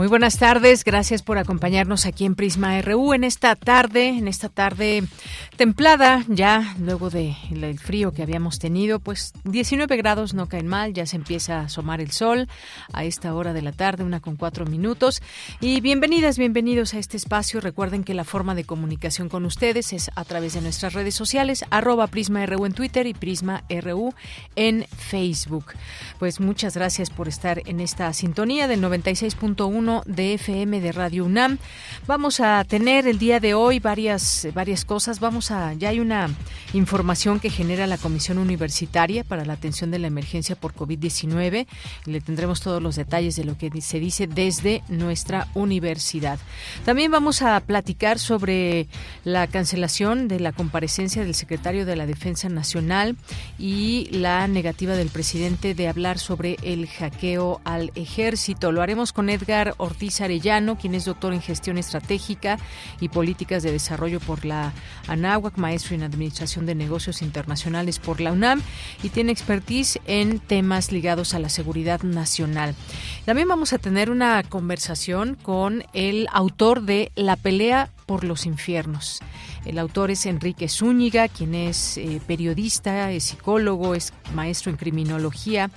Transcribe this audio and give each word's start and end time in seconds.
Muy 0.00 0.08
buenas 0.08 0.38
tardes, 0.38 0.82
gracias 0.82 1.20
por 1.20 1.36
acompañarnos 1.36 2.06
aquí 2.06 2.24
en 2.24 2.34
Prisma 2.34 2.80
RU 2.80 3.12
en 3.12 3.22
esta 3.22 3.54
tarde, 3.54 4.08
en 4.08 4.28
esta 4.28 4.48
tarde 4.48 5.04
templada, 5.58 6.24
ya 6.26 6.74
luego 6.78 7.10
del 7.10 7.36
el 7.50 7.78
frío 7.78 8.10
que 8.10 8.22
habíamos 8.22 8.58
tenido, 8.58 8.98
pues 8.98 9.34
19 9.44 9.94
grados 9.98 10.32
no 10.32 10.48
caen 10.48 10.68
mal, 10.68 10.94
ya 10.94 11.04
se 11.04 11.16
empieza 11.16 11.58
a 11.58 11.64
asomar 11.64 12.00
el 12.00 12.12
sol 12.12 12.48
a 12.94 13.04
esta 13.04 13.34
hora 13.34 13.52
de 13.52 13.60
la 13.60 13.72
tarde, 13.72 14.02
una 14.02 14.20
con 14.20 14.36
cuatro 14.36 14.64
minutos. 14.64 15.20
Y 15.60 15.82
bienvenidas, 15.82 16.38
bienvenidos 16.38 16.94
a 16.94 16.98
este 16.98 17.18
espacio. 17.18 17.60
Recuerden 17.60 18.02
que 18.02 18.14
la 18.14 18.24
forma 18.24 18.54
de 18.54 18.64
comunicación 18.64 19.28
con 19.28 19.44
ustedes 19.44 19.92
es 19.92 20.10
a 20.14 20.24
través 20.24 20.54
de 20.54 20.62
nuestras 20.62 20.94
redes 20.94 21.14
sociales, 21.14 21.66
arroba 21.68 22.06
Prisma 22.06 22.46
RU 22.46 22.64
en 22.64 22.72
Twitter 22.72 23.06
y 23.06 23.12
Prisma 23.12 23.64
RU 23.68 24.14
en 24.56 24.86
Facebook. 24.96 25.74
Pues 26.18 26.40
muchas 26.40 26.74
gracias 26.74 27.10
por 27.10 27.28
estar 27.28 27.60
en 27.66 27.80
esta 27.80 28.10
sintonía 28.14 28.66
del 28.66 28.80
96.1 28.80 29.89
de 30.06 30.34
FM 30.34 30.80
de 30.80 30.92
Radio 30.92 31.24
UNAM. 31.24 31.58
Vamos 32.06 32.40
a 32.40 32.64
tener 32.64 33.06
el 33.06 33.18
día 33.18 33.40
de 33.40 33.54
hoy 33.54 33.78
varias, 33.78 34.48
varias 34.54 34.84
cosas. 34.84 35.20
Vamos 35.20 35.50
ya 35.78 35.88
hay 35.88 35.98
una 35.98 36.28
información 36.72 37.40
que 37.40 37.50
genera 37.50 37.86
la 37.86 37.98
Comisión 37.98 38.38
Universitaria 38.38 39.24
para 39.24 39.44
la 39.44 39.54
Atención 39.54 39.90
de 39.90 39.98
la 39.98 40.06
Emergencia 40.06 40.54
por 40.54 40.74
COVID-19 40.74 41.66
y 42.06 42.10
le 42.10 42.20
tendremos 42.20 42.60
todos 42.60 42.80
los 42.80 42.96
detalles 42.96 43.36
de 43.36 43.44
lo 43.44 43.58
que 43.58 43.70
se 43.80 43.98
dice 43.98 44.26
desde 44.26 44.82
nuestra 44.88 45.48
universidad. 45.54 46.38
También 46.84 47.10
vamos 47.10 47.42
a 47.42 47.58
platicar 47.60 48.18
sobre 48.18 48.86
la 49.24 49.46
cancelación 49.48 50.28
de 50.28 50.38
la 50.38 50.52
comparecencia 50.52 51.24
del 51.24 51.34
secretario 51.34 51.84
de 51.84 51.96
la 51.96 52.06
Defensa 52.06 52.48
Nacional 52.48 53.16
y 53.58 54.08
la 54.12 54.46
negativa 54.46 54.94
del 54.94 55.08
presidente 55.08 55.74
de 55.74 55.88
hablar 55.88 56.18
sobre 56.18 56.56
el 56.62 56.86
hackeo 56.86 57.60
al 57.64 57.90
ejército. 57.96 58.72
Lo 58.72 58.82
haremos 58.82 59.12
con 59.12 59.30
Edgar 59.30 59.74
Ortiz 59.80 60.20
Arellano, 60.20 60.76
quien 60.76 60.94
es 60.94 61.04
doctor 61.04 61.32
en 61.32 61.42
gestión 61.42 61.78
estratégica 61.78 62.58
y 63.00 63.08
políticas 63.08 63.62
de 63.62 63.72
desarrollo 63.72 64.20
por 64.20 64.44
la 64.44 64.72
ANAU 65.08 65.50
maestro 65.56 65.94
en 65.94 66.02
Administración 66.02 66.66
de 66.66 66.74
Negocios 66.74 67.22
Internacionales 67.22 67.98
por 67.98 68.20
la 68.20 68.32
UNAM 68.32 68.62
y 69.02 69.08
tiene 69.08 69.32
expertise 69.32 69.98
en 70.06 70.38
temas 70.38 70.92
ligados 70.92 71.34
a 71.34 71.38
la 71.38 71.48
seguridad 71.48 72.02
nacional. 72.02 72.74
También 73.24 73.48
vamos 73.48 73.72
a 73.72 73.78
tener 73.78 74.10
una 74.10 74.42
conversación 74.42 75.34
con 75.34 75.84
el 75.92 76.28
autor 76.32 76.82
de 76.82 77.10
La 77.14 77.36
pelea 77.36 77.90
por 78.10 78.24
los 78.24 78.44
infiernos. 78.44 79.20
El 79.64 79.78
autor 79.78 80.10
es 80.10 80.26
Enrique 80.26 80.68
Zúñiga, 80.68 81.28
quien 81.28 81.54
es 81.54 81.96
eh, 81.96 82.20
periodista, 82.26 83.12
es 83.12 83.22
psicólogo, 83.22 83.94
es 83.94 84.12
maestro 84.34 84.72
en 84.72 84.76
criminología 84.76 85.70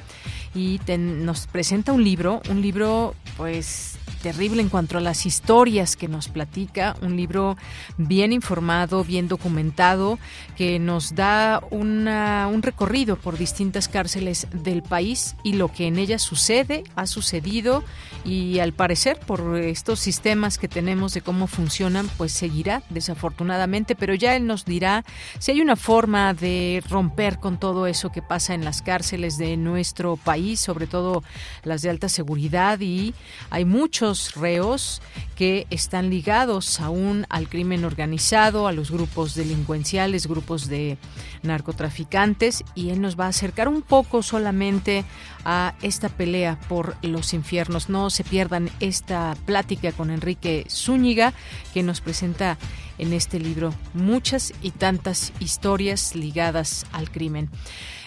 y 0.55 0.81
nos 0.97 1.45
presenta 1.45 1.93
un 1.93 2.03
libro, 2.03 2.41
un 2.49 2.63
libro 2.63 3.13
pues 3.37 3.99
terrible 4.23 4.61
en 4.61 4.69
cuanto 4.69 4.97
a 4.97 5.01
las 5.01 5.25
historias 5.25 5.97
que 5.97 6.07
nos 6.07 6.29
platica, 6.29 6.95
un 7.01 7.17
libro 7.17 7.57
bien 7.97 8.31
informado, 8.31 9.03
bien 9.03 9.27
documentado, 9.27 10.17
que 10.55 10.79
nos 10.79 11.13
da 11.13 11.61
una, 11.71 12.47
un 12.47 12.61
recorrido 12.63 13.17
por 13.17 13.37
distintas 13.37 13.89
cárceles 13.89 14.47
del 14.53 14.81
país 14.81 15.35
y 15.43 15.53
lo 15.53 15.67
que 15.67 15.87
en 15.87 15.99
ellas 15.99 16.21
sucede, 16.21 16.85
ha 16.95 17.05
sucedido 17.05 17.83
y 18.23 18.59
al 18.59 18.71
parecer 18.71 19.19
por 19.19 19.57
estos 19.57 19.99
sistemas 19.99 20.57
que 20.57 20.69
tenemos 20.69 21.13
de 21.13 21.19
cómo 21.19 21.47
funcionan, 21.47 22.09
pues 22.17 22.31
seguirá 22.31 22.81
desafortunadamente, 22.89 23.93
pero 23.93 24.13
ya 24.13 24.37
él 24.37 24.47
nos 24.47 24.63
dirá 24.63 25.03
si 25.39 25.51
hay 25.51 25.59
una 25.59 25.75
forma 25.75 26.33
de 26.33 26.81
romper 26.89 27.39
con 27.39 27.59
todo 27.59 27.87
eso 27.87 28.09
que 28.09 28.21
pasa 28.21 28.53
en 28.53 28.63
las 28.63 28.81
cárceles 28.81 29.37
de 29.37 29.57
nuestro 29.57 30.15
país, 30.15 30.61
sobre 30.61 30.87
todo 30.87 31.23
las 31.63 31.81
de 31.81 31.89
alta 31.89 32.07
seguridad 32.07 32.79
y 32.79 33.13
hay 33.49 33.65
muchos 33.65 34.12
reos 34.35 35.01
que 35.35 35.65
están 35.69 36.09
ligados 36.09 36.79
aún 36.79 37.25
al 37.29 37.49
crimen 37.49 37.85
organizado, 37.85 38.67
a 38.67 38.71
los 38.71 38.91
grupos 38.91 39.35
delincuenciales, 39.35 40.27
grupos 40.27 40.67
de 40.67 40.97
narcotraficantes, 41.41 42.63
y 42.75 42.89
él 42.89 43.01
nos 43.01 43.19
va 43.19 43.25
a 43.25 43.29
acercar 43.29 43.67
un 43.67 43.81
poco 43.81 44.23
solamente 44.23 45.05
a 45.45 45.73
esta 45.81 46.09
pelea 46.09 46.59
por 46.69 46.95
los 47.01 47.33
infiernos. 47.33 47.89
No 47.89 48.09
se 48.09 48.23
pierdan 48.23 48.69
esta 48.79 49.35
plática 49.45 49.91
con 49.91 50.11
Enrique 50.11 50.65
Zúñiga, 50.69 51.33
que 51.73 51.83
nos 51.83 52.01
presenta 52.01 52.57
en 52.97 53.13
este 53.13 53.39
libro 53.39 53.73
muchas 53.93 54.53
y 54.61 54.71
tantas 54.71 55.33
historias 55.39 56.15
ligadas 56.15 56.85
al 56.91 57.09
crimen. 57.11 57.49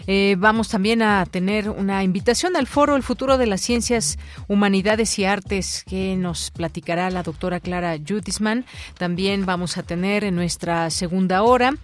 Eh, 0.06 0.37
vamos 0.39 0.69
también 0.69 1.03
a 1.03 1.27
tener 1.27 1.69
una 1.69 2.05
invitación 2.05 2.56
al 2.56 2.67
foro 2.67 2.97
El 2.97 3.03
futuro 3.03 3.39
de 3.39 3.47
las 3.47 3.61
ciencias, 3.61 4.19
humanidades 4.49 5.19
y 5.19 5.25
artes 5.25 5.84
que 5.89 6.17
nos 6.17 6.50
platicará 6.50 7.11
la 7.11 7.22
doctora 7.22 7.61
Clara 7.61 7.97
Judisman. 7.99 8.65
También 8.99 9.47
vamos 9.47 9.77
a 9.78 9.83
tener 9.83 10.25
en 10.25 10.34
nuestra 10.37 10.91
segunda 10.91 11.43
hora 11.43 11.75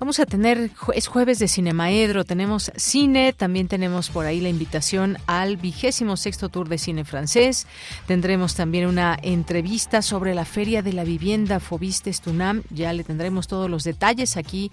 Vamos 0.00 0.20
a 0.20 0.26
tener, 0.26 0.70
es 0.94 1.08
jueves 1.08 1.40
de 1.40 1.48
Cinemaedro, 1.48 2.24
tenemos 2.24 2.70
cine, 2.76 3.32
también 3.32 3.66
tenemos 3.66 4.10
por 4.10 4.26
ahí 4.26 4.40
la 4.40 4.48
invitación 4.48 5.18
al 5.26 5.56
vigésimo 5.56 6.16
sexto 6.16 6.48
tour 6.48 6.68
de 6.68 6.78
cine 6.78 7.04
francés. 7.04 7.66
Tendremos 8.06 8.54
también 8.54 8.86
una 8.86 9.18
entrevista 9.20 10.00
sobre 10.00 10.36
la 10.36 10.44
Feria 10.44 10.82
de 10.82 10.92
la 10.92 11.02
Vivienda 11.02 11.58
Fobistes 11.58 12.20
Tunam. 12.20 12.62
Ya 12.70 12.92
le 12.92 13.02
tendremos 13.02 13.48
todos 13.48 13.68
los 13.68 13.82
detalles 13.82 14.36
aquí 14.36 14.70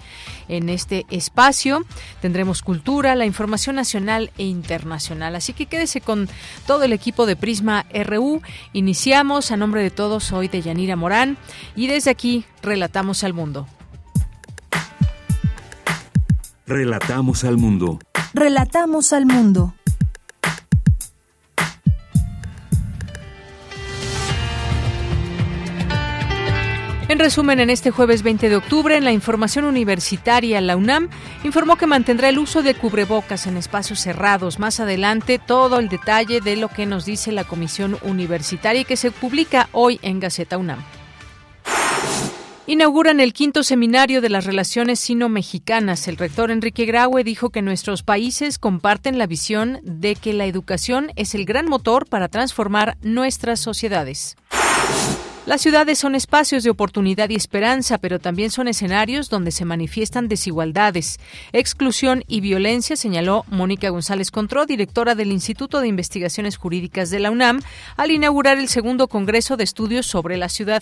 en 0.48 0.70
este 0.70 1.08
espacio. 1.10 1.88
Tendremos 2.22 2.62
cultura, 2.62 3.16
la 3.16 3.26
información 3.26 3.78
nacional 3.78 4.30
e 4.38 4.44
internacional. 4.44 5.36
Así 5.36 5.54
que 5.54 5.66
quédese 5.66 6.02
con 6.02 6.30
todo 6.68 6.84
el 6.84 6.94
equipo 6.94 7.26
de 7.26 7.36
Prisma 7.36 7.88
RU. 7.92 8.44
Iniciamos 8.74 9.50
a 9.50 9.58
nombre 9.58 9.82
de 9.82 9.90
todos, 9.90 10.24
soy 10.24 10.50
de 10.50 10.62
Yanira 10.62 10.96
Morán 10.96 11.36
y 11.76 11.88
desde 11.88 12.12
aquí 12.12 12.46
relatamos 12.62 13.24
al 13.24 13.34
mundo. 13.34 13.68
Relatamos 16.68 17.44
al 17.44 17.58
mundo. 17.58 18.00
Relatamos 18.34 19.14
al 19.14 19.28
mundo. 19.28 19.76
En 27.08 27.20
resumen, 27.20 27.60
en 27.60 27.70
este 27.70 27.92
jueves 27.92 28.24
20 28.24 28.50
de 28.50 28.56
octubre, 28.56 28.98
en 28.98 29.04
la 29.04 29.12
información 29.12 29.66
universitaria, 29.66 30.60
la 30.60 30.76
UNAM 30.76 31.10
informó 31.44 31.76
que 31.76 31.86
mantendrá 31.86 32.30
el 32.30 32.40
uso 32.40 32.64
de 32.64 32.74
cubrebocas 32.74 33.46
en 33.46 33.58
espacios 33.58 34.00
cerrados. 34.00 34.58
Más 34.58 34.80
adelante, 34.80 35.38
todo 35.38 35.78
el 35.78 35.88
detalle 35.88 36.42
de 36.42 36.56
lo 36.56 36.70
que 36.70 36.88
nos 36.88 37.06
dice 37.06 37.32
la 37.32 37.44
Comisión 37.44 38.00
Universitaria 38.02 38.82
y 38.82 38.86
que 38.86 38.98
se 38.98 39.12
publica 39.12 39.70
hoy 39.72 40.00
en 40.02 40.20
Gaceta 40.20 40.58
UNAM. 40.58 40.80
Inauguran 42.68 43.20
el 43.20 43.34
quinto 43.34 43.62
seminario 43.62 44.22
de 44.22 44.30
las 44.30 44.46
relaciones 44.46 45.00
sino-mexicanas. 45.00 46.08
El 46.08 46.18
rector 46.18 46.50
Enrique 46.50 46.86
Graue 46.86 47.24
dijo 47.24 47.52
que 47.52 47.62
nuestros 47.62 48.02
países 48.02 48.58
comparten 48.58 49.20
la 49.20 49.28
visión 49.28 49.80
de 49.84 50.16
que 50.16 50.34
la 50.34 50.48
educación 50.48 51.12
es 51.16 51.36
el 51.36 51.46
gran 51.46 51.68
motor 51.68 52.08
para 52.08 52.28
transformar 52.28 52.98
nuestras 53.04 53.60
sociedades. 53.60 54.36
Las 55.46 55.62
ciudades 55.62 56.00
son 56.00 56.16
espacios 56.16 56.64
de 56.64 56.72
oportunidad 56.72 57.30
y 57.30 57.36
esperanza, 57.36 58.00
pero 58.00 58.18
también 58.18 58.50
son 58.50 58.68
escenarios 58.68 59.30
donde 59.30 59.52
se 59.52 59.64
manifiestan 59.64 60.28
desigualdades, 60.28 61.20
exclusión 61.54 62.24
y 62.28 62.42
violencia, 62.42 62.96
señaló 62.96 63.46
Mónica 63.48 63.90
González 63.90 64.32
Contró, 64.32 64.66
directora 64.66 65.14
del 65.14 65.32
Instituto 65.32 65.82
de 65.82 65.88
Investigaciones 65.88 66.58
Jurídicas 66.58 67.12
de 67.12 67.20
la 67.20 67.30
UNAM, 67.30 67.62
al 67.96 68.10
inaugurar 68.10 68.58
el 68.58 68.70
segundo 68.70 69.08
Congreso 69.08 69.56
de 69.56 69.66
Estudios 69.66 70.08
sobre 70.08 70.38
la 70.38 70.50
Ciudad. 70.50 70.82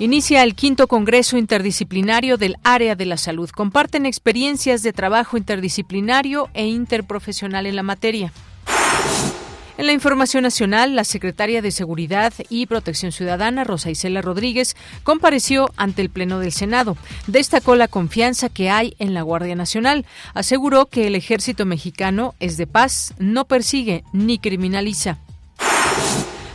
Inicia 0.00 0.44
el 0.44 0.54
quinto 0.54 0.86
Congreso 0.86 1.36
Interdisciplinario 1.36 2.36
del 2.36 2.56
Área 2.62 2.94
de 2.94 3.04
la 3.04 3.16
Salud. 3.16 3.50
Comparten 3.50 4.06
experiencias 4.06 4.84
de 4.84 4.92
trabajo 4.92 5.36
interdisciplinario 5.36 6.48
e 6.54 6.68
interprofesional 6.68 7.66
en 7.66 7.74
la 7.74 7.82
materia. 7.82 8.32
En 9.76 9.86
la 9.86 9.92
información 9.92 10.44
nacional, 10.44 10.94
la 10.94 11.02
secretaria 11.02 11.62
de 11.62 11.72
Seguridad 11.72 12.32
y 12.48 12.66
Protección 12.66 13.10
Ciudadana, 13.10 13.64
Rosa 13.64 13.90
Isela 13.90 14.22
Rodríguez, 14.22 14.76
compareció 15.02 15.72
ante 15.76 16.00
el 16.02 16.10
Pleno 16.10 16.38
del 16.38 16.52
Senado. 16.52 16.96
Destacó 17.26 17.74
la 17.74 17.88
confianza 17.88 18.48
que 18.50 18.70
hay 18.70 18.94
en 19.00 19.14
la 19.14 19.22
Guardia 19.22 19.56
Nacional. 19.56 20.06
Aseguró 20.32 20.86
que 20.86 21.08
el 21.08 21.16
ejército 21.16 21.66
mexicano 21.66 22.36
es 22.38 22.56
de 22.56 22.68
paz, 22.68 23.14
no 23.18 23.46
persigue 23.46 24.04
ni 24.12 24.38
criminaliza. 24.38 25.18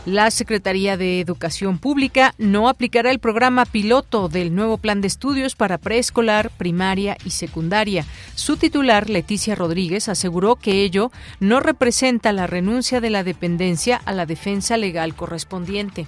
La 0.05 0.31
Secretaría 0.31 0.97
de 0.97 1.21
Educación 1.21 1.77
Pública 1.77 2.35
no 2.37 2.67
aplicará 2.67 3.09
el 3.09 3.19
programa 3.19 3.63
piloto 3.63 4.27
del 4.27 4.53
nuevo 4.53 4.77
plan 4.77 4.99
de 4.99 5.07
estudios 5.07 5.55
para 5.55 5.77
preescolar, 5.77 6.49
primaria 6.57 7.15
y 7.23 7.29
secundaria. 7.29 8.05
Su 8.35 8.57
titular, 8.57 9.09
Leticia 9.09 9.55
Rodríguez, 9.55 10.09
aseguró 10.09 10.57
que 10.57 10.83
ello 10.83 11.09
no 11.39 11.61
representa 11.61 12.33
la 12.33 12.47
renuncia 12.47 12.99
de 12.99 13.11
la 13.11 13.23
dependencia 13.23 13.95
a 13.95 14.11
la 14.11 14.25
defensa 14.25 14.75
legal 14.75 15.15
correspondiente. 15.15 16.05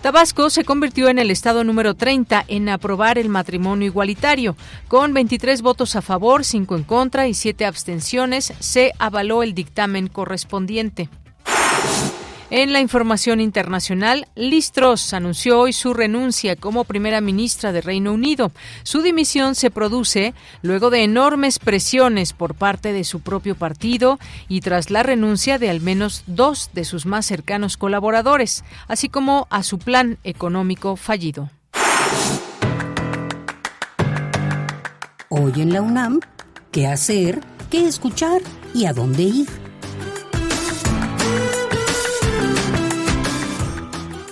Tabasco 0.00 0.48
se 0.48 0.64
convirtió 0.64 1.10
en 1.10 1.18
el 1.18 1.30
estado 1.30 1.62
número 1.62 1.92
30 1.92 2.42
en 2.48 2.70
aprobar 2.70 3.18
el 3.18 3.28
matrimonio 3.28 3.86
igualitario. 3.86 4.56
Con 4.88 5.12
23 5.12 5.60
votos 5.60 5.94
a 5.94 6.00
favor, 6.00 6.42
5 6.42 6.74
en 6.76 6.84
contra 6.84 7.28
y 7.28 7.34
7 7.34 7.66
abstenciones, 7.66 8.54
se 8.60 8.92
avaló 8.98 9.42
el 9.42 9.52
dictamen 9.52 10.06
correspondiente. 10.06 11.10
En 12.48 12.72
la 12.72 12.80
información 12.80 13.40
internacional, 13.40 14.28
Liz 14.36 14.70
Truss 14.70 15.12
anunció 15.14 15.58
hoy 15.58 15.72
su 15.72 15.92
renuncia 15.92 16.54
como 16.54 16.84
primera 16.84 17.20
ministra 17.20 17.72
de 17.72 17.80
Reino 17.80 18.12
Unido. 18.12 18.52
Su 18.84 19.02
dimisión 19.02 19.56
se 19.56 19.72
produce 19.72 20.32
luego 20.62 20.90
de 20.90 21.02
enormes 21.02 21.58
presiones 21.58 22.32
por 22.32 22.54
parte 22.54 22.92
de 22.92 23.02
su 23.02 23.18
propio 23.20 23.56
partido 23.56 24.20
y 24.46 24.60
tras 24.60 24.90
la 24.90 25.02
renuncia 25.02 25.58
de 25.58 25.70
al 25.70 25.80
menos 25.80 26.22
dos 26.28 26.70
de 26.72 26.84
sus 26.84 27.04
más 27.04 27.26
cercanos 27.26 27.76
colaboradores, 27.76 28.62
así 28.86 29.08
como 29.08 29.48
a 29.50 29.64
su 29.64 29.80
plan 29.80 30.18
económico 30.22 30.94
fallido. 30.94 31.50
Hoy 35.28 35.52
en 35.56 35.72
la 35.72 35.82
UNAM, 35.82 36.20
¿qué 36.70 36.86
hacer? 36.86 37.40
¿Qué 37.70 37.88
escuchar? 37.88 38.40
¿Y 38.72 38.86
a 38.86 38.92
dónde 38.92 39.24
ir? 39.24 39.65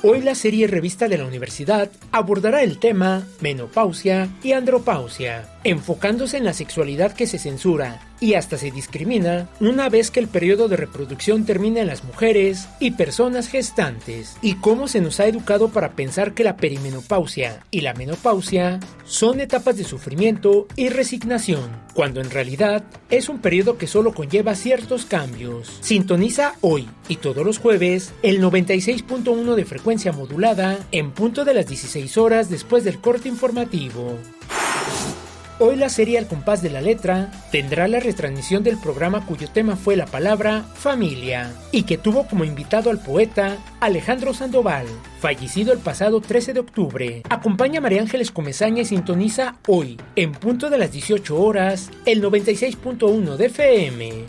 Hoy 0.07 0.21
la 0.21 0.35
serie 0.35 0.67
revista 0.67 1.09
de 1.09 1.17
la 1.17 1.25
universidad 1.25 1.91
abordará 2.13 2.63
el 2.63 2.77
tema 2.77 3.27
menopausia 3.41 4.29
y 4.43 4.53
andropausia, 4.53 5.49
enfocándose 5.65 6.37
en 6.37 6.45
la 6.45 6.53
sexualidad 6.53 7.13
que 7.13 7.27
se 7.27 7.39
censura 7.39 8.01
y 8.21 8.35
hasta 8.35 8.57
se 8.57 8.71
discrimina 8.71 9.49
una 9.61 9.89
vez 9.89 10.11
que 10.11 10.21
el 10.21 10.29
periodo 10.29 10.69
de 10.69 10.77
reproducción 10.77 11.45
termina 11.45 11.81
en 11.81 11.89
las 11.89 12.05
mujeres 12.05 12.69
y 12.81 12.93
personas 12.93 13.49
gestantes, 13.49 14.37
y 14.41 14.55
cómo 14.55 14.89
se 14.89 15.01
nos 15.01 15.21
ha 15.21 15.27
educado 15.27 15.69
para 15.69 15.93
pensar 15.93 16.33
que 16.33 16.45
la 16.45 16.57
perimenopausia 16.57 17.63
y 17.71 17.81
la 17.81 17.95
menopausia 17.95 18.81
son 19.05 19.41
etapas 19.41 19.77
de 19.77 19.85
sufrimiento 19.85 20.67
y 20.77 20.89
resignación, 20.89 21.71
cuando 21.93 22.21
en 22.21 22.31
realidad 22.31 22.85
es 23.11 23.29
un 23.29 23.41
periodo 23.41 23.77
que 23.77 23.87
solo 23.87 24.15
conlleva 24.15 24.55
ciertos 24.55 25.05
cambios. 25.05 25.79
Sintoniza 25.81 26.55
hoy 26.61 26.89
y 27.09 27.17
todos 27.17 27.45
los 27.45 27.59
jueves 27.59 28.13
el 28.23 28.41
96.1 28.43 29.55
de 29.55 29.65
frecuencia 29.65 30.13
modulada 30.13 30.79
en 30.93 31.13
punto 31.13 31.45
de 31.45 31.55
las 31.55 31.67
16 31.67 32.17
horas 32.19 32.49
después 32.49 32.85
del 32.85 33.01
corte 33.01 33.29
informativo. 33.29 34.19
Hoy 35.61 35.77
la 35.77 35.89
serie 35.89 36.19
Al 36.19 36.27
compás 36.27 36.63
de 36.63 36.71
la 36.71 36.81
letra 36.81 37.31
tendrá 37.53 37.87
la 37.87 38.01
retransmisión 38.01 38.65
del 38.65 38.77
programa 38.77 39.25
cuyo 39.25 39.49
tema 39.49 39.77
fue 39.77 39.95
la 39.95 40.07
palabra 40.07 40.65
familia 40.75 41.55
y 41.71 41.85
que 41.85 41.97
tuvo 41.97 42.27
como 42.27 42.45
invitado 42.45 42.91
al 42.91 42.99
poeta 42.99 43.59
Alejandro 43.79 44.35
Sandoval, 44.35 44.87
fallecido 45.21 45.73
el 45.73 45.79
pasado 45.79 46.21
13 46.21 46.55
de 46.55 46.61
octubre. 46.61 47.23
Acompaña 47.31 47.79
a 47.79 47.83
María 47.83 48.03
Ángeles 48.03 48.33
Comezaña 48.33 48.83
y 48.83 48.87
sintoniza 48.87 49.55
hoy, 49.69 49.97
en 50.17 50.33
punto 50.33 50.71
de 50.71 50.79
las 50.79 50.91
18 50.91 51.41
horas, 51.41 51.91
el 52.05 52.21
96.1 52.21 53.37
de 53.37 53.47
FM. 53.47 54.25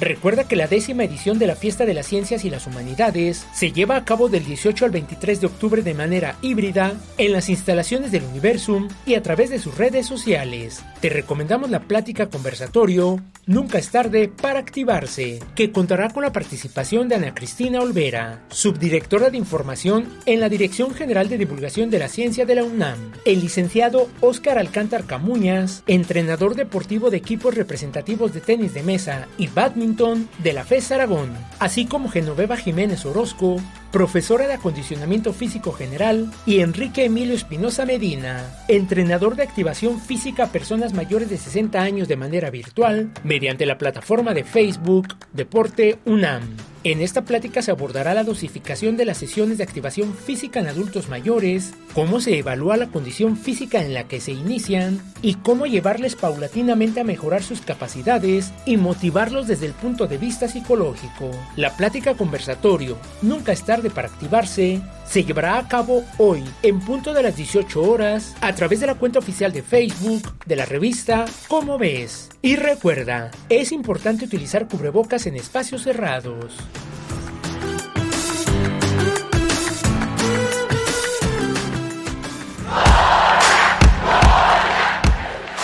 Recuerda 0.00 0.46
que 0.46 0.56
la 0.56 0.66
décima 0.66 1.04
edición 1.04 1.38
de 1.38 1.46
la 1.46 1.56
Fiesta 1.56 1.86
de 1.86 1.94
las 1.94 2.06
Ciencias 2.06 2.44
y 2.44 2.50
las 2.50 2.66
Humanidades 2.66 3.46
se 3.54 3.72
lleva 3.72 3.96
a 3.96 4.04
cabo 4.04 4.28
del 4.28 4.44
18 4.44 4.84
al 4.84 4.90
23 4.90 5.40
de 5.40 5.46
octubre 5.46 5.82
de 5.82 5.94
manera 5.94 6.36
híbrida 6.42 6.92
en 7.16 7.32
las 7.32 7.48
instalaciones 7.48 8.12
del 8.12 8.24
Universum 8.24 8.88
y 9.06 9.14
a 9.14 9.22
través 9.22 9.48
de 9.48 9.58
sus 9.58 9.78
redes 9.78 10.06
sociales. 10.06 10.84
Te 11.00 11.08
recomendamos 11.08 11.70
la 11.70 11.80
plática 11.80 12.28
conversatorio 12.28 13.22
Nunca 13.48 13.78
es 13.78 13.90
tarde 13.90 14.28
para 14.28 14.58
activarse, 14.58 15.38
que 15.54 15.70
contará 15.70 16.10
con 16.10 16.24
la 16.24 16.32
participación 16.32 17.08
de 17.08 17.14
Ana 17.14 17.32
Cristina 17.32 17.80
Olvera, 17.80 18.42
subdirectora 18.48 19.30
de 19.30 19.38
información 19.38 20.08
en 20.26 20.40
la 20.40 20.48
Dirección 20.48 20.92
General 20.92 21.28
de 21.28 21.38
Divulgación 21.38 21.88
de 21.88 22.00
la 22.00 22.08
Ciencia 22.08 22.44
de 22.44 22.56
la 22.56 22.64
UNAM, 22.64 23.12
el 23.24 23.38
licenciado 23.40 24.08
Óscar 24.20 24.58
Alcántar 24.58 25.04
Camuñas, 25.04 25.84
entrenador 25.86 26.56
deportivo 26.56 27.08
de 27.08 27.18
equipos 27.18 27.54
representativos 27.54 28.34
de 28.34 28.40
tenis 28.40 28.74
de 28.74 28.82
mesa 28.82 29.28
y 29.38 29.46
badminton 29.46 29.85
de 29.94 30.52
la 30.52 30.64
FES 30.64 30.90
Aragón, 30.90 31.32
así 31.60 31.86
como 31.86 32.08
Genoveva 32.08 32.56
Jiménez 32.56 33.06
Orozco, 33.06 33.60
profesora 33.96 34.46
de 34.46 34.52
acondicionamiento 34.52 35.32
físico 35.32 35.72
general, 35.72 36.30
y 36.44 36.60
Enrique 36.60 37.06
Emilio 37.06 37.34
Espinosa 37.34 37.86
Medina, 37.86 38.44
entrenador 38.68 39.36
de 39.36 39.44
activación 39.44 40.02
física 40.02 40.44
a 40.44 40.52
personas 40.52 40.92
mayores 40.92 41.30
de 41.30 41.38
60 41.38 41.80
años 41.80 42.06
de 42.06 42.16
manera 42.16 42.50
virtual, 42.50 43.10
mediante 43.24 43.64
la 43.64 43.78
plataforma 43.78 44.34
de 44.34 44.44
Facebook 44.44 45.08
Deporte 45.32 45.98
UNAM. 46.04 46.42
En 46.86 47.00
esta 47.00 47.24
plática 47.24 47.62
se 47.62 47.72
abordará 47.72 48.14
la 48.14 48.22
dosificación 48.22 48.96
de 48.96 49.04
las 49.04 49.18
sesiones 49.18 49.58
de 49.58 49.64
activación 49.64 50.14
física 50.14 50.60
en 50.60 50.68
adultos 50.68 51.08
mayores, 51.08 51.74
cómo 51.94 52.20
se 52.20 52.38
evalúa 52.38 52.76
la 52.76 52.86
condición 52.86 53.36
física 53.36 53.82
en 53.82 53.92
la 53.92 54.06
que 54.06 54.20
se 54.20 54.30
inician 54.30 55.00
y 55.20 55.34
cómo 55.34 55.66
llevarles 55.66 56.14
paulatinamente 56.14 57.00
a 57.00 57.04
mejorar 57.04 57.42
sus 57.42 57.60
capacidades 57.60 58.52
y 58.66 58.76
motivarlos 58.76 59.48
desde 59.48 59.66
el 59.66 59.72
punto 59.72 60.06
de 60.06 60.18
vista 60.18 60.46
psicológico. 60.46 61.28
La 61.56 61.76
plática 61.76 62.14
conversatorio, 62.14 62.96
nunca 63.20 63.50
es 63.50 63.64
tarde 63.64 63.85
para 63.90 64.08
activarse, 64.08 64.80
se 65.06 65.24
llevará 65.24 65.58
a 65.58 65.68
cabo 65.68 66.04
hoy 66.18 66.42
en 66.62 66.80
punto 66.80 67.12
de 67.14 67.22
las 67.22 67.36
18 67.36 67.82
horas 67.82 68.34
a 68.40 68.52
través 68.54 68.80
de 68.80 68.86
la 68.86 68.94
cuenta 68.94 69.18
oficial 69.18 69.52
de 69.52 69.62
Facebook 69.62 70.44
de 70.44 70.56
la 70.56 70.64
revista 70.64 71.24
Cómo 71.48 71.78
ves. 71.78 72.28
Y 72.42 72.56
recuerda, 72.56 73.30
es 73.48 73.72
importante 73.72 74.24
utilizar 74.24 74.68
cubrebocas 74.68 75.26
en 75.26 75.36
espacios 75.36 75.82
cerrados. 75.82 76.56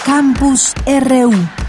Campus 0.05 0.75
RU. 0.87 1.62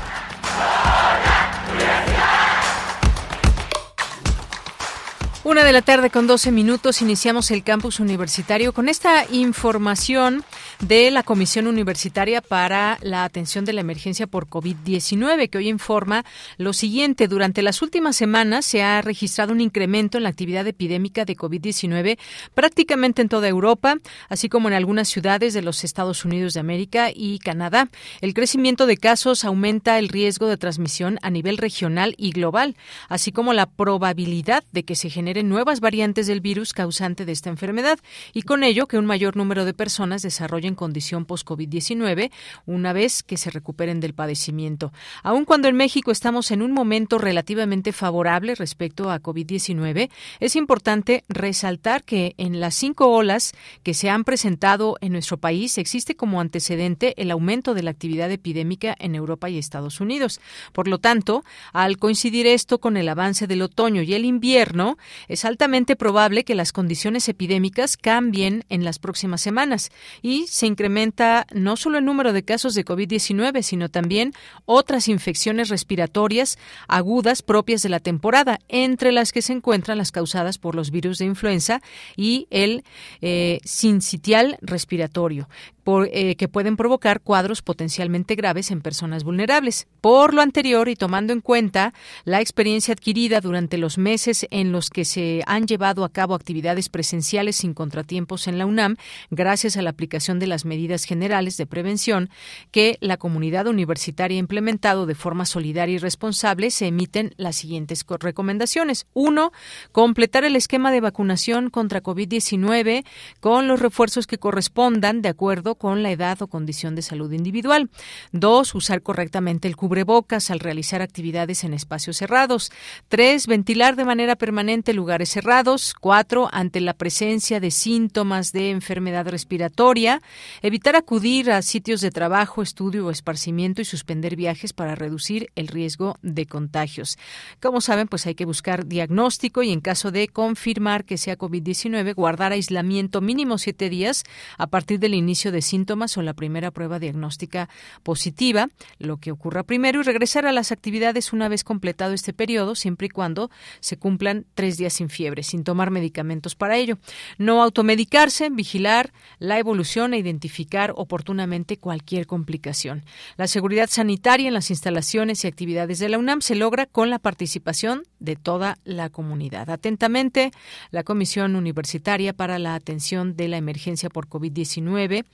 Una 5.45 5.65
de 5.65 5.73
la 5.73 5.81
tarde 5.81 6.09
con 6.09 6.25
12 6.25 6.53
minutos 6.53 7.01
iniciamos 7.01 7.51
el 7.51 7.63
campus 7.63 8.00
universitario 8.00 8.71
con 8.71 8.88
esta 8.88 9.25
información 9.29 10.41
de 10.79 11.12
la 11.12 11.23
Comisión 11.23 11.67
Universitaria 11.67 12.39
para 12.39 12.97
la 13.01 13.25
Atención 13.25 13.65
de 13.65 13.73
la 13.73 13.81
Emergencia 13.81 14.25
por 14.25 14.47
COVID-19 14.47 15.50
que 15.50 15.57
hoy 15.57 15.67
informa 15.67 16.23
lo 16.55 16.71
siguiente. 16.71 17.27
Durante 17.27 17.62
las 17.62 17.81
últimas 17.81 18.15
semanas 18.15 18.65
se 18.65 18.83
ha 18.83 19.01
registrado 19.01 19.51
un 19.51 19.59
incremento 19.59 20.15
en 20.15 20.23
la 20.23 20.29
actividad 20.29 20.65
epidémica 20.65 21.25
de 21.25 21.35
COVID-19 21.35 22.17
prácticamente 22.55 23.21
en 23.21 23.27
toda 23.27 23.50
Europa, 23.50 23.97
así 24.29 24.47
como 24.47 24.69
en 24.69 24.75
algunas 24.75 25.09
ciudades 25.09 25.53
de 25.53 25.62
los 25.62 25.83
Estados 25.83 26.23
Unidos 26.23 26.53
de 26.53 26.62
América 26.62 27.09
y 27.13 27.39
Canadá. 27.39 27.89
El 28.21 28.33
crecimiento 28.33 28.85
de 28.85 28.95
casos 28.95 29.43
aumenta 29.43 30.00
el 30.00 30.07
riesgo 30.07 30.47
de 30.47 30.55
transmisión 30.55 31.19
a 31.21 31.29
nivel 31.29 31.57
regional 31.57 32.15
y 32.17 32.31
global, 32.31 32.77
así 33.09 33.33
como 33.33 33.51
la 33.51 33.65
probabilidad 33.65 34.63
de 34.71 34.83
que 34.85 34.95
se 34.95 35.09
genere 35.09 35.32
nuevas 35.41 35.79
variantes 35.79 36.27
del 36.27 36.41
virus 36.41 36.73
causante 36.73 37.25
de 37.25 37.31
esta 37.31 37.49
enfermedad 37.49 37.97
y 38.33 38.43
con 38.43 38.63
ello 38.63 38.87
que 38.87 38.99
un 38.99 39.07
mayor 39.07 39.35
número 39.35 39.65
de 39.65 39.73
personas 39.73 40.21
desarrollen 40.21 40.75
condición 40.75 41.25
post-COVID-19 41.25 42.29
una 42.67 42.93
vez 42.93 43.23
que 43.23 43.37
se 43.37 43.49
recuperen 43.49 43.99
del 43.99 44.13
padecimiento. 44.13 44.93
Aun 45.23 45.45
cuando 45.45 45.67
en 45.67 45.75
México 45.75 46.11
estamos 46.11 46.51
en 46.51 46.61
un 46.61 46.71
momento 46.71 47.17
relativamente 47.17 47.93
favorable 47.93 48.53
respecto 48.53 49.09
a 49.09 49.21
COVID-19, 49.21 50.11
es 50.39 50.55
importante 50.55 51.23
resaltar 51.29 52.03
que 52.03 52.35
en 52.37 52.59
las 52.59 52.75
cinco 52.75 53.07
olas 53.07 53.53
que 53.81 53.93
se 53.93 54.09
han 54.09 54.23
presentado 54.23 54.97
en 55.01 55.13
nuestro 55.13 55.37
país 55.37 55.77
existe 55.77 56.15
como 56.15 56.41
antecedente 56.41 57.13
el 57.21 57.31
aumento 57.31 57.73
de 57.73 57.83
la 57.83 57.91
actividad 57.91 58.29
epidémica 58.29 58.95
en 58.99 59.15
Europa 59.15 59.49
y 59.49 59.57
Estados 59.57 60.01
Unidos. 60.01 60.41
Por 60.73 60.87
lo 60.87 60.99
tanto, 60.99 61.45
al 61.71 61.97
coincidir 61.97 62.47
esto 62.47 62.79
con 62.79 62.97
el 62.97 63.07
avance 63.07 63.47
del 63.47 63.61
otoño 63.61 64.01
y 64.01 64.13
el 64.13 64.25
invierno, 64.25 64.97
es 65.27 65.46
altamente 65.46 65.96
probable 65.96 66.44
que 66.44 66.56
las 66.56 66.72
condiciones 66.72 67.27
epidémicas 67.30 67.98
cambien 67.98 68.65
en 68.70 68.84
las 68.84 69.00
próximas 69.00 69.42
semanas 69.42 69.92
y 70.22 70.48
se 70.48 70.68
incrementa 70.68 71.46
no 71.53 71.77
solo 71.77 71.98
el 71.98 72.06
número 72.06 72.34
de 72.34 72.44
casos 72.44 72.74
de 72.74 72.86
COVID-19, 72.86 73.62
sino 73.62 73.89
también 73.89 74.34
otras 74.65 75.08
infecciones 75.08 75.70
respiratorias 75.70 76.58
agudas 76.88 77.42
propias 77.42 77.82
de 77.82 77.89
la 77.89 78.00
temporada, 78.00 78.60
entre 78.68 79.12
las 79.12 79.32
que 79.32 79.42
se 79.42 79.53
encuentran 79.53 79.98
las 79.98 80.12
causadas 80.12 80.58
por 80.58 80.75
los 80.75 80.92
virus 80.92 81.18
de 81.18 81.25
influenza 81.25 81.82
y 82.15 82.48
el 82.50 82.84
eh, 83.22 83.60
sincitial 83.63 84.58
respiratorio, 84.62 85.50
eh, 85.85 86.35
que 86.35 86.47
pueden 86.47 86.77
provocar 86.77 87.21
cuadros 87.21 87.61
potencialmente 87.61 88.35
graves 88.35 88.71
en 88.71 88.81
personas 88.81 89.23
vulnerables. 89.23 89.87
Por 89.99 90.33
lo 90.33 90.41
anterior 90.41 90.87
y 90.87 90.95
tomando 90.95 91.33
en 91.33 91.41
cuenta 91.41 91.93
la 92.23 92.39
experiencia 92.39 92.93
adquirida 92.93 93.41
durante 93.41 93.77
los 93.77 93.97
meses 93.97 94.47
en 94.49 94.71
los 94.71 94.89
que 94.89 95.05
se 95.05 95.43
han 95.45 95.67
llevado 95.67 96.05
a 96.05 96.09
cabo 96.09 96.35
actividades 96.35 96.89
presenciales 96.89 97.57
sin 97.57 97.73
contratiempos 97.73 98.47
en 98.47 98.57
la 98.57 98.65
UNAM, 98.65 98.95
gracias 99.29 99.75
a 99.75 99.81
la 99.81 99.89
aplicación 99.89 100.39
de 100.39 100.47
las 100.47 100.65
medidas 100.65 101.03
generales 101.03 101.57
de 101.57 101.65
prevención 101.65 102.29
que 102.71 102.97
la 103.01 103.17
comunidad 103.17 103.67
universitaria 103.67 104.37
ha 104.37 104.39
implementado 104.39 105.05
de 105.05 105.15
forma 105.15 105.45
solidaria 105.45 105.95
y 105.95 105.99
responsable, 105.99 106.71
se 106.71 106.87
emiten 106.87 107.33
las 107.37 107.55
siguientes 107.57 108.05
recomendaciones. 108.19 109.05
Uno, 109.13 109.51
completar 109.91 110.43
el 110.45 110.55
esquema 110.55 110.91
de 110.91 111.01
vacunación 111.01 111.69
contra 111.69 112.01
COVID-19 112.01 113.05
con 113.39 113.67
los 113.67 113.79
refuerzos 113.79 114.27
que 114.27 114.37
correspondan 114.37 115.21
de 115.21 115.29
acuerdo 115.29 115.73
con 115.75 116.03
la 116.03 116.12
edad 116.12 116.42
o 116.42 116.48
condición 116.48 116.96
de 116.96 117.01
salud 117.01 117.32
individual. 117.32 117.89
Dos, 118.32 118.75
usar 118.75 119.01
correctamente 119.01 119.68
el 119.68 119.75
cubrebocas 119.75 120.51
al 120.51 120.60
realizar 120.60 121.01
actividades 121.01 121.63
en 121.63 121.74
espacios 121.74 122.18
cerrados. 122.18 122.72
Tres, 123.08 123.48
ventilar 123.48 123.96
de 123.96 124.06
manera 124.06 124.36
permanente 124.36 124.94
lugares 124.94 125.30
cerrados. 125.30 125.94
Cuatro, 126.00 126.50
ante 126.51 126.82
la 126.82 126.94
presencia 126.94 127.60
de 127.60 127.72
síntomas 127.72 128.51
de 128.51 128.70
enfermedad 128.70 129.27
respiratoria, 129.27 130.22
evitar 130.62 130.96
acudir 130.96 131.51
a 131.51 131.62
sitios 131.62 132.01
de 132.01 132.12
trabajo, 132.12 132.62
estudio 132.62 133.06
o 133.08 133.12
esparcimiento 133.12 133.82
y 133.82 133.86
suspender 133.86 134.36
viajes 134.36 134.74
para 134.74 134.96
reducir 134.96 135.50
el 135.56 135.68
riesgo 135.68 136.18
de 136.22 136.46
contagios. 136.46 137.18
Como 137.62 137.82
saben, 137.82 138.08
pues 138.08 138.25
hay 138.25 138.36
que 138.36 138.46
buscar 138.46 138.86
diagnóstico 138.86 139.63
y 139.63 139.72
en 139.72 139.82
caso 139.82 140.12
de 140.12 140.27
confirmar 140.27 141.06
que 141.06 141.18
sea 141.18 141.38
COVID-19, 141.38 142.13
guardar 142.15 142.51
aislamiento 142.51 143.22
mínimo 143.22 143.58
siete 143.58 143.89
días 143.89 144.24
a 144.58 144.68
partir 144.68 145.00
del 145.00 145.13
inicio 145.13 145.51
de 145.51 145.62
síntomas 145.65 146.17
o 146.17 146.22
la 146.22 146.34
primera 146.34 146.72
prueba 146.72 147.00
diagnóstica 147.00 147.70
positiva, 148.03 148.70
lo 149.00 149.17
que 149.17 149.32
ocurra 149.32 149.63
primero, 149.63 150.00
y 150.00 150.03
regresar 150.03 150.46
a 150.46 150.51
las 150.51 150.72
actividades 150.72 151.34
una 151.34 151.50
vez 151.50 151.63
completado 151.63 152.13
este 152.13 152.34
periodo, 152.34 152.75
siempre 152.75 153.08
y 153.08 153.10
cuando 153.10 153.50
se 153.79 153.98
cumplan 153.98 154.46
tres 154.53 154.77
días 154.77 154.93
sin 154.93 155.10
fiebre, 155.10 155.43
sin 155.43 155.63
tomar 155.63 155.91
medicamentos 155.91 156.55
para 156.55 156.77
ello. 156.77 156.98
No 157.38 157.62
automedicarse, 157.63 158.50
vigilar 158.50 159.13
la 159.39 159.60
evolución 159.60 160.13
e 160.13 160.17
identificar 160.17 160.93
oportunamente 160.96 161.77
cualquier 161.77 162.27
complicación. 162.27 163.03
La 163.38 163.48
seguridad 163.48 163.89
sanitaria 163.89 164.48
en 164.48 164.53
las 164.53 164.70
instalaciones 164.70 165.43
y 165.43 165.48
actividades 165.48 166.00
de 166.00 166.10
la 166.10 166.17
UNAM 166.17 166.41
se 166.41 166.55
logra 166.55 166.86
con 166.86 167.10
la 167.10 167.20
participación 167.20 168.03
de 168.20 168.36
toda 168.36 168.77
la 168.84 169.10
comunidad. 169.10 169.70
Atentamente, 169.70 170.51
la 170.91 171.03
Comisión 171.03 171.55
Universitaria 171.55 172.34
para 172.34 172.60
la 172.60 172.75
Atención 172.75 173.36
de 173.36 173.48
la 173.48 173.58
Emergencia 173.58 174.10
por 174.10 174.27
COVID-19 174.27 175.25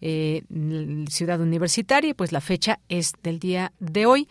eh, 0.00 0.42
Ciudad 1.08 1.40
Universitaria, 1.40 2.14
pues 2.14 2.32
la 2.32 2.40
fecha 2.40 2.80
es 2.88 3.12
del 3.22 3.38
día 3.38 3.72
de 3.78 4.06
hoy. 4.06 4.28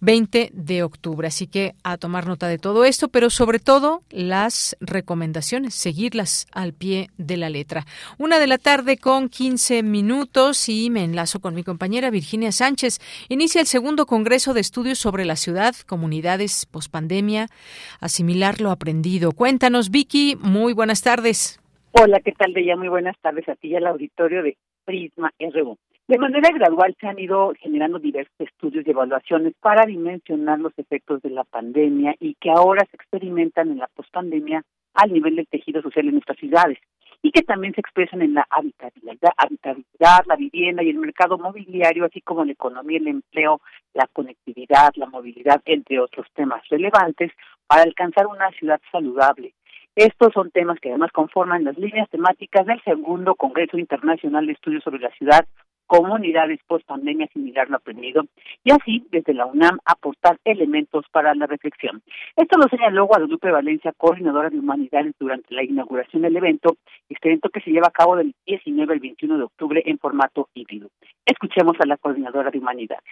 20 0.00 0.50
de 0.52 0.82
octubre. 0.82 1.26
Así 1.28 1.46
que 1.46 1.74
a 1.82 1.96
tomar 1.96 2.26
nota 2.26 2.48
de 2.48 2.58
todo 2.58 2.84
esto, 2.84 3.08
pero 3.08 3.30
sobre 3.30 3.58
todo 3.58 4.02
las 4.10 4.76
recomendaciones, 4.80 5.74
seguirlas 5.74 6.46
al 6.52 6.72
pie 6.72 7.10
de 7.16 7.36
la 7.36 7.50
letra. 7.50 7.86
Una 8.18 8.38
de 8.38 8.46
la 8.46 8.58
tarde 8.58 8.98
con 8.98 9.28
15 9.28 9.82
minutos 9.82 10.68
y 10.68 10.90
me 10.90 11.04
enlazo 11.04 11.40
con 11.40 11.54
mi 11.54 11.64
compañera 11.64 12.10
Virginia 12.10 12.52
Sánchez. 12.52 13.00
Inicia 13.28 13.60
el 13.60 13.66
segundo 13.66 14.06
Congreso 14.06 14.54
de 14.54 14.60
Estudios 14.60 14.98
sobre 14.98 15.24
la 15.24 15.36
Ciudad, 15.36 15.74
Comunidades, 15.86 16.66
Pospandemia, 16.66 17.48
asimilar 18.00 18.60
lo 18.60 18.70
aprendido. 18.70 19.32
Cuéntanos, 19.32 19.90
Vicky, 19.90 20.36
muy 20.40 20.72
buenas 20.72 21.02
tardes. 21.02 21.58
Hola, 21.98 22.20
¿qué 22.20 22.32
tal, 22.32 22.52
Bella? 22.52 22.76
Muy 22.76 22.88
buenas 22.88 23.16
tardes 23.22 23.48
a 23.48 23.54
ti 23.54 23.68
y 23.68 23.74
al 23.74 23.86
auditorio 23.86 24.42
de 24.42 24.58
Prisma 24.84 25.32
RU. 25.40 25.78
De 26.06 26.18
manera 26.18 26.50
gradual 26.50 26.94
se 27.00 27.06
han 27.06 27.18
ido 27.18 27.54
generando 27.58 27.98
diversos 27.98 28.38
estudios 28.38 28.86
y 28.86 28.90
evaluaciones 28.90 29.54
para 29.62 29.86
dimensionar 29.86 30.60
los 30.60 30.74
efectos 30.76 31.22
de 31.22 31.30
la 31.30 31.44
pandemia 31.44 32.14
y 32.20 32.34
que 32.34 32.50
ahora 32.50 32.86
se 32.90 32.96
experimentan 32.96 33.70
en 33.70 33.78
la 33.78 33.86
pospandemia 33.86 34.62
al 34.92 35.10
nivel 35.10 35.36
del 35.36 35.46
tejido 35.46 35.80
social 35.80 36.06
en 36.06 36.12
nuestras 36.12 36.36
ciudades 36.36 36.76
y 37.22 37.30
que 37.30 37.40
también 37.40 37.72
se 37.72 37.80
expresan 37.80 38.20
en 38.20 38.34
la 38.34 38.46
habitabilidad, 38.50 39.32
habitabilidad, 39.34 40.18
la 40.26 40.36
vivienda 40.36 40.82
y 40.82 40.90
el 40.90 40.98
mercado 40.98 41.38
mobiliario, 41.38 42.04
así 42.04 42.20
como 42.20 42.44
la 42.44 42.52
economía, 42.52 42.98
el 42.98 43.08
empleo, 43.08 43.62
la 43.94 44.06
conectividad, 44.12 44.92
la 44.96 45.06
movilidad, 45.06 45.62
entre 45.64 45.98
otros 45.98 46.26
temas 46.34 46.62
relevantes 46.68 47.32
para 47.66 47.84
alcanzar 47.84 48.26
una 48.26 48.50
ciudad 48.50 48.82
saludable 48.92 49.54
estos 49.96 50.34
son 50.34 50.50
temas 50.50 50.78
que 50.78 50.90
además 50.90 51.10
conforman 51.10 51.64
las 51.64 51.78
líneas 51.78 52.08
temáticas 52.10 52.66
del 52.66 52.82
segundo 52.82 53.34
Congreso 53.34 53.78
Internacional 53.78 54.46
de 54.46 54.52
Estudios 54.52 54.84
sobre 54.84 55.00
la 55.00 55.10
Ciudad, 55.10 55.46
Comunidades 55.86 56.58
post-pandemia 56.66 57.28
similar 57.28 57.70
lo 57.70 57.76
aprendido, 57.76 58.24
y 58.64 58.72
así, 58.72 59.06
desde 59.12 59.32
la 59.32 59.46
UNAM, 59.46 59.78
aportar 59.84 60.36
elementos 60.44 61.06
para 61.12 61.32
la 61.34 61.46
reflexión. 61.46 62.02
Esto 62.34 62.58
lo 62.58 62.68
señaló 62.68 63.06
Guadalupe 63.06 63.52
Valencia, 63.52 63.94
coordinadora 63.96 64.50
de 64.50 64.58
Humanidades, 64.58 65.14
durante 65.18 65.54
la 65.54 65.62
inauguración 65.62 66.22
del 66.22 66.36
evento, 66.36 66.76
este 67.08 67.28
evento 67.28 67.50
que 67.50 67.60
se 67.60 67.70
lleva 67.70 67.86
a 67.86 67.92
cabo 67.92 68.16
del 68.16 68.34
19 68.46 68.94
al 68.94 69.00
21 69.00 69.38
de 69.38 69.44
octubre 69.44 69.82
en 69.86 69.98
formato 69.98 70.48
híbrido. 70.54 70.88
Escuchemos 71.24 71.76
a 71.80 71.86
la 71.86 71.96
coordinadora 71.96 72.50
de 72.50 72.58
Humanidades. 72.58 73.04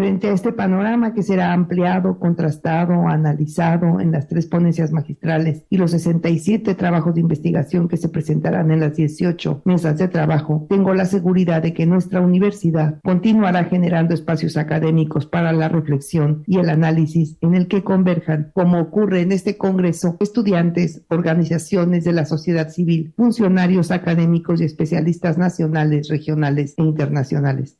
Frente 0.00 0.28
a 0.28 0.32
este 0.32 0.54
panorama 0.54 1.12
que 1.12 1.22
será 1.22 1.52
ampliado, 1.52 2.18
contrastado, 2.18 3.06
analizado 3.06 4.00
en 4.00 4.12
las 4.12 4.28
tres 4.28 4.46
ponencias 4.46 4.92
magistrales 4.92 5.66
y 5.68 5.76
los 5.76 5.90
67 5.90 6.74
trabajos 6.74 7.14
de 7.14 7.20
investigación 7.20 7.86
que 7.86 7.98
se 7.98 8.08
presentarán 8.08 8.70
en 8.70 8.80
las 8.80 8.96
18 8.96 9.60
mesas 9.66 9.98
de 9.98 10.08
trabajo, 10.08 10.66
tengo 10.70 10.94
la 10.94 11.04
seguridad 11.04 11.60
de 11.60 11.74
que 11.74 11.84
nuestra 11.84 12.22
universidad 12.22 12.98
continuará 13.02 13.64
generando 13.64 14.14
espacios 14.14 14.56
académicos 14.56 15.26
para 15.26 15.52
la 15.52 15.68
reflexión 15.68 16.44
y 16.46 16.56
el 16.60 16.70
análisis 16.70 17.36
en 17.42 17.54
el 17.54 17.68
que 17.68 17.84
converjan, 17.84 18.52
como 18.54 18.80
ocurre 18.80 19.20
en 19.20 19.32
este 19.32 19.58
Congreso, 19.58 20.16
estudiantes, 20.20 21.04
organizaciones 21.10 22.04
de 22.04 22.14
la 22.14 22.24
sociedad 22.24 22.70
civil, 22.70 23.12
funcionarios 23.18 23.90
académicos 23.90 24.62
y 24.62 24.64
especialistas 24.64 25.36
nacionales, 25.36 26.08
regionales 26.08 26.72
e 26.78 26.84
internacionales. 26.84 27.76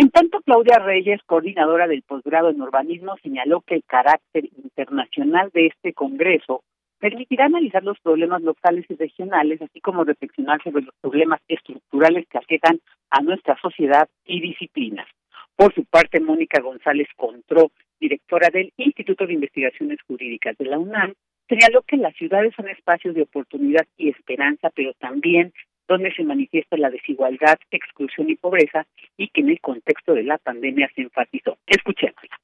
En 0.00 0.08
tanto, 0.08 0.40
Claudia 0.40 0.78
Reyes, 0.78 1.20
coordinadora 1.26 1.86
del 1.86 2.00
posgrado 2.00 2.48
en 2.48 2.62
urbanismo, 2.62 3.18
señaló 3.22 3.60
que 3.60 3.74
el 3.74 3.84
carácter 3.84 4.46
internacional 4.64 5.50
de 5.52 5.66
este 5.66 5.92
Congreso 5.92 6.62
permitirá 6.98 7.44
analizar 7.44 7.84
los 7.84 8.00
problemas 8.00 8.40
locales 8.40 8.86
y 8.88 8.94
regionales, 8.94 9.60
así 9.60 9.78
como 9.82 10.04
reflexionar 10.04 10.62
sobre 10.62 10.84
los 10.84 10.94
problemas 11.02 11.42
estructurales 11.48 12.26
que 12.28 12.38
aquejan 12.38 12.80
a 13.10 13.20
nuestra 13.20 13.58
sociedad 13.60 14.08
y 14.24 14.40
disciplinas. 14.40 15.06
Por 15.54 15.74
su 15.74 15.84
parte, 15.84 16.18
Mónica 16.18 16.62
González 16.62 17.08
Contró, 17.14 17.70
directora 18.00 18.48
del 18.48 18.72
Instituto 18.78 19.26
de 19.26 19.34
Investigaciones 19.34 19.98
Jurídicas 20.08 20.56
de 20.56 20.64
la 20.64 20.78
UNAM, 20.78 21.12
señaló 21.46 21.82
que 21.82 21.98
las 21.98 22.14
ciudades 22.14 22.54
son 22.56 22.70
espacios 22.70 23.14
de 23.14 23.20
oportunidad 23.20 23.86
y 23.98 24.08
esperanza, 24.08 24.70
pero 24.74 24.94
también 24.94 25.52
donde 25.90 26.14
se 26.14 26.22
manifiesta 26.22 26.76
la 26.76 26.88
desigualdad, 26.88 27.58
exclusión 27.72 28.30
y 28.30 28.36
pobreza, 28.36 28.86
y 29.16 29.26
que 29.28 29.40
en 29.40 29.50
el 29.50 29.60
contexto 29.60 30.14
de 30.14 30.22
la 30.22 30.38
pandemia 30.38 30.88
se 30.94 31.02
enfatizó. 31.02 31.58
Escuchémosla. 31.66 32.38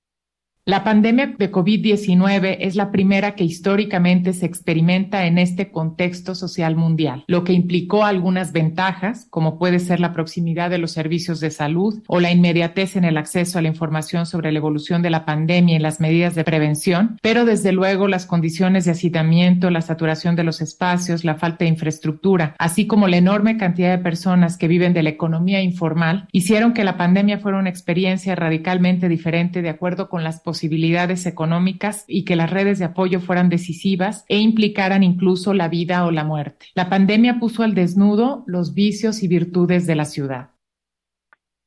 La 0.68 0.82
pandemia 0.82 1.32
de 1.38 1.52
COVID-19 1.52 2.56
es 2.58 2.74
la 2.74 2.90
primera 2.90 3.36
que 3.36 3.44
históricamente 3.44 4.32
se 4.32 4.46
experimenta 4.46 5.26
en 5.26 5.38
este 5.38 5.70
contexto 5.70 6.34
social 6.34 6.74
mundial, 6.74 7.22
lo 7.28 7.44
que 7.44 7.52
implicó 7.52 8.04
algunas 8.04 8.50
ventajas, 8.50 9.28
como 9.30 9.60
puede 9.60 9.78
ser 9.78 10.00
la 10.00 10.12
proximidad 10.12 10.68
de 10.68 10.78
los 10.78 10.90
servicios 10.90 11.38
de 11.38 11.52
salud 11.52 12.02
o 12.08 12.18
la 12.18 12.32
inmediatez 12.32 12.96
en 12.96 13.04
el 13.04 13.16
acceso 13.16 13.60
a 13.60 13.62
la 13.62 13.68
información 13.68 14.26
sobre 14.26 14.50
la 14.50 14.58
evolución 14.58 15.02
de 15.02 15.10
la 15.10 15.24
pandemia 15.24 15.76
y 15.76 15.78
las 15.78 16.00
medidas 16.00 16.34
de 16.34 16.42
prevención, 16.42 17.16
pero 17.22 17.44
desde 17.44 17.70
luego 17.70 18.08
las 18.08 18.26
condiciones 18.26 18.86
de 18.86 18.90
hacinamiento, 18.90 19.70
la 19.70 19.82
saturación 19.82 20.34
de 20.34 20.42
los 20.42 20.60
espacios, 20.60 21.22
la 21.22 21.36
falta 21.36 21.64
de 21.64 21.70
infraestructura, 21.70 22.56
así 22.58 22.88
como 22.88 23.06
la 23.06 23.18
enorme 23.18 23.56
cantidad 23.56 23.96
de 23.96 24.02
personas 24.02 24.58
que 24.58 24.66
viven 24.66 24.94
de 24.94 25.04
la 25.04 25.10
economía 25.10 25.62
informal, 25.62 26.26
hicieron 26.32 26.72
que 26.72 26.82
la 26.82 26.96
pandemia 26.96 27.38
fuera 27.38 27.60
una 27.60 27.70
experiencia 27.70 28.34
radicalmente 28.34 29.08
diferente 29.08 29.62
de 29.62 29.68
acuerdo 29.68 30.08
con 30.08 30.24
las 30.24 30.40
posibilidades 30.40 30.55
posibilidades 30.56 31.26
económicas 31.26 32.06
y 32.08 32.24
que 32.24 32.34
las 32.34 32.50
redes 32.50 32.78
de 32.78 32.86
apoyo 32.86 33.20
fueran 33.20 33.50
decisivas 33.50 34.24
e 34.26 34.38
implicaran 34.38 35.02
incluso 35.02 35.52
la 35.52 35.68
vida 35.68 36.06
o 36.06 36.10
la 36.10 36.24
muerte. 36.24 36.68
La 36.74 36.88
pandemia 36.88 37.38
puso 37.38 37.62
al 37.62 37.74
desnudo 37.74 38.42
los 38.46 38.72
vicios 38.74 39.22
y 39.22 39.28
virtudes 39.28 39.86
de 39.86 39.96
la 39.96 40.06
ciudad. 40.06 40.52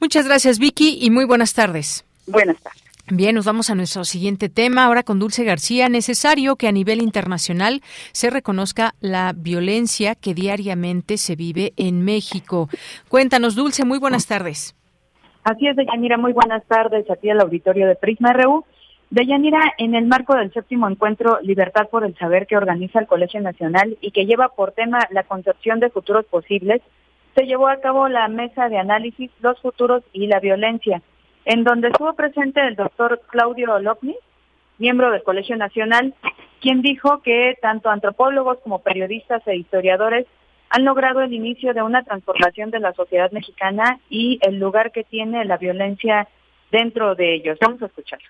Muchas 0.00 0.26
gracias, 0.26 0.58
Vicky, 0.58 0.96
y 1.00 1.10
muy 1.10 1.26
buenas 1.26 1.54
tardes. 1.54 2.06
Buenas 2.26 2.60
tardes. 2.62 2.89
Bien, 3.12 3.34
nos 3.34 3.44
vamos 3.44 3.70
a 3.70 3.74
nuestro 3.74 4.04
siguiente 4.04 4.48
tema. 4.48 4.84
Ahora 4.84 5.02
con 5.02 5.18
Dulce 5.18 5.42
García. 5.42 5.88
Necesario 5.88 6.54
que 6.54 6.68
a 6.68 6.72
nivel 6.72 7.02
internacional 7.02 7.80
se 8.12 8.30
reconozca 8.30 8.94
la 9.00 9.32
violencia 9.36 10.14
que 10.14 10.32
diariamente 10.32 11.16
se 11.16 11.34
vive 11.34 11.72
en 11.76 12.04
México. 12.04 12.68
Cuéntanos, 13.08 13.56
Dulce, 13.56 13.84
muy 13.84 13.98
buenas 13.98 14.28
tardes. 14.28 14.76
Así 15.42 15.66
es, 15.66 15.74
Deyanira, 15.74 16.18
muy 16.18 16.32
buenas 16.32 16.64
tardes 16.66 17.10
aquí 17.10 17.28
al 17.30 17.40
auditorio 17.40 17.88
de 17.88 17.96
Prisma 17.96 18.32
RU. 18.32 18.64
Deyanira, 19.10 19.58
en 19.78 19.96
el 19.96 20.06
marco 20.06 20.36
del 20.36 20.52
séptimo 20.52 20.88
encuentro 20.88 21.40
Libertad 21.42 21.88
por 21.90 22.04
el 22.04 22.16
Saber 22.16 22.46
que 22.46 22.56
organiza 22.56 23.00
el 23.00 23.08
Colegio 23.08 23.40
Nacional 23.40 23.98
y 24.00 24.12
que 24.12 24.24
lleva 24.24 24.50
por 24.50 24.70
tema 24.70 25.00
la 25.10 25.24
concepción 25.24 25.80
de 25.80 25.90
futuros 25.90 26.26
posibles, 26.26 26.80
se 27.34 27.44
llevó 27.44 27.66
a 27.66 27.80
cabo 27.80 28.06
la 28.06 28.28
mesa 28.28 28.68
de 28.68 28.78
análisis 28.78 29.32
Los 29.40 29.60
futuros 29.60 30.04
y 30.12 30.28
la 30.28 30.38
violencia 30.38 31.02
en 31.44 31.64
donde 31.64 31.88
estuvo 31.88 32.12
presente 32.14 32.60
el 32.66 32.76
doctor 32.76 33.20
Claudio 33.30 33.78
Lopni, 33.78 34.16
miembro 34.78 35.10
del 35.10 35.22
Colegio 35.22 35.56
Nacional, 35.56 36.14
quien 36.60 36.82
dijo 36.82 37.22
que 37.22 37.56
tanto 37.60 37.88
antropólogos 37.88 38.58
como 38.62 38.80
periodistas 38.80 39.46
e 39.46 39.56
historiadores 39.56 40.26
han 40.70 40.84
logrado 40.84 41.20
el 41.20 41.32
inicio 41.32 41.74
de 41.74 41.82
una 41.82 42.04
transformación 42.04 42.70
de 42.70 42.80
la 42.80 42.92
sociedad 42.92 43.30
mexicana 43.32 44.00
y 44.08 44.38
el 44.42 44.58
lugar 44.58 44.92
que 44.92 45.04
tiene 45.04 45.44
la 45.44 45.56
violencia 45.56 46.28
dentro 46.70 47.14
de 47.14 47.34
ellos. 47.34 47.58
Vamos 47.60 47.82
a 47.82 47.86
escucharlo. 47.86 48.28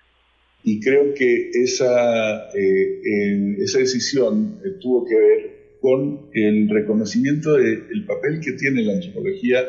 Y 0.63 0.79
creo 0.79 1.13
que 1.13 1.49
esa, 1.53 2.49
eh, 2.55 3.55
esa 3.59 3.79
decisión 3.79 4.59
eh, 4.63 4.79
tuvo 4.79 5.05
que 5.05 5.15
ver 5.15 5.61
con 5.81 6.29
el 6.33 6.69
reconocimiento 6.69 7.53
del 7.53 8.05
papel 8.05 8.39
que 8.39 8.53
tiene 8.53 8.83
la 8.83 8.93
antropología 8.93 9.63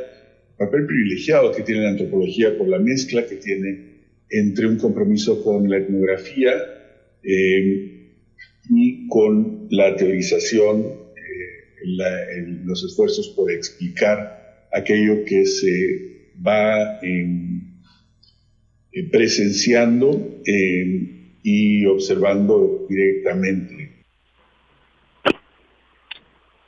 papel 0.64 0.86
privilegiado 0.86 1.52
que 1.52 1.62
tiene 1.62 1.82
la 1.82 1.90
antropología 1.90 2.56
por 2.56 2.68
la 2.68 2.78
mezcla 2.78 3.26
que 3.26 3.36
tiene 3.36 3.92
entre 4.30 4.66
un 4.66 4.78
compromiso 4.78 5.42
con 5.42 5.68
la 5.68 5.78
etnografía 5.78 6.52
eh, 7.22 8.12
y 8.70 9.08
con 9.08 9.66
la 9.70 9.96
teorización, 9.96 10.80
eh, 10.80 12.46
los 12.64 12.84
esfuerzos 12.84 13.28
por 13.30 13.50
explicar 13.50 14.68
aquello 14.72 15.24
que 15.24 15.44
se 15.46 16.30
va 16.46 17.00
eh, 17.02 17.60
presenciando 19.10 20.40
y 21.42 21.84
observando 21.86 22.86
directamente 22.88 23.81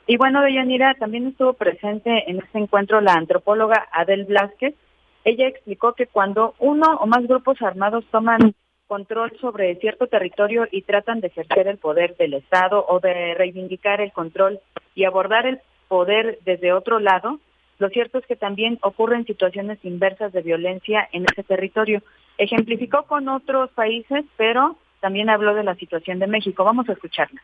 y 0.07 0.17
bueno, 0.17 0.41
Deyanira, 0.41 0.93
también 0.95 1.27
estuvo 1.27 1.53
presente 1.53 2.29
en 2.29 2.39
este 2.39 2.59
encuentro 2.59 3.01
la 3.01 3.13
antropóloga 3.13 3.87
Adel 3.91 4.25
Blasquez. 4.25 4.75
Ella 5.23 5.47
explicó 5.47 5.93
que 5.93 6.07
cuando 6.07 6.53
uno 6.59 6.85
o 6.99 7.07
más 7.07 7.25
grupos 7.27 7.61
armados 7.61 8.05
toman 8.11 8.53
control 8.87 9.35
sobre 9.41 9.75
cierto 9.77 10.05
territorio 10.05 10.67
y 10.71 10.83
tratan 10.83 11.21
de 11.21 11.27
ejercer 11.27 11.67
el 11.67 11.79
poder 11.79 12.15
del 12.17 12.35
Estado 12.35 12.85
o 12.87 12.99
de 12.99 13.33
reivindicar 13.33 13.99
el 13.99 14.11
control 14.11 14.59
y 14.93 15.05
abordar 15.05 15.47
el 15.47 15.59
poder 15.87 16.37
desde 16.45 16.71
otro 16.71 16.99
lado, 16.99 17.39
lo 17.77 17.89
cierto 17.89 18.19
es 18.19 18.25
que 18.25 18.35
también 18.35 18.79
ocurren 18.81 19.25
situaciones 19.25 19.83
inversas 19.83 20.31
de 20.31 20.41
violencia 20.41 21.09
en 21.11 21.25
ese 21.25 21.43
territorio. 21.43 22.01
Ejemplificó 22.37 23.03
con 23.03 23.27
otros 23.27 23.69
países, 23.71 24.23
pero 24.37 24.77
también 25.01 25.29
habló 25.29 25.53
de 25.53 25.63
la 25.63 25.75
situación 25.75 26.19
de 26.19 26.27
México. 26.27 26.63
Vamos 26.63 26.87
a 26.87 26.93
escucharla 26.93 27.41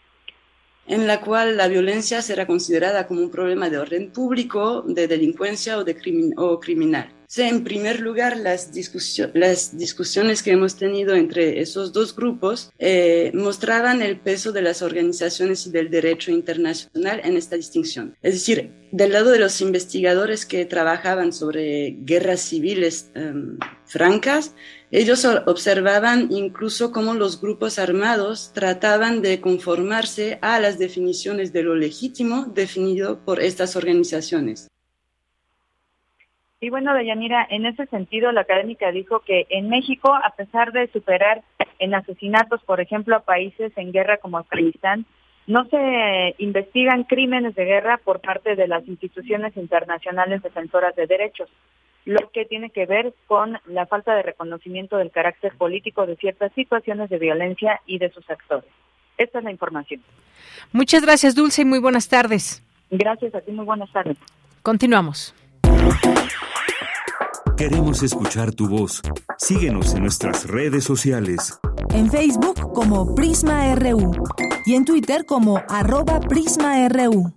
en 0.92 1.08
la 1.08 1.22
cual 1.22 1.56
la 1.56 1.70
violencia 1.70 2.22
será 2.22 2.46
considerada 2.46 3.08
como 3.08 3.22
un 3.22 3.32
problema 3.32 3.70
de 3.70 3.78
orden 3.78 4.12
público, 4.12 4.84
de 4.86 5.08
delincuencia 5.08 5.78
o, 5.78 5.86
de 5.86 5.96
o 6.36 6.60
criminal. 6.60 7.10
en 7.38 7.64
primer 7.64 8.02
lugar, 8.02 8.36
las, 8.36 8.74
discusiones 8.74 10.44
que 10.44 10.52
hemos 10.52 10.76
tenido 10.76 11.16
entre 11.16 11.62
esos 11.62 11.94
dos 11.94 12.14
grupos 12.14 12.74
eh, 12.78 13.32
mostraban 13.34 14.02
el 14.02 14.20
peso 14.20 14.52
de 14.52 14.64
las 14.64 14.82
organizaciones 14.82 15.66
y 15.66 15.72
del 15.72 15.90
derecho 15.90 16.30
internacional 16.30 17.22
en 17.24 17.38
esta 17.38 17.56
distinción. 17.56 18.18
Es 18.22 18.34
decir, 18.34 18.74
del 18.92 19.14
lado 19.14 19.32
de 19.32 19.40
los 19.40 19.62
investigadores 19.62 20.46
que 20.46 20.66
trabajaban 20.66 21.32
sobre 21.32 21.96
guerras 22.02 22.42
civiles 22.42 23.12
em, 23.16 23.58
francas, 23.86 24.54
ellos 24.92 25.26
observaban 25.46 26.28
incluso 26.32 26.92
cómo 26.92 27.14
los 27.14 27.40
grupos 27.42 27.80
armados 27.80 28.52
trataban 28.54 29.22
de 29.22 29.40
conformarse 29.40 30.38
a 30.42 30.60
las 30.60 30.78
definiciones 30.80 31.54
de 31.54 31.64
lo 31.64 31.76
legítimo 31.76 32.44
definido 32.54 33.24
por 33.24 33.40
estas 33.40 33.78
organizaciones. 33.78 34.68
Y 36.60 36.70
bueno, 36.70 36.94
Deyanira, 36.94 37.48
en 37.50 37.66
ese 37.66 37.86
sentido, 37.88 38.34
la 38.34 38.42
académica 38.42 38.92
dijo 38.92 39.22
que 39.22 39.48
en 39.50 39.70
México, 39.70 40.14
a 40.14 40.36
pesar 40.36 40.74
de 40.74 40.88
superar 40.88 41.42
en 41.80 41.96
asesinatos, 41.96 42.62
por 42.64 42.82
ejemplo, 42.82 43.16
a 43.16 43.22
países 43.22 43.72
en 43.78 43.94
guerra 43.94 44.18
como 44.18 44.38
Afganistán, 44.38 45.06
no 45.48 45.66
se 45.70 46.36
investigan 46.38 47.06
crímenes 47.06 47.56
de 47.56 47.66
guerra 47.66 47.98
por 48.04 48.20
parte 48.20 48.56
de 48.56 48.68
las 48.68 48.86
instituciones 48.88 49.56
internacionales 49.56 50.44
defensoras 50.44 50.96
de 50.96 51.08
derechos 51.08 51.50
lo 52.06 52.30
que 52.32 52.46
tiene 52.46 52.70
que 52.72 52.86
ver 52.86 53.14
con 53.28 53.58
la 53.66 53.86
falta 53.86 54.16
de 54.16 54.24
reconocimiento 54.24 54.98
del 54.98 55.12
carácter 55.12 55.54
político 55.58 56.06
de 56.06 56.16
ciertas 56.16 56.52
situaciones 56.54 57.10
de 57.10 57.20
violencia 57.20 57.82
y 57.86 58.00
de 58.00 58.12
sus 58.12 58.28
actores. 58.30 58.70
Esta 59.18 59.40
es 59.40 59.44
la 59.44 59.52
información. 59.52 60.02
Muchas 60.72 61.04
gracias, 61.04 61.36
Dulce, 61.36 61.62
y 61.62 61.66
muy 61.66 61.80
buenas 61.80 62.10
tardes. 62.10 62.64
Gracias 62.90 63.36
a 63.36 63.42
ti, 63.42 63.52
muy 63.52 63.66
buenas 63.66 63.92
tardes. 63.92 64.18
Continuamos. 64.64 65.36
Queremos 67.58 68.02
escuchar 68.02 68.54
tu 68.54 68.68
voz. 68.68 69.02
Síguenos 69.38 69.94
en 69.94 70.02
nuestras 70.02 70.48
redes 70.48 70.84
sociales. 70.84 71.60
En 71.94 72.10
Facebook 72.10 72.74
como 72.74 73.14
Prisma 73.14 73.76
RU 73.76 74.12
y 74.66 74.74
en 74.74 74.86
Twitter 74.86 75.26
como 75.26 75.62
arroba 75.70 76.20
PrismaRU. 76.20 77.32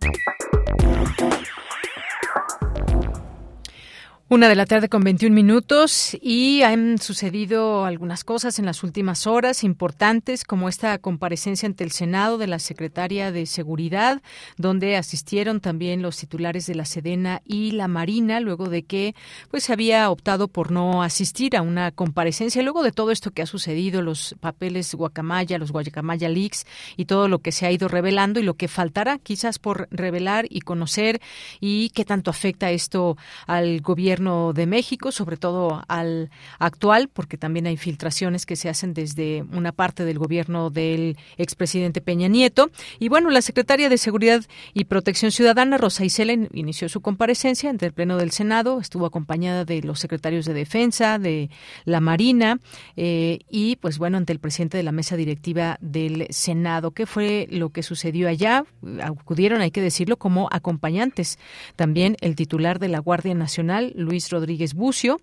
Una 4.35 4.49
de 4.49 4.57
la 4.57 4.67
tarde 4.67 4.89
con 4.89 5.05
21 5.05 5.33
minutos 5.33 6.17
y 6.21 6.63
han 6.63 6.99
sucedido 6.99 7.85
algunas 7.85 8.25
cosas 8.25 8.59
en 8.59 8.67
las 8.67 8.83
últimas 8.83 9.29
horas 9.29 9.63
importantes, 9.63 10.43
como 10.43 10.69
esta 10.69 10.99
comparecencia 10.99 11.69
ante 11.69 11.85
el 11.85 11.93
Senado 11.93 12.37
de 12.37 12.49
la 12.49 12.59
Secretaria 12.59 13.31
de 13.31 13.47
Seguridad, 13.47 14.23
donde 14.57 14.97
asistieron 14.97 15.61
también 15.61 16.03
los 16.03 16.17
titulares 16.17 16.67
de 16.67 16.75
la 16.75 16.85
Sedena 16.85 17.43
y 17.45 17.71
la 17.71 17.87
Marina, 17.87 18.41
luego 18.41 18.69
de 18.69 18.83
que 18.83 19.15
pues 19.53 19.63
se 19.63 19.73
había 19.73 20.11
optado 20.11 20.49
por 20.49 20.73
no 20.73 21.05
asistir 21.05 21.57
a 21.57 21.63
una 21.63 21.93
comparecencia, 21.93 22.61
luego 22.65 22.83
de 22.83 22.91
todo 22.91 23.13
esto 23.13 23.31
que 23.31 23.43
ha 23.43 23.47
sucedido, 23.47 24.03
los 24.03 24.35
papeles 24.41 24.97
Guacamaya, 24.97 25.59
los 25.59 25.71
Guacamaya 25.71 26.29
Leaks 26.29 26.67
y 26.97 27.05
todo 27.05 27.29
lo 27.29 27.39
que 27.39 27.53
se 27.53 27.67
ha 27.67 27.71
ido 27.71 27.87
revelando 27.87 28.41
y 28.41 28.43
lo 28.43 28.55
que 28.55 28.67
faltará 28.67 29.19
quizás 29.19 29.61
por 29.61 29.87
revelar 29.93 30.47
y 30.51 30.63
conocer 30.63 31.21
y 31.61 31.91
qué 31.91 32.05
tanto 32.05 32.33
afecta 32.33 32.73
esto 32.73 33.17
al 33.47 33.81
gobierno 33.81 34.24
de 34.25 34.67
México, 34.67 35.13
sobre 35.13 35.37
todo 35.37 35.83
al 35.89 36.31
actual, 36.59 37.09
porque 37.13 37.37
también 37.37 37.67
hay 37.67 37.77
filtraciones 37.77 38.47
que 38.47 38.57
se 38.57 38.69
hacen 38.69 38.95
desde 38.95 39.45
una 39.53 39.73
parte 39.73 40.05
del 40.05 40.19
gobierno 40.19 40.71
del 40.71 41.17
expresidente 41.37 42.01
Peña 42.01 42.29
Nieto. 42.29 42.71
Y 42.99 43.09
bueno, 43.09 43.31
la 43.31 43.43
secretaria 43.43 43.89
de 43.89 43.99
Seguridad 43.99 44.43
y 44.73 44.85
Protección 44.85 45.31
Ciudadana, 45.31 45.77
Rosa 45.77 46.05
Isela, 46.05 46.33
inició 46.33 46.89
su 46.89 47.01
comparecencia 47.01 47.69
ante 47.69 47.87
el 47.87 47.93
Pleno 47.93 48.17
del 48.17 48.31
Senado, 48.31 48.81
estuvo 48.81 49.05
acompañada 49.05 49.65
de 49.65 49.83
los 49.83 50.01
secretarios 50.01 50.47
de 50.47 50.55
Defensa, 50.55 51.19
de 51.19 51.51
la 51.85 52.01
Marina 52.01 52.61
eh, 52.97 53.41
y, 53.51 53.77
pues 53.77 53.99
bueno, 53.99 54.17
ante 54.17 54.33
el 54.33 54.39
presidente 54.39 54.77
de 54.77 54.83
la 54.85 54.93
mesa 54.93 55.17
directiva 55.17 55.77
del 55.81 56.27
Senado. 56.31 56.93
¿Qué 56.93 57.07
fue 57.07 57.47
lo 57.51 57.71
que 57.71 57.83
sucedió 57.83 58.29
allá? 58.29 58.65
Acudieron, 59.03 59.61
hay 59.61 59.71
que 59.71 59.83
decirlo, 59.83 60.17
como 60.17 60.49
acompañantes. 60.51 61.39
También 61.77 62.17
el 62.21 62.37
titular 62.37 62.79
de 62.79 62.89
la 62.89 63.01
Guardia 63.01 63.35
Nacional, 63.35 63.93
Luis 63.97 64.14
Rodríguez 64.31 64.75
Bucio, 64.75 65.21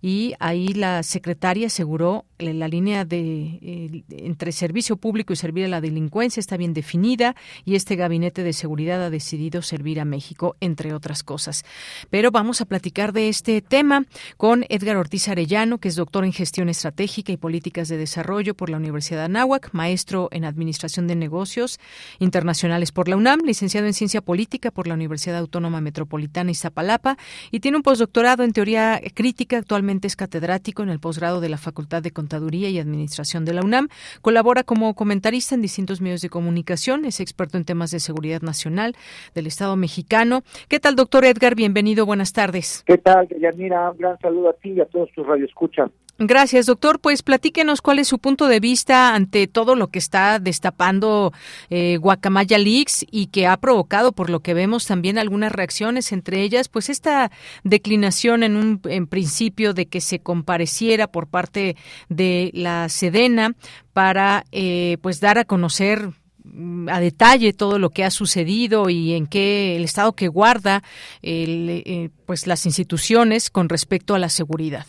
y 0.00 0.34
ahí 0.38 0.68
la 0.68 1.02
secretaria 1.02 1.66
aseguró 1.68 2.24
la 2.38 2.68
línea 2.68 3.04
de 3.04 4.04
entre 4.10 4.52
servicio 4.52 4.96
público 4.96 5.32
y 5.32 5.36
servir 5.36 5.64
a 5.64 5.68
la 5.68 5.80
delincuencia 5.80 6.40
está 6.40 6.56
bien 6.56 6.74
definida 6.74 7.34
y 7.64 7.74
este 7.74 7.96
gabinete 7.96 8.42
de 8.42 8.52
seguridad 8.52 9.02
ha 9.02 9.10
decidido 9.10 9.62
servir 9.62 10.00
a 10.00 10.04
México, 10.04 10.56
entre 10.60 10.92
otras 10.92 11.22
cosas. 11.22 11.64
Pero 12.10 12.30
vamos 12.30 12.60
a 12.60 12.66
platicar 12.66 13.12
de 13.12 13.28
este 13.28 13.62
tema 13.62 14.04
con 14.36 14.64
Edgar 14.68 14.96
Ortiz 14.96 15.28
Arellano, 15.28 15.78
que 15.78 15.88
es 15.88 15.96
doctor 15.96 16.24
en 16.24 16.32
gestión 16.32 16.68
estratégica 16.68 17.32
y 17.32 17.36
políticas 17.36 17.88
de 17.88 17.96
desarrollo 17.96 18.54
por 18.54 18.70
la 18.70 18.76
Universidad 18.76 19.20
de 19.20 19.24
Anáhuac, 19.24 19.70
maestro 19.72 20.28
en 20.32 20.44
administración 20.44 21.06
de 21.06 21.16
negocios 21.16 21.78
internacionales 22.18 22.92
por 22.92 23.08
la 23.08 23.16
UNAM, 23.16 23.40
licenciado 23.44 23.86
en 23.86 23.94
ciencia 23.94 24.20
política 24.20 24.70
por 24.70 24.86
la 24.86 24.94
Universidad 24.94 25.38
Autónoma 25.38 25.80
Metropolitana 25.80 26.50
Iztapalapa 26.50 27.16
y 27.50 27.60
tiene 27.60 27.76
un 27.76 27.82
postdoctorado 27.82 28.23
en 28.24 28.52
teoría 28.52 29.00
crítica. 29.12 29.58
Actualmente 29.58 30.06
es 30.06 30.16
catedrático 30.16 30.82
en 30.82 30.88
el 30.88 30.98
posgrado 30.98 31.40
de 31.40 31.50
la 31.50 31.58
Facultad 31.58 32.02
de 32.02 32.10
Contaduría 32.10 32.70
y 32.70 32.78
Administración 32.78 33.44
de 33.44 33.52
la 33.52 33.62
UNAM. 33.62 33.88
Colabora 34.22 34.64
como 34.64 34.94
comentarista 34.94 35.54
en 35.54 35.60
distintos 35.60 36.00
medios 36.00 36.22
de 36.22 36.30
comunicación. 36.30 37.04
Es 37.04 37.20
experto 37.20 37.58
en 37.58 37.66
temas 37.66 37.90
de 37.90 38.00
seguridad 38.00 38.40
nacional 38.40 38.96
del 39.34 39.46
Estado 39.46 39.76
mexicano. 39.76 40.42
¿Qué 40.68 40.80
tal, 40.80 40.96
doctor 40.96 41.26
Edgar? 41.26 41.54
Bienvenido. 41.54 42.06
Buenas 42.06 42.32
tardes. 42.32 42.82
¿Qué 42.86 42.96
tal, 42.96 43.28
Yanira? 43.28 43.90
Un 43.90 43.98
gran 43.98 44.18
saludo 44.18 44.48
a 44.48 44.52
ti 44.54 44.70
y 44.70 44.80
a 44.80 44.86
todos 44.86 45.10
tus 45.12 45.26
radioescuchas. 45.26 45.90
Gracias, 46.18 46.66
doctor. 46.66 47.00
Pues 47.00 47.22
platíquenos 47.22 47.82
cuál 47.82 47.98
es 47.98 48.06
su 48.06 48.20
punto 48.20 48.46
de 48.46 48.60
vista 48.60 49.16
ante 49.16 49.48
todo 49.48 49.74
lo 49.74 49.88
que 49.88 49.98
está 49.98 50.38
destapando 50.38 51.32
eh, 51.70 51.96
Guacamaya 51.96 52.56
Leaks 52.56 53.04
y 53.10 53.26
que 53.26 53.48
ha 53.48 53.56
provocado, 53.56 54.12
por 54.12 54.30
lo 54.30 54.38
que 54.38 54.54
vemos, 54.54 54.86
también 54.86 55.18
algunas 55.18 55.50
reacciones, 55.50 56.12
entre 56.12 56.42
ellas, 56.42 56.68
pues 56.68 56.88
esta 56.88 57.32
declinación 57.64 58.44
en 58.44 58.56
un 58.56 58.80
en 58.84 59.08
principio 59.08 59.74
de 59.74 59.86
que 59.86 60.00
se 60.00 60.20
compareciera 60.20 61.08
por 61.08 61.26
parte 61.26 61.76
de 62.08 62.52
la 62.54 62.88
Sedena 62.88 63.54
para, 63.92 64.44
eh, 64.52 64.98
pues, 65.02 65.18
dar 65.18 65.38
a 65.38 65.44
conocer 65.44 66.10
mm, 66.44 66.90
a 66.90 67.00
detalle 67.00 67.52
todo 67.52 67.80
lo 67.80 67.90
que 67.90 68.04
ha 68.04 68.12
sucedido 68.12 68.88
y 68.88 69.14
en 69.14 69.26
qué 69.26 69.74
el 69.74 69.82
estado 69.82 70.12
que 70.12 70.28
guarda 70.28 70.84
eh, 71.22 72.10
pues 72.24 72.46
las 72.46 72.66
instituciones 72.66 73.50
con 73.50 73.68
respecto 73.68 74.14
a 74.14 74.20
la 74.20 74.28
seguridad. 74.28 74.86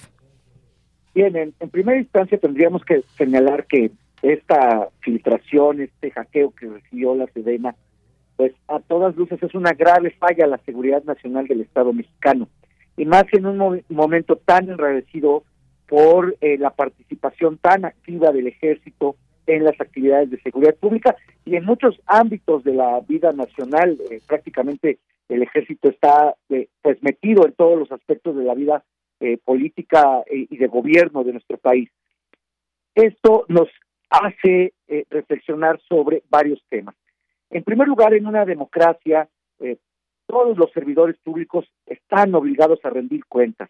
Bien, 1.15 1.33
en, 1.37 1.53
primera 1.69 1.97
instancia 1.97 2.37
tendríamos 2.37 2.83
que 2.83 3.01
señalar 3.17 3.65
que 3.67 3.89
esta 4.21 4.89
filtración, 4.99 5.79
este 5.79 6.11
hackeo 6.11 6.51
que 6.51 6.67
recibió 6.67 7.15
la 7.15 7.25
Sedena, 7.27 7.73
pues 8.35 8.51
a 8.67 8.81
todas 8.81 9.15
luces 9.15 9.41
es 9.41 9.55
una 9.55 9.71
grave 9.71 10.11
falla 10.19 10.43
a 10.43 10.49
la 10.49 10.57
seguridad 10.65 11.05
nacional 11.05 11.47
del 11.47 11.61
Estado 11.61 11.93
mexicano. 11.93 12.49
Y 12.97 13.05
más 13.05 13.23
en 13.31 13.45
un 13.45 13.81
momento 13.87 14.35
tan 14.35 14.69
enrarecido 14.69 15.43
por 15.87 16.35
eh, 16.41 16.57
la 16.57 16.71
participación 16.71 17.59
tan 17.59 17.85
activa 17.85 18.33
del 18.33 18.47
ejército 18.47 19.15
en 19.47 19.63
las 19.63 19.79
actividades 19.79 20.31
de 20.31 20.41
seguridad 20.41 20.75
pública 20.75 21.15
y 21.45 21.55
en 21.55 21.63
muchos 21.63 21.97
ámbitos 22.07 22.65
de 22.65 22.73
la 22.73 22.99
vida 23.07 23.31
nacional, 23.31 23.97
eh, 24.11 24.19
prácticamente 24.27 24.99
el 25.29 25.43
ejército 25.43 25.87
está 25.87 26.35
eh, 26.49 26.67
pues 26.81 27.01
metido 27.01 27.45
en 27.45 27.53
todos 27.53 27.79
los 27.79 27.91
aspectos 27.93 28.35
de 28.35 28.43
la 28.43 28.53
vida 28.53 28.83
eh, 29.21 29.37
política 29.43 30.23
eh, 30.27 30.45
y 30.49 30.57
de 30.57 30.67
gobierno 30.67 31.23
de 31.23 31.31
nuestro 31.31 31.57
país. 31.57 31.89
Esto 32.93 33.45
nos 33.47 33.69
hace 34.09 34.73
eh, 34.87 35.05
reflexionar 35.09 35.79
sobre 35.87 36.23
varios 36.29 36.61
temas. 36.69 36.95
En 37.49 37.63
primer 37.63 37.87
lugar, 37.87 38.13
en 38.13 38.27
una 38.27 38.43
democracia, 38.43 39.29
todos 40.27 40.57
los 40.57 40.69
servidores 40.73 41.17
públicos 41.19 41.65
están 41.85 42.35
obligados 42.35 42.79
a 42.83 42.89
rendir 42.89 43.23
cuentas. 43.25 43.69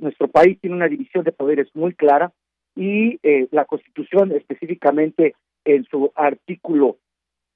nuestro 0.00 0.28
país 0.28 0.60
tiene 0.60 0.76
una 0.76 0.86
división 0.86 1.24
de 1.24 1.32
poderes 1.32 1.68
muy 1.74 1.94
clara 1.94 2.30
y 2.76 3.18
la 3.50 3.64
Constitución, 3.64 4.30
específicamente 4.32 5.34
en 5.64 5.84
su 5.84 6.12
artículo 6.14 6.98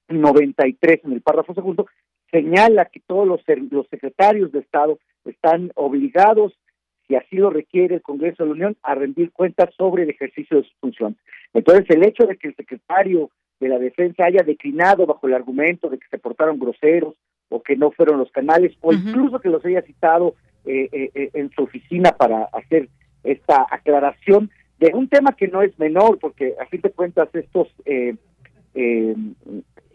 93, 0.09 1.05
en 1.05 1.13
el 1.13 1.21
párrafo 1.21 1.55
segundo, 1.55 1.87
señala 2.33 2.87
que 2.87 3.01
todos 3.07 3.29
los, 3.29 3.41
los 3.71 3.87
secretarios 3.89 4.51
de 4.51 4.61
Estado 4.61 4.99
están 5.25 5.71
obligados 5.77 6.59
si 7.07 7.17
así 7.17 7.37
lo 7.37 7.51
requiere 7.51 7.97
el 7.97 8.03
Congreso 8.03 8.43
de 8.43 8.49
la 8.49 8.55
Unión, 8.55 8.77
a 8.83 8.95
rendir 8.95 9.33
cuentas 9.33 9.75
sobre 9.77 10.05
el 10.05 10.11
ejercicio 10.11 10.57
de 10.57 10.65
sus 10.65 10.75
funciones. 10.81 11.19
Entonces, 11.53 11.85
el 11.91 12.05
hecho 12.05 12.27
de 12.27 12.37
que 12.37 12.49
el 12.49 12.57
secretario 12.57 13.31
de 13.61 13.69
la 13.69 13.79
Defensa 13.79 14.25
haya 14.25 14.43
declinado 14.43 15.07
bajo 15.07 15.27
el 15.27 15.35
argumento 15.35 15.89
de 15.89 15.99
que 15.99 16.09
se 16.11 16.19
portaron 16.19 16.59
groseros 16.59 17.15
o 17.49 17.63
que 17.63 17.77
no 17.77 17.91
fueron 17.91 18.19
los 18.19 18.31
canales, 18.33 18.77
o 18.81 18.93
incluso 18.93 19.39
que 19.39 19.49
los 19.49 19.65
haya 19.65 19.83
citado 19.83 20.35
eh, 20.65 20.89
eh, 20.93 21.11
eh, 21.15 21.31
en 21.35 21.51
su 21.51 21.63
oficina 21.63 22.13
para 22.13 22.45
hacer 22.53 22.89
esta 23.23 23.67
aclaración 23.71 24.51
de 24.79 24.91
un 24.95 25.09
tema 25.09 25.37
que 25.37 25.49
no 25.49 25.63
es 25.63 25.79
menor, 25.79 26.19
porque 26.19 26.55
a 26.61 26.67
fin 26.67 26.81
de 26.81 26.91
cuentas 26.91 27.29
estos 27.35 27.69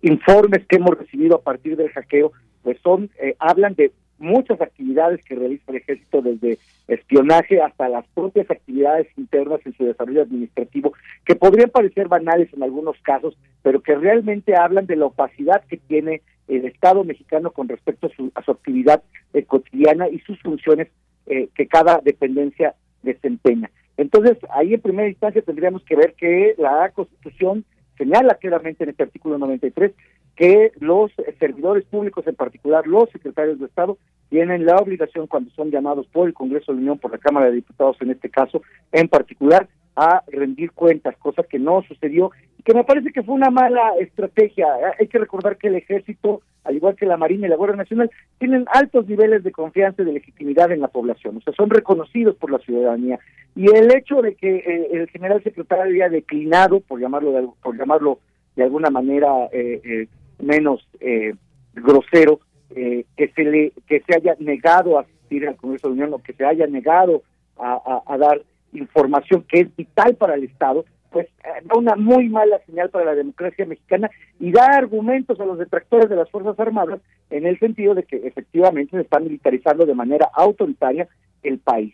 informes 0.01 0.65
que 0.67 0.77
hemos 0.77 0.97
recibido 0.97 1.35
a 1.35 1.41
partir 1.41 1.75
del 1.75 1.89
hackeo, 1.89 2.31
pues 2.63 2.77
son, 2.81 3.09
hablan 3.39 3.75
de 3.75 3.91
muchas 4.19 4.61
actividades 4.61 5.23
que 5.23 5.35
realiza 5.35 5.63
el 5.67 5.77
ejército 5.77 6.21
desde 6.21 6.59
espionaje 6.87 7.61
hasta 7.61 7.89
las 7.89 8.05
propias 8.13 8.49
actividades 8.49 9.07
internas 9.17 9.59
en 9.65 9.73
su 9.73 9.85
desarrollo 9.85 10.23
administrativo, 10.23 10.93
que 11.25 11.35
podrían 11.35 11.69
parecer 11.69 12.07
banales 12.07 12.53
en 12.53 12.63
algunos 12.63 12.97
casos, 13.01 13.37
pero 13.61 13.81
que 13.81 13.95
realmente 13.95 14.55
hablan 14.55 14.85
de 14.85 14.95
la 14.95 15.05
opacidad 15.05 15.63
que 15.65 15.77
tiene 15.77 16.21
el 16.47 16.65
Estado 16.65 17.03
mexicano 17.03 17.51
con 17.51 17.67
respecto 17.67 18.07
a 18.35 18.43
su, 18.43 18.51
actividad 18.51 19.03
eh, 19.33 19.43
cotidiana 19.43 20.09
y 20.09 20.19
sus 20.19 20.39
funciones 20.41 20.87
eh, 21.27 21.49
que 21.55 21.67
cada 21.67 21.99
dependencia 22.03 22.75
desempeña. 23.03 23.69
Entonces, 23.97 24.37
ahí 24.51 24.73
en 24.73 24.81
primera 24.81 25.09
instancia 25.09 25.41
tendríamos 25.41 25.83
que 25.83 25.95
ver 25.95 26.13
que 26.13 26.55
la 26.57 26.89
Constitución 26.91 27.65
señala 27.99 28.35
claramente 28.35 28.83
en 28.83 28.91
este 28.91 29.03
artículo 29.03 29.37
93 29.37 29.91
que 30.35 30.71
los 30.79 31.11
servidores 31.37 31.83
públicos, 31.83 32.25
en 32.25 32.35
particular 32.35 32.87
los 32.87 33.09
secretarios 33.09 33.59
de 33.59 33.65
Estado, 33.65 33.97
tienen 34.29 34.65
la 34.65 34.77
obligación 34.77 35.27
cuando 35.27 35.51
son 35.51 35.69
llamados 35.69 36.07
por 36.07 36.27
el 36.27 36.33
Congreso 36.33 36.71
de 36.71 36.77
la 36.77 36.81
Unión, 36.81 36.99
por 36.99 37.11
la 37.11 37.17
Cámara 37.17 37.47
de 37.47 37.55
Diputados 37.55 37.97
en 37.99 38.11
este 38.11 38.29
caso, 38.29 38.61
en 38.93 39.09
particular, 39.09 39.67
a 39.99 40.23
rendir 40.27 40.71
cuentas, 40.71 41.15
cosa 41.17 41.43
que 41.43 41.59
no 41.59 41.81
sucedió 41.83 42.31
y 42.57 42.63
que 42.63 42.73
me 42.73 42.83
parece 42.83 43.11
que 43.11 43.23
fue 43.23 43.35
una 43.35 43.49
mala 43.49 43.93
estrategia. 43.99 44.67
Hay 44.99 45.07
que 45.07 45.19
recordar 45.19 45.57
que 45.57 45.67
el 45.67 45.75
ejército, 45.75 46.41
al 46.63 46.75
igual 46.75 46.95
que 46.95 47.05
la 47.05 47.17
Marina 47.17 47.47
y 47.47 47.49
la 47.49 47.55
Guardia 47.55 47.77
Nacional, 47.77 48.11
tienen 48.37 48.65
altos 48.73 49.07
niveles 49.07 49.43
de 49.43 49.51
confianza 49.51 50.01
y 50.01 50.05
de 50.05 50.13
legitimidad 50.13 50.71
en 50.71 50.81
la 50.81 50.87
población, 50.87 51.37
o 51.37 51.41
sea, 51.41 51.53
son 51.53 51.69
reconocidos 51.69 52.35
por 52.35 52.51
la 52.51 52.59
ciudadanía. 52.59 53.19
Y 53.55 53.65
el 53.75 53.91
hecho 53.95 54.21
de 54.21 54.35
que 54.35 54.57
eh, 54.57 54.89
el 54.91 55.09
general 55.09 55.43
secretario 55.43 55.93
haya 55.93 56.09
declinado, 56.09 56.79
por 56.79 56.99
llamarlo 56.99 57.31
de, 57.31 57.47
por 57.61 57.77
llamarlo 57.77 58.19
de 58.55 58.63
alguna 58.63 58.89
manera 58.89 59.27
eh, 59.51 59.81
eh, 59.83 60.07
menos 60.39 60.87
eh, 60.99 61.33
grosero 61.73 62.39
eh, 62.75 63.05
que 63.17 63.29
se 63.29 63.43
le 63.43 63.73
que 63.87 64.01
se 64.01 64.15
haya 64.15 64.35
negado 64.39 64.97
a 64.97 65.01
asistir 65.01 65.47
al 65.47 65.55
Congreso 65.55 65.87
de 65.87 65.95
la 65.95 66.03
Unión 66.03 66.13
o 66.13 66.23
que 66.23 66.33
se 66.33 66.45
haya 66.45 66.67
negado 66.67 67.23
a, 67.57 68.17
dar 68.17 68.41
información 68.73 69.45
que 69.47 69.61
es 69.61 69.75
vital 69.75 70.15
para 70.15 70.35
el 70.35 70.43
Estado, 70.43 70.85
pues 71.11 71.27
eh, 71.43 71.63
da 71.63 71.77
una 71.77 71.95
muy 71.95 72.29
mala 72.29 72.59
señal 72.65 72.89
para 72.89 73.05
la 73.05 73.15
democracia 73.15 73.65
mexicana 73.65 74.09
y 74.39 74.51
da 74.51 74.65
argumentos 74.65 75.39
a 75.39 75.45
los 75.45 75.57
detractores 75.57 76.09
de 76.09 76.15
las 76.15 76.29
Fuerzas 76.29 76.59
Armadas 76.59 77.01
en 77.29 77.45
el 77.45 77.57
sentido 77.59 77.95
de 77.95 78.03
que 78.03 78.17
efectivamente 78.27 78.95
se 78.95 79.03
está 79.03 79.19
militarizando 79.19 79.85
de 79.85 79.95
manera 79.95 80.29
autoritaria 80.33 81.07
el 81.43 81.59
país. 81.59 81.93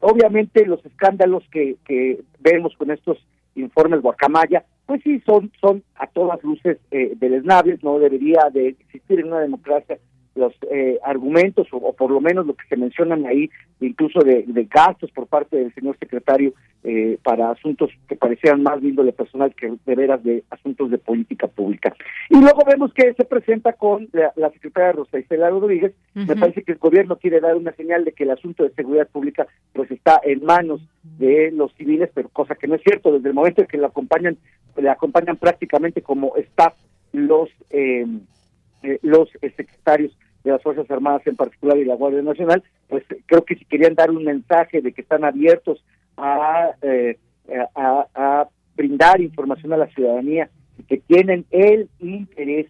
Obviamente 0.00 0.66
los 0.66 0.84
escándalos 0.84 1.44
que, 1.50 1.76
que 1.84 2.20
vemos 2.40 2.74
con 2.76 2.90
estos 2.90 3.18
informes 3.54 4.00
Guacamaya 4.02 4.64
pues 4.88 5.02
sí, 5.02 5.22
son, 5.26 5.52
son 5.60 5.84
a 5.96 6.06
todas 6.06 6.42
luces 6.42 6.78
eh, 6.90 7.12
deleznables, 7.16 7.84
no 7.84 7.98
debería 7.98 8.48
de 8.50 8.68
existir 8.68 9.20
en 9.20 9.26
una 9.26 9.40
democracia 9.40 9.98
los 10.38 10.54
eh, 10.70 10.98
argumentos 11.04 11.66
o, 11.72 11.92
por 11.92 12.10
lo 12.10 12.20
menos 12.20 12.46
lo 12.46 12.54
que 12.54 12.66
se 12.68 12.76
mencionan 12.76 13.26
ahí, 13.26 13.50
incluso 13.80 14.20
de, 14.20 14.44
gastos 14.70 15.10
por 15.10 15.26
parte 15.26 15.56
del 15.56 15.74
señor 15.74 15.96
secretario 15.98 16.54
eh, 16.84 17.18
para 17.22 17.50
asuntos 17.50 17.90
que 18.08 18.16
parecían 18.16 18.62
más 18.62 18.80
de 18.80 19.12
personal 19.12 19.54
que 19.54 19.74
de 19.84 19.94
veras 19.94 20.22
de 20.22 20.44
asuntos 20.50 20.90
de 20.90 20.98
política 20.98 21.48
pública. 21.48 21.94
Y 22.30 22.40
luego 22.40 22.62
vemos 22.66 22.92
que 22.94 23.12
se 23.14 23.24
presenta 23.24 23.72
con 23.72 24.08
la, 24.12 24.50
secretaria 24.50 24.92
Rosa 24.92 25.18
Isela 25.18 25.50
Rodríguez. 25.50 25.92
Me 26.14 26.36
parece 26.36 26.62
que 26.62 26.72
el 26.72 26.78
gobierno 26.78 27.16
quiere 27.16 27.40
dar 27.40 27.56
una 27.56 27.72
señal 27.72 28.04
de 28.04 28.12
que 28.12 28.24
el 28.24 28.30
asunto 28.30 28.62
de 28.62 28.70
seguridad 28.70 29.08
pública 29.08 29.46
pues 29.72 29.90
está 29.90 30.20
en 30.22 30.44
manos 30.44 30.80
de 31.18 31.50
los 31.52 31.72
civiles, 31.74 32.10
pero 32.14 32.28
cosa 32.28 32.54
que 32.54 32.68
no 32.68 32.76
es 32.76 32.82
cierto. 32.82 33.12
Desde 33.12 33.28
el 33.28 33.34
momento 33.34 33.62
en 33.62 33.68
que 33.68 33.78
la 33.78 33.88
acompañan, 33.88 34.36
le 34.76 34.90
acompañan 34.90 35.36
prácticamente 35.36 36.02
como 36.02 36.36
staff 36.36 36.74
los 37.12 37.48
eh, 37.70 38.06
los 39.02 39.28
secretarios 39.40 40.16
de 40.44 40.52
las 40.52 40.62
Fuerzas 40.62 40.90
Armadas 40.90 41.26
en 41.26 41.36
particular 41.36 41.78
y 41.78 41.84
la 41.84 41.94
Guardia 41.94 42.22
Nacional, 42.22 42.62
pues 42.88 43.04
creo 43.26 43.44
que 43.44 43.56
si 43.56 43.64
querían 43.64 43.94
dar 43.94 44.10
un 44.10 44.24
mensaje 44.24 44.80
de 44.80 44.92
que 44.92 45.02
están 45.02 45.24
abiertos 45.24 45.84
a, 46.16 46.70
eh, 46.82 47.18
a, 47.74 48.48
brindar 48.76 49.20
información 49.20 49.72
a 49.72 49.76
la 49.76 49.88
ciudadanía 49.88 50.50
y 50.78 50.84
que 50.84 50.98
tienen 50.98 51.44
el 51.50 51.88
interés 51.98 52.66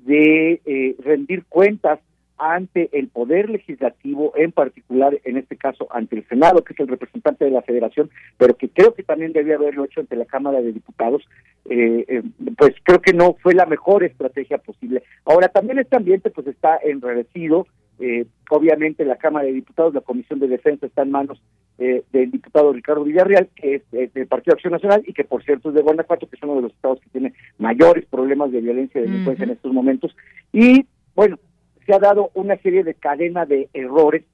de 0.00 0.60
eh, 0.64 0.96
rendir 1.04 1.44
cuentas 1.48 2.00
ante 2.38 2.90
el 2.92 3.08
Poder 3.08 3.50
Legislativo, 3.50 4.32
en 4.36 4.52
particular, 4.52 5.18
en 5.24 5.36
este 5.36 5.56
caso, 5.56 5.86
ante 5.90 6.16
el 6.16 6.28
Senado, 6.28 6.64
que 6.64 6.72
es 6.72 6.80
el 6.80 6.88
representante 6.88 7.44
de 7.44 7.50
la 7.50 7.62
Federación, 7.62 8.10
pero 8.36 8.56
que 8.56 8.68
creo 8.68 8.94
que 8.94 9.02
también 9.02 9.32
debía 9.32 9.56
haberlo 9.56 9.84
hecho 9.84 10.00
ante 10.00 10.16
la 10.16 10.24
Cámara 10.24 10.60
de 10.60 10.72
Diputados, 10.72 11.22
eh, 11.70 12.04
eh, 12.08 12.22
pues 12.56 12.74
creo 12.82 13.00
que 13.00 13.12
no 13.12 13.36
fue 13.42 13.54
la 13.54 13.66
mejor 13.66 14.04
estrategia 14.04 14.58
posible. 14.58 15.02
Ahora, 15.24 15.48
también 15.48 15.78
este 15.78 15.96
ambiente 15.96 16.30
pues 16.30 16.46
está 16.46 16.78
enrarecido, 16.82 17.66
eh, 18.00 18.26
obviamente 18.50 19.04
la 19.04 19.16
Cámara 19.16 19.46
de 19.46 19.52
Diputados, 19.52 19.94
la 19.94 20.00
Comisión 20.00 20.40
de 20.40 20.48
Defensa 20.48 20.86
está 20.86 21.02
en 21.02 21.10
manos 21.10 21.40
del 21.78 22.30
diputado 22.30 22.72
Ricardo 22.72 23.02
Villarreal, 23.02 23.48
que 23.56 23.74
es 23.74 24.12
del 24.12 24.28
Partido 24.28 24.54
Acción 24.54 24.72
Nacional 24.72 25.02
y 25.04 25.12
que 25.12 25.24
por 25.24 25.42
cierto 25.42 25.70
es 25.70 25.74
de 25.74 25.82
Guanajuato, 25.82 26.28
que 26.28 26.36
es 26.36 26.42
uno 26.44 26.54
de 26.54 26.62
los 26.62 26.72
estados 26.72 27.00
que 27.00 27.10
tiene 27.10 27.32
mayores 27.58 28.04
problemas 28.06 28.52
de 28.52 28.60
violencia 28.60 29.00
y 29.00 29.04
delincuencia 29.04 29.44
en 29.44 29.50
estos 29.50 29.72
momentos. 29.72 30.14
Y 30.52 30.86
bueno, 31.16 31.40
se 31.86 31.94
ha 31.94 31.98
dado 31.98 32.30
una 32.34 32.56
serie 32.58 32.84
de 32.84 32.94
cadena 32.94 33.46
de 33.46 33.68
errores 33.72 34.24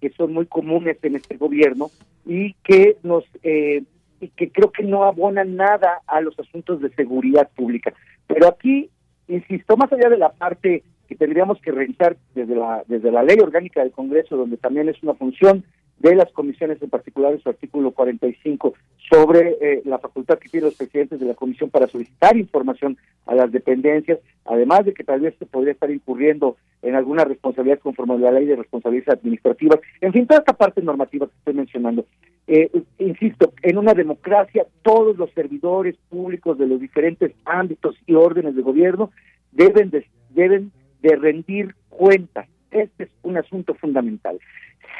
que 0.00 0.10
son 0.10 0.32
muy 0.32 0.46
comunes 0.46 0.98
en 1.02 1.16
este 1.16 1.36
gobierno 1.36 1.90
y 2.26 2.54
que 2.64 2.96
nos 3.02 3.24
eh, 3.42 3.82
y 4.20 4.28
que 4.28 4.50
creo 4.50 4.70
que 4.70 4.84
no 4.84 5.04
abonan 5.04 5.56
nada 5.56 6.02
a 6.06 6.20
los 6.20 6.38
asuntos 6.38 6.80
de 6.80 6.90
seguridad 6.90 7.50
pública. 7.56 7.92
Pero 8.26 8.48
aquí, 8.48 8.90
insisto, 9.26 9.76
más 9.76 9.92
allá 9.92 10.08
de 10.08 10.18
la 10.18 10.30
parte 10.30 10.84
que 11.08 11.16
tendríamos 11.16 11.60
que 11.60 11.72
revisar 11.72 12.16
desde 12.34 12.54
la 12.54 12.84
desde 12.86 13.10
la 13.10 13.22
ley 13.22 13.38
orgánica 13.40 13.82
del 13.82 13.92
Congreso, 13.92 14.36
donde 14.36 14.56
también 14.56 14.88
es 14.88 15.02
una 15.02 15.14
función 15.14 15.64
de 16.02 16.16
las 16.16 16.32
comisiones, 16.32 16.82
en 16.82 16.90
particular 16.90 17.38
su 17.40 17.48
artículo 17.48 17.92
45, 17.92 18.74
sobre 19.08 19.56
eh, 19.60 19.82
la 19.84 19.98
facultad 19.98 20.38
que 20.38 20.48
tienen 20.48 20.66
los 20.66 20.74
presidentes 20.74 21.20
de 21.20 21.26
la 21.26 21.34
comisión 21.34 21.70
para 21.70 21.86
solicitar 21.86 22.36
información 22.36 22.98
a 23.24 23.36
las 23.36 23.52
dependencias, 23.52 24.18
además 24.44 24.84
de 24.84 24.94
que 24.94 25.04
tal 25.04 25.20
vez 25.20 25.34
se 25.38 25.46
podría 25.46 25.72
estar 25.72 25.90
incurriendo 25.92 26.56
en 26.82 26.96
alguna 26.96 27.24
responsabilidad 27.24 27.78
conforme 27.78 28.14
a 28.14 28.18
la 28.18 28.32
ley 28.32 28.46
de 28.46 28.56
responsabilidades 28.56 29.16
administrativas, 29.16 29.78
en 30.00 30.12
fin, 30.12 30.26
toda 30.26 30.40
esta 30.40 30.54
parte 30.54 30.82
normativa 30.82 31.28
que 31.28 31.38
estoy 31.38 31.54
mencionando. 31.54 32.04
Eh, 32.48 32.68
insisto, 32.98 33.52
en 33.62 33.78
una 33.78 33.94
democracia 33.94 34.66
todos 34.82 35.16
los 35.16 35.30
servidores 35.30 35.94
públicos 36.10 36.58
de 36.58 36.66
los 36.66 36.80
diferentes 36.80 37.32
ámbitos 37.44 37.94
y 38.08 38.14
órdenes 38.14 38.56
de 38.56 38.62
gobierno 38.62 39.12
deben 39.52 39.90
de, 39.90 40.04
deben 40.30 40.72
de 41.00 41.14
rendir 41.14 41.76
cuentas. 41.88 42.48
Este 42.72 43.04
es 43.04 43.10
un 43.22 43.36
asunto 43.36 43.74
fundamental. 43.74 44.40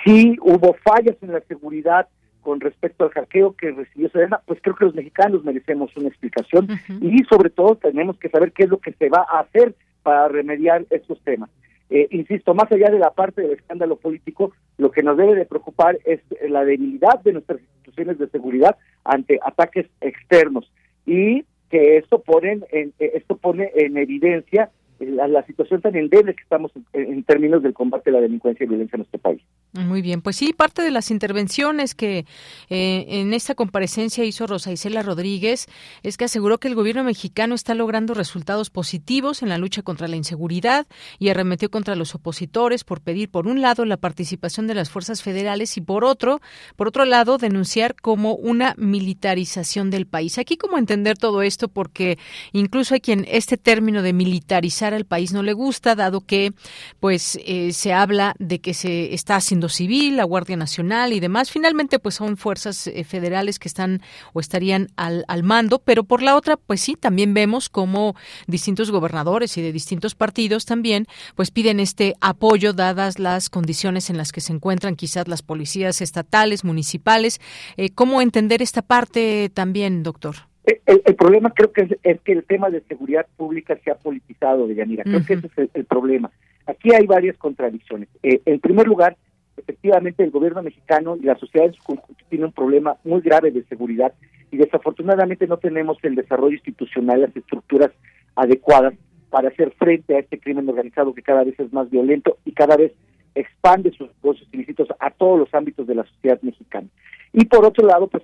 Si 0.05 0.37
hubo 0.41 0.75
fallas 0.85 1.17
en 1.23 1.33
la 1.33 1.41
seguridad 1.43 2.09
con 2.41 2.61
respecto 2.61 3.05
al 3.05 3.11
hackeo 3.11 3.55
que 3.57 3.71
recibió 3.71 4.11
Sedena, 4.11 4.41
pues 4.47 4.59
creo 4.63 4.75
que 4.75 4.85
los 4.85 4.95
mexicanos 4.95 5.45
merecemos 5.45 5.97
una 5.97 6.09
explicación 6.09 6.69
y 7.01 7.23
sobre 7.25 7.51
todo 7.51 7.77
tenemos 7.77 8.19
que 8.19 8.29
saber 8.29 8.53
qué 8.53 8.65
es 8.65 8.69
lo 8.69 8.79
que 8.79 8.93
se 8.93 9.09
va 9.09 9.25
a 9.31 9.41
hacer 9.41 9.75
para 10.03 10.29
remediar 10.29 10.85
estos 10.91 11.23
temas. 11.23 11.51
Eh, 11.89 12.09
insisto, 12.11 12.55
más 12.55 12.73
allá 12.73 12.91
de 12.91 12.99
la 12.99 13.11
parte 13.11 13.43
del 13.43 13.53
escándalo 13.53 13.97
político, 13.97 14.53
lo 14.79 14.91
que 14.91 15.03
nos 15.03 15.17
debe 15.17 15.35
de 15.35 15.45
preocupar 15.45 15.99
es 16.05 16.21
la 16.49 16.65
debilidad 16.65 17.21
de 17.23 17.35
nuestras 17.35 17.61
instituciones 17.61 18.19
de 18.19 18.29
seguridad 18.29 18.77
ante 19.05 19.39
ataques 19.45 19.87
externos 20.01 20.73
y 21.07 21.45
que 21.71 21.99
esto 21.99 22.23
pone 22.23 22.61
en, 22.71 22.93
eh, 22.99 23.13
esto 23.15 23.37
pone 23.37 23.71
en 23.75 23.97
evidencia 23.99 24.71
la, 25.07 25.45
situación 25.47 25.81
tan 25.81 25.97
endeble 25.97 26.35
que 26.35 26.43
estamos 26.43 26.73
en, 26.93 27.23
términos 27.25 27.63
del 27.63 27.75
combate 27.75 28.11
a 28.11 28.15
la 28.15 28.21
delincuencia 28.21 28.65
y 28.65 28.69
violencia 28.69 28.97
en 28.97 29.01
nuestro 29.01 29.21
país. 29.21 29.43
Muy 29.73 30.03
bien, 30.03 30.21
pues 30.21 30.37
sí, 30.37 30.53
parte 30.53 30.83
de 30.83 30.91
las 30.91 31.11
intervenciones 31.11 31.95
que 31.95 32.27
eh, 32.69 33.05
en 33.09 33.33
esta 33.33 33.55
comparecencia 33.55 34.25
hizo 34.25 34.47
Rosa 34.47 34.71
Isela 34.71 35.03
Rodríguez 35.03 35.67
es 36.03 36.17
que 36.17 36.25
aseguró 36.25 36.59
que 36.59 36.69
el 36.69 36.75
gobierno 36.75 37.05
mexicano 37.05 37.55
está 37.55 37.75
logrando 37.75 38.15
resultados 38.15 38.71
positivos 38.71 39.43
en 39.43 39.49
la 39.49 39.59
lucha 39.59 39.83
contra 39.83 40.09
la 40.09 40.17
inseguridad 40.17 40.87
y 41.19 41.31
arremetió 41.31 41.71
contra 41.71 41.97
los 41.97 42.15
opositores 42.15 42.85
por 42.85 43.01
pedir 43.01 43.31
por 43.31 43.47
un 43.47 43.63
lado 43.63 43.85
la 43.85 43.97
participación 43.97 44.67
de 44.67 44.75
las 44.75 44.91
fuerzas 44.91 45.23
federales 45.23 45.77
y 45.77 45.81
por 45.81 46.05
otro, 46.05 46.41
por 46.77 46.89
otro 46.89 47.05
lado, 47.05 47.39
denunciar 47.39 47.95
como 47.95 48.35
una 48.35 48.75
militarización 48.77 49.91
del 49.91 50.07
país. 50.07 50.39
Aquí 50.39 50.57
cómo 50.57 50.79
entender 50.79 51.17
todo 51.17 51.43
esto 51.43 51.69
porque 51.69 52.19
incluso 52.53 52.95
hay 52.95 53.01
quien 53.01 53.27
este 53.29 53.57
término 53.57 54.03
de 54.03 54.13
militarizar 54.13 54.92
al 54.95 55.05
país 55.05 55.33
no 55.33 55.43
le 55.43 55.53
gusta, 55.53 55.95
dado 55.95 56.21
que 56.21 56.53
pues 57.01 57.39
eh, 57.45 57.73
se 57.73 57.93
habla 57.93 58.35
de 58.39 58.61
que 58.61 58.75
se 58.75 59.15
está 59.15 59.37
haciendo 59.37 59.69
civil, 59.69 60.17
la 60.17 60.25
Guardia 60.25 60.57
Nacional 60.57 61.13
y 61.13 61.21
demás. 61.21 61.51
Finalmente, 61.51 61.99
pues 61.99 62.15
son 62.15 62.37
fuerzas 62.37 62.87
eh, 62.87 63.05
federales 63.05 63.59
que 63.59 63.69
están 63.69 64.03
o 64.33 64.41
estarían 64.41 64.89
al, 64.97 65.25
al 65.29 65.43
mando, 65.43 65.79
pero 65.79 66.05
por 66.05 66.23
la 66.23 66.37
otra, 66.37 66.57
pues 66.57 66.81
sí, 66.81 66.97
también 66.97 67.35
vemos 67.35 67.69
como 67.69 68.15
distintos 68.47 68.91
gobernadores 68.91 69.57
y 69.57 69.63
de 69.63 69.73
distintos 69.73 70.15
partidos 70.15 70.65
también, 70.65 71.07
pues 71.35 71.51
piden 71.51 71.81
este 71.81 72.15
apoyo 72.21 72.73
dadas 72.73 73.19
las 73.19 73.51
condiciones 73.51 74.11
en 74.11 74.17
las 74.17 74.33
que 74.33 74.41
se 74.41 74.53
encuentran 74.53 74.97
quizás 74.97 75.29
las 75.29 75.43
policías 75.43 76.01
estatales, 76.01 76.65
municipales. 76.65 77.41
Eh, 77.77 77.91
¿Cómo 77.91 78.21
entender 78.21 78.63
esta 78.63 78.83
parte 78.83 79.51
también, 79.53 80.03
doctor? 80.03 80.52
El, 80.65 81.17
problema 81.17 81.51
creo 81.51 81.73
que 81.73 81.99
es, 82.03 82.21
que 82.21 82.33
el 82.33 82.45
tema 82.45 82.71
de 82.71 82.83
seguridad 82.83 83.27
pública 83.37 83.77
se 83.83 83.91
ha 83.91 83.97
politizado, 83.97 84.67
de 84.69 84.77
Yanira. 84.77 85.03
Creo 85.03 85.25
que 85.25 85.35
ese 85.35 85.51
es 85.57 85.71
el, 85.75 85.85
problema. 85.85 86.31
Aquí 86.67 86.95
hay 86.95 87.07
varias 87.07 87.37
contradicciones. 87.37 88.09
Eh, 88.23 88.41
en 88.45 88.61
primer 88.61 88.87
lugar, 88.87 89.17
efectivamente 89.57 90.23
el 90.23 90.31
gobierno 90.31 90.63
mexicano 90.63 91.17
y 91.17 91.25
la 91.25 91.37
sociedad 91.37 91.67
en 91.67 91.75
su 91.75 91.83
conjunto 91.83 92.25
tiene 92.29 92.45
un 92.45 92.53
problema 92.53 92.97
muy 93.05 93.21
grave 93.21 93.51
de 93.51 93.65
seguridad 93.65 94.13
y 94.51 94.57
desafortunadamente 94.57 95.47
no 95.47 95.57
tenemos 95.57 95.99
el 96.03 96.15
desarrollo 96.15 96.55
institucional, 96.55 97.23
las 97.23 97.37
estructuras 97.37 97.91
adecuadas 98.37 98.95
para 99.31 99.49
hacer 99.49 99.73
frente 99.73 100.15
a 100.15 100.21
este 100.21 100.39
crimen 100.39 100.69
organizado 100.69 101.15
que 101.15 101.23
cada 101.23 101.43
vez 101.43 101.59
es 101.59 101.73
más 101.73 101.91
violento 101.91 102.37
y 102.45 102.53
cada 102.53 102.77
vez 102.77 102.93
expande 103.35 103.91
sus 103.93 104.09
negocios 104.23 104.49
ilícitos 104.53 104.89
a 104.99 105.11
todos 105.11 105.39
los 105.39 105.55
ámbitos 105.55 105.87
de 105.87 105.95
la 105.95 106.05
sociedad 106.05 106.41
mexicana. 106.43 106.89
Y 107.33 107.47
por 107.47 107.65
otro 107.65 107.87
lado, 107.87 108.09
pues 108.09 108.23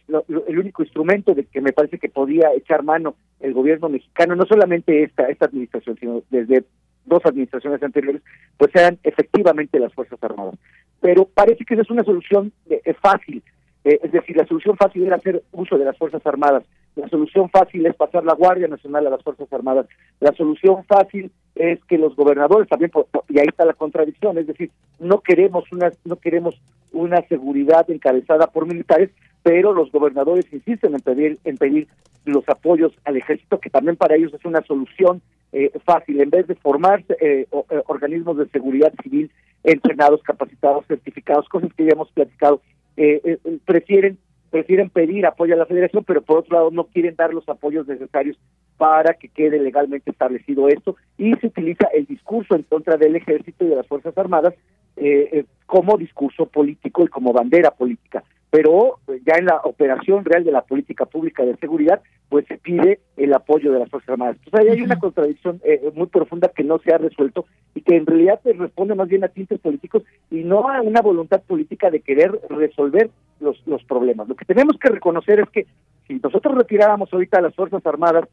el 0.48 0.58
único 0.58 0.82
instrumento 0.82 1.34
de 1.34 1.44
que 1.44 1.62
me 1.62 1.72
parece 1.72 1.98
que 1.98 2.10
podía 2.10 2.52
echar 2.54 2.82
mano 2.82 3.16
el 3.40 3.54
gobierno 3.54 3.88
mexicano, 3.88 4.36
no 4.36 4.44
solamente 4.44 5.02
esta, 5.02 5.28
esta 5.28 5.46
administración, 5.46 5.96
sino 5.98 6.22
desde 6.30 6.64
dos 7.06 7.24
administraciones 7.24 7.82
anteriores, 7.82 8.20
pues 8.58 8.70
sean 8.72 8.98
efectivamente 9.02 9.78
las 9.78 9.94
Fuerzas 9.94 10.22
Armadas. 10.22 10.56
Pero 11.00 11.24
parece 11.24 11.64
que 11.64 11.74
esa 11.74 11.84
es 11.84 11.90
una 11.90 12.04
solución 12.04 12.52
eh, 12.68 12.94
fácil, 13.00 13.42
eh, 13.88 14.00
es 14.02 14.12
decir, 14.12 14.36
la 14.36 14.44
solución 14.44 14.76
fácil 14.76 15.06
era 15.06 15.16
hacer 15.16 15.42
uso 15.50 15.78
de 15.78 15.86
las 15.86 15.96
Fuerzas 15.96 16.20
Armadas, 16.26 16.62
la 16.94 17.08
solución 17.08 17.48
fácil 17.48 17.86
es 17.86 17.94
pasar 17.94 18.22
la 18.22 18.34
Guardia 18.34 18.68
Nacional 18.68 19.06
a 19.06 19.10
las 19.10 19.22
Fuerzas 19.22 19.50
Armadas, 19.50 19.86
la 20.20 20.32
solución 20.32 20.84
fácil 20.84 21.32
es 21.54 21.82
que 21.84 21.96
los 21.96 22.14
gobernadores 22.14 22.68
también, 22.68 22.90
y 23.30 23.38
ahí 23.38 23.46
está 23.48 23.64
la 23.64 23.72
contradicción, 23.72 24.36
es 24.36 24.46
decir, 24.46 24.70
no 24.98 25.20
queremos 25.20 25.72
una, 25.72 25.90
no 26.04 26.16
queremos 26.16 26.60
una 26.92 27.22
seguridad 27.28 27.90
encabezada 27.90 28.48
por 28.48 28.66
militares, 28.66 29.08
pero 29.42 29.72
los 29.72 29.90
gobernadores 29.90 30.44
insisten 30.52 30.92
en 30.92 31.00
pedir, 31.00 31.38
en 31.44 31.56
pedir 31.56 31.88
los 32.26 32.46
apoyos 32.46 32.92
al 33.06 33.16
ejército, 33.16 33.58
que 33.58 33.70
también 33.70 33.96
para 33.96 34.16
ellos 34.16 34.34
es 34.34 34.44
una 34.44 34.60
solución 34.64 35.22
eh, 35.52 35.70
fácil, 35.86 36.20
en 36.20 36.28
vez 36.28 36.46
de 36.46 36.56
formar 36.56 37.02
eh, 37.22 37.46
organismos 37.86 38.36
de 38.36 38.48
seguridad 38.48 38.92
civil 39.02 39.30
entrenados, 39.64 40.22
capacitados, 40.22 40.84
certificados, 40.86 41.48
cosas 41.48 41.72
que 41.74 41.86
ya 41.86 41.92
hemos 41.92 42.10
platicado 42.10 42.60
eh, 42.98 43.20
eh, 43.24 43.58
prefieren 43.64 44.18
prefieren 44.50 44.88
pedir 44.88 45.26
apoyo 45.26 45.54
a 45.54 45.58
la 45.58 45.66
federación, 45.66 46.04
pero 46.04 46.22
por 46.22 46.38
otro 46.38 46.56
lado 46.56 46.70
no 46.70 46.84
quieren 46.84 47.14
dar 47.16 47.34
los 47.34 47.46
apoyos 47.48 47.86
necesarios 47.86 48.38
para 48.78 49.14
que 49.14 49.28
quede 49.28 49.60
legalmente 49.60 50.10
establecido 50.10 50.68
esto. 50.68 50.96
Y 51.18 51.34
se 51.34 51.48
utiliza 51.48 51.86
el 51.94 52.06
discurso 52.06 52.54
en 52.54 52.62
contra 52.62 52.96
del 52.96 53.16
ejército 53.16 53.64
y 53.64 53.68
de 53.68 53.76
las 53.76 53.86
Fuerzas 53.86 54.16
Armadas 54.16 54.54
eh, 54.96 55.28
eh 55.32 55.44
como 55.66 55.98
discurso 55.98 56.46
político 56.46 57.04
y 57.04 57.08
como 57.08 57.34
bandera 57.34 57.70
política 57.72 58.24
pero 58.50 58.98
pues, 59.04 59.22
ya 59.24 59.34
en 59.38 59.46
la 59.46 59.60
operación 59.64 60.24
real 60.24 60.44
de 60.44 60.52
la 60.52 60.62
política 60.62 61.04
pública 61.04 61.44
de 61.44 61.56
seguridad, 61.56 62.00
pues 62.28 62.46
se 62.46 62.58
pide 62.58 63.00
el 63.16 63.32
apoyo 63.34 63.72
de 63.72 63.78
las 63.78 63.90
Fuerzas 63.90 64.10
Armadas. 64.10 64.36
Entonces 64.44 64.60
ahí 64.60 64.78
hay 64.78 64.82
una 64.82 64.98
contradicción 64.98 65.60
eh, 65.64 65.90
muy 65.94 66.06
profunda 66.06 66.50
que 66.54 66.64
no 66.64 66.78
se 66.78 66.92
ha 66.92 66.98
resuelto 66.98 67.46
y 67.74 67.82
que 67.82 67.96
en 67.96 68.06
realidad 68.06 68.40
se 68.42 68.52
responde 68.52 68.94
más 68.94 69.08
bien 69.08 69.24
a 69.24 69.28
tintes 69.28 69.60
políticos 69.60 70.02
y 70.30 70.44
no 70.44 70.68
a 70.68 70.80
una 70.80 71.00
voluntad 71.00 71.42
política 71.42 71.90
de 71.90 72.00
querer 72.00 72.38
resolver 72.48 73.10
los, 73.40 73.66
los 73.66 73.82
problemas. 73.84 74.28
Lo 74.28 74.36
que 74.36 74.44
tenemos 74.44 74.78
que 74.78 74.88
reconocer 74.88 75.40
es 75.40 75.48
que 75.50 75.66
si 76.06 76.14
nosotros 76.14 76.54
retiráramos 76.54 77.12
ahorita 77.12 77.38
a 77.38 77.42
las 77.42 77.54
Fuerzas 77.54 77.84
Armadas 77.86 78.28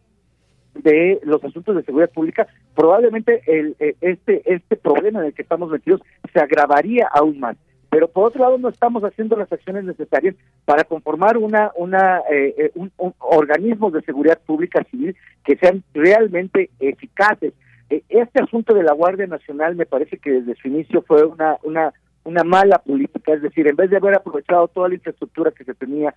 de 0.76 1.20
los 1.24 1.44
asuntos 1.44 1.76
de 1.76 1.84
seguridad 1.84 2.12
pública, 2.12 2.48
probablemente 2.76 3.42
el, 3.48 3.76
eh, 3.80 3.96
este, 4.02 4.42
este 4.46 4.76
problema 4.76 5.20
en 5.20 5.28
el 5.28 5.34
que 5.34 5.42
estamos 5.42 5.70
metidos 5.70 6.02
se 6.34 6.40
agravaría 6.40 7.08
aún 7.14 7.40
más 7.40 7.56
pero 7.96 8.10
por 8.10 8.26
otro 8.26 8.42
lado 8.42 8.58
no 8.58 8.68
estamos 8.68 9.04
haciendo 9.06 9.38
las 9.38 9.50
acciones 9.50 9.86
necesarias 9.86 10.36
para 10.66 10.84
conformar 10.84 11.38
una 11.38 11.72
una 11.78 12.20
eh, 12.30 12.54
eh, 12.58 12.72
un, 12.76 12.92
organismos 13.20 13.94
de 13.94 14.02
seguridad 14.02 14.38
pública 14.46 14.84
civil 14.92 15.16
que 15.46 15.56
sean 15.56 15.82
realmente 15.94 16.72
eficaces. 16.82 17.54
Eh, 17.90 18.04
este 18.10 18.44
asunto 18.44 18.74
de 18.74 18.84
la 18.84 18.92
Guardia 18.92 19.28
Nacional 19.28 19.78
me 19.78 19.86
parece 19.86 20.18
que 20.18 20.30
desde 20.30 20.56
su 20.56 20.68
inicio 20.68 21.04
fue 21.04 21.24
una 21.24 21.56
una 21.64 21.94
una 22.26 22.44
mala 22.44 22.80
política. 22.80 23.32
Es 23.32 23.42
decir 23.42 23.66
en 23.66 23.78
vez 23.78 23.90
de 23.90 23.96
haber 23.96 24.16
aprovechado 24.16 24.68
toda 24.68 24.90
la 24.90 24.96
infraestructura 24.96 25.52
que 25.52 25.64
se 25.64 25.74
tenía 25.74 26.14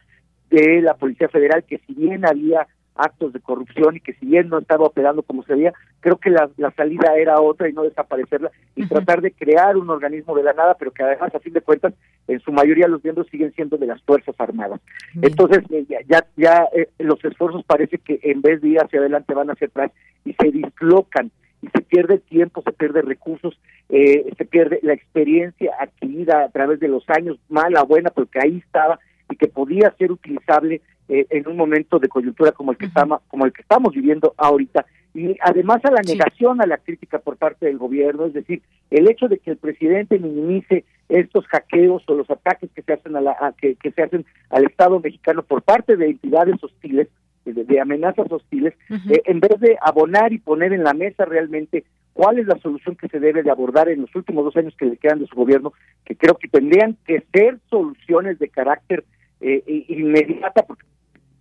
de 0.50 0.82
la 0.82 0.94
Policía 0.94 1.28
Federal 1.28 1.62
que 1.62 1.78
si 1.86 1.94
bien 1.94 2.26
había 2.26 2.66
actos 2.98 3.32
de 3.32 3.40
corrupción 3.40 3.96
y 3.96 4.00
que 4.00 4.12
si 4.14 4.26
bien 4.26 4.48
no 4.48 4.58
estaba 4.58 4.86
operando 4.86 5.22
como 5.22 5.42
se 5.44 5.54
veía, 5.54 5.72
creo 6.00 6.16
que 6.16 6.30
la, 6.30 6.50
salida 6.76 7.16
era 7.16 7.40
otra 7.40 7.68
y 7.68 7.72
no 7.72 7.82
desaparecerla 7.82 8.50
y 8.76 8.86
tratar 8.86 9.22
de 9.22 9.32
crear 9.32 9.76
un 9.76 9.88
organismo 9.88 10.36
de 10.36 10.42
la 10.42 10.52
nada, 10.52 10.74
pero 10.78 10.90
que 10.90 11.02
además, 11.02 11.34
a 11.34 11.40
fin 11.40 11.52
de 11.52 11.60
cuentas, 11.60 11.94
en 12.26 12.40
su 12.40 12.52
mayoría 12.52 12.88
los 12.88 13.02
miembros 13.02 13.26
siguen 13.30 13.52
siendo 13.54 13.76
de 13.78 13.86
las 13.86 14.02
Fuerzas 14.02 14.34
Armadas. 14.38 14.80
Entonces, 15.22 15.64
eh, 15.70 15.86
ya, 15.88 16.26
ya 16.36 16.68
eh, 16.74 16.88
los 16.98 17.24
esfuerzos 17.24 17.64
parece 17.64 17.98
que 17.98 18.20
en 18.22 18.42
vez 18.42 18.60
de 18.60 18.68
ir 18.68 18.78
hacia 18.78 19.00
adelante 19.00 19.34
van 19.34 19.50
hacia 19.50 19.68
atrás 19.68 19.92
y 20.24 20.34
se 20.34 20.50
dislocan 20.50 21.30
y 21.62 21.68
se 21.68 21.80
pierde 21.80 22.18
tiempo, 22.18 22.62
se 22.62 22.72
pierde 22.72 23.02
recursos, 23.02 23.58
eh, 23.88 24.32
se 24.36 24.44
pierde 24.44 24.78
la 24.82 24.92
experiencia 24.92 25.72
adquirida 25.80 26.44
a 26.44 26.48
través 26.50 26.80
de 26.80 26.88
los 26.88 27.04
años, 27.08 27.38
mala, 27.48 27.82
buena, 27.82 28.10
porque 28.10 28.38
ahí 28.42 28.58
estaba 28.58 29.00
y 29.30 29.36
que 29.36 29.48
podía 29.48 29.94
ser 29.98 30.12
utilizable 30.12 30.80
eh, 31.08 31.26
en 31.30 31.48
un 31.48 31.56
momento 31.56 31.98
de 31.98 32.08
coyuntura 32.08 32.52
como 32.52 32.72
el 32.72 32.78
que 32.78 32.86
estamos 32.86 33.22
como 33.28 33.46
el 33.46 33.52
que 33.52 33.62
estamos 33.62 33.94
viviendo 33.94 34.34
ahorita. 34.36 34.86
Y 35.14 35.36
además 35.40 35.84
a 35.84 35.90
la 35.90 36.02
negación 36.02 36.60
a 36.60 36.66
la 36.66 36.76
crítica 36.78 37.18
por 37.18 37.36
parte 37.36 37.66
del 37.66 37.78
gobierno, 37.78 38.26
es 38.26 38.34
decir, 38.34 38.62
el 38.90 39.10
hecho 39.10 39.26
de 39.26 39.38
que 39.38 39.52
el 39.52 39.56
presidente 39.56 40.18
minimice 40.18 40.84
estos 41.08 41.46
hackeos 41.46 42.02
o 42.06 42.14
los 42.14 42.30
ataques 42.30 42.70
que 42.74 42.82
se 42.82 42.92
hacen 42.92 43.16
a 43.16 43.20
la 43.20 43.54
que, 43.58 43.76
se 43.82 44.02
hacen 44.02 44.26
al 44.50 44.64
Estado 44.64 45.00
mexicano 45.00 45.42
por 45.42 45.62
parte 45.62 45.96
de 45.96 46.10
entidades 46.10 46.62
hostiles, 46.62 47.08
de, 47.44 47.80
amenazas 47.80 48.30
hostiles, 48.30 48.74
eh, 48.90 49.22
en 49.24 49.40
vez 49.40 49.58
de 49.60 49.78
abonar 49.80 50.32
y 50.32 50.38
poner 50.38 50.74
en 50.74 50.84
la 50.84 50.92
mesa 50.92 51.24
realmente 51.24 51.84
cuál 52.12 52.38
es 52.38 52.46
la 52.46 52.58
solución 52.58 52.96
que 52.96 53.08
se 53.08 53.20
debe 53.20 53.42
de 53.42 53.50
abordar 53.50 53.88
en 53.88 54.02
los 54.02 54.14
últimos 54.14 54.44
dos 54.44 54.56
años 54.56 54.74
que 54.76 54.84
le 54.84 54.98
quedan 54.98 55.20
de 55.20 55.26
su 55.26 55.34
gobierno, 55.34 55.72
que 56.04 56.16
creo 56.16 56.34
que 56.36 56.48
tendrían 56.48 56.96
que 57.06 57.24
ser 57.32 57.58
soluciones 57.70 58.38
de 58.38 58.48
carácter 58.50 59.04
eh, 59.40 59.84
inmediata, 59.88 60.62
porque 60.66 60.84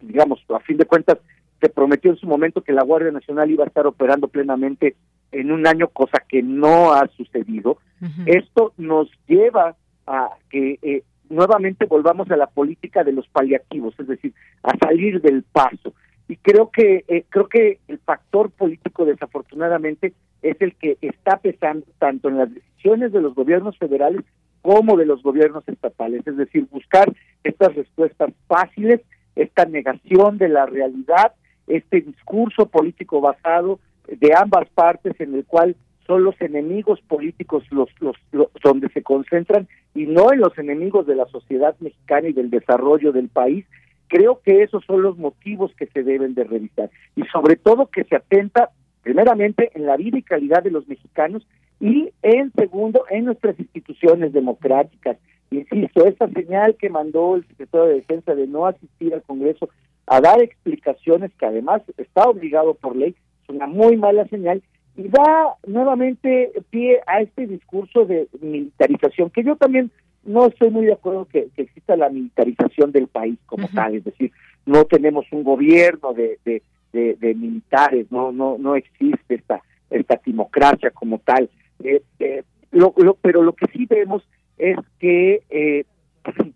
digamos, 0.01 0.43
a 0.49 0.59
fin 0.59 0.77
de 0.77 0.85
cuentas, 0.85 1.17
se 1.59 1.69
prometió 1.69 2.11
en 2.11 2.17
su 2.17 2.27
momento 2.27 2.61
que 2.61 2.73
la 2.73 2.83
Guardia 2.83 3.11
Nacional 3.11 3.49
iba 3.49 3.63
a 3.63 3.67
estar 3.67 3.87
operando 3.87 4.27
plenamente 4.27 4.95
en 5.31 5.51
un 5.51 5.65
año, 5.67 5.87
cosa 5.87 6.23
que 6.27 6.41
no 6.43 6.93
ha 6.93 7.07
sucedido. 7.17 7.77
Esto 8.25 8.73
nos 8.77 9.09
lleva 9.27 9.75
a 10.05 10.29
que 10.49 10.77
eh, 10.81 11.03
nuevamente 11.29 11.85
volvamos 11.85 12.29
a 12.31 12.37
la 12.37 12.47
política 12.47 13.03
de 13.03 13.11
los 13.11 13.27
paliativos, 13.27 13.95
es 13.99 14.07
decir, 14.07 14.33
a 14.63 14.77
salir 14.77 15.21
del 15.21 15.43
paso. 15.43 15.93
Y 16.27 16.35
creo 16.37 16.69
que 16.69 17.05
eh, 17.07 17.25
creo 17.29 17.47
que 17.47 17.79
el 17.87 17.99
factor 17.99 18.51
político 18.51 19.05
desafortunadamente 19.05 20.13
es 20.41 20.61
el 20.61 20.75
que 20.75 20.97
está 21.01 21.37
pesando 21.37 21.85
tanto 21.99 22.29
en 22.29 22.37
las 22.37 22.53
decisiones 22.53 23.11
de 23.11 23.21
los 23.21 23.33
gobiernos 23.33 23.77
federales 23.77 24.23
como 24.61 24.97
de 24.97 25.05
los 25.05 25.23
gobiernos 25.23 25.67
estatales, 25.67 26.27
es 26.27 26.35
decir, 26.35 26.67
buscar 26.69 27.11
estas 27.43 27.73
respuestas 27.75 28.33
fáciles, 28.47 29.01
esta 29.37 29.65
negación 29.65 30.37
de 30.37 30.49
la 30.49 30.65
realidad, 30.65 31.33
este 31.67 32.01
discurso 32.01 32.67
político 32.67 33.21
basado 33.21 33.79
de 34.07 34.31
ambas 34.35 34.67
partes 34.69 35.19
en 35.19 35.35
el 35.35 35.45
cual 35.45 35.75
son 36.05 36.23
los 36.23 36.39
enemigos 36.41 37.01
políticos 37.01 37.63
los, 37.69 37.89
los, 37.99 38.15
donde 38.63 38.89
se 38.89 39.03
concentran 39.03 39.67
y 39.93 40.05
no 40.05 40.31
en 40.31 40.39
los 40.39 40.57
enemigos 40.57 41.05
de 41.05 41.15
la 41.15 41.25
sociedad 41.27 41.75
mexicana 41.79 42.29
y 42.29 42.33
del 42.33 42.49
desarrollo 42.49 43.11
del 43.11 43.27
país. 43.27 43.65
Creo 44.07 44.41
que 44.41 44.63
esos 44.63 44.85
son 44.85 45.01
los 45.01 45.17
motivos 45.17 45.73
que 45.75 45.87
se 45.87 46.03
deben 46.03 46.33
de 46.33 46.45
revisar 46.45 46.89
y 47.15 47.23
sobre 47.23 47.57
todo 47.57 47.87
que 47.87 48.05
se 48.05 48.15
atenta 48.15 48.69
primeramente 49.03 49.71
en 49.75 49.85
la 49.85 49.97
vida 49.97 50.17
y 50.17 50.23
calidad 50.23 50.63
de 50.63 50.71
los 50.71 50.87
mexicanos 50.87 51.45
y 51.79 52.09
en 52.21 52.51
segundo 52.53 53.03
en 53.09 53.25
nuestras 53.25 53.59
instituciones 53.59 54.31
democráticas. 54.31 55.17
Insisto, 55.51 56.05
esta 56.05 56.27
señal 56.29 56.75
que 56.75 56.89
mandó 56.89 57.35
el 57.35 57.47
secretario 57.47 57.87
de 57.87 57.95
Defensa 57.95 58.35
de 58.35 58.47
no 58.47 58.65
asistir 58.65 59.13
al 59.13 59.23
Congreso 59.23 59.69
a 60.05 60.21
dar 60.21 60.41
explicaciones 60.41 61.31
que 61.37 61.45
además 61.45 61.81
está 61.97 62.23
obligado 62.23 62.73
por 62.73 62.95
ley, 62.95 63.15
es 63.43 63.49
una 63.49 63.67
muy 63.67 63.97
mala 63.97 64.27
señal 64.27 64.61
y 64.95 65.07
da 65.09 65.55
nuevamente 65.65 66.51
pie 66.69 67.01
a 67.05 67.21
este 67.21 67.45
discurso 67.45 68.05
de 68.05 68.27
militarización, 68.41 69.29
que 69.29 69.43
yo 69.43 69.55
también 69.55 69.91
no 70.23 70.47
estoy 70.47 70.69
muy 70.69 70.85
de 70.85 70.93
acuerdo 70.93 71.25
que, 71.25 71.47
exista 71.55 71.95
la 71.95 72.09
militarización 72.09 72.91
del 72.91 73.07
país 73.07 73.37
como 73.45 73.69
tal, 73.69 73.95
es 73.95 74.03
decir, 74.03 74.31
no 74.65 74.85
tenemos 74.85 75.25
un 75.31 75.43
gobierno 75.43 76.13
de, 76.13 76.39
de, 76.43 76.61
de, 76.91 77.35
militares, 77.35 78.07
no 78.11 78.31
no 78.31 78.57
no 78.57 78.75
existe 78.75 79.35
esta 79.35 79.61
esta 79.89 80.17
timocracia 80.17 80.91
como 80.91 81.19
tal. 81.19 81.49
Eh, 81.83 82.01
eh, 82.19 82.43
lo, 82.71 82.93
pero 83.21 83.41
lo 83.43 83.53
que 83.53 83.67
sí 83.67 83.85
vemos 83.85 84.27
es 84.57 84.77
que 84.99 85.43
eh, 85.49 85.85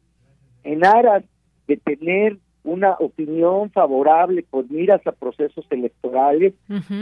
en 0.64 0.86
aras 0.86 1.24
de 1.68 1.78
tener 1.78 2.38
una 2.64 2.92
opinión 3.00 3.72
favorable 3.72 4.44
con 4.44 4.68
miras 4.70 5.06
a 5.08 5.12
procesos 5.14 5.66
electorales, 5.72 6.54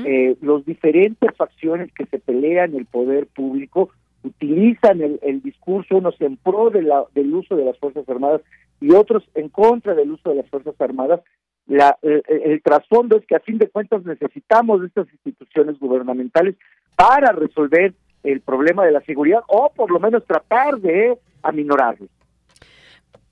eh, 0.05 0.37
los 0.41 0.65
diferentes 0.65 1.35
facciones 1.35 1.91
que 1.93 2.05
se 2.05 2.19
pelean 2.19 2.71
en 2.71 2.79
el 2.79 2.85
poder 2.85 3.27
público 3.27 3.89
utilizan 4.23 5.01
el, 5.01 5.19
el 5.21 5.41
discurso, 5.41 5.97
unos 5.97 6.19
en 6.21 6.37
pro 6.37 6.69
de 6.69 6.81
la, 6.83 7.03
del 7.13 7.33
uso 7.33 7.55
de 7.55 7.65
las 7.65 7.77
Fuerzas 7.77 8.07
Armadas 8.07 8.41
y 8.79 8.91
otros 8.91 9.23
en 9.35 9.49
contra 9.49 9.95
del 9.95 10.11
uso 10.11 10.29
de 10.29 10.35
las 10.35 10.49
Fuerzas 10.49 10.79
Armadas. 10.79 11.21
La, 11.67 11.97
el, 12.01 12.23
el 12.27 12.61
trasfondo 12.61 13.17
es 13.17 13.25
que 13.25 13.35
a 13.35 13.41
fin 13.41 13.57
de 13.57 13.69
cuentas 13.69 14.03
necesitamos 14.03 14.81
de 14.81 14.87
estas 14.87 15.07
instituciones 15.11 15.77
gubernamentales 15.79 16.55
para 16.95 17.31
resolver 17.31 17.93
el 18.23 18.41
problema 18.41 18.85
de 18.85 18.91
la 18.91 19.01
seguridad 19.01 19.41
o 19.47 19.71
por 19.75 19.91
lo 19.91 19.99
menos 19.99 20.25
tratar 20.25 20.77
de 20.79 21.17
aminorarlo. 21.43 22.07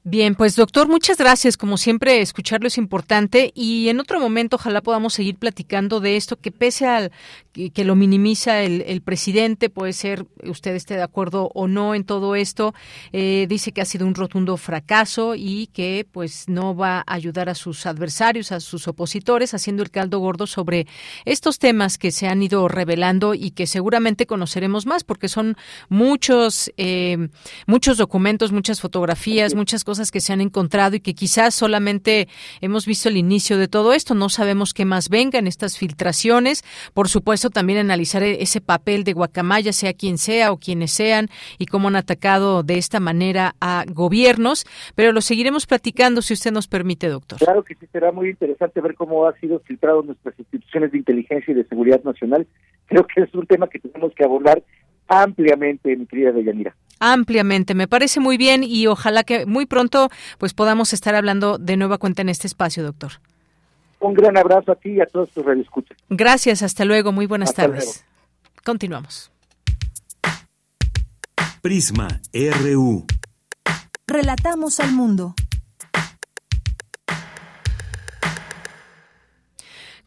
Bien, 0.09 0.35
pues 0.35 0.55
doctor, 0.55 0.87
muchas 0.87 1.17
gracias. 1.17 1.57
Como 1.57 1.75
siempre, 1.75 2.21
escucharlo 2.21 2.67
es 2.69 2.77
importante 2.77 3.51
y 3.53 3.89
en 3.89 3.99
otro 3.99 4.21
momento 4.21 4.55
ojalá 4.55 4.79
podamos 4.79 5.13
seguir 5.13 5.35
platicando 5.35 5.99
de 5.99 6.15
esto, 6.15 6.37
que 6.37 6.49
pese 6.49 6.87
al 6.87 7.11
que, 7.51 7.83
lo 7.83 7.93
minimiza 7.95 8.61
el, 8.61 9.01
presidente, 9.01 9.69
puede 9.69 9.91
ser 9.91 10.25
usted 10.43 10.75
esté 10.75 10.95
de 10.95 11.01
acuerdo 11.01 11.49
o 11.53 11.67
no 11.67 11.93
en 11.93 12.05
todo 12.05 12.35
esto, 12.35 12.73
eh, 13.11 13.47
dice 13.49 13.73
que 13.73 13.81
ha 13.81 13.85
sido 13.85 14.07
un 14.07 14.15
rotundo 14.15 14.55
fracaso 14.55 15.35
y 15.35 15.67
que 15.73 16.07
pues 16.09 16.47
no 16.47 16.73
va 16.73 16.99
a 16.99 17.13
ayudar 17.13 17.49
a 17.49 17.55
sus 17.55 17.85
adversarios, 17.85 18.53
a 18.53 18.61
sus 18.61 18.87
opositores, 18.87 19.53
haciendo 19.53 19.83
el 19.83 19.91
caldo 19.91 20.19
gordo 20.19 20.47
sobre 20.47 20.87
estos 21.25 21.59
temas 21.59 21.97
que 21.97 22.11
se 22.11 22.27
han 22.27 22.41
ido 22.41 22.69
revelando 22.69 23.33
y 23.33 23.51
que 23.51 23.67
seguramente 23.67 24.25
conoceremos 24.25 24.85
más, 24.85 25.03
porque 25.03 25.27
son 25.27 25.57
muchos, 25.89 26.71
eh, 26.77 27.27
muchos 27.65 27.97
documentos, 27.97 28.53
muchas 28.53 28.79
fotografías, 28.79 29.53
muchas 29.53 29.83
cosas 29.83 29.96
que 30.11 30.21
se 30.21 30.33
han 30.33 30.41
encontrado 30.41 30.95
y 30.95 30.99
que 30.99 31.13
quizás 31.13 31.55
solamente 31.55 32.27
hemos 32.61 32.85
visto 32.85 33.09
el 33.09 33.17
inicio 33.17 33.57
de 33.57 33.67
todo 33.67 33.93
esto. 33.93 34.13
No 34.13 34.29
sabemos 34.29 34.73
qué 34.73 34.85
más 34.85 35.09
venga 35.09 35.39
en 35.39 35.47
estas 35.47 35.77
filtraciones. 35.77 36.63
Por 36.93 37.09
supuesto, 37.09 37.49
también 37.49 37.79
analizar 37.79 38.23
e-, 38.23 38.41
ese 38.41 38.61
papel 38.61 39.03
de 39.03 39.13
Guacamaya, 39.13 39.73
sea 39.73 39.93
quien 39.93 40.17
sea 40.17 40.51
o 40.51 40.57
quienes 40.57 40.91
sean, 40.91 41.29
y 41.57 41.65
cómo 41.65 41.87
han 41.87 41.95
atacado 41.95 42.63
de 42.63 42.77
esta 42.77 42.99
manera 42.99 43.55
a 43.59 43.85
gobiernos. 43.91 44.65
Pero 44.95 45.11
lo 45.11 45.21
seguiremos 45.21 45.65
platicando 45.65 46.21
si 46.21 46.33
usted 46.33 46.51
nos 46.51 46.67
permite, 46.67 47.07
doctor. 47.07 47.39
Claro 47.39 47.63
que 47.63 47.75
sí, 47.75 47.87
será 47.91 48.11
muy 48.11 48.29
interesante 48.29 48.79
ver 48.81 48.95
cómo 48.95 49.27
ha 49.27 49.37
sido 49.39 49.59
filtrado 49.59 50.03
nuestras 50.03 50.37
instituciones 50.39 50.91
de 50.91 50.99
inteligencia 50.99 51.51
y 51.51 51.55
de 51.55 51.65
seguridad 51.65 52.03
nacional. 52.03 52.47
Creo 52.85 53.05
que 53.05 53.21
es 53.21 53.33
un 53.33 53.45
tema 53.45 53.67
que 53.67 53.79
tenemos 53.79 54.13
que 54.13 54.23
abordar 54.23 54.63
ampliamente, 55.07 55.95
mi 55.95 56.05
querida 56.05 56.31
Deyanira 56.31 56.75
ampliamente. 56.99 57.73
Me 57.73 57.87
parece 57.87 58.19
muy 58.19 58.37
bien 58.37 58.63
y 58.63 58.87
ojalá 58.87 59.23
que 59.23 59.45
muy 59.45 59.65
pronto 59.65 60.09
pues 60.37 60.53
podamos 60.53 60.93
estar 60.93 61.15
hablando 61.15 61.57
de 61.57 61.77
nueva 61.77 61.97
cuenta 61.97 62.21
en 62.21 62.29
este 62.29 62.47
espacio, 62.47 62.83
doctor. 62.83 63.13
Un 63.99 64.13
gran 64.13 64.37
abrazo 64.37 64.71
a 64.71 64.75
ti 64.75 64.91
y 64.91 65.01
a 65.01 65.05
todos 65.05 65.29
tus 65.31 65.43
radioescuchas. 65.43 65.97
Gracias, 66.09 66.61
hasta 66.61 66.85
luego, 66.85 67.11
muy 67.11 67.25
buenas 67.25 67.53
tardes. 67.53 68.05
Continuamos. 68.63 69.31
Prisma 71.61 72.07
RU. 72.33 73.05
Relatamos 74.07 74.79
al 74.79 74.91
mundo. 74.93 75.33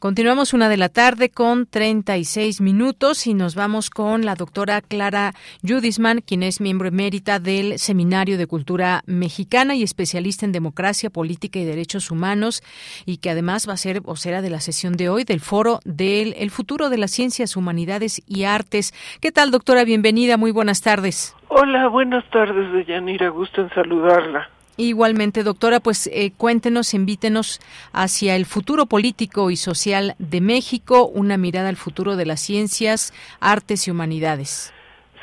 Continuamos 0.00 0.54
una 0.54 0.70
de 0.70 0.78
la 0.78 0.88
tarde 0.88 1.28
con 1.28 1.66
36 1.66 2.62
minutos 2.62 3.26
y 3.26 3.34
nos 3.34 3.54
vamos 3.54 3.90
con 3.90 4.24
la 4.24 4.34
doctora 4.34 4.80
Clara 4.80 5.34
Judisman, 5.62 6.22
quien 6.22 6.42
es 6.42 6.62
miembro 6.62 6.88
emérita 6.88 7.38
del 7.38 7.78
Seminario 7.78 8.38
de 8.38 8.46
Cultura 8.46 9.02
Mexicana 9.04 9.74
y 9.74 9.82
especialista 9.82 10.46
en 10.46 10.52
democracia, 10.52 11.10
política 11.10 11.58
y 11.58 11.66
derechos 11.66 12.10
humanos 12.10 12.62
y 13.04 13.18
que 13.18 13.28
además 13.28 13.68
va 13.68 13.74
a 13.74 13.76
ser 13.76 14.00
vocera 14.00 14.40
de 14.40 14.48
la 14.48 14.60
sesión 14.60 14.94
de 14.94 15.10
hoy 15.10 15.24
del 15.24 15.40
foro 15.40 15.80
del 15.84 16.32
el 16.38 16.50
futuro 16.50 16.88
de 16.88 16.96
las 16.96 17.10
ciencias, 17.10 17.54
humanidades 17.54 18.22
y 18.26 18.44
artes. 18.44 18.94
¿Qué 19.20 19.32
tal, 19.32 19.50
doctora? 19.50 19.84
Bienvenida, 19.84 20.38
muy 20.38 20.50
buenas 20.50 20.80
tardes. 20.80 21.36
Hola, 21.48 21.88
buenas 21.88 22.24
tardes, 22.30 22.72
Deyanira, 22.72 23.28
gusto 23.28 23.60
en 23.60 23.68
saludarla. 23.74 24.48
Igualmente, 24.80 25.42
doctora, 25.42 25.80
pues 25.80 26.06
eh, 26.06 26.32
cuéntenos, 26.34 26.94
invítenos 26.94 27.60
hacia 27.92 28.34
el 28.34 28.46
futuro 28.46 28.86
político 28.86 29.50
y 29.50 29.56
social 29.56 30.14
de 30.18 30.40
México, 30.40 31.06
una 31.06 31.36
mirada 31.36 31.68
al 31.68 31.76
futuro 31.76 32.16
de 32.16 32.24
las 32.24 32.40
ciencias, 32.40 33.12
artes 33.40 33.86
y 33.86 33.90
humanidades. 33.90 34.72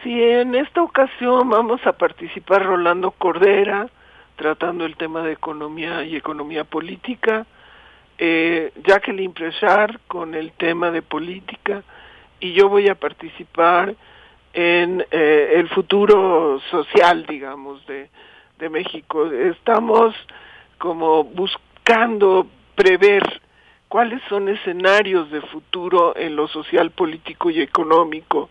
Sí, 0.04 0.14
en 0.14 0.54
esta 0.54 0.84
ocasión 0.84 1.50
vamos 1.50 1.82
a 1.88 1.94
participar 1.94 2.68
Rolando 2.68 3.10
Cordera, 3.10 3.90
tratando 4.36 4.86
el 4.86 4.96
tema 4.96 5.24
de 5.24 5.32
economía 5.32 6.04
y 6.04 6.16
economía 6.16 6.64
política, 6.64 7.48
eh, 8.20 8.72
Jacqueline 8.86 9.34
Prechard 9.34 10.00
con 10.06 10.36
el 10.36 10.52
tema 10.52 10.92
de 10.92 11.02
política 11.02 11.82
y 12.40 12.54
yo 12.54 12.70
voy 12.70 12.90
a 12.90 12.96
participar 12.96 13.96
en 14.54 15.04
eh, 15.10 15.54
el 15.56 15.68
futuro 15.70 16.60
social, 16.70 17.26
digamos, 17.26 17.84
de, 17.88 18.12
de 18.58 18.70
México. 18.70 19.26
Estamos 19.32 20.16
como 20.78 21.24
buscando 21.24 22.48
prever 22.76 23.24
cuáles 23.88 24.22
son 24.30 24.50
escenarios 24.50 25.32
de 25.32 25.42
futuro 25.42 26.16
en 26.16 26.36
lo 26.36 26.48
social, 26.48 26.92
político 26.92 27.50
y 27.50 27.62
económico 27.62 28.50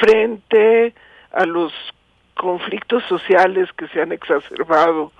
frente 0.00 0.94
a 1.32 1.44
los 1.44 1.72
conflictos 2.34 3.02
sociales 3.08 3.68
que 3.72 3.88
se 3.88 4.00
han 4.00 4.12
exacerbado 4.12 5.12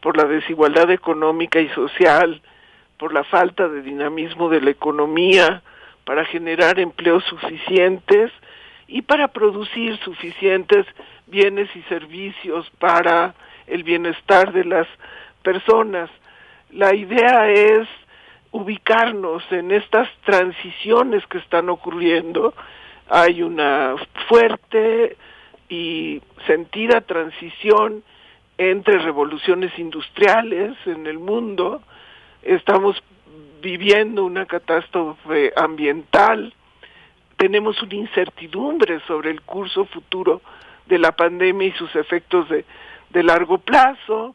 por 0.00 0.16
la 0.16 0.24
desigualdad 0.24 0.90
económica 0.90 1.60
y 1.60 1.68
social, 1.70 2.40
por 2.98 3.12
la 3.12 3.24
falta 3.24 3.68
de 3.68 3.82
dinamismo 3.82 4.48
de 4.48 4.60
la 4.60 4.70
economía, 4.70 5.62
para 6.04 6.24
generar 6.24 6.78
empleos 6.78 7.24
suficientes 7.24 8.30
y 8.86 9.02
para 9.02 9.28
producir 9.28 9.98
suficientes 9.98 10.86
bienes 11.26 11.68
y 11.74 11.82
servicios 11.82 12.70
para 12.78 13.34
el 13.68 13.82
bienestar 13.82 14.52
de 14.52 14.64
las 14.64 14.86
personas. 15.42 16.10
La 16.70 16.94
idea 16.94 17.50
es 17.50 17.88
ubicarnos 18.50 19.42
en 19.50 19.70
estas 19.72 20.08
transiciones 20.24 21.26
que 21.26 21.38
están 21.38 21.68
ocurriendo. 21.68 22.54
Hay 23.08 23.42
una 23.42 23.94
fuerte 24.28 25.16
y 25.68 26.20
sentida 26.46 27.00
transición 27.02 28.02
entre 28.56 28.98
revoluciones 28.98 29.76
industriales 29.78 30.74
en 30.86 31.06
el 31.06 31.18
mundo. 31.18 31.82
Estamos 32.42 33.02
viviendo 33.60 34.24
una 34.24 34.46
catástrofe 34.46 35.52
ambiental. 35.56 36.52
Tenemos 37.36 37.80
una 37.82 37.94
incertidumbre 37.94 39.00
sobre 39.06 39.30
el 39.30 39.42
curso 39.42 39.84
futuro 39.86 40.40
de 40.86 40.98
la 40.98 41.12
pandemia 41.12 41.68
y 41.68 41.72
sus 41.72 41.94
efectos 41.94 42.48
de, 42.48 42.64
de 43.10 43.22
largo 43.22 43.58
plazo. 43.58 44.34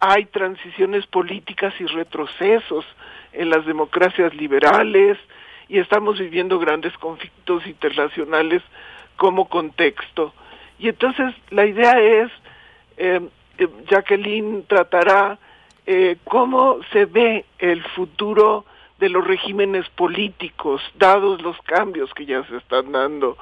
Hay 0.00 0.24
transiciones 0.26 1.06
políticas 1.06 1.74
y 1.78 1.86
retrocesos 1.86 2.84
en 3.32 3.50
las 3.50 3.64
democracias 3.66 4.34
liberales 4.34 5.18
y 5.68 5.78
estamos 5.78 6.18
viviendo 6.18 6.58
grandes 6.58 6.92
conflictos 6.98 7.66
internacionales 7.66 8.62
como 9.16 9.48
contexto. 9.48 10.34
Y 10.78 10.88
entonces 10.88 11.34
la 11.50 11.64
idea 11.64 11.98
es, 12.00 12.30
eh, 12.96 13.20
eh, 13.58 13.68
Jacqueline 13.88 14.64
tratará 14.66 15.38
eh, 15.86 16.16
cómo 16.24 16.78
se 16.92 17.06
ve 17.06 17.44
el 17.58 17.82
futuro 17.82 18.64
de 18.98 19.08
los 19.08 19.26
regímenes 19.26 19.88
políticos, 19.90 20.82
dados 20.96 21.40
los 21.42 21.56
cambios 21.62 22.12
que 22.14 22.26
ya 22.26 22.44
se 22.46 22.56
están 22.56 22.92
dando, 22.92 23.36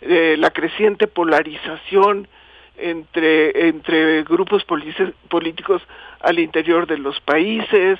la 0.00 0.50
creciente 0.50 1.06
polarización 1.06 2.28
entre, 2.76 3.68
entre 3.68 4.22
grupos 4.24 4.64
políticos 4.64 5.82
al 6.20 6.38
interior 6.38 6.86
de 6.86 6.98
los 6.98 7.20
países, 7.20 7.98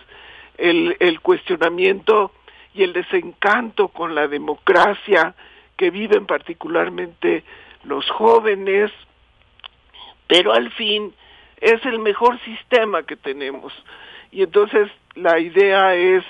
el, 0.59 0.97
el 1.01 1.21
cuestionamiento 1.21 2.33
y 2.75 2.83
el 2.83 2.93
desencanto 2.93 3.89
con 3.89 4.15
la 4.15 4.29
democracia 4.29 5.35
que 5.77 5.91
viven 5.91 6.27
particularmente 6.27 7.45
los 7.85 8.09
jóvenes, 8.11 8.91
pero 10.27 10.53
al 10.53 10.71
fin 10.73 11.13
es 11.61 11.85
el 11.87 11.99
mejor 11.99 12.39
sistema 12.41 13.03
que 13.05 13.17
tenemos. 13.17 13.73
Y 14.31 14.43
entonces 14.43 14.91
la 15.15 15.39
idea 15.39 15.95
es, 15.95 16.25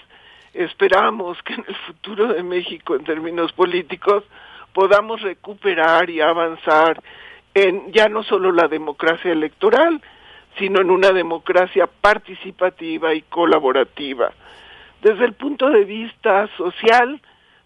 esperamos 0.53 1.43
que 1.43 1.55
en 1.55 1.65
el 1.67 1.75
futuro 1.75 2.29
de 2.29 2.43
México 2.43 2.95
en 2.95 3.05
términos 3.05 3.53
políticos 3.53 4.25
podamos 4.73 5.23
recuperar 5.23 6.11
y 6.11 6.21
avanzar 6.21 7.03
en 7.55 7.93
ya 7.93 8.09
no 8.09 8.23
solo 8.25 8.53
la 8.53 8.69
democracia 8.69 9.33
electoral, 9.33 10.03
sino 10.59 10.81
en 10.81 10.91
una 10.91 11.13
democracia 11.13 11.87
participativa 11.87 13.15
y 13.15 13.23
colaborativa. 13.23 14.33
Desde 15.03 15.25
el 15.25 15.35
punto 15.35 15.71
de 15.71 15.85
vista 15.85 16.49
social, 16.57 17.21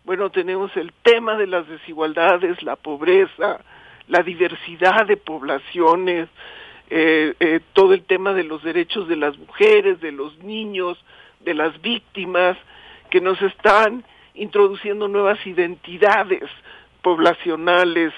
bueno, 0.05 0.31
tenemos 0.31 0.77
el 0.77 0.93
tema 1.03 1.37
de 1.37 1.47
las 1.47 1.69
desigualdades, 1.69 2.63
la 2.63 2.77
pobreza, 2.77 3.61
la 4.09 4.23
diversidad 4.23 5.07
de 5.07 5.17
poblaciones, 5.17 6.29
eh, 6.91 7.35
eh, 7.41 7.61
todo 7.75 7.93
el 7.93 8.05
tema 8.05 8.33
de 8.33 8.45
los 8.45 8.63
derechos 8.63 9.07
de 9.09 9.17
las 9.17 9.37
mujeres, 9.37 10.01
de 10.01 10.13
los 10.13 10.39
niños, 10.39 10.99
de 11.41 11.55
las 11.55 11.81
víctimas, 11.83 12.57
que 13.11 13.21
nos 13.21 13.41
están 13.43 14.05
introduciendo 14.35 15.09
nuevas 15.09 15.47
identidades 15.47 16.45
poblacionales 17.03 18.13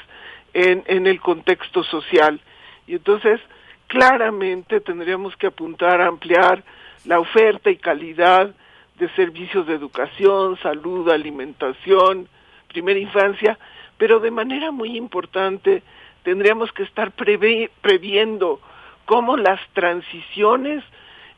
en, 0.55 0.85
en 0.87 1.07
el 1.07 1.21
contexto 1.21 1.83
social. 1.85 2.41
Y 2.87 2.95
entonces, 2.95 3.41
claramente 3.87 4.81
tendríamos 4.81 5.37
que 5.37 5.49
apuntar 5.49 6.01
a 6.01 6.07
ampliar 6.07 6.63
la 7.05 7.19
oferta 7.19 7.71
y 7.71 7.77
calidad 7.77 8.55
de 8.99 9.09
servicios 9.11 9.67
de 9.67 9.75
educación, 9.75 10.59
salud, 10.63 11.09
alimentación, 11.09 12.29
primera 12.69 13.01
infancia, 13.01 13.59
pero 13.97 14.21
de 14.21 14.31
manera 14.31 14.71
muy 14.71 14.97
importante 14.97 15.83
tendríamos 16.23 16.71
que 16.73 16.83
estar 16.83 17.11
previendo 17.13 18.61
cómo 19.07 19.37
las 19.37 19.61
transiciones 19.73 20.85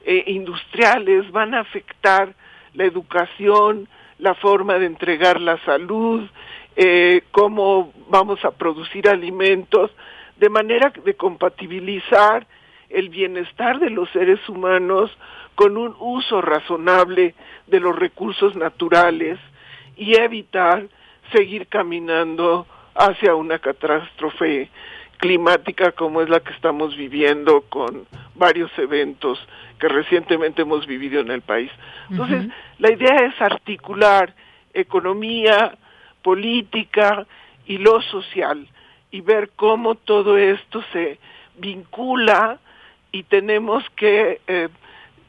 eh, 0.05 0.25
industriales 0.27 1.31
van 1.31 1.55
a 1.55 1.61
afectar 1.61 2.35
la 2.75 2.85
educación, 2.85 3.89
la 4.19 4.35
forma 4.35 4.79
de 4.79 4.87
entregar 4.87 5.41
la 5.41 5.59
salud, 5.65 6.29
eh, 6.77 7.23
cómo 7.31 7.93
vamos 8.09 8.45
a 8.45 8.51
producir 8.51 9.09
alimentos, 9.09 9.91
de 10.37 10.49
manera 10.49 10.93
de 11.05 11.15
compatibilizar 11.15 12.47
el 12.89 13.09
bienestar 13.09 13.79
de 13.79 13.91
los 13.91 14.11
seres 14.11 14.41
humanos 14.49 15.11
con 15.55 15.77
un 15.77 15.95
uso 15.99 16.41
razonable 16.41 17.35
de 17.67 17.81
los 17.81 17.97
recursos 17.97 18.55
naturales 18.57 19.39
y 19.97 20.19
evitar 20.19 20.87
seguir 21.33 21.67
caminando 21.69 22.67
hacia 22.95 23.35
una 23.35 23.59
catástrofe 23.59 24.71
climática 25.19 25.93
como 25.93 26.21
es 26.21 26.29
la 26.29 26.41
que 26.41 26.53
estamos 26.53 26.97
viviendo 26.97 27.63
con 27.69 28.07
varios 28.35 28.71
eventos 28.79 29.39
que 29.79 29.89
recientemente 29.89 30.63
hemos 30.63 30.87
vivido 30.87 31.21
en 31.21 31.31
el 31.31 31.43
país. 31.43 31.71
Entonces, 32.11 32.47
la 32.79 32.93
idea 32.93 33.17
es 33.27 33.41
articular 33.41 34.35
economía, 34.75 35.77
política 36.23 37.27
y 37.67 37.79
lo 37.79 38.01
social 38.03 38.67
y 39.11 39.21
ver 39.21 39.51
cómo 39.57 39.95
todo 39.95 40.39
esto 40.39 40.83
se 40.93 41.19
vincula 41.57 42.59
y 43.13 43.25
tenemos 43.25 43.85
que 43.97 44.41
eh, 44.47 44.69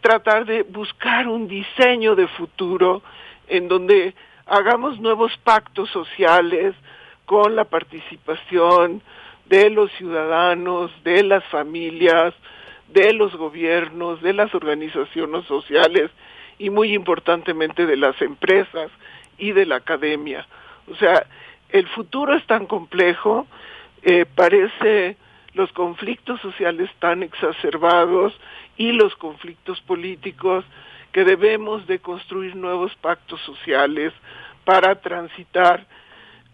tratar 0.01 0.45
de 0.45 0.63
buscar 0.63 1.27
un 1.27 1.47
diseño 1.47 2.15
de 2.15 2.27
futuro 2.27 3.01
en 3.47 3.67
donde 3.67 4.13
hagamos 4.45 4.99
nuevos 4.99 5.35
pactos 5.43 5.89
sociales 5.89 6.75
con 7.25 7.55
la 7.55 7.65
participación 7.65 9.01
de 9.45 9.69
los 9.69 9.91
ciudadanos, 9.93 10.91
de 11.03 11.23
las 11.23 11.43
familias, 11.45 12.33
de 12.87 13.13
los 13.13 13.35
gobiernos, 13.35 14.21
de 14.21 14.33
las 14.33 14.53
organizaciones 14.55 15.45
sociales 15.45 16.11
y 16.57 16.69
muy 16.69 16.93
importantemente 16.93 17.85
de 17.85 17.97
las 17.97 18.21
empresas 18.21 18.91
y 19.37 19.51
de 19.51 19.65
la 19.65 19.77
academia. 19.77 20.47
O 20.91 20.95
sea, 20.95 21.25
el 21.69 21.87
futuro 21.89 22.35
es 22.35 22.45
tan 22.45 22.65
complejo 22.65 23.47
eh, 24.03 24.25
parece 24.25 25.17
los 25.53 25.71
conflictos 25.71 26.41
sociales 26.41 26.89
tan 26.99 27.23
exacerbados 27.23 28.33
y 28.75 28.91
los 28.91 29.15
conflictos 29.15 29.79
políticos 29.81 30.65
que 31.11 31.23
debemos 31.23 31.85
de 31.87 31.99
construir 31.99 32.55
nuevos 32.55 32.93
pactos 32.95 33.39
sociales 33.41 34.13
para 34.65 34.95
transitar 35.01 35.85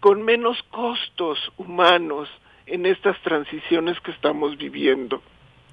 con 0.00 0.22
menos 0.22 0.62
costos 0.70 1.38
humanos 1.56 2.28
en 2.66 2.86
estas 2.86 3.20
transiciones 3.22 3.98
que 4.00 4.10
estamos 4.12 4.56
viviendo. 4.56 5.22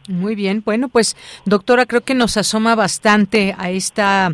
Muy 0.07 0.35
bien, 0.35 0.63
bueno, 0.65 0.87
pues 0.87 1.17
doctora, 1.43 1.85
creo 1.85 1.99
que 1.99 2.15
nos 2.15 2.37
asoma 2.37 2.75
bastante 2.75 3.53
a 3.57 3.71
esta, 3.71 4.33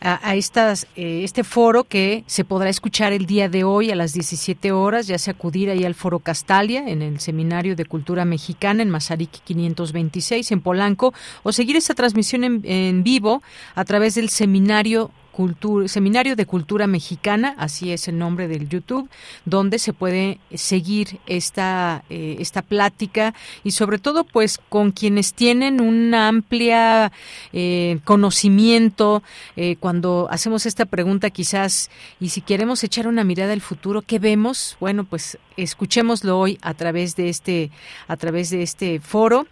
a, 0.00 0.34
estas, 0.34 0.86
eh, 0.96 1.22
este 1.24 1.44
foro 1.44 1.84
que 1.84 2.24
se 2.26 2.44
podrá 2.44 2.68
escuchar 2.68 3.14
el 3.14 3.24
día 3.24 3.48
de 3.48 3.64
hoy 3.64 3.90
a 3.90 3.94
las 3.96 4.12
17 4.12 4.70
horas, 4.72 5.06
ya 5.06 5.16
sea 5.16 5.32
acudir 5.32 5.70
ahí 5.70 5.82
al 5.84 5.94
foro 5.94 6.18
Castalia 6.18 6.86
en 6.86 7.00
el 7.00 7.20
Seminario 7.20 7.74
de 7.74 7.86
Cultura 7.86 8.26
Mexicana 8.26 8.82
en 8.82 8.90
Mazariqui 8.90 9.40
526 9.44 10.52
en 10.52 10.60
Polanco 10.60 11.14
o 11.42 11.52
seguir 11.52 11.76
esta 11.76 11.94
transmisión 11.94 12.44
en, 12.44 12.60
en 12.64 13.02
vivo 13.02 13.42
a 13.74 13.86
través 13.86 14.16
del 14.16 14.28
seminario 14.28 15.10
cultura, 15.34 15.88
Seminario 15.88 16.36
de 16.36 16.46
Cultura 16.46 16.86
Mexicana, 16.86 17.54
así 17.58 17.90
es 17.92 18.06
el 18.06 18.18
nombre 18.18 18.46
del 18.46 18.68
YouTube, 18.68 19.10
donde 19.44 19.80
se 19.80 19.92
puede 19.92 20.38
seguir 20.54 21.18
esta, 21.26 22.04
eh, 22.08 22.36
esta 22.38 22.62
plática 22.62 23.34
y 23.64 23.72
sobre 23.72 23.98
todo 23.98 24.22
pues 24.22 24.58
con 24.68 24.92
quienes 24.92 25.34
tienen 25.34 25.80
una 25.80 26.28
amplia 26.28 27.10
eh, 27.52 27.98
conocimiento 28.04 29.24
eh, 29.56 29.76
cuando 29.80 30.28
hacemos 30.30 30.66
esta 30.66 30.84
pregunta 30.84 31.30
quizás 31.30 31.90
y 32.20 32.28
si 32.28 32.40
queremos 32.40 32.84
echar 32.84 33.08
una 33.08 33.24
mirada 33.24 33.52
al 33.54 33.60
futuro, 33.60 34.02
¿qué 34.02 34.20
vemos? 34.20 34.76
Bueno, 34.78 35.02
pues 35.04 35.38
escuchémoslo 35.56 36.38
hoy 36.38 36.58
a 36.62 36.74
través 36.74 37.16
de 37.16 37.28
este, 37.28 37.70
a 38.06 38.16
través 38.16 38.50
de 38.50 38.62
este 38.62 39.00
foro. 39.00 39.46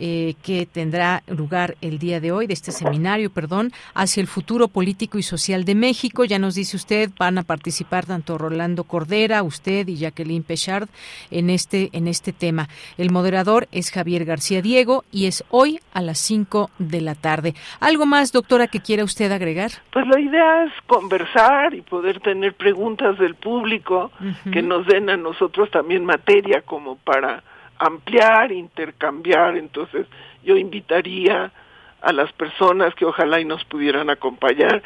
Eh, 0.00 0.34
que 0.44 0.64
tendrá 0.64 1.24
lugar 1.26 1.74
el 1.80 1.98
día 1.98 2.20
de 2.20 2.30
hoy, 2.30 2.46
de 2.46 2.54
este 2.54 2.70
seminario, 2.70 3.30
perdón, 3.30 3.72
hacia 3.94 4.20
el 4.20 4.28
futuro 4.28 4.68
político 4.68 5.18
y 5.18 5.24
social 5.24 5.64
de 5.64 5.74
México. 5.74 6.24
Ya 6.24 6.38
nos 6.38 6.54
dice 6.54 6.76
usted, 6.76 7.10
van 7.18 7.36
a 7.36 7.42
participar 7.42 8.06
tanto 8.06 8.38
Rolando 8.38 8.84
Cordera, 8.84 9.42
usted 9.42 9.88
y 9.88 9.96
Jacqueline 9.96 10.44
Pechard 10.44 10.88
en 11.32 11.50
este, 11.50 11.90
en 11.92 12.06
este 12.06 12.32
tema. 12.32 12.68
El 12.96 13.10
moderador 13.10 13.66
es 13.72 13.90
Javier 13.90 14.24
García 14.24 14.62
Diego 14.62 15.04
y 15.10 15.26
es 15.26 15.42
hoy 15.50 15.80
a 15.92 16.00
las 16.00 16.18
5 16.18 16.70
de 16.78 17.00
la 17.00 17.16
tarde. 17.16 17.54
¿Algo 17.80 18.06
más, 18.06 18.30
doctora, 18.30 18.68
que 18.68 18.78
quiera 18.78 19.02
usted 19.02 19.32
agregar? 19.32 19.72
Pues 19.90 20.06
la 20.06 20.20
idea 20.20 20.64
es 20.64 20.72
conversar 20.86 21.74
y 21.74 21.80
poder 21.80 22.20
tener 22.20 22.54
preguntas 22.54 23.18
del 23.18 23.34
público 23.34 24.12
que 24.52 24.62
nos 24.62 24.86
den 24.86 25.10
a 25.10 25.16
nosotros 25.16 25.70
también 25.72 26.04
materia 26.04 26.62
como 26.62 26.94
para 26.96 27.42
ampliar, 27.78 28.52
intercambiar. 28.52 29.56
Entonces 29.56 30.06
yo 30.44 30.56
invitaría 30.56 31.52
a 32.00 32.12
las 32.12 32.32
personas 32.32 32.94
que 32.94 33.04
ojalá 33.04 33.40
y 33.40 33.44
nos 33.44 33.64
pudieran 33.64 34.10
acompañar 34.10 34.82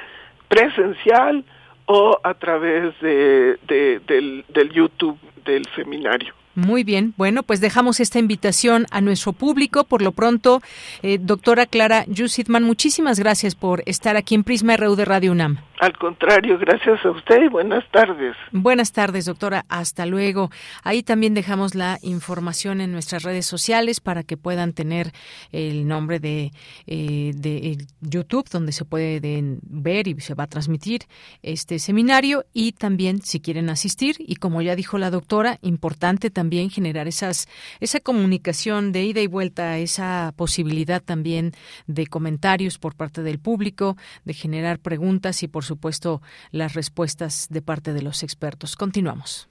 presencial 0.49 1.45
o 1.86 2.18
a 2.22 2.34
través 2.34 2.99
de, 3.01 3.59
del, 3.66 4.45
del 4.49 4.72
YouTube 4.72 5.18
del 5.45 5.66
seminario. 5.74 6.34
Muy 6.55 6.85
bien, 6.85 7.15
bueno, 7.17 7.43
pues 7.43 7.63
dejamos 7.63 7.99
esta 7.99 8.19
invitación 8.19 8.85
a 8.91 9.01
nuestro 9.01 9.33
público. 9.33 9.85
Por 9.85 10.03
lo 10.03 10.13
pronto, 10.13 10.61
eh, 11.03 11.17
doctora 11.19 11.65
Clara 11.65 12.05
Yusitman, 12.09 12.63
muchísimas 12.63 13.19
gracias 13.19 13.55
por 13.55 13.83
estar 13.87 14.17
aquí 14.17 14.35
en 14.35 14.45
Prisma 14.45 14.77
RU 14.77 14.95
de 14.95 15.07
Radio 15.07 15.33
UNAM. 15.33 15.59
Al 15.81 15.97
contrario, 15.97 16.59
gracias 16.59 17.05
a 17.05 17.11
usted 17.11 17.43
y 17.43 17.49
buenas 17.49 17.85
tardes. 17.91 18.37
Buenas 18.53 18.93
tardes, 18.93 19.25
doctora. 19.25 19.65
Hasta 19.69 20.07
luego. 20.07 20.51
Ahí 20.85 21.03
también 21.03 21.35
dejamos 21.35 21.75
la 21.75 21.99
información 22.03 22.81
en 22.81 22.93
nuestras 22.93 23.25
redes 23.25 23.47
sociales 23.47 23.99
para 23.99 24.23
que 24.23 24.37
puedan 24.37 24.75
tener 24.75 25.11
el 25.51 25.89
nombre 25.89 26.21
de, 26.21 26.53
eh, 26.87 27.33
de 27.35 27.79
YouTube, 28.01 28.49
donde 28.49 28.71
se 28.71 28.85
puede 28.85 29.21
ver 29.63 30.07
y 30.07 30.21
se 30.21 30.35
va 30.35 30.45
a 30.45 30.49
transmitir 30.49 31.01
este 31.43 31.81
seminario. 31.81 32.45
Y 32.53 32.73
también, 32.73 33.21
si 33.23 33.41
quieren 33.41 33.69
asistir, 33.69 34.17
y 34.21 34.37
como 34.37 34.63
ya 34.63 34.77
dijo 34.77 34.99
la 34.99 35.11
doctora, 35.11 35.59
importante 35.63 36.31
también 36.31 36.41
generar 36.51 37.09
esas, 37.09 37.49
esa 37.80 38.01
comunicación 38.01 38.93
de 38.93 39.05
ida 39.05 39.20
y 39.20 39.26
vuelta, 39.26 39.78
esa 39.78 40.32
posibilidad 40.36 41.03
también 41.03 41.53
de 41.86 42.07
comentarios 42.07 42.78
por 42.78 42.95
parte 42.95 43.22
del 43.22 43.38
público, 43.38 43.97
de 44.24 44.34
generar 44.34 44.78
preguntas 44.78 45.43
y, 45.43 45.49
por 45.49 45.64
supuesto, 45.64 46.22
las 46.51 46.74
respuestas 46.74 47.47
de 47.51 47.62
parte 47.62 47.93
de 47.93 48.03
los 48.03 48.22
expertos. 48.22 48.76
Continuamos. 48.76 49.49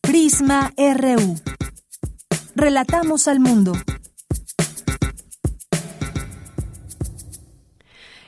Prisma 0.00 0.72
RU. 0.76 1.40
Relatamos 2.54 3.28
al 3.28 3.40
mundo. 3.40 3.72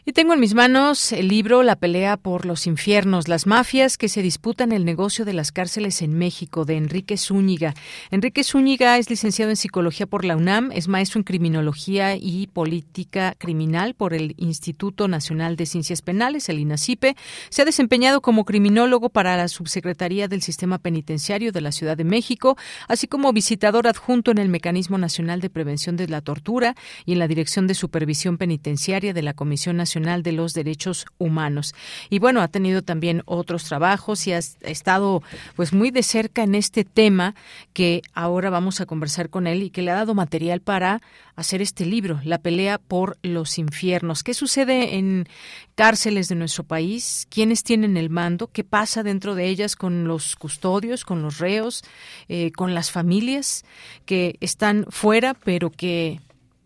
Y 0.07 0.12
tengo 0.12 0.34
en 0.34 0.40
mis 0.40 0.52
manos 0.52 1.12
el 1.12 1.28
libro 1.28 1.62
La 1.62 1.76
pelea 1.76 2.18
por 2.18 2.44
los 2.44 2.66
infiernos, 2.66 3.26
las 3.26 3.46
mafias 3.46 3.96
que 3.96 4.11
se 4.11 4.20
disputan 4.20 4.70
el 4.70 4.84
negocio 4.84 5.24
de 5.24 5.32
las 5.32 5.50
cárceles 5.50 6.02
en 6.02 6.12
México, 6.12 6.66
de 6.66 6.76
Enrique 6.76 7.16
Zúñiga. 7.16 7.72
Enrique 8.11 8.44
Zúñiga 8.44 8.98
es 8.98 9.09
licenciado 9.09 9.50
en 9.50 9.57
psicología 9.57 10.05
por 10.05 10.26
la 10.26 10.36
UNAM, 10.36 10.72
es 10.72 10.88
maestro 10.88 11.20
en 11.20 11.24
criminología 11.24 12.16
y 12.16 12.48
política 12.48 13.34
criminal 13.38 13.94
por 13.94 14.12
el 14.12 14.34
Instituto 14.36 15.09
Nacional 15.09 15.57
de 15.57 15.64
Ciencias 15.64 16.02
Penales, 16.02 16.50
el 16.50 16.59
INACIPE. 16.59 17.16
Se 17.48 17.62
ha 17.62 17.64
desempeñado 17.64 18.20
como 18.20 18.44
criminólogo 18.44 19.09
para 19.09 19.38
la 19.38 19.48
Subsecretaría 19.48 20.28
del 20.28 20.42
Sistema 20.42 20.76
Penitenciario 20.76 21.50
de 21.50 21.62
la 21.62 21.72
Ciudad 21.72 21.96
de 21.96 22.05
México, 22.05 22.59
así 22.88 23.07
como 23.07 23.32
visitador 23.32 23.86
adjunto 23.86 24.32
en 24.32 24.36
el 24.36 24.50
Mecanismo 24.50 24.98
Nacional 24.98 25.40
de 25.40 25.48
Prevención 25.48 25.96
de 25.96 26.09
la 26.09 26.20
Tortura 26.20 26.74
y 27.07 27.14
en 27.14 27.20
la 27.20 27.26
Dirección 27.26 27.66
de 27.66 27.72
Supervisión 27.72 28.36
Penitenciaria 28.36 29.14
de 29.14 29.22
la 29.22 29.32
Comisión 29.32 29.78
Nacional 29.78 29.93
de 29.95 30.32
los 30.32 30.55
Derechos 30.55 31.07
Humanos. 31.18 31.74
Y 32.11 32.18
bueno, 32.18 32.40
ha 32.40 32.49
tenido 32.49 32.82
también 32.82 33.22
otros 33.26 33.64
trabajos 33.64 34.26
y 34.26 34.32
ha 34.32 34.38
estado 34.38 35.22
pues 35.55 35.72
muy 35.72 35.90
de 35.90 36.03
cerca 36.03 36.42
en 36.42 36.55
este 36.55 36.84
tema 36.84 37.34
que 37.72 38.03
ahora 38.12 38.51
vamos 38.51 38.80
a 38.80 38.86
conversar 38.86 39.30
con 39.30 39.47
él 39.47 39.62
y 39.62 39.70
que 39.70 39.82
le 39.82 39.92
ha 39.92 39.95
dado 39.95 40.14
material 40.14 40.61
para 40.61 41.01
hacer 41.36 41.62
este 41.62 41.86
libro, 41.86 42.20
La 42.24 42.38
pelea 42.38 42.78
por 42.78 43.18
los 43.22 43.59
infiernos. 43.59 44.22
¿Qué 44.22 44.34
sucede 44.34 44.97
en 44.97 45.28
cárceles 45.74 46.28
de 46.28 46.34
nuestro 46.34 46.64
país? 46.64 47.26
¿Quiénes 47.30 47.62
tienen 47.62 47.97
el 47.97 48.11
mando? 48.11 48.49
¿Qué 48.49 48.64
pasa 48.64 49.03
dentro 49.03 49.34
de 49.34 49.47
ellas 49.47 49.76
con 49.76 50.07
los 50.07 50.36
custodios, 50.36 51.05
con 51.05 51.22
los 51.22 51.38
reos, 51.38 51.82
eh, 52.28 52.53
con 52.53 52.74
las 52.74 52.90
familias 52.90 53.64
que 54.07 54.36
están 54.40 54.86
fuera, 54.90 55.34
pero 55.34 55.70
que 55.70 56.20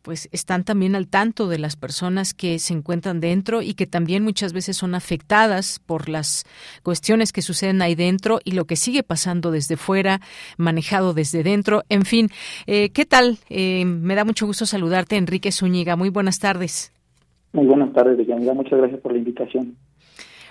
pues 0.08 0.26
están 0.32 0.64
también 0.64 0.96
al 0.96 1.06
tanto 1.06 1.48
de 1.48 1.58
las 1.58 1.76
personas 1.76 2.32
que 2.32 2.58
se 2.58 2.72
encuentran 2.72 3.20
dentro 3.20 3.60
y 3.60 3.74
que 3.74 3.86
también 3.86 4.24
muchas 4.24 4.54
veces 4.54 4.74
son 4.74 4.94
afectadas 4.94 5.80
por 5.84 6.08
las 6.08 6.46
cuestiones 6.82 7.30
que 7.30 7.42
suceden 7.42 7.82
ahí 7.82 7.94
dentro 7.94 8.38
y 8.42 8.52
lo 8.52 8.64
que 8.64 8.76
sigue 8.76 9.02
pasando 9.02 9.50
desde 9.50 9.76
fuera, 9.76 10.22
manejado 10.56 11.12
desde 11.12 11.42
dentro. 11.42 11.82
En 11.90 12.06
fin, 12.06 12.28
eh, 12.66 12.88
¿qué 12.88 13.04
tal? 13.04 13.36
Eh, 13.50 13.84
me 13.84 14.14
da 14.14 14.24
mucho 14.24 14.46
gusto 14.46 14.64
saludarte, 14.64 15.18
Enrique 15.18 15.52
Zúñiga. 15.52 15.94
Muy 15.94 16.08
buenas 16.08 16.38
tardes. 16.38 16.90
Muy 17.52 17.66
buenas 17.66 17.92
tardes, 17.92 18.16
Deyanira. 18.16 18.54
Muchas 18.54 18.78
gracias 18.78 19.02
por 19.02 19.12
la 19.12 19.18
invitación 19.18 19.76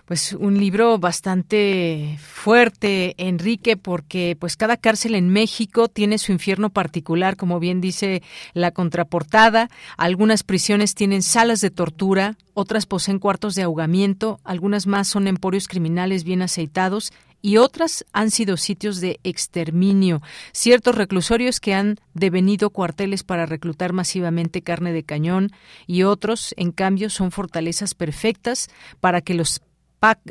pues 0.08 0.32
un 0.32 0.58
libro 0.58 0.98
bastante 1.00 2.18
fuerte, 2.22 3.14
Enrique, 3.18 3.76
porque 3.76 4.38
pues 4.40 4.56
cada 4.56 4.78
cárcel 4.78 5.16
en 5.16 5.28
México 5.28 5.90
tiene 5.90 6.18
su 6.18 6.32
infierno 6.32 6.70
particular, 6.70 7.36
como 7.36 7.60
bien 7.60 7.82
dice 7.82 8.24
la 8.54 8.72
contraportada. 8.72 9.70
Algunas 9.98 10.44
prisiones 10.44 10.96
tienen 10.96 11.22
salas 11.22 11.60
de 11.60 11.72
tortura, 11.72 12.38
otras 12.54 12.86
poseen 12.86 13.20
cuartos 13.20 13.54
de 13.56 13.64
ahogamiento, 13.64 14.40
algunas 14.46 14.88
más 14.88 15.10
son 15.10 15.28
emporios 15.28 15.68
criminales 15.68 16.24
bien 16.24 16.42
aceitados 16.42 17.12
y 17.42 17.58
otras 17.58 18.06
han 18.14 18.32
sido 18.32 18.56
sitios 18.58 19.02
de 19.02 19.20
exterminio, 19.24 20.22
ciertos 20.54 20.96
reclusorios 20.96 21.60
que 21.60 21.74
han 21.74 21.98
devenido 22.14 22.70
cuarteles 22.70 23.24
para 23.24 23.46
reclutar 23.46 23.94
masivamente 23.94 24.62
carne 24.62 24.92
de 24.92 25.04
cañón 25.04 25.52
y 25.86 26.04
otros, 26.04 26.54
en 26.58 26.72
cambio, 26.72 27.10
son 27.10 27.32
fortalezas 27.32 27.94
perfectas 27.94 28.70
para 29.02 29.22
que 29.22 29.34
los 29.34 29.62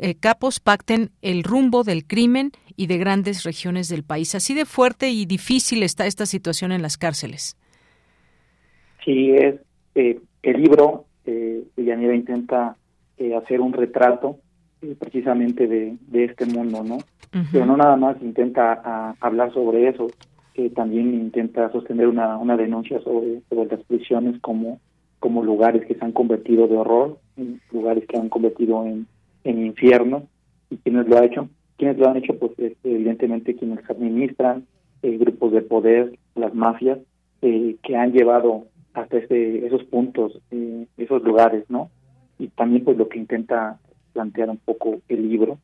eh, 0.01 0.15
capos 0.15 0.59
pacten 0.59 1.11
el 1.21 1.43
rumbo 1.43 1.83
del 1.83 2.05
crimen 2.05 2.51
y 2.75 2.87
de 2.87 2.97
grandes 2.97 3.43
regiones 3.43 3.89
del 3.89 4.03
país. 4.03 4.35
Así 4.35 4.53
de 4.53 4.65
fuerte 4.65 5.09
y 5.09 5.25
difícil 5.25 5.83
está 5.83 6.05
esta 6.05 6.25
situación 6.25 6.71
en 6.71 6.81
las 6.81 6.97
cárceles. 6.97 7.57
Sí, 9.03 9.31
es 9.31 9.55
eh, 9.95 10.19
el 10.43 10.61
libro 10.61 11.05
eh, 11.25 11.63
Yanira 11.75 12.13
intenta 12.13 12.75
eh, 13.17 13.35
hacer 13.35 13.61
un 13.61 13.73
retrato 13.73 14.37
precisamente 14.99 15.65
de, 15.65 15.97
este 16.23 16.45
mundo, 16.45 16.83
¿no? 16.83 16.99
Pero 17.51 17.65
no 17.65 17.77
nada 17.77 17.95
más 17.95 18.21
intenta 18.21 19.15
hablar 19.19 19.51
sobre 19.53 19.89
eso, 19.89 20.07
también 20.75 21.15
intenta 21.15 21.71
sostener 21.71 22.07
una, 22.07 22.37
una 22.37 22.55
denuncia 22.55 22.99
sobre, 23.01 23.41
sobre 23.49 23.75
las 23.75 23.83
prisiones 23.85 24.39
como, 24.39 24.79
como 25.19 25.43
lugares 25.43 25.85
que 25.87 25.95
se 25.95 26.05
han 26.05 26.11
convertido 26.11 26.67
de 26.67 26.77
horror, 26.77 27.17
lugares 27.71 28.05
que 28.07 28.17
han 28.17 28.29
convertido 28.29 28.85
en 28.85 29.07
en 29.43 29.65
infierno. 29.65 30.27
¿Y 30.69 30.77
quiénes 30.77 31.07
lo 31.07 31.17
ha 31.17 31.25
hecho? 31.25 31.49
¿Quiénes 31.77 31.97
lo 31.97 32.09
han 32.09 32.17
hecho? 32.17 32.37
Pues 32.37 32.51
evidentemente 32.83 33.55
quienes 33.55 33.87
administran, 33.89 34.65
eh, 35.03 35.17
grupos 35.17 35.51
de 35.51 35.61
poder, 35.61 36.17
las 36.35 36.53
mafias, 36.53 36.99
eh, 37.41 37.75
que 37.83 37.95
han 37.95 38.11
llevado 38.13 38.65
hasta 38.93 39.17
ese, 39.17 39.65
esos 39.65 39.83
puntos, 39.85 40.39
eh, 40.49 40.87
esos 40.97 41.23
lugares, 41.23 41.65
¿no? 41.69 41.91
Y 42.39 42.47
también 42.47 42.83
pues 42.83 42.97
lo 42.97 43.07
que 43.07 43.19
intenta 43.19 43.79
plantear 44.13 44.49
un 44.49 44.57
poco 44.57 44.99
el 45.07 45.29
libro, 45.29 45.59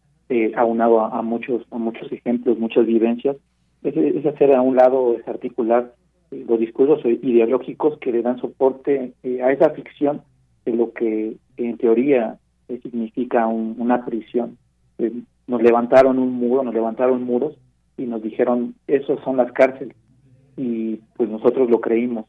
aunado 0.55 1.01
a, 1.01 1.21
muchos 1.21 1.63
a 1.69 1.77
muchos 1.77 2.11
ejemplos, 2.11 2.57
muchas 2.57 2.87
vivencias, 2.87 3.35
es, 3.83 4.25
hacer 4.25 4.51
a 4.53 4.63
un 4.63 4.75
lado, 4.75 5.15
es 5.15 5.27
articular 5.27 5.93
los 6.31 6.59
discursos 6.59 7.05
ideológicos 7.05 7.99
que 7.99 8.11
le 8.11 8.23
dan 8.23 8.39
soporte 8.39 9.13
a 9.43 9.51
esa 9.51 9.69
ficción 9.71 10.21
de 10.65 10.73
lo 10.73 10.91
que 10.91 11.35
en 11.57 11.77
teoría 11.77 12.39
significa 12.67 13.47
una 13.47 14.05
prisión. 14.05 14.57
Eh, 14.97 15.11
nos 15.47 15.61
levantaron 15.61 16.19
un 16.19 16.33
muro, 16.33 16.63
nos 16.63 16.73
levantaron 16.73 17.23
muros 17.23 17.55
y 17.97 18.05
nos 18.05 18.21
dijeron, 18.21 18.75
esos 18.87 19.19
son 19.23 19.37
las 19.37 19.51
cárceles. 19.51 19.95
Y 20.57 20.97
pues 21.15 21.29
nosotros 21.29 21.69
lo 21.69 21.81
creímos. 21.81 22.25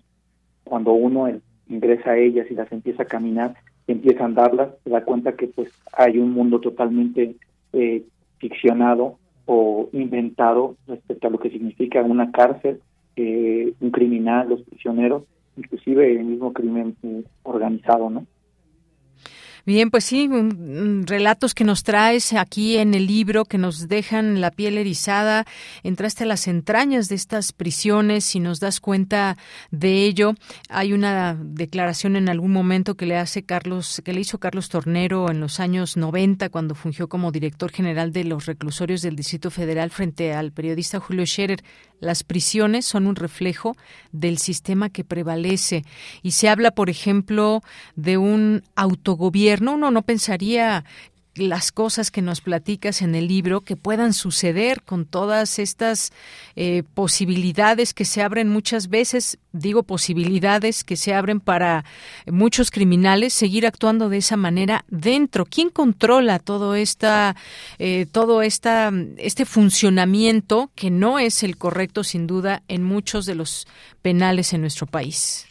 Cuando 0.65 0.93
uno 0.93 1.29
ingresa 1.69 2.11
a 2.11 2.19
ellas 2.19 2.47
y 2.51 2.55
las 2.55 2.71
empieza 2.73 3.05
a 3.05 3.07
caminar, 3.07 3.55
empieza 3.87 4.25
a 4.25 4.29
darlas, 4.31 4.71
se 4.83 4.91
da 4.91 5.05
cuenta 5.05 5.35
que 5.35 5.47
pues 5.49 5.71
hay 5.93 6.19
un 6.19 6.33
mundo 6.33 6.61
totalmente 6.61 7.37
eh, 7.73 8.05
ficcionado 8.39 9.19
o 9.47 9.89
inventado 9.93 10.77
respecto 10.87 11.29
a 11.29 11.31
lo 11.31 11.39
que 11.39 11.51
significa 11.51 12.03
una 12.03 12.31
cárcel, 12.33 12.81
eh, 13.17 13.75
un 13.81 13.91
criminal, 13.91 14.49
los 14.49 14.63
prisioneros, 14.63 15.25
inclusive 15.57 16.11
el 16.13 16.25
mismo 16.25 16.53
crimen 16.53 16.97
eh, 17.03 17.25
organizado, 17.43 18.11
¿no? 18.11 18.27
Bien, 19.67 19.91
pues 19.91 20.05
sí, 20.05 20.29
relatos 21.07 21.55
que 21.55 21.65
nos 21.65 21.85
traes 21.85 22.35
aquí 22.35 22.77
en 22.77 22.93
el 22.93 23.07
libro 23.07 23.47
que 23.47 23.57
nos 23.57 23.89
dejan 23.89 24.43
la 24.43 24.51
piel 24.51 24.77
erizada. 24.77 25.47
Entraste 25.83 26.25
a 26.25 26.27
las 26.27 26.49
entrañas 26.49 27.09
de 27.09 27.15
estas 27.15 27.53
prisiones 27.53 28.35
y 28.37 28.41
nos 28.41 28.61
das 28.61 28.81
cuenta 28.81 29.39
de 29.71 30.05
ello. 30.05 30.35
Hay 30.69 30.93
una 30.93 31.35
declaración 31.41 32.17
en 32.17 32.29
algún 32.29 32.53
momento 32.53 32.95
que 32.95 33.07
le 33.07 33.17
hace 33.17 33.43
Carlos, 33.43 34.03
que 34.05 34.13
le 34.13 34.21
hizo 34.21 34.39
Carlos 34.39 34.69
Tornero 34.69 35.31
en 35.31 35.41
los 35.41 35.61
años 35.61 35.97
90 35.97 36.51
cuando 36.51 36.75
fungió 36.75 37.09
como 37.09 37.33
director 37.33 37.73
general 37.73 38.13
de 38.13 38.25
los 38.25 38.45
reclusorios 38.45 39.01
del 39.01 39.17
Distrito 39.17 39.51
Federal 39.51 39.91
frente 39.91 40.35
al 40.35 40.53
periodista 40.53 41.01
Julio 41.01 41.25
Scherer. 41.25 41.65
Las 42.05 42.23
prisiones 42.23 42.85
son 42.85 43.07
un 43.07 43.17
reflejo 43.17 43.77
del 44.13 44.37
sistema 44.37 44.91
que 44.91 45.05
prevalece 45.05 45.85
y 46.23 46.33
se 46.33 46.51
habla, 46.51 46.71
por 46.73 46.91
ejemplo, 46.91 47.63
de 47.97 48.19
un 48.19 48.63
autogobierno. 48.77 49.73
Uno 49.73 49.91
no 49.91 50.03
pensaría 50.03 50.85
las 51.37 51.73
cosas 51.73 52.11
que 52.11 52.23
nos 52.23 52.41
platicas 52.41 53.03
en 53.03 53.15
el 53.15 53.27
libro 53.27 53.61
que 53.61 53.77
puedan 53.77 54.13
suceder 54.13 54.83
con 54.83 55.05
todas 55.05 55.59
estas 55.59 56.13
eh, 56.57 56.83
posibilidades 56.95 57.93
que 57.95 58.05
se 58.05 58.23
abren 58.23 58.49
muchas 58.49 58.89
veces, 58.89 59.39
digo 59.53 59.83
posibilidades 59.83 60.85
que 60.85 60.97
se 60.97 61.15
abren 61.15 61.41
para 61.41 61.85
muchos 62.27 62.71
criminales 62.71 63.33
seguir 63.33 63.67
actuando 63.67 64.09
de 64.09 64.19
esa 64.19 64.37
manera 64.37 64.85
dentro. 64.89 65.45
¿Quién 65.45 65.71
controla 65.71 66.39
todo 66.39 66.75
esta, 66.75 67.37
eh, 67.79 68.07
todo 68.11 68.43
esta, 68.43 68.93
este 69.17 69.45
funcionamiento 69.45 70.71
que 70.75 70.91
no 70.91 71.19
es 71.19 71.43
el 71.43 71.57
correcto 71.57 72.05
sin 72.05 72.27
duda 72.27 72.63
en 72.69 72.83
muchos 72.83 73.27
de 73.27 73.35
los 73.35 73.67
penales 74.03 74.53
en 74.53 74.61
nuestro 74.61 74.87
país? 74.87 75.47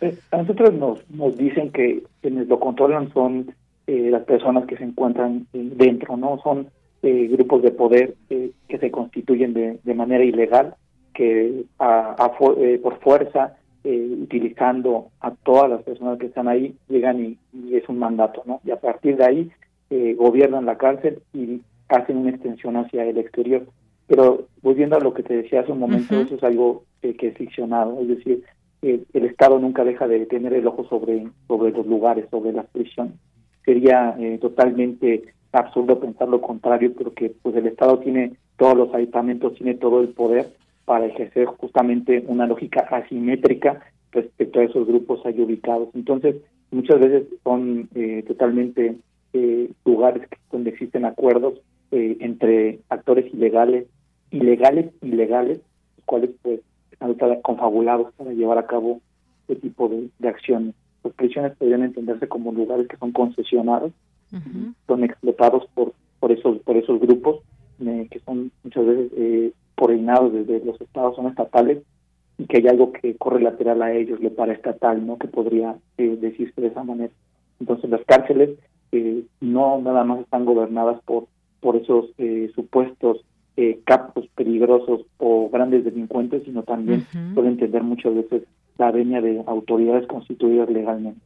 Eh, 0.00 0.16
a 0.30 0.38
nosotros 0.38 0.72
nos, 0.74 1.10
nos 1.10 1.36
dicen 1.36 1.72
que 1.72 2.02
quienes 2.20 2.46
lo 2.48 2.60
controlan 2.60 3.12
son 3.12 3.54
eh, 3.88 4.10
las 4.10 4.24
personas 4.24 4.66
que 4.66 4.76
se 4.76 4.84
encuentran 4.84 5.46
eh, 5.54 5.70
dentro, 5.74 6.18
¿no? 6.18 6.38
Son 6.42 6.68
eh, 7.02 7.26
grupos 7.28 7.62
de 7.62 7.70
poder 7.70 8.16
que 8.28 8.78
se 8.78 8.90
constituyen 8.90 9.54
de, 9.54 9.78
de, 9.82 9.94
manera 9.94 10.22
ilegal, 10.22 10.74
que 11.14 11.64
a, 11.78 12.14
por 12.82 13.00
fuerza, 13.00 13.56
utilizando 13.84 15.06
a 15.20 15.30
todas 15.30 15.70
las 15.70 15.82
personas 15.84 16.18
que 16.18 16.26
están 16.26 16.48
ahí, 16.48 16.76
llegan 16.90 17.24
y, 17.24 17.38
es 17.74 17.88
un 17.88 17.98
mandato, 17.98 18.42
¿no? 18.44 18.60
Y 18.62 18.72
a 18.72 18.76
partir 18.76 19.16
de 19.16 19.24
ahí 19.24 19.50
gobiernan 20.16 20.66
la 20.66 20.76
cárcel 20.76 21.22
y 21.32 21.62
hacen 21.88 22.18
una 22.18 22.30
extensión 22.30 22.76
hacia 22.76 23.06
el 23.06 23.16
exterior. 23.16 23.66
Pero 24.06 24.48
volviendo 24.60 24.96
a 24.96 25.00
lo 25.00 25.14
que 25.14 25.22
te 25.22 25.34
decía 25.34 25.60
hace 25.60 25.72
un 25.72 25.78
momento, 25.78 26.14
eso 26.14 26.34
es 26.34 26.42
algo 26.42 26.84
que 27.00 27.28
es 27.28 27.38
ficcionado, 27.38 27.98
es 28.02 28.08
decir, 28.08 28.44
el 28.82 29.24
Estado 29.24 29.58
nunca 29.58 29.82
deja 29.82 30.06
de 30.06 30.26
tener 30.26 30.52
el 30.52 30.66
ojo 30.66 30.84
sobre, 30.90 31.26
sobre 31.46 31.70
los 31.70 31.86
lugares, 31.86 32.26
sobre 32.30 32.52
las 32.52 32.66
prisiones 32.66 33.14
sería 33.68 34.16
eh, 34.18 34.38
totalmente 34.40 35.24
absurdo 35.52 36.00
pensar 36.00 36.26
lo 36.26 36.40
contrario, 36.40 36.90
porque 36.94 37.34
pues 37.42 37.54
el 37.54 37.66
Estado 37.66 37.98
tiene 37.98 38.32
todos 38.56 38.74
los 38.74 38.94
ayuntamientos, 38.94 39.56
tiene 39.56 39.74
todo 39.74 40.00
el 40.00 40.08
poder 40.08 40.48
para 40.86 41.04
ejercer 41.04 41.44
justamente 41.44 42.24
una 42.28 42.46
lógica 42.46 42.80
asimétrica 42.90 43.80
respecto 44.10 44.58
a 44.58 44.64
esos 44.64 44.86
grupos 44.86 45.20
ahí 45.26 45.38
ubicados. 45.38 45.90
Entonces, 45.92 46.36
muchas 46.70 46.98
veces 46.98 47.24
son 47.44 47.90
eh, 47.94 48.24
totalmente 48.26 48.96
eh, 49.34 49.70
lugares 49.84 50.26
donde 50.50 50.70
existen 50.70 51.04
acuerdos 51.04 51.60
entre 51.90 52.80
actores 52.90 53.32
ilegales, 53.32 53.86
ilegales, 54.30 54.92
ilegales, 55.00 55.58
los 55.96 56.04
cuales 56.04 56.30
pues 56.42 56.60
están 56.90 57.40
confabulados 57.40 58.12
para 58.14 58.32
llevar 58.32 58.58
a 58.58 58.66
cabo 58.66 59.00
este 59.46 59.56
tipo 59.56 59.90
de 60.18 60.28
acciones. 60.28 60.74
Las 61.04 61.12
prisiones 61.14 61.56
podrían 61.56 61.84
entenderse 61.84 62.28
como 62.28 62.52
lugares 62.52 62.88
que 62.88 62.96
son 62.96 63.12
concesionados, 63.12 63.92
son 64.86 65.04
explotados 65.04 65.66
por 65.74 65.92
por 66.20 66.32
esos 66.32 66.58
por 66.60 66.76
esos 66.76 67.00
grupos 67.00 67.40
eh, 67.80 68.08
que 68.10 68.18
son 68.20 68.50
muchas 68.64 68.86
veces 68.86 69.12
eh, 69.16 69.52
coordinados 69.76 70.32
desde 70.32 70.64
los 70.64 70.80
estados, 70.80 71.14
son 71.14 71.28
estatales 71.28 71.78
y 72.36 72.46
que 72.46 72.58
hay 72.58 72.66
algo 72.66 72.92
que 72.92 73.16
corre 73.16 73.40
lateral 73.40 73.82
a 73.82 73.92
ellos, 73.92 74.20
lo 74.20 74.34
paraestatal, 74.34 75.06
¿no? 75.06 75.16
Que 75.16 75.28
podría 75.28 75.76
eh, 75.96 76.18
decirse 76.20 76.60
de 76.60 76.68
esa 76.68 76.82
manera. 76.82 77.12
Entonces 77.60 77.88
las 77.88 78.04
cárceles 78.04 78.58
eh, 78.90 79.22
no 79.40 79.80
nada 79.80 80.02
más 80.02 80.20
están 80.20 80.44
gobernadas 80.44 81.00
por 81.04 81.26
por 81.60 81.74
esos 81.74 82.06
supuestos 82.54 83.24
capos 83.84 84.28
peligrosos 84.36 85.00
o 85.18 85.50
grandes 85.50 85.84
delincuentes, 85.84 86.44
sino 86.44 86.62
también 86.62 87.04
pueden 87.34 87.54
entender 87.54 87.82
muchas 87.82 88.14
veces 88.14 88.44
la 88.78 88.90
venia 88.90 89.20
de 89.20 89.42
autoridades 89.46 90.06
constituidas 90.06 90.70
legalmente. 90.70 91.20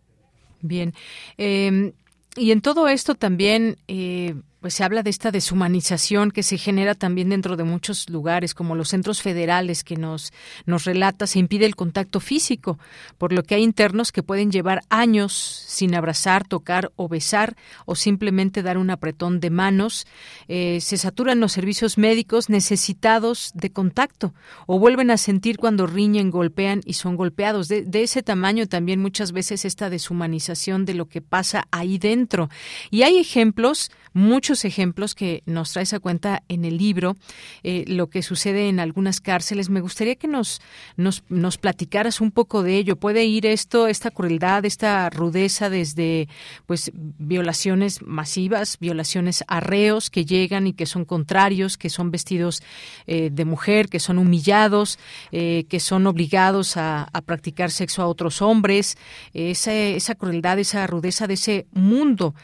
Bien. 0.61 0.93
Eh, 1.39 1.93
y 2.37 2.51
en 2.51 2.61
todo 2.63 2.89
esto 2.89 3.15
también 3.15 3.77
eh, 3.89 4.35
pues 4.63 4.75
se 4.75 4.85
habla 4.85 5.03
de 5.03 5.11
esta 5.11 5.33
deshumanización 5.33 6.31
que 6.31 6.45
se 6.45 6.57
genera 6.57 6.95
también 6.95 7.31
dentro 7.31 7.57
de 7.57 7.65
muchos 7.65 8.09
lugares, 8.09 8.55
como 8.55 8.77
los 8.77 8.91
centros 8.91 9.21
federales 9.21 9.83
que 9.83 9.97
nos, 9.97 10.33
nos 10.67 10.85
relata, 10.85 11.27
se 11.27 11.41
impide 11.41 11.67
el 11.67 11.75
contacto 11.75 12.21
físico, 12.21 12.79
por 13.19 13.33
lo 13.33 13.43
que 13.43 13.57
hay 13.57 13.65
internos 13.65 14.13
que 14.13 14.23
pueden 14.23 14.53
llevar 14.53 14.83
años 14.89 15.33
sin 15.33 15.97
abrazar, 15.97 16.47
tocar 16.47 16.93
o 16.95 17.09
besar, 17.09 17.57
o 17.87 17.97
simplemente 17.97 18.63
dar 18.63 18.79
un 18.79 18.91
apretón 18.91 19.41
de 19.41 19.51
manos. 19.51 20.07
Eh, 20.47 20.81
se 20.81 20.97
saturan 20.97 21.41
los 21.41 21.51
servicios 21.51 21.99
médicos 21.99 22.49
necesitados 22.49 23.51
de 23.55 23.71
contacto, 23.71 24.33
o 24.67 24.79
vuelven 24.79 25.11
a 25.11 25.17
sentir 25.17 25.59
cuando 25.59 25.89
riñen, 25.89 26.31
golpean 26.31 26.83
y 26.85 26.93
son 26.93 27.17
golpeados. 27.17 27.67
De, 27.67 27.83
de 27.83 28.05
ese 28.05 28.23
tamaño 28.23 28.69
también 28.69 29.01
muchas 29.01 29.33
veces 29.33 29.65
esta 29.65 29.91
deshumanización 29.91 30.85
de 30.85 30.95
lo 30.95 31.09
que 31.09 31.21
pasa 31.21 31.67
ahí 31.73 31.99
dentro. 31.99 32.49
Y 32.91 33.03
hay 33.03 33.19
ejemplos, 33.19 33.91
muchos 34.15 34.65
ejemplos 34.65 35.15
que 35.15 35.43
nos 35.47 35.73
traes 35.73 35.93
a 35.93 36.01
cuenta 36.01 36.43
en 36.49 36.65
el 36.65 36.77
libro, 36.77 37.17
eh, 37.63 37.85
lo 37.87 38.09
que 38.09 38.23
sucede 38.23 38.69
en 38.69 38.81
algunas 38.81 39.21
cárceles. 39.21 39.71
Me 39.71 39.81
gustaría 39.81 40.17
que 40.17 40.29
nos, 40.29 40.61
nos, 40.97 41.23
platicaras 41.59 42.21
un 42.21 42.31
poco 42.31 42.63
de 42.63 42.77
ello. 42.77 42.97
¿Puede 42.97 43.25
ir 43.25 43.47
esto, 43.47 43.87
esta 43.87 44.11
crueldad, 44.11 44.65
esta 44.65 45.09
rudeza 45.11 45.71
desde 45.71 46.29
pues 46.67 46.91
violaciones 46.95 48.03
masivas, 48.03 48.79
violaciones 48.79 49.45
a 49.47 49.61
reos 49.61 50.11
que 50.11 50.25
llegan 50.25 50.67
y 50.67 50.73
que 50.73 50.87
son 50.87 51.05
contrarios, 51.05 51.77
que 51.77 51.91
son 51.91 52.11
vestidos 52.11 52.63
eh, 53.07 53.31
de 53.33 53.45
mujer, 53.45 53.89
que 53.89 54.01
son 54.01 54.19
humillados, 54.19 54.99
eh, 55.31 55.65
que 55.69 55.81
son 55.81 56.07
obligados 56.07 56.77
a, 56.77 57.11
practicar 57.25 57.71
sexo 57.71 58.03
a 58.03 58.07
otros 58.09 58.43
hombres, 58.43 58.99
esa, 59.33 59.73
esa 59.73 60.17
crueldad, 60.17 60.59
esa 60.59 60.87
rudeza 60.89 61.29
de 61.29 61.35
ese 61.35 61.67
mundo, 61.73 62.35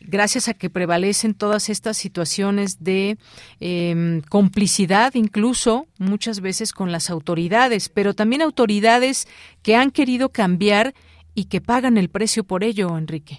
gracias 0.00 0.48
a 0.48 0.54
que 0.54 0.68
prevalecen 1.06 1.34
todas 1.34 1.68
estas 1.68 1.96
situaciones 1.96 2.82
de 2.82 3.16
em, 3.60 4.22
complicidad, 4.28 5.14
incluso 5.14 5.86
muchas 6.00 6.40
veces 6.40 6.72
con 6.72 6.90
las 6.90 7.10
autoridades, 7.10 7.88
pero 7.88 8.12
también 8.12 8.42
autoridades 8.42 9.28
que 9.62 9.76
han 9.76 9.92
querido 9.92 10.30
cambiar 10.30 10.94
y 11.34 11.44
que 11.44 11.60
pagan 11.60 11.96
el 11.96 12.08
precio 12.08 12.42
por 12.42 12.64
ello, 12.64 12.98
Enrique. 12.98 13.38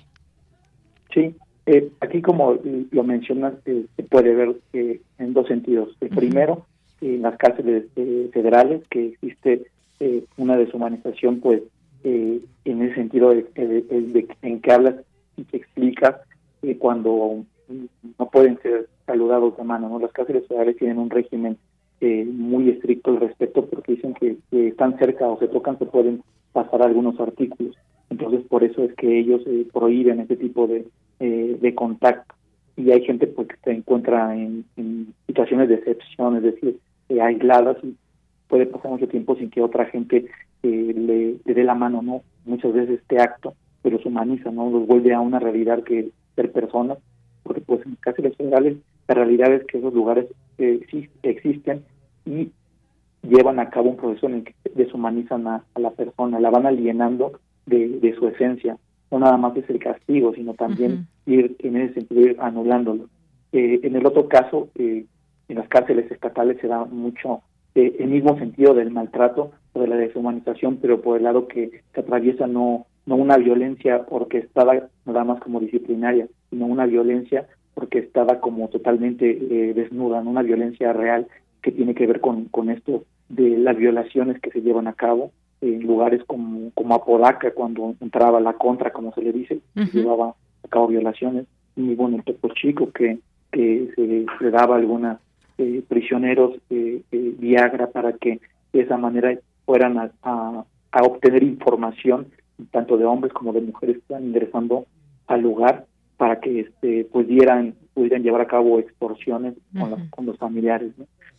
Sí, 1.13 1.35
eh, 1.65 1.89
aquí 1.99 2.21
como 2.21 2.57
lo 2.91 3.03
mencionas, 3.03 3.53
eh, 3.65 3.85
se 3.97 4.03
puede 4.03 4.33
ver 4.33 4.55
eh, 4.71 5.01
en 5.19 5.33
dos 5.33 5.47
sentidos. 5.47 5.89
El 5.99 6.09
primero, 6.09 6.65
en 7.01 7.21
las 7.21 7.37
cárceles 7.37 7.83
federales, 8.31 8.81
que 8.89 9.07
existe 9.07 9.65
una 10.37 10.55
deshumanización, 10.55 11.41
pues 11.41 11.63
en 12.03 12.81
el 12.81 12.95
sentido 12.95 13.31
de, 13.31 13.45
en 14.41 14.61
que 14.61 14.71
hablas 14.71 14.95
y 15.35 15.43
que 15.43 15.57
explicas 15.57 16.15
cuando 16.79 17.43
no 17.69 18.29
pueden 18.29 18.59
ser 18.61 18.87
saludados 19.05 19.57
de 19.57 19.63
mano, 19.63 19.89
¿no? 19.89 19.99
Las 19.99 20.11
cárceles 20.11 20.47
federales 20.47 20.77
tienen 20.77 20.99
un 20.99 21.09
régimen 21.09 21.57
eh, 21.99 22.25
muy 22.25 22.69
estricto 22.69 23.09
al 23.09 23.19
respecto 23.19 23.65
porque 23.65 23.93
dicen 23.93 24.13
que, 24.13 24.37
están 24.51 24.99
cerca 24.99 25.27
o 25.27 25.39
se 25.39 25.47
tocan 25.47 25.79
se 25.79 25.85
pueden 25.85 26.21
pasar 26.53 26.83
algunos 26.83 27.19
artículos. 27.19 27.75
Entonces 28.09 28.41
por 28.47 28.63
eso 28.63 28.83
es 28.83 28.93
que 28.93 29.19
ellos 29.19 29.41
eh, 29.47 29.65
prohíben 29.73 30.19
ese 30.19 30.35
tipo 30.35 30.67
de, 30.67 30.85
eh, 31.19 31.57
de 31.59 31.75
contacto. 31.75 32.35
Y 32.75 32.91
hay 32.91 33.03
gente 33.03 33.25
pues, 33.25 33.47
que 33.47 33.55
se 33.63 33.71
encuentra 33.71 34.35
en, 34.35 34.63
situaciones 35.25 35.69
de 35.69 35.75
excepción, 35.75 36.37
es 36.37 36.43
decir, 36.43 36.77
aisladas 37.19 37.77
y 37.83 37.95
puede 38.47 38.67
pasar 38.67 38.91
mucho 38.91 39.07
tiempo 39.07 39.35
sin 39.35 39.49
que 39.49 39.63
otra 39.63 39.85
gente 39.85 40.27
le, 40.61 40.93
le, 40.93 41.53
dé 41.53 41.63
la 41.63 41.73
mano, 41.73 42.03
¿no? 42.03 42.21
Muchas 42.45 42.73
veces 42.73 42.99
este 42.99 43.19
acto, 43.19 43.55
pero 43.81 43.99
se 43.99 44.07
humaniza, 44.07 44.51
¿no? 44.51 44.69
Los 44.69 44.85
vuelve 44.85 45.13
a 45.13 45.19
una 45.19 45.39
realidad 45.39 45.83
que 45.83 46.11
ser 46.35 46.51
personas 46.51 46.99
porque 47.47 47.61
pues 47.61 47.85
en 47.85 47.95
cárceles 47.95 48.35
federales 48.35 48.77
la 49.07 49.15
realidad 49.15 49.53
es 49.53 49.65
que 49.65 49.77
esos 49.77 49.93
lugares 49.93 50.27
eh, 50.57 50.79
existen 51.23 51.83
y 52.25 52.51
llevan 53.23 53.59
a 53.59 53.69
cabo 53.69 53.91
un 53.91 53.97
proceso 53.97 54.27
en 54.27 54.33
el 54.35 54.43
que 54.43 54.53
deshumanizan 54.75 55.47
a, 55.47 55.63
la 55.75 55.91
persona, 55.91 56.39
la 56.39 56.49
van 56.49 56.65
alienando 56.65 57.39
de, 57.65 58.15
su 58.17 58.27
esencia 58.27 58.77
no 59.11 59.19
nada 59.19 59.37
más 59.37 59.55
es 59.55 59.69
el 59.69 59.79
castigo, 59.79 60.33
sino 60.33 60.53
también 60.53 61.07
ir 61.25 61.55
en 61.59 61.77
ese 61.77 61.93
sentido 61.93 62.21
ir 62.21 62.37
anulándolo. 62.39 63.05
Eh, 63.53 63.79
en 63.83 63.95
el 63.95 64.05
otro 64.05 64.27
caso, 64.27 64.67
eh, 64.75 65.05
en 65.47 65.55
las 65.55 65.69
cárceles 65.69 66.11
estatales 66.11 66.57
se 66.59 66.67
da 66.67 66.83
mucho 66.83 67.41
eh, 67.75 67.95
el 67.99 68.09
mismo 68.09 68.37
sentido 68.37 68.73
del 68.73 68.91
maltrato 68.91 69.51
o 69.73 69.79
de 69.79 69.87
la 69.87 69.95
deshumanización, 69.95 70.77
pero 70.77 71.01
por 71.01 71.17
el 71.17 71.23
lado 71.23 71.47
que 71.47 71.83
se 71.93 71.99
atraviesa 72.01 72.47
no, 72.47 72.85
no 73.05 73.15
una 73.15 73.37
violencia 73.37 74.05
orquestada 74.09 74.89
nada 75.05 75.23
más 75.23 75.39
como 75.39 75.59
disciplinaria, 75.59 76.27
sino 76.49 76.65
una 76.65 76.85
violencia 76.85 77.47
orquestada 77.75 78.39
como 78.39 78.69
totalmente 78.69 79.25
desnuda, 79.75 80.21
no 80.21 80.31
una 80.31 80.41
violencia 80.41 80.93
real 80.93 81.27
que 81.61 81.71
tiene 81.71 81.93
que 81.93 82.07
ver 82.07 82.21
con, 82.21 82.45
con 82.45 82.69
esto 82.69 83.03
de 83.29 83.57
las 83.57 83.77
violaciones 83.77 84.39
que 84.41 84.51
se 84.51 84.61
llevan 84.61 84.87
a 84.87 84.93
cabo 84.93 85.31
en 85.61 85.81
lugares 85.83 86.21
como, 86.25 86.71
como 86.73 86.95
Apodaca, 86.95 87.51
cuando 87.51 87.95
entraba 87.99 88.39
la 88.39 88.53
contra, 88.53 88.91
como 88.91 89.13
se 89.13 89.21
le 89.21 89.31
dice, 89.31 89.59
llevaba 89.75 90.35
a 90.63 90.67
cabo 90.69 90.87
violaciones, 90.87 91.45
y 91.75 91.95
bueno, 91.95 92.17
el 92.17 92.23
Topo 92.23 92.49
Chico, 92.49 92.91
que, 92.91 93.19
que 93.51 93.89
se 93.95 94.25
le 94.43 94.51
daba 94.51 94.75
a 94.75 94.77
algunos 94.77 95.17
eh, 95.57 95.83
prisioneros 95.87 96.55
eh, 96.69 97.01
eh, 97.11 97.35
Viagra 97.37 97.87
para 97.87 98.13
que 98.13 98.39
de 98.73 98.81
esa 98.81 98.97
manera 98.97 99.37
fueran 99.65 99.97
a, 99.97 100.11
a, 100.21 101.03
obtener 101.03 101.43
información, 101.43 102.27
tanto 102.71 102.97
de 102.97 103.05
hombres 103.05 103.33
como 103.33 103.53
de 103.53 103.61
mujeres 103.61 103.95
que 103.97 104.01
están 104.01 104.25
ingresando 104.25 104.85
al 105.27 105.41
lugar, 105.41 105.85
para 106.17 106.39
que 106.39 106.61
este, 106.61 107.07
pues 107.11 107.27
dieran, 107.27 107.75
pudieran 107.93 108.23
llevar 108.23 108.41
a 108.41 108.47
cabo 108.47 108.79
extorsiones 108.79 109.53
con, 109.79 109.91
los, 109.91 109.99
con 110.09 110.25
los 110.25 110.37
familiares. 110.37 110.91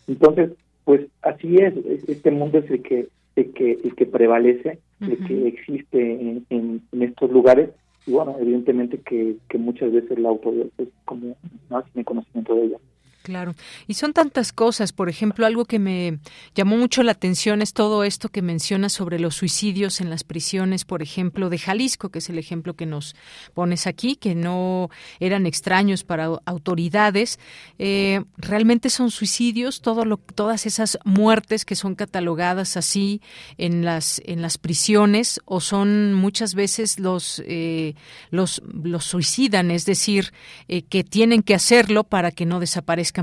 Entonces, 0.06 0.52
pues 0.84 1.06
así 1.22 1.56
es, 1.56 1.74
este 2.08 2.30
mundo 2.30 2.58
es 2.58 2.70
el 2.70 2.82
que 2.82 3.08
que, 3.46 3.78
el 3.84 3.94
que 3.94 4.06
prevalece, 4.06 4.78
el 5.00 5.26
que 5.26 5.48
existe 5.48 6.42
en, 6.50 6.82
estos 7.00 7.30
lugares, 7.30 7.70
y 8.06 8.12
bueno, 8.12 8.36
evidentemente 8.40 8.98
que, 8.98 9.36
que 9.48 9.58
muchas 9.58 9.92
veces 9.92 10.18
la 10.18 10.30
autoridad 10.30 10.66
pues 10.76 10.88
como 11.04 11.36
no 11.70 11.82
tiene 11.82 12.04
conocimiento 12.04 12.54
de 12.54 12.64
ella. 12.64 12.78
Claro. 13.28 13.54
Y 13.86 13.92
son 13.92 14.14
tantas 14.14 14.54
cosas. 14.54 14.94
Por 14.94 15.10
ejemplo, 15.10 15.44
algo 15.44 15.66
que 15.66 15.78
me 15.78 16.18
llamó 16.54 16.78
mucho 16.78 17.02
la 17.02 17.12
atención 17.12 17.60
es 17.60 17.74
todo 17.74 18.02
esto 18.02 18.30
que 18.30 18.40
menciona 18.40 18.88
sobre 18.88 19.18
los 19.18 19.34
suicidios 19.34 20.00
en 20.00 20.08
las 20.08 20.24
prisiones, 20.24 20.86
por 20.86 21.02
ejemplo, 21.02 21.50
de 21.50 21.58
Jalisco, 21.58 22.08
que 22.08 22.20
es 22.20 22.30
el 22.30 22.38
ejemplo 22.38 22.72
que 22.72 22.86
nos 22.86 23.14
pones 23.52 23.86
aquí, 23.86 24.16
que 24.16 24.34
no 24.34 24.88
eran 25.20 25.44
extraños 25.44 26.04
para 26.04 26.30
autoridades. 26.46 27.38
Eh, 27.78 28.24
realmente 28.38 28.88
son 28.88 29.10
suicidios, 29.10 29.82
todo 29.82 30.06
lo, 30.06 30.16
todas 30.16 30.64
esas 30.64 30.98
muertes 31.04 31.66
que 31.66 31.76
son 31.76 31.96
catalogadas 31.96 32.78
así 32.78 33.20
en 33.58 33.84
las, 33.84 34.22
en 34.24 34.40
las 34.40 34.56
prisiones, 34.56 35.38
o 35.44 35.60
son 35.60 36.14
muchas 36.14 36.54
veces 36.54 36.98
los, 36.98 37.42
eh, 37.44 37.94
los, 38.30 38.62
los 38.72 39.04
suicidan, 39.04 39.70
es 39.70 39.84
decir, 39.84 40.32
eh, 40.68 40.80
que 40.80 41.04
tienen 41.04 41.42
que 41.42 41.54
hacerlo 41.54 42.04
para 42.04 42.30
que 42.30 42.46
no 42.46 42.58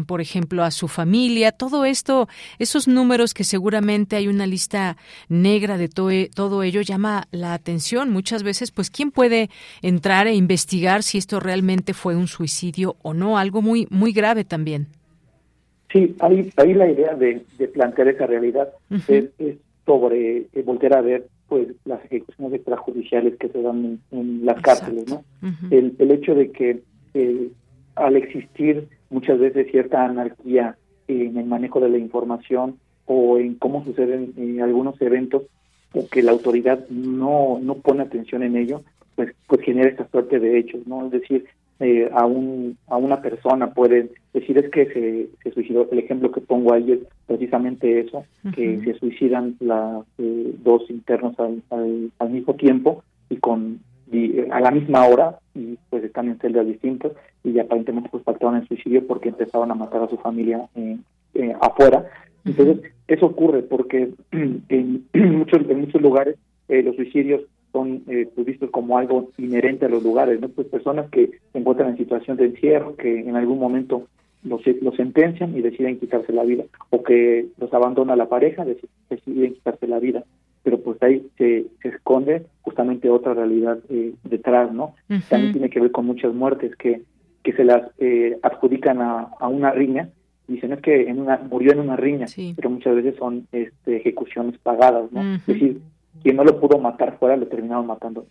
por 0.03 0.19
ejemplo, 0.19 0.63
a 0.63 0.71
su 0.71 0.89
familia, 0.89 1.53
todo 1.53 1.85
esto, 1.85 2.27
esos 2.59 2.89
números 2.89 3.33
que 3.33 3.45
seguramente 3.45 4.17
hay 4.17 4.27
una 4.27 4.45
lista 4.45 4.97
negra 5.29 5.77
de 5.77 5.87
todo 5.87 6.63
ello 6.63 6.81
llama 6.81 7.27
la 7.31 7.53
atención. 7.53 8.09
Muchas 8.09 8.43
veces, 8.43 8.71
pues, 8.71 8.89
¿quién 8.89 9.11
puede 9.11 9.49
entrar 9.81 10.27
e 10.27 10.35
investigar 10.35 11.03
si 11.03 11.17
esto 11.17 11.39
realmente 11.39 11.93
fue 11.93 12.17
un 12.17 12.27
suicidio 12.27 12.97
o 13.01 13.13
no? 13.13 13.37
Algo 13.37 13.61
muy, 13.61 13.87
muy 13.89 14.11
grave 14.11 14.43
también. 14.43 14.87
Sí, 15.93 16.13
ahí, 16.19 16.51
ahí 16.57 16.73
la 16.73 16.89
idea 16.89 17.13
de, 17.15 17.45
plantear 17.73 18.09
esa 18.09 18.27
realidad 18.27 18.69
es, 19.07 19.29
sobre 19.85 20.47
eh, 20.51 20.63
volver 20.65 20.93
a 20.93 21.01
ver 21.01 21.27
pues 21.47 21.67
las 21.85 22.03
ejecuciones 22.05 22.55
extrajudiciales 22.55 23.37
que 23.37 23.49
se 23.49 23.61
dan 23.61 23.99
en, 24.11 24.45
las 24.45 24.59
cárceles, 24.61 25.05
¿no? 25.07 25.23
el, 25.69 25.95
el 25.99 26.11
hecho 26.11 26.33
de 26.33 26.51
que 26.51 26.81
eh, 27.13 27.49
al 27.95 28.15
existir 28.15 28.87
muchas 29.10 29.39
veces 29.39 29.68
cierta 29.72 30.06
anarquía 30.06 30.78
en 31.08 31.38
el 31.38 31.45
manejo 31.45 31.80
de 31.80 31.89
la 31.89 31.97
información 31.97 32.80
o 33.06 33.38
en 33.38 33.56
cómo 33.56 33.84
suceden 33.84 34.34
eh, 34.38 34.62
algunos 34.62 34.99
eventos 35.01 35.43
o 35.93 36.08
que 36.08 36.24
la 36.24 36.32
autoridad 36.32 36.88
no, 36.89 37.60
no 37.62 37.76
pone 37.76 38.03
atención 38.03 38.43
en 38.43 38.58
ello, 38.58 38.82
pues, 39.16 39.34
pues 39.47 39.62
genera 39.62 39.89
esta 39.89 40.08
suerte 40.10 40.39
de 40.39 40.58
hechos, 40.58 40.86
¿no? 40.88 41.06
Es 41.06 41.12
decir, 41.12 41.45
eh, 41.80 42.10
a, 42.14 42.26
un, 42.26 42.78
a 42.88 42.97
una 42.97 43.22
persona 43.22 43.74
pueden 43.74 44.10
decir 44.34 44.58
es 44.58 44.70
que 44.72 44.86
se, 44.88 45.28
se 45.43 45.51
suicidó, 45.51 45.88
el 45.91 45.99
ejemplo 45.99 46.32
que 46.32 46.41
pongo 46.41 46.74
ahí 46.74 46.93
es 46.93 46.99
precisamente 47.28 47.99
eso, 47.99 48.26
que 48.53 48.82
se 48.84 48.93
suicidan 48.95 49.56
las 49.60 50.06
eh, 50.18 50.53
dos 50.64 50.89
internos 50.89 51.38
al, 51.39 51.62
al 52.18 52.30
mismo 52.30 52.53
tiempo 52.56 53.03
y 53.30 53.38
con 53.38 53.80
y, 54.12 54.39
a 54.51 54.60
la 54.60 54.72
misma 54.72 55.06
hora 55.06 55.39
están 56.16 56.30
en 56.30 56.39
celdas 56.39 56.66
distintas 56.66 57.11
y 57.43 57.59
aparentemente 57.59 58.07
pues 58.09 58.24
pactaron 58.24 58.55
el 58.55 58.68
suicidio 58.68 59.05
porque 59.05 59.30
empezaron 59.30 59.70
a 59.70 59.76
matar 59.76 60.01
a 60.01 60.07
su 60.07 60.18
familia 60.18 60.66
eh, 60.76 60.97
eh, 61.34 61.53
afuera. 61.59 62.05
Entonces, 62.45 62.89
eso 63.09 63.26
ocurre 63.26 63.63
porque 63.63 64.13
en 64.32 65.05
muchos, 65.13 65.70
en 65.70 65.82
muchos 65.82 66.01
lugares 66.01 66.38
eh, 66.70 66.82
los 66.84 66.95
suicidios 66.95 67.41
son 67.74 68.03
pues, 68.05 68.45
vistos 68.45 68.70
como 68.72 68.97
algo 68.97 69.32
inherente 69.38 69.86
a 69.86 69.89
los 69.89 70.01
lugares, 70.01 70.39
¿no? 70.39 70.47
Pues 70.47 70.68
personas 70.68 71.09
que 71.09 71.32
se 71.51 71.59
encuentran 71.59 71.89
en 71.89 71.97
situación 71.97 72.38
de 72.38 72.45
encierro, 72.45 72.95
que 72.95 73.20
en 73.20 73.36
algún 73.36 73.59
momento 73.59 74.07
los, 74.43 74.61
los 74.82 74.95
sentencian 74.95 75.57
y 75.57 75.61
deciden 75.61 75.99
quitarse 75.99 76.32
la 76.32 76.45
vida, 76.45 76.63
o 76.91 77.03
que 77.03 77.47
los 77.59 77.74
abandona 77.74 78.16
la 78.16 78.30
pareja, 78.30 78.63
deciden 78.63 79.55
quitarse 79.55 79.88
la 79.88 79.99
vida 79.99 80.24
pero 80.66 80.82
pues 80.82 81.01
ahí 81.03 81.24
se, 81.38 81.68
se 81.84 81.89
esconde 81.89 82.47
justamente 82.63 83.07
otra 83.07 83.36
realidad 83.36 83.78
eh, 83.88 84.13
detrás, 84.24 84.74
¿no? 84.74 84.95
También 85.30 85.53
tiene 85.53 85.70
que 85.70 85.80
ver 85.80 85.91
con 85.91 86.07
muchas 86.07 86.34
muertes 86.34 86.76
que, 86.76 87.03
que 87.43 87.53
se 87.53 87.63
las 87.63 87.84
eh, 87.99 88.39
adjudican 88.41 88.99
a, 88.99 89.30
a 89.39 89.47
una 89.47 89.72
riña, 89.72 90.09
dicen 90.47 90.74
es 90.74 90.82
que 90.82 91.07
en 91.07 91.22
una 91.22 91.38
murió 91.38 91.72
en 91.72 91.82
una 91.82 91.95
riña, 91.95 92.26
pero 92.55 92.72
muchas 92.72 92.95
veces 92.95 93.16
son 93.16 93.47
este, 93.51 93.97
ejecuciones 93.97 94.57
pagadas, 94.57 95.11
¿no? 95.11 95.36
Es 95.36 95.45
decir, 95.45 95.82
quien 96.24 96.36
no 96.36 96.43
lo 96.43 96.59
pudo 96.59 96.80
matar 96.80 97.20
fuera 97.20 97.38
lo 97.38 97.45
terminaron 97.45 97.86
matando, 97.86 98.26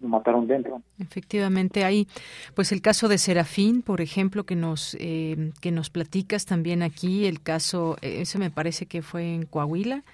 mataron 0.00 0.46
dentro. 0.46 0.82
Efectivamente, 0.98 1.84
hay 1.84 2.08
pues 2.54 2.72
el 2.72 2.80
caso 2.80 3.08
de 3.08 3.18
Serafín, 3.18 3.82
por 3.82 4.00
ejemplo, 4.00 4.44
que 4.44 4.56
nos 4.56 4.96
eh, 4.98 5.52
que 5.60 5.70
nos 5.70 5.90
platicas 5.90 6.46
también 6.46 6.82
aquí, 6.82 7.26
el 7.26 7.40
caso, 7.40 7.96
ese 8.02 8.38
me 8.38 8.50
parece 8.50 8.86
que 8.86 9.02
fue 9.02 9.34
en 9.34 9.46
Coahuila, 9.46 10.04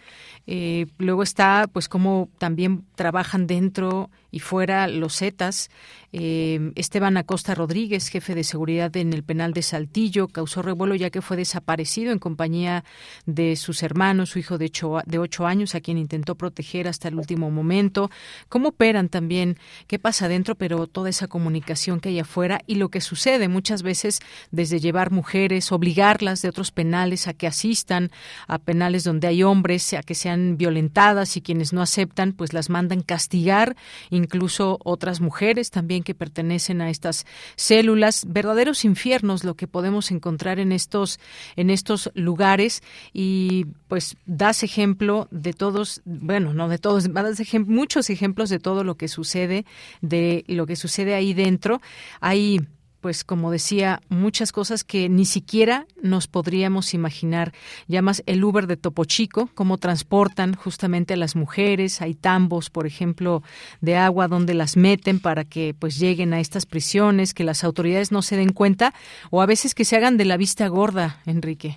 eh, 0.47 0.87
luego 0.99 1.23
está, 1.23 1.69
pues, 1.73 1.89
cómo 1.89 2.29
también 2.39 2.85
trabajan 2.95 3.47
dentro 3.47 4.11
y 4.31 4.39
fuera 4.39 4.87
los 4.87 5.17
Zetas. 5.19 5.71
Eh, 6.13 6.73
Esteban 6.77 7.17
Acosta 7.17 7.55
Rodríguez, 7.55 8.09
jefe 8.09 8.35
de 8.35 8.45
seguridad 8.45 8.97
en 8.97 9.13
el 9.13 9.25
penal 9.25 9.53
de 9.53 9.63
Saltillo, 9.63 10.29
causó 10.29 10.63
revuelo 10.63 10.95
ya 10.95 11.11
que 11.11 11.21
fue 11.21 11.37
desaparecido 11.37 12.13
en 12.13 12.19
compañía 12.19 12.85
de 13.27 13.57
sus 13.57 13.83
hermanos, 13.83 14.31
su 14.31 14.39
hijo 14.39 14.57
de 14.57 14.67
ocho, 14.67 14.99
de 15.05 15.19
ocho 15.19 15.47
años, 15.47 15.75
a 15.75 15.81
quien 15.81 15.99
intentó 15.99 16.37
proteger 16.37 16.87
hasta 16.87 17.09
el 17.09 17.17
último 17.17 17.51
momento. 17.51 18.11
¿Cómo 18.49 18.69
operan 18.69 19.09
también? 19.09 19.59
¿Qué 19.87 19.99
pasa 19.99 20.29
dentro? 20.29 20.55
Pero 20.55 20.87
toda 20.87 21.11
esa 21.11 21.29
comunicación 21.29 22.01
que 22.01 22.11
hay 22.11 22.19
afuera 22.21 22.61
y 22.67 22.77
lo 22.77 22.89
que 22.89 23.01
sucede 23.01 23.49
muchas 23.49 23.83
veces 23.83 24.21
desde 24.51 24.81
llevar 24.81 25.11
mujeres, 25.11 25.73
obligarlas 25.73 26.43
de 26.43 26.49
otros 26.49 26.71
penales 26.71 27.29
a 27.29 27.35
que 27.35 27.47
asistan 27.47 28.11
a 28.47 28.59
penales 28.59 29.05
donde 29.05 29.27
hay 29.27 29.43
hombres, 29.43 29.93
a 29.95 30.03
que 30.03 30.15
sean 30.15 30.57
violentadas 30.57 31.37
y 31.37 31.43
quienes 31.43 31.73
no 31.73 31.83
aceptan, 31.83 32.33
pues 32.33 32.53
las 32.53 32.71
mandan 32.71 33.03
castigar, 33.03 33.77
incluso 34.11 34.79
otras 34.85 35.21
mujeres 35.21 35.71
también 35.71 36.03
que 36.03 36.15
pertenecen 36.15 36.81
a 36.81 36.91
estas 36.91 37.27
células, 37.57 38.25
verdaderos 38.29 38.85
infiernos 38.85 39.45
lo 39.45 39.55
que 39.55 39.67
podemos 39.67 40.11
encontrar 40.11 40.59
en 40.59 40.73
estos 40.73 41.21
en 41.57 41.71
estos 41.71 42.11
lugares 42.15 42.83
y 43.13 43.67
pues 43.89 44.17
das 44.27 44.63
ejemplo 44.63 45.29
de 45.31 45.53
todos, 45.53 46.01
bueno, 46.05 46.55
no 46.55 46.69
de 46.69 46.79
todos, 46.79 47.13
das 47.13 47.41
muchos 47.67 48.11
ejemplos 48.11 48.51
de 48.51 48.59
todo 48.59 48.85
lo 48.85 48.97
que 48.97 49.09
sucede, 49.09 49.66
de 50.01 50.45
lo 50.49 50.67
que 50.67 50.77
sucede 50.77 51.15
ahí 51.15 51.35
dentro. 51.35 51.81
Hay 52.21 52.61
pues 53.07 53.23
como 53.23 53.53
decía, 53.53 54.01
muchas 54.09 54.51
cosas 54.51 54.83
que 54.83 55.09
ni 55.09 55.27
siquiera 55.27 55.87
nos 56.03 56.27
podríamos 56.27 56.93
imaginar. 56.93 57.53
Llamas 57.87 58.25
el 58.27 58.43
Uber 58.43 58.67
de 58.67 58.77
Topo 58.77 59.05
Chico, 59.05 59.49
cómo 59.55 59.79
transportan 59.79 60.55
justamente 60.55 61.15
a 61.15 61.17
las 61.17 61.37
mujeres, 61.37 62.03
hay 62.03 62.15
tambos, 62.15 62.69
por 62.69 62.85
ejemplo, 62.85 63.45
de 63.81 63.95
agua 63.95 64.27
donde 64.27 64.55
las 64.55 64.77
meten 64.77 65.21
para 65.21 65.45
que 65.45 65.73
pues 65.79 66.01
lleguen 66.01 66.33
a 66.35 66.41
estas 66.41 66.67
prisiones, 66.67 67.33
que 67.33 67.45
las 67.45 67.63
autoridades 67.63 68.11
no 68.11 68.23
se 68.23 68.37
den 68.37 68.53
cuenta 68.53 68.93
o 69.31 69.41
a 69.41 69.47
veces 69.47 69.77
que 69.77 69.85
se 69.85 69.95
hagan 69.95 70.17
de 70.17 70.25
la 70.25 70.37
vista 70.37 70.67
gorda, 70.67 71.21
Enrique. 71.27 71.77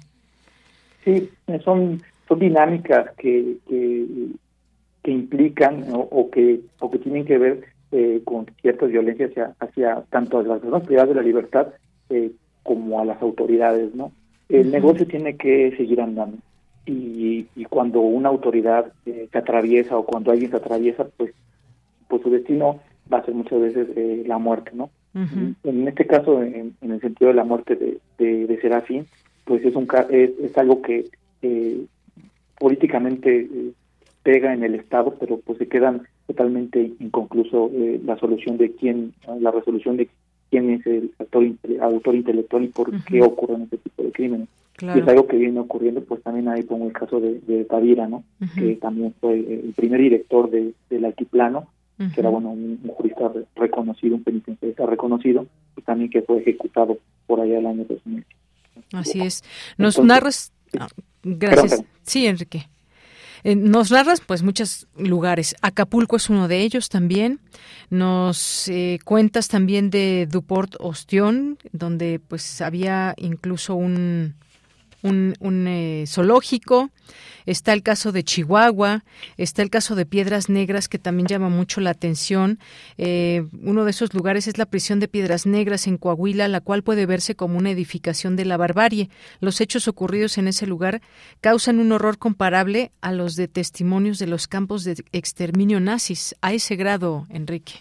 Sí, 1.06 1.30
son, 1.64 2.02
son 2.28 2.40
dinámicas 2.40 3.12
que, 3.20 3.58
que, 3.68 5.12
implican 5.12 5.86
o, 5.92 6.32
que, 6.32 6.62
o 6.80 6.90
que 6.90 6.98
tienen 6.98 7.26
que 7.26 7.38
ver 7.38 7.79
eh, 7.92 8.22
con 8.24 8.46
ciertas 8.62 8.90
violencias 8.90 9.32
hacia, 9.32 9.56
hacia 9.60 10.04
tanto 10.10 10.40
a 10.40 10.44
las 10.44 10.60
personas 10.60 10.86
privadas 10.86 11.10
de 11.10 11.16
la 11.16 11.22
libertad 11.22 11.68
eh, 12.10 12.32
como 12.64 13.00
a 13.00 13.06
las 13.06 13.22
autoridades, 13.22 13.94
¿no? 13.96 14.12
El 14.48 14.72
negocio 14.72 15.06
tiene 15.06 15.38
que 15.38 15.76
seguir 15.78 16.02
andando 16.02 16.38
y, 16.86 17.48
y 17.56 17.66
cuando 17.66 18.02
una 18.02 18.30
autoridad 18.30 18.92
eh, 19.06 19.28
se 19.32 19.38
atraviesa 19.38 19.98
o 19.98 20.06
cuando 20.06 20.32
alguien 20.32 20.50
se 20.50 20.58
atraviesa, 20.58 21.08
pues, 21.18 21.34
pues 22.08 22.22
su 22.24 22.32
destino 22.32 22.80
va 23.12 23.20
a 23.20 23.26
ser 23.26 23.34
muchas 23.34 23.62
veces 23.62 23.88
eh, 23.96 24.24
la 24.26 24.38
muerte, 24.38 24.72
¿no? 24.74 24.90
En 25.64 25.88
este 25.88 26.06
caso, 26.06 26.42
en, 26.44 26.76
el 26.82 27.02
sentido 27.02 27.30
de 27.30 27.34
la 27.34 27.44
muerte 27.44 27.76
de, 27.76 28.00
de, 28.18 28.62
Serafín, 28.62 29.08
pues 29.44 29.66
es, 29.66 29.76
un, 29.76 29.88
es, 30.12 30.32
es 30.40 30.58
algo 30.58 30.82
que 30.84 31.06
eh, 31.42 31.82
políticamente 32.60 33.42
eh, 33.42 33.72
pega 34.22 34.54
en 34.54 34.64
el 34.64 34.76
Estado, 34.76 35.16
pero 35.20 35.40
pues 35.40 35.58
se 35.58 35.68
quedan 35.68 36.08
totalmente 36.30 36.94
inconcluso 37.00 37.72
eh, 37.74 38.00
la 38.06 38.16
solución 38.20 38.58
de 38.58 38.72
quién, 38.76 39.14
la 39.40 39.50
resolución 39.50 39.98
de 39.98 40.08
quién 40.52 40.70
es 40.70 40.86
el 40.86 41.12
autor, 41.18 41.48
autor 41.82 42.16
intelectual 42.16 42.66
y 42.66 42.68
por 42.68 43.04
qué 43.06 43.24
ocurren 43.24 43.64
este 43.64 43.78
tipo 43.78 44.04
de 44.04 44.12
crímenes. 44.12 44.48
Y 44.80 45.00
es 45.00 45.08
algo 45.08 45.26
que 45.26 45.38
viene 45.38 45.60
ocurriendo, 45.60 46.04
pues 46.04 46.22
también 46.22 46.48
ahí 46.48 46.62
pongo 46.62 46.86
el 46.86 46.94
caso 46.94 47.20
de, 47.20 47.40
de 47.40 47.66
Tavira, 47.66 48.08
¿no? 48.08 48.24
Que 48.56 48.76
también 48.76 49.16
fue 49.20 49.40
el 49.40 49.74
primer 49.76 50.00
director 50.02 50.52
de, 50.52 50.74
del 50.92 51.06
altiplano, 51.06 51.68
que 51.98 52.22
era 52.22 52.30
bueno 52.30 52.52
un, 52.52 52.80
jurista 52.96 53.32
reconocido, 53.56 54.16
un 54.16 54.24
penitenciarista 54.24 54.86
reconocido, 54.86 55.48
y 55.76 55.82
también 55.82 56.12
que 56.12 56.22
fue 56.22 56.38
ejecutado 56.38 57.00
por 57.26 57.42
allá 57.42 57.58
el 57.58 57.66
año 57.66 57.86
2000. 57.90 58.24
Así 58.94 59.22
es. 59.22 59.44
Nos 59.80 60.00
narras... 60.00 60.54
Ah, 60.80 60.88
gracias. 61.24 61.84
Sí, 62.04 62.28
Enrique. 62.28 62.68
Eh, 63.44 63.56
nos 63.56 63.92
narras 63.92 64.22
pues 64.22 64.44
muchos 64.44 64.88
lugares. 64.98 65.56
Acapulco 65.62 66.18
es 66.18 66.30
uno 66.30 66.48
de 66.48 66.62
ellos 66.62 66.90
también. 66.90 67.40
Nos 67.90 68.68
eh, 68.68 69.00
cuentas 69.04 69.48
también 69.48 69.90
de 69.90 70.28
Duport 70.30 70.76
Ostión, 70.80 71.58
donde 71.72 72.20
pues 72.28 72.62
había 72.62 73.14
incluso 73.18 73.76
un, 73.76 74.36
un, 75.02 75.66
eh, 75.68 76.04
zoológico, 76.08 76.90
está 77.46 77.74
el 77.74 77.84
caso 77.84 78.12
de 78.12 78.24
Chihuahua, 78.24 79.04
está 79.38 79.62
el 79.62 79.70
caso 79.70 79.96
de 79.96 80.06
Piedras 80.06 80.50
Negras 80.50 80.88
que 80.88 81.00
también 81.00 81.28
llama 81.28 81.50
mucho 81.50 81.82
la 81.82 81.92
atención. 81.92 82.60
Eh, 82.98 83.46
uno 83.64 83.86
de 83.86 83.92
esos 83.92 84.14
lugares 84.14 84.48
es 84.48 84.58
la 84.58 84.66
prisión 84.66 85.00
de 85.00 85.08
Piedras 85.08 85.46
Negras 85.46 85.88
en 85.88 85.98
Coahuila, 85.98 86.48
la 86.48 86.62
cual 86.62 86.84
puede 86.84 87.06
verse 87.06 87.36
como 87.36 87.58
una 87.58 87.72
edificación 87.72 88.36
de 88.36 88.46
la 88.46 88.58
barbarie. 88.58 89.10
Los 89.40 89.62
hechos 89.62 89.88
ocurridos 89.88 90.38
en 90.38 90.48
ese 90.48 90.68
lugar 90.68 91.02
causan 91.42 91.80
un 91.80 91.92
horror 91.92 92.18
comparable 92.18 92.92
a 93.02 93.12
los 93.12 93.36
de 93.36 93.48
testimonios 93.48 94.20
de 94.20 94.28
los 94.28 94.48
campos 94.48 94.84
de 94.84 94.96
exterminio 95.12 95.80
nazis. 95.80 96.36
A 96.42 96.54
ese 96.54 96.76
grado, 96.76 97.26
Enrique. 97.30 97.74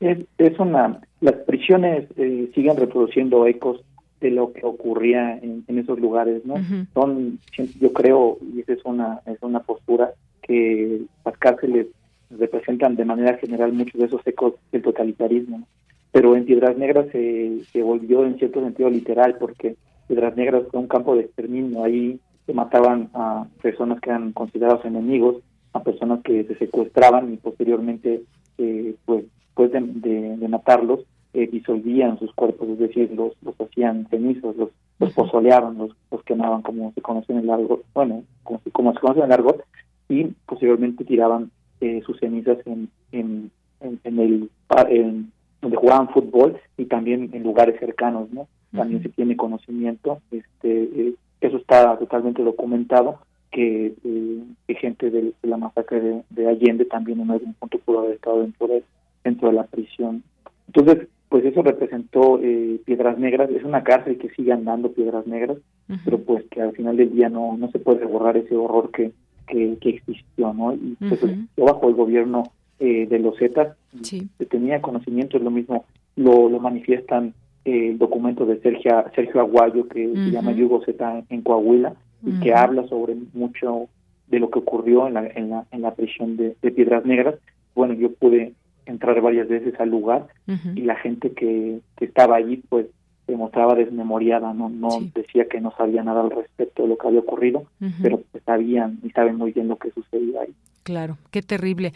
Es, 0.00 0.58
una. 0.58 1.00
Las 1.20 1.34
prisiones 1.46 2.06
eh, 2.16 2.50
siguen 2.54 2.78
reproduciendo 2.78 3.46
ecos 3.46 3.82
de 4.20 4.30
lo 4.30 4.52
que 4.52 4.64
ocurría 4.64 5.38
en, 5.38 5.64
esos 5.66 5.98
lugares, 5.98 6.44
¿no? 6.44 6.54
Son, 6.92 7.38
yo 7.80 7.92
creo, 7.92 8.38
y 8.54 8.60
esa 8.60 8.74
es 8.74 8.84
una, 8.84 9.20
es 9.26 9.38
una 9.42 9.60
postura, 9.60 10.12
que 10.42 11.02
las 11.24 11.36
cárceles 11.38 11.86
representan 12.30 12.96
de 12.96 13.04
manera 13.04 13.38
general 13.38 13.72
muchos 13.72 13.98
de 13.98 14.06
esos 14.06 14.26
ecos 14.26 14.54
del 14.72 14.82
totalitarismo, 14.82 15.66
pero 16.12 16.36
en 16.36 16.44
Piedras 16.44 16.76
Negras 16.76 17.06
se, 17.12 17.64
se 17.72 17.82
volvió 17.82 18.24
en 18.24 18.38
cierto 18.38 18.60
sentido 18.60 18.90
literal, 18.90 19.36
porque 19.38 19.76
Piedras 20.06 20.36
Negras 20.36 20.64
fue 20.70 20.80
un 20.80 20.88
campo 20.88 21.14
de 21.14 21.22
exterminio, 21.22 21.84
ahí 21.84 22.20
se 22.46 22.52
mataban 22.52 23.10
a 23.14 23.46
personas 23.62 24.00
que 24.00 24.10
eran 24.10 24.32
considerados 24.32 24.84
enemigos, 24.84 25.36
a 25.72 25.82
personas 25.82 26.20
que 26.22 26.44
se 26.44 26.56
secuestraban 26.56 27.32
y 27.32 27.36
posteriormente, 27.36 28.22
eh, 28.58 28.94
pues, 29.04 29.24
después 29.46 29.72
de 29.72 30.48
matarlos, 30.48 31.00
eh, 31.34 31.48
disolvían 31.50 32.18
sus 32.18 32.32
cuerpos, 32.34 32.68
es 32.70 32.78
decir, 32.78 33.10
los, 33.12 33.32
los 33.42 33.54
hacían 33.60 34.06
cenizos, 34.08 34.56
los, 34.56 34.70
los 34.98 35.12
pozoleaban, 35.12 35.78
los, 35.78 35.90
los 36.10 36.22
quemaban 36.24 36.62
como 36.62 36.92
se 36.92 37.02
conoce 37.02 37.32
en 37.32 37.38
el 37.38 37.50
argot, 37.50 37.84
bueno, 37.94 38.24
como, 38.42 38.60
como 38.72 38.92
se 38.92 39.00
conoce 39.00 39.20
en 39.20 39.26
el 39.26 39.32
argot, 39.32 39.64
y 40.08 40.24
posteriormente 40.46 41.04
tiraban 41.04 41.50
eh, 41.80 42.02
sus 42.04 42.18
cenizas 42.18 42.58
en, 42.66 42.90
en, 43.12 43.50
en, 43.80 44.18
el 44.18 44.50
en, 44.88 45.32
donde 45.62 45.76
jugaban 45.76 46.08
fútbol 46.10 46.58
y 46.76 46.86
también 46.86 47.30
en 47.32 47.42
lugares 47.42 47.78
cercanos, 47.78 48.30
¿no? 48.32 48.48
También 48.72 49.02
se 49.02 49.08
tiene 49.08 49.36
conocimiento, 49.36 50.20
este, 50.30 50.82
eh, 50.82 51.14
eso 51.40 51.56
está 51.56 51.98
totalmente 51.98 52.42
documentado, 52.42 53.18
que, 53.50 53.94
eh, 54.04 54.74
gente 54.80 55.10
de, 55.10 55.32
la 55.42 55.56
masacre 55.56 56.00
de, 56.00 56.22
de, 56.30 56.48
Allende 56.48 56.84
también 56.84 57.20
en 57.20 57.30
algún 57.30 57.54
punto 57.54 57.78
pudo 57.78 58.00
haber 58.00 58.12
estado 58.12 58.40
dentro 58.40 58.66
de, 58.68 58.82
dentro 59.24 59.48
de 59.48 59.54
la 59.54 59.64
prisión. 59.64 60.22
Entonces, 60.68 61.08
pues 61.30 61.44
eso 61.44 61.62
representó 61.62 62.40
eh, 62.42 62.80
Piedras 62.84 63.16
Negras, 63.16 63.48
es 63.50 63.62
una 63.62 63.84
cárcel 63.84 64.18
que 64.18 64.30
sigue 64.30 64.52
andando 64.52 64.92
Piedras 64.92 65.28
Negras, 65.28 65.58
pero 66.04 66.18
pues 66.18 66.44
que 66.50 66.60
al 66.60 66.72
final 66.72 66.96
del 66.96 67.12
día 67.12 67.28
no, 67.28 67.56
no 67.56 67.70
se 67.70 67.78
puede 67.78 68.04
borrar 68.04 68.36
ese 68.36 68.56
horror 68.56 68.90
que, 68.90 69.12
que, 69.46 69.78
existió, 69.88 70.52
¿no? 70.52 70.74
Y 70.74 70.96
pues 70.98 71.20
bajo 71.56 71.88
el 71.88 71.94
gobierno 71.94 72.42
eh, 72.80 73.06
de 73.06 73.20
los 73.20 73.38
Zetas 73.38 73.76
se 74.02 74.46
tenía 74.46 74.82
conocimiento, 74.82 75.36
es 75.36 75.44
lo 75.44 75.52
mismo, 75.52 75.84
lo, 76.16 76.48
lo 76.48 76.58
manifiestan 76.58 77.32
eh, 77.64 77.90
el 77.90 77.98
documento 77.98 78.44
de 78.44 78.60
Sergio, 78.60 79.04
Sergio 79.14 79.40
Aguayo 79.40 79.86
que 79.86 80.12
se 80.12 80.30
llama 80.32 80.50
Yugo 80.50 80.84
Zeta 80.84 81.22
en 81.28 81.42
Coahuila 81.42 81.94
y 82.26 82.40
que 82.40 82.54
habla 82.54 82.88
sobre 82.88 83.14
mucho 83.34 83.86
de 84.26 84.40
lo 84.40 84.50
que 84.50 84.58
ocurrió 84.58 85.06
en 85.06 85.14
la, 85.14 85.26
en 85.28 85.50
la, 85.50 85.64
en 85.70 85.82
la 85.82 85.94
prisión 85.94 86.36
de, 86.36 86.56
de 86.60 86.70
Piedras 86.72 87.04
Negras. 87.04 87.36
Bueno, 87.76 87.94
yo 87.94 88.12
pude 88.12 88.54
entrar 88.86 89.20
varias 89.20 89.48
veces 89.48 89.78
al 89.78 89.90
lugar 89.90 90.28
y 90.74 90.82
la 90.82 90.96
gente 90.96 91.32
que, 91.32 91.80
que 91.96 92.04
estaba 92.04 92.36
allí 92.36 92.62
pues 92.68 92.86
se 93.26 93.36
mostraba 93.36 93.74
desmemoriada, 93.74 94.52
no 94.52 94.68
no 94.68 94.88
decía 95.14 95.46
que 95.48 95.60
no 95.60 95.72
sabía 95.76 96.02
nada 96.02 96.22
al 96.22 96.30
respecto 96.30 96.82
de 96.82 96.88
lo 96.88 96.98
que 96.98 97.06
había 97.06 97.20
ocurrido, 97.20 97.64
pero 98.02 98.20
pues 98.32 98.42
sabían 98.44 98.98
y 99.04 99.10
saben 99.10 99.36
muy 99.36 99.52
bien 99.52 99.68
lo 99.68 99.76
que 99.76 99.90
sucedía 99.92 100.40
ahí. 100.42 100.54
Claro, 100.82 101.18
qué 101.30 101.42
terrible. 101.42 101.92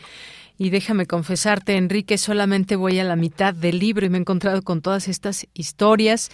Y 0.57 0.70
déjame 0.70 1.07
confesarte, 1.07 1.76
Enrique, 1.76 2.16
solamente 2.16 2.76
voy 2.76 3.01
a 3.01 3.05
la 3.05 3.16
mitad 3.16 3.53
del 3.53 3.80
libro 3.80 4.07
y 4.07 4.09
me 4.09 4.18
he 4.18 4.20
encontrado 4.20 4.62
con 4.62 4.82
todas 4.82 5.09
estas 5.09 5.49
historias. 5.53 6.30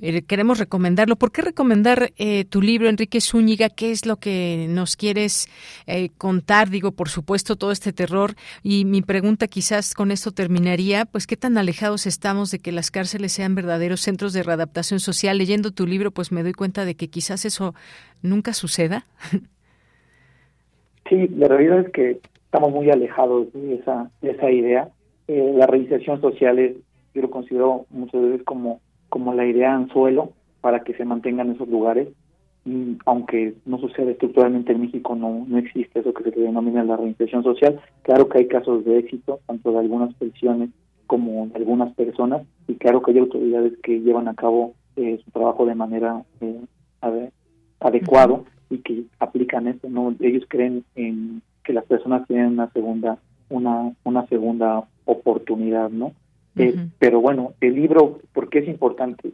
Eh, 0.00 0.22
queremos 0.22 0.58
recomendarlo. 0.58 1.14
¿Por 1.14 1.30
qué 1.30 1.42
recomendar 1.42 2.12
eh, 2.16 2.46
tu 2.46 2.62
libro, 2.62 2.88
Enrique 2.88 3.20
Zúñiga? 3.20 3.68
¿Qué 3.68 3.92
es 3.92 4.06
lo 4.06 4.16
que 4.16 4.66
nos 4.68 4.96
quieres 4.96 5.46
eh, 5.86 6.08
contar? 6.18 6.68
Digo, 6.68 6.92
por 6.92 7.10
supuesto, 7.10 7.54
todo 7.54 7.70
este 7.70 7.92
terror. 7.92 8.34
Y 8.64 8.86
mi 8.86 9.02
pregunta 9.02 9.46
quizás 9.46 9.94
con 9.94 10.10
esto 10.10 10.32
terminaría, 10.32 11.04
pues, 11.04 11.28
¿qué 11.28 11.36
tan 11.36 11.56
alejados 11.56 12.06
estamos 12.06 12.50
de 12.50 12.58
que 12.58 12.72
las 12.72 12.90
cárceles 12.90 13.30
sean 13.30 13.54
verdaderos 13.54 14.00
centros 14.00 14.32
de 14.32 14.42
readaptación 14.42 14.98
social? 14.98 15.38
Leyendo 15.38 15.70
tu 15.70 15.86
libro, 15.86 16.10
pues 16.10 16.32
me 16.32 16.42
doy 16.42 16.54
cuenta 16.54 16.84
de 16.84 16.96
que 16.96 17.08
quizás 17.08 17.44
eso 17.44 17.74
nunca 18.20 18.52
suceda. 18.52 19.06
Sí, 21.10 21.26
la 21.36 21.48
realidad 21.48 21.80
es 21.80 21.92
que 21.92 22.20
estamos 22.44 22.70
muy 22.70 22.88
alejados 22.88 23.52
de 23.52 23.74
esa, 23.74 24.10
de 24.22 24.30
esa 24.30 24.48
idea. 24.48 24.88
Eh, 25.26 25.52
la 25.56 25.66
reinserción 25.66 26.20
social 26.20 26.60
es, 26.60 26.76
yo 27.14 27.22
lo 27.22 27.30
considero 27.30 27.86
muchas 27.90 28.22
veces 28.22 28.44
como, 28.44 28.80
como 29.08 29.34
la 29.34 29.44
idea 29.44 29.74
anzuelo 29.74 30.30
para 30.60 30.84
que 30.84 30.94
se 30.94 31.04
mantengan 31.04 31.50
esos 31.50 31.68
lugares. 31.68 32.08
Y 32.64 32.96
aunque 33.06 33.54
no 33.66 33.78
sucede 33.78 34.12
estructuralmente 34.12 34.70
en 34.70 34.82
México, 34.82 35.16
no, 35.16 35.44
no 35.48 35.58
existe 35.58 35.98
eso 35.98 36.14
que 36.14 36.30
se 36.30 36.40
denomina 36.40 36.84
la 36.84 36.96
reinserción 36.96 37.42
social. 37.42 37.80
Claro 38.02 38.28
que 38.28 38.38
hay 38.38 38.46
casos 38.46 38.84
de 38.84 38.98
éxito, 38.98 39.40
tanto 39.46 39.72
de 39.72 39.80
algunas 39.80 40.14
prisiones 40.14 40.70
como 41.08 41.48
de 41.48 41.56
algunas 41.56 41.92
personas, 41.94 42.42
y 42.68 42.76
claro 42.76 43.02
que 43.02 43.10
hay 43.10 43.18
autoridades 43.18 43.72
que 43.82 43.98
llevan 43.98 44.28
a 44.28 44.34
cabo 44.34 44.74
eh, 44.94 45.20
su 45.24 45.30
trabajo 45.32 45.66
de 45.66 45.74
manera 45.74 46.22
eh, 46.40 47.30
adecuado 47.80 48.44
y 48.70 48.78
que 48.78 49.04
aplican 49.18 49.66
esto, 49.66 49.88
¿no? 49.90 50.14
Ellos 50.20 50.44
creen 50.48 50.84
en 50.94 51.42
que 51.64 51.72
las 51.72 51.84
personas 51.84 52.26
tienen 52.26 52.46
una 52.46 52.70
segunda 52.70 53.18
una 53.48 53.92
una 54.04 54.26
segunda 54.28 54.84
oportunidad, 55.04 55.90
¿no? 55.90 56.12
Eh, 56.56 56.74
pero 56.98 57.20
bueno, 57.20 57.54
el 57.60 57.74
libro, 57.74 58.20
¿por 58.32 58.48
qué 58.48 58.60
es 58.60 58.68
importante? 58.68 59.32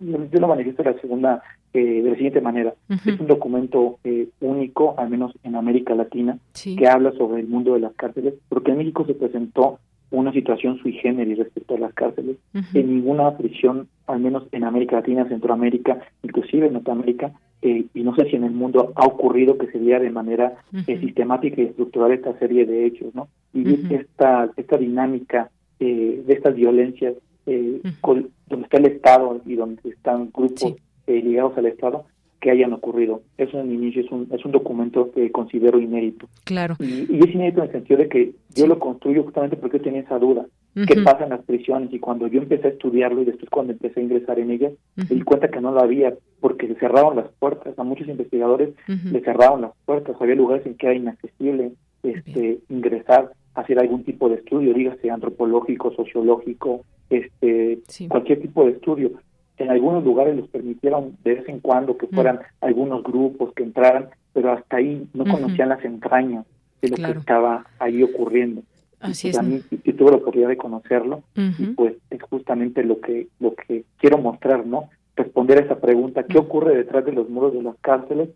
Yo 0.00 0.40
lo 0.40 0.48
manifiesto 0.48 0.82
de 0.82 0.92
la 0.92 1.00
segunda, 1.00 1.42
eh, 1.72 2.02
de 2.02 2.10
la 2.10 2.16
siguiente 2.16 2.40
manera. 2.40 2.74
Es 2.88 3.18
un 3.20 3.26
documento 3.26 3.98
eh, 4.04 4.28
único, 4.40 4.94
al 4.98 5.08
menos 5.08 5.32
en 5.42 5.54
América 5.54 5.94
Latina, 5.94 6.38
que 6.52 6.88
habla 6.88 7.12
sobre 7.12 7.40
el 7.40 7.48
mundo 7.48 7.74
de 7.74 7.80
las 7.80 7.94
cárceles, 7.94 8.34
porque 8.48 8.72
en 8.72 8.78
México 8.78 9.06
se 9.06 9.14
presentó 9.14 9.78
una 10.10 10.32
situación 10.32 10.78
sui 10.78 10.92
generis 10.92 11.38
respecto 11.38 11.74
a 11.74 11.78
las 11.78 11.94
cárceles. 11.94 12.36
En 12.74 12.94
ninguna 12.94 13.36
prisión, 13.36 13.88
al 14.06 14.20
menos 14.20 14.44
en 14.52 14.64
América 14.64 14.96
Latina, 14.96 15.28
Centroamérica, 15.28 16.00
inclusive 16.22 16.66
en 16.66 16.74
Norteamérica, 16.74 17.32
eh, 17.62 17.86
y 17.92 18.02
no 18.02 18.14
sé 18.14 18.28
si 18.28 18.36
en 18.36 18.44
el 18.44 18.52
mundo 18.52 18.92
ha 18.94 19.06
ocurrido 19.06 19.58
que 19.58 19.66
se 19.68 19.78
vea 19.78 19.98
de 19.98 20.10
manera 20.10 20.56
eh, 20.86 21.00
sistemática 21.00 21.60
y 21.60 21.66
estructural 21.66 22.12
esta 22.12 22.38
serie 22.38 22.66
de 22.66 22.86
hechos, 22.86 23.14
¿no? 23.14 23.28
Y 23.52 23.92
esta, 23.94 24.50
esta 24.56 24.76
dinámica 24.76 25.50
eh, 25.80 26.22
de 26.26 26.32
estas 26.32 26.54
violencias 26.54 27.14
donde 27.46 28.64
está 28.64 28.76
el 28.78 28.86
Estado 28.86 29.40
y 29.46 29.54
donde 29.54 29.88
están 29.88 30.30
grupos 30.34 30.74
ligados 31.06 31.56
al 31.56 31.66
Estado, 31.66 32.04
que 32.40 32.50
hayan 32.50 32.72
ocurrido. 32.72 33.22
Eso 33.38 33.60
en 33.60 33.72
inicio 33.72 34.02
es 34.02 34.10
un, 34.10 34.28
es 34.30 34.44
un 34.44 34.52
documento 34.52 35.10
que 35.12 35.30
considero 35.32 35.80
inédito. 35.80 36.28
Claro. 36.44 36.76
Y, 36.80 37.18
es 37.18 37.34
inédito 37.34 37.60
en 37.60 37.66
el 37.66 37.72
sentido 37.72 37.98
de 37.98 38.08
que 38.08 38.32
yo 38.54 38.66
lo 38.66 38.78
construyo 38.78 39.24
justamente 39.24 39.56
porque 39.56 39.78
yo 39.78 39.84
tenía 39.84 40.00
esa 40.00 40.18
duda. 40.18 40.46
¿Qué 40.86 41.00
pasa 41.00 41.24
en 41.24 41.30
las 41.30 41.42
prisiones? 41.42 41.90
Y 41.90 41.98
cuando 41.98 42.26
yo 42.26 42.42
empecé 42.42 42.66
a 42.66 42.70
estudiarlo 42.70 43.22
y 43.22 43.24
después 43.24 43.48
cuando 43.48 43.72
empecé 43.72 43.98
a 43.98 44.02
ingresar 44.02 44.38
en 44.38 44.50
ellas, 44.50 44.74
me 44.94 45.04
di 45.06 45.22
cuenta 45.22 45.48
que 45.48 45.62
no 45.62 45.72
lo 45.72 45.80
había 45.80 46.12
porque 46.40 46.68
se 46.68 46.74
cerraron 46.74 47.16
las 47.16 47.28
puertas. 47.38 47.78
A 47.78 47.82
muchos 47.82 48.08
investigadores 48.08 48.74
le 48.86 49.20
cerraron 49.20 49.62
las 49.62 49.72
puertas. 49.86 50.16
Había 50.20 50.34
lugares 50.34 50.66
en 50.66 50.74
que 50.74 50.86
era 50.86 50.94
inaccesible 50.94 51.72
este, 52.02 52.58
ingresar 52.68 53.32
hacer 53.56 53.78
algún 53.78 54.04
tipo 54.04 54.28
de 54.28 54.36
estudio, 54.36 54.74
dígase 54.74 55.10
antropológico, 55.10 55.92
sociológico, 55.94 56.82
este, 57.08 57.78
cualquier 58.08 58.42
tipo 58.42 58.64
de 58.64 58.72
estudio. 58.72 59.12
En 59.58 59.70
algunos 59.70 60.04
lugares 60.04 60.36
los 60.36 60.48
permitieron 60.48 61.16
de 61.24 61.34
vez 61.34 61.48
en 61.48 61.60
cuando 61.60 61.96
que 61.96 62.06
mm. 62.06 62.14
fueran 62.14 62.40
algunos 62.60 63.02
grupos 63.02 63.52
que 63.54 63.62
entraran, 63.62 64.08
pero 64.32 64.52
hasta 64.52 64.76
ahí 64.76 65.08
no 65.14 65.24
conocían 65.24 65.70
las 65.70 65.84
entrañas 65.84 66.44
de 66.82 66.88
lo 66.90 66.96
que 66.96 67.18
estaba 67.18 67.66
ahí 67.78 68.02
ocurriendo. 68.02 68.62
Así 69.00 69.28
pues 69.28 69.34
es. 69.34 69.38
A 69.38 69.42
mí 69.42 69.60
yo 69.84 69.94
tuve 69.94 70.10
la 70.10 70.16
oportunidad 70.16 70.48
de 70.48 70.56
conocerlo 70.56 71.22
y 71.34 71.66
pues 71.74 71.94
es 72.10 72.22
justamente 72.22 72.82
lo 72.84 73.00
que 73.00 73.28
lo 73.40 73.54
que 73.54 73.84
quiero 73.98 74.18
mostrar, 74.18 74.66
¿no? 74.66 74.88
Responder 75.16 75.58
a 75.58 75.62
esa 75.62 75.80
pregunta, 75.80 76.24
¿qué 76.24 76.36
ocurre 76.38 76.76
detrás 76.76 77.04
de 77.06 77.12
los 77.12 77.28
muros 77.30 77.54
de 77.54 77.62
las 77.62 77.76
cárceles? 77.80 78.28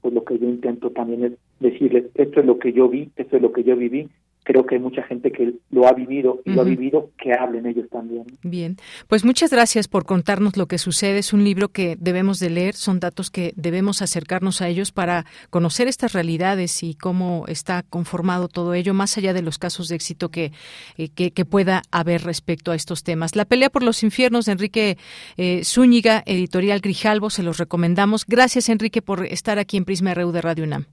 Pues 0.00 0.14
lo 0.14 0.24
que 0.24 0.38
yo 0.38 0.48
intento 0.48 0.90
también 0.90 1.24
es 1.24 1.32
decirles, 1.60 2.06
esto 2.14 2.40
es 2.40 2.46
lo 2.46 2.58
que 2.58 2.72
yo 2.72 2.88
vi, 2.88 3.10
esto 3.16 3.36
es 3.36 3.42
lo 3.42 3.52
que 3.52 3.64
yo 3.64 3.76
viví 3.76 4.08
creo 4.44 4.66
que 4.66 4.76
hay 4.76 4.80
mucha 4.80 5.02
gente 5.04 5.30
que 5.30 5.54
lo 5.70 5.86
ha 5.86 5.92
vivido 5.92 6.40
y 6.44 6.52
lo 6.52 6.62
ha 6.62 6.64
vivido 6.64 7.10
que 7.16 7.32
hablen 7.32 7.66
ellos 7.66 7.88
también. 7.90 8.24
Bien, 8.42 8.76
pues 9.08 9.24
muchas 9.24 9.50
gracias 9.50 9.88
por 9.88 10.04
contarnos 10.04 10.56
lo 10.56 10.66
que 10.66 10.78
sucede. 10.78 11.18
Es 11.18 11.32
un 11.32 11.44
libro 11.44 11.68
que 11.68 11.96
debemos 11.98 12.38
de 12.38 12.50
leer, 12.50 12.74
son 12.74 13.00
datos 13.00 13.30
que 13.30 13.52
debemos 13.56 14.02
acercarnos 14.02 14.60
a 14.60 14.68
ellos 14.68 14.92
para 14.92 15.24
conocer 15.50 15.88
estas 15.88 16.12
realidades 16.12 16.82
y 16.82 16.94
cómo 16.94 17.44
está 17.48 17.82
conformado 17.82 18.48
todo 18.48 18.74
ello, 18.74 18.94
más 18.94 19.16
allá 19.16 19.32
de 19.32 19.42
los 19.42 19.58
casos 19.58 19.88
de 19.88 19.96
éxito 19.96 20.30
que, 20.30 20.52
eh, 20.98 21.08
que, 21.08 21.44
pueda 21.44 21.82
haber 21.90 22.22
respecto 22.22 22.70
a 22.70 22.76
estos 22.76 23.02
temas. 23.02 23.36
La 23.36 23.44
pelea 23.44 23.68
por 23.68 23.82
los 23.82 24.02
infiernos 24.02 24.46
de 24.46 24.52
Enrique 24.52 24.96
eh, 25.36 25.62
Zúñiga, 25.64 26.22
editorial 26.24 26.80
Grijalvo, 26.80 27.30
se 27.30 27.42
los 27.42 27.58
recomendamos. 27.58 28.24
Gracias, 28.26 28.68
Enrique, 28.68 29.02
por 29.02 29.26
estar 29.26 29.58
aquí 29.58 29.76
en 29.76 29.84
Prisma 29.84 30.14
RU 30.14 30.32
de 30.32 30.40
Radio 30.40 30.64
UNAM. 30.64 30.86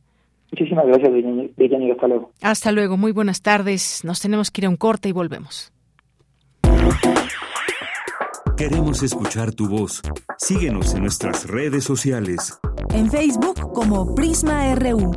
Muchísimas 0.52 0.88
gracias, 0.88 1.12
Deyanira. 1.58 1.94
Hasta 1.94 2.08
luego. 2.08 2.32
Hasta 2.42 2.72
luego. 2.72 2.98
Muy 2.98 3.12
buenas 3.12 3.42
tardes. 3.42 4.04
Nos 4.04 4.20
tenemos 4.20 4.52
que 4.52 4.62
ir 4.62 4.66
a 4.66 4.70
un 4.70 4.78
corte 4.78 5.10
y 5.10 5.12
volvemos. 5.12 5.72
Queremos 8.58 9.04
escuchar 9.04 9.54
tu 9.54 9.70
voz. 9.70 10.02
Síguenos 10.38 10.94
en 10.94 11.04
nuestras 11.04 11.48
redes 11.48 11.86
sociales. 11.86 12.60
En 12.94 13.10
Facebook 13.10 13.72
como 13.74 14.14
Prisma 14.16 14.76
RU 14.76 15.14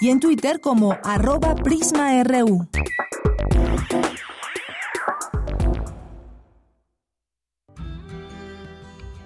y 0.00 0.10
en 0.10 0.20
Twitter 0.20 0.60
como 0.60 0.96
arroba 1.02 1.54
PrismaRU. 1.56 2.68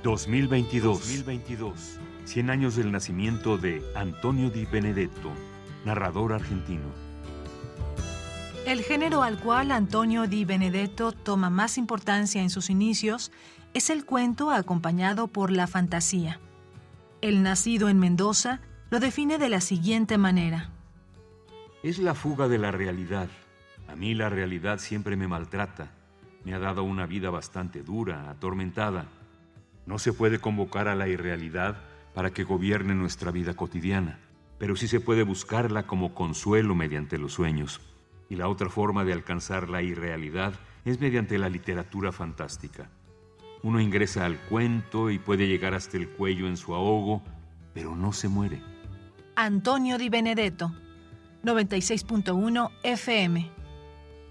...2022... 0.03 0.81
2022. 0.81 2.01
100 2.25 2.51
años 2.51 2.77
del 2.77 2.91
nacimiento 2.91 3.59
de 3.59 3.83
Antonio 3.95 4.49
Di 4.49 4.65
Benedetto 4.65 5.31
narrador 5.89 6.35
argentino. 6.35 6.85
El 8.67 8.83
género 8.83 9.23
al 9.23 9.39
cual 9.39 9.73
Antonio 9.73 10.27
Di 10.27 10.45
Benedetto 10.45 11.13
toma 11.13 11.49
más 11.49 11.79
importancia 11.79 12.43
en 12.43 12.51
sus 12.51 12.69
inicios 12.69 13.33
es 13.73 13.89
el 13.89 14.05
cuento 14.05 14.51
acompañado 14.51 15.29
por 15.29 15.51
la 15.51 15.67
fantasía. 15.67 16.41
El 17.23 17.43
nacido 17.43 17.89
en 17.89 17.99
Mendoza 17.99 18.61
lo 18.91 19.01
define 19.01 19.39
de 19.39 19.49
la 19.49 19.63
siguiente 19.63 20.19
manera. 20.19 20.71
Es 21.83 21.99
la 21.99 22.15
fuga 22.15 22.49
de 22.49 22.59
la 22.59 22.71
realidad. 22.71 23.29
A 23.89 23.97
mí 23.97 24.15
la 24.15 24.29
realidad 24.29 24.81
siempre 24.81 25.17
me 25.17 25.27
maltrata. 25.27 25.91
Me 26.45 26.53
ha 26.53 26.59
dado 26.59 26.85
una 26.85 27.07
vida 27.07 27.31
bastante 27.31 27.83
dura, 27.83 28.29
atormentada. 28.29 29.07
No 29.87 29.99
se 29.99 30.13
puede 30.13 30.39
convocar 30.39 30.87
a 30.87 30.95
la 30.95 31.09
irrealidad 31.09 31.79
para 32.15 32.31
que 32.31 32.45
gobierne 32.45 32.95
nuestra 32.95 33.31
vida 33.31 33.55
cotidiana 33.55 34.19
pero 34.59 34.75
sí 34.77 34.89
se 34.89 35.01
puede 35.01 35.23
buscarla 35.23 35.87
como 35.87 36.15
consuelo 36.15 36.75
mediante 36.75 37.19
los 37.19 37.33
sueños. 37.35 37.81
Y 38.29 38.37
la 38.37 38.49
otra 38.49 38.69
forma 38.69 39.05
de 39.05 39.13
alcanzar 39.13 39.69
la 39.69 39.83
irrealidad 39.83 40.55
es 40.85 41.01
mediante 41.01 41.39
la 41.39 41.49
literatura 41.49 42.13
fantástica. 42.13 42.91
Uno 43.63 43.81
ingresa 43.81 44.25
al 44.25 44.39
cuento 44.39 45.11
y 45.11 45.19
puede 45.19 45.47
llegar 45.47 45.75
hasta 45.75 45.97
el 45.97 46.09
cuello 46.09 46.47
en 46.47 46.57
su 46.57 46.75
ahogo, 46.75 47.23
pero 47.73 47.97
no 47.97 48.13
se 48.13 48.29
muere. 48.29 48.61
Antonio 49.37 49.99
Di 49.99 50.09
Benedetto, 50.09 50.73
96.1 51.45 52.71
FM. 52.83 53.51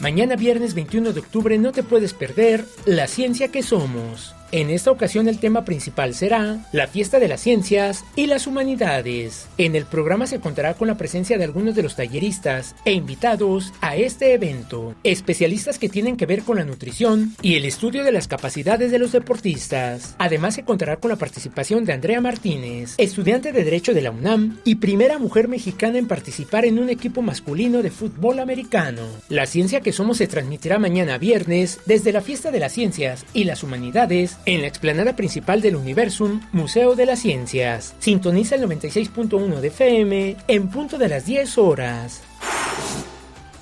Mañana 0.00 0.36
viernes 0.36 0.72
21 0.72 1.12
de 1.12 1.20
octubre 1.20 1.58
no 1.58 1.72
te 1.72 1.82
puedes 1.82 2.14
perder 2.14 2.64
La 2.86 3.06
ciencia 3.08 3.48
que 3.48 3.62
somos. 3.62 4.34
En 4.52 4.70
esta 4.70 4.92
ocasión 4.92 5.28
el 5.28 5.38
tema 5.38 5.64
principal 5.64 6.14
será 6.14 6.58
la 6.72 6.86
fiesta 6.86 7.18
de 7.18 7.26
las 7.26 7.40
ciencias 7.40 8.04
y 8.14 8.26
las 8.26 8.46
humanidades. 8.46 9.48
En 9.58 9.74
el 9.74 9.86
programa 9.86 10.26
se 10.26 10.38
contará 10.38 10.74
con 10.74 10.86
la 10.86 10.96
presencia 10.96 11.36
de 11.36 11.44
algunos 11.44 11.74
de 11.74 11.82
los 11.82 11.96
talleristas 11.96 12.76
e 12.84 12.92
invitados 12.92 13.72
a 13.80 13.96
este 13.96 14.34
evento, 14.34 14.94
especialistas 15.02 15.78
que 15.78 15.88
tienen 15.88 16.16
que 16.16 16.26
ver 16.26 16.42
con 16.42 16.58
la 16.58 16.64
nutrición 16.64 17.34
y 17.42 17.56
el 17.56 17.64
estudio 17.64 18.04
de 18.04 18.12
las 18.12 18.28
capacidades 18.28 18.92
de 18.92 19.00
los 19.00 19.12
deportistas. 19.12 20.14
Además 20.18 20.54
se 20.54 20.64
contará 20.64 20.96
con 20.96 21.10
la 21.10 21.16
participación 21.16 21.84
de 21.84 21.92
Andrea 21.94 22.20
Martínez, 22.20 22.94
estudiante 22.98 23.52
de 23.52 23.64
Derecho 23.64 23.94
de 23.94 24.02
la 24.02 24.12
UNAM 24.12 24.58
y 24.64 24.76
primera 24.76 25.18
mujer 25.18 25.48
mexicana 25.48 25.98
en 25.98 26.06
participar 26.06 26.64
en 26.64 26.78
un 26.78 26.88
equipo 26.88 27.20
masculino 27.20 27.82
de 27.82 27.90
fútbol 27.90 28.38
americano. 28.38 29.02
La 29.28 29.46
ciencia 29.46 29.80
que 29.80 29.92
somos 29.92 30.18
se 30.18 30.28
transmitirá 30.28 30.78
mañana 30.78 31.18
viernes 31.18 31.80
desde 31.86 32.12
la 32.12 32.20
fiesta 32.20 32.52
de 32.52 32.60
las 32.60 32.72
ciencias 32.72 33.24
y 33.32 33.44
las 33.44 33.62
humanidades 33.64 34.35
en 34.44 34.60
la 34.60 34.68
explanada 34.68 35.16
principal 35.16 35.60
del 35.60 35.76
Universum, 35.76 36.40
Museo 36.52 36.94
de 36.94 37.06
las 37.06 37.20
Ciencias. 37.20 37.94
Sintoniza 37.98 38.56
el 38.56 38.62
96.1 38.62 39.60
de 39.60 39.68
FM 39.68 40.36
en 40.48 40.68
punto 40.68 40.98
de 40.98 41.08
las 41.08 41.26
10 41.26 41.58
horas. 41.58 42.22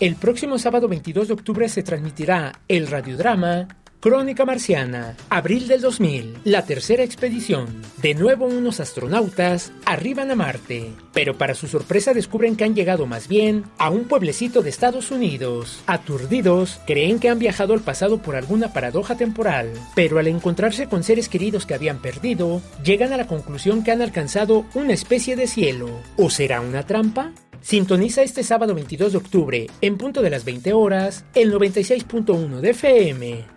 El 0.01 0.16
próximo 0.16 0.59
sábado 0.59 0.89
22 0.89 1.29
de 1.29 1.35
octubre 1.35 1.68
se 1.68 1.83
transmitirá 1.83 2.53
el 2.68 2.89
radiodrama 2.89 3.68
Crónica 4.05 4.45
Marciana, 4.45 5.17
abril 5.31 5.67
del 5.67 5.81
2000, 5.81 6.41
la 6.45 6.67
tercera 6.67 7.03
expedición. 7.03 7.81
De 8.03 8.13
nuevo 8.13 8.45
unos 8.45 8.79
astronautas 8.79 9.73
arriban 9.87 10.31
a 10.31 10.35
Marte, 10.35 10.93
pero 11.15 11.39
para 11.39 11.55
su 11.55 11.69
sorpresa 11.69 12.13
descubren 12.13 12.55
que 12.55 12.65
han 12.65 12.75
llegado 12.75 13.07
más 13.07 13.29
bien 13.29 13.65
a 13.79 13.89
un 13.89 14.05
pueblecito 14.05 14.61
de 14.61 14.69
Estados 14.69 15.11
Unidos. 15.11 15.83
Aturdidos, 15.87 16.81
creen 16.87 17.19
que 17.19 17.31
han 17.31 17.39
viajado 17.39 17.73
al 17.73 17.81
pasado 17.81 18.21
por 18.21 18.37
alguna 18.37 18.75
paradoja 18.75 19.17
temporal, 19.17 19.71
pero 19.95 20.19
al 20.19 20.27
encontrarse 20.27 20.87
con 20.87 21.03
seres 21.03 21.31
queridos 21.31 21.65
que 21.65 21.73
habían 21.73 22.03
perdido, 22.03 22.61
llegan 22.85 23.15
a 23.15 23.17
la 23.17 23.27
conclusión 23.27 23.83
que 23.83 23.93
han 23.93 24.03
alcanzado 24.03 24.67
una 24.75 24.93
especie 24.93 25.35
de 25.35 25.47
cielo. 25.47 25.89
¿O 26.19 26.29
será 26.29 26.61
una 26.61 26.85
trampa? 26.85 27.33
Sintoniza 27.63 28.21
este 28.23 28.43
sábado 28.43 28.75
22 28.75 29.13
de 29.13 29.19
octubre, 29.19 29.67
en 29.81 29.97
punto 29.97 30.21
de 30.21 30.29
las 30.29 30.45
20 30.45 30.75
horas, 30.75 31.25
el 31.35 31.55
96.1 31.55 32.61
de 32.61 32.69
FM. 32.69 33.54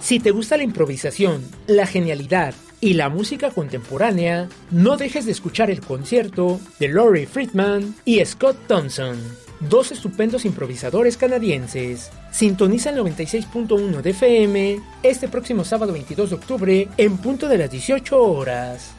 Si 0.00 0.18
te 0.18 0.30
gusta 0.30 0.56
la 0.56 0.62
improvisación, 0.62 1.42
la 1.66 1.86
genialidad 1.86 2.54
y 2.80 2.94
la 2.94 3.08
música 3.08 3.50
contemporánea, 3.50 4.48
no 4.70 4.96
dejes 4.96 5.26
de 5.26 5.32
escuchar 5.32 5.70
el 5.70 5.80
concierto 5.80 6.58
de 6.78 6.88
Laurie 6.88 7.26
Friedman 7.26 7.94
y 8.04 8.24
Scott 8.24 8.56
Thompson, 8.66 9.18
dos 9.60 9.92
estupendos 9.92 10.44
improvisadores 10.44 11.16
canadienses. 11.16 12.10
Sintoniza 12.32 12.90
el 12.90 12.98
96.1 12.98 14.00
de 14.00 14.10
FM 14.10 14.80
este 15.02 15.28
próximo 15.28 15.64
sábado 15.64 15.92
22 15.92 16.30
de 16.30 16.36
octubre 16.36 16.88
en 16.96 17.18
punto 17.18 17.48
de 17.48 17.58
las 17.58 17.70
18 17.70 18.20
horas. 18.20 18.92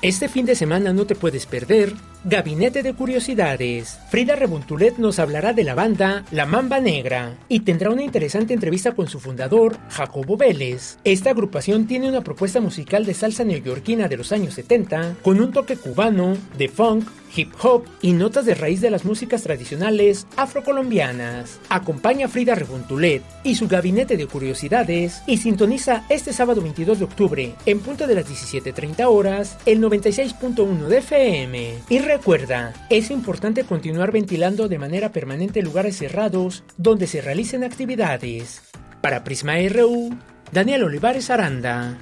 Este 0.00 0.28
fin 0.28 0.46
de 0.46 0.56
semana 0.56 0.92
no 0.92 1.06
te 1.06 1.14
puedes 1.14 1.46
perder 1.46 1.94
Gabinete 2.24 2.84
de 2.84 2.94
Curiosidades. 2.94 3.98
Frida 4.08 4.36
Rebuntulet 4.36 4.96
nos 4.96 5.18
hablará 5.18 5.52
de 5.52 5.64
la 5.64 5.74
banda 5.74 6.24
La 6.30 6.46
Mamba 6.46 6.78
Negra 6.78 7.36
y 7.48 7.60
tendrá 7.60 7.90
una 7.90 8.04
interesante 8.04 8.54
entrevista 8.54 8.92
con 8.92 9.08
su 9.08 9.18
fundador, 9.18 9.76
Jacobo 9.88 10.36
Vélez. 10.36 10.98
Esta 11.02 11.30
agrupación 11.30 11.88
tiene 11.88 12.08
una 12.08 12.20
propuesta 12.20 12.60
musical 12.60 13.04
de 13.04 13.14
salsa 13.14 13.42
neoyorquina 13.42 14.06
de 14.06 14.16
los 14.16 14.30
años 14.30 14.54
70 14.54 15.16
con 15.22 15.40
un 15.40 15.50
toque 15.50 15.76
cubano, 15.76 16.36
de 16.56 16.68
funk, 16.68 17.08
hip 17.34 17.52
hop 17.62 17.84
y 18.00 18.12
notas 18.12 18.44
de 18.44 18.54
raíz 18.54 18.80
de 18.80 18.90
las 18.90 19.04
músicas 19.04 19.42
tradicionales 19.42 20.26
afrocolombianas. 20.36 21.60
Acompaña 21.68 22.26
a 22.26 22.28
Frida 22.28 22.54
Rebuntulet 22.54 23.22
y 23.42 23.54
su 23.54 23.68
gabinete 23.68 24.16
de 24.16 24.26
curiosidades 24.26 25.22
y 25.26 25.38
sintoniza 25.38 26.04
este 26.08 26.32
sábado 26.32 26.60
22 26.60 26.98
de 26.98 27.04
octubre 27.04 27.54
en 27.66 27.80
punto 27.80 28.06
de 28.06 28.14
las 28.14 28.28
17.30 28.28 29.06
horas 29.06 29.56
el 29.66 29.80
96.1 29.80 30.86
de 30.86 30.98
FM. 30.98 31.74
Y 31.88 31.98
recuerda, 32.16 32.74
es 32.90 33.10
importante 33.10 33.64
continuar 33.64 34.12
ventilando 34.12 34.68
de 34.68 34.78
manera 34.78 35.12
permanente 35.12 35.62
lugares 35.62 35.96
cerrados 35.96 36.62
donde 36.76 37.06
se 37.06 37.22
realicen 37.22 37.64
actividades. 37.64 38.70
Para 39.00 39.24
Prisma 39.24 39.54
RU, 39.70 40.10
Daniel 40.52 40.84
Olivares 40.84 41.30
Aranda. 41.30 41.96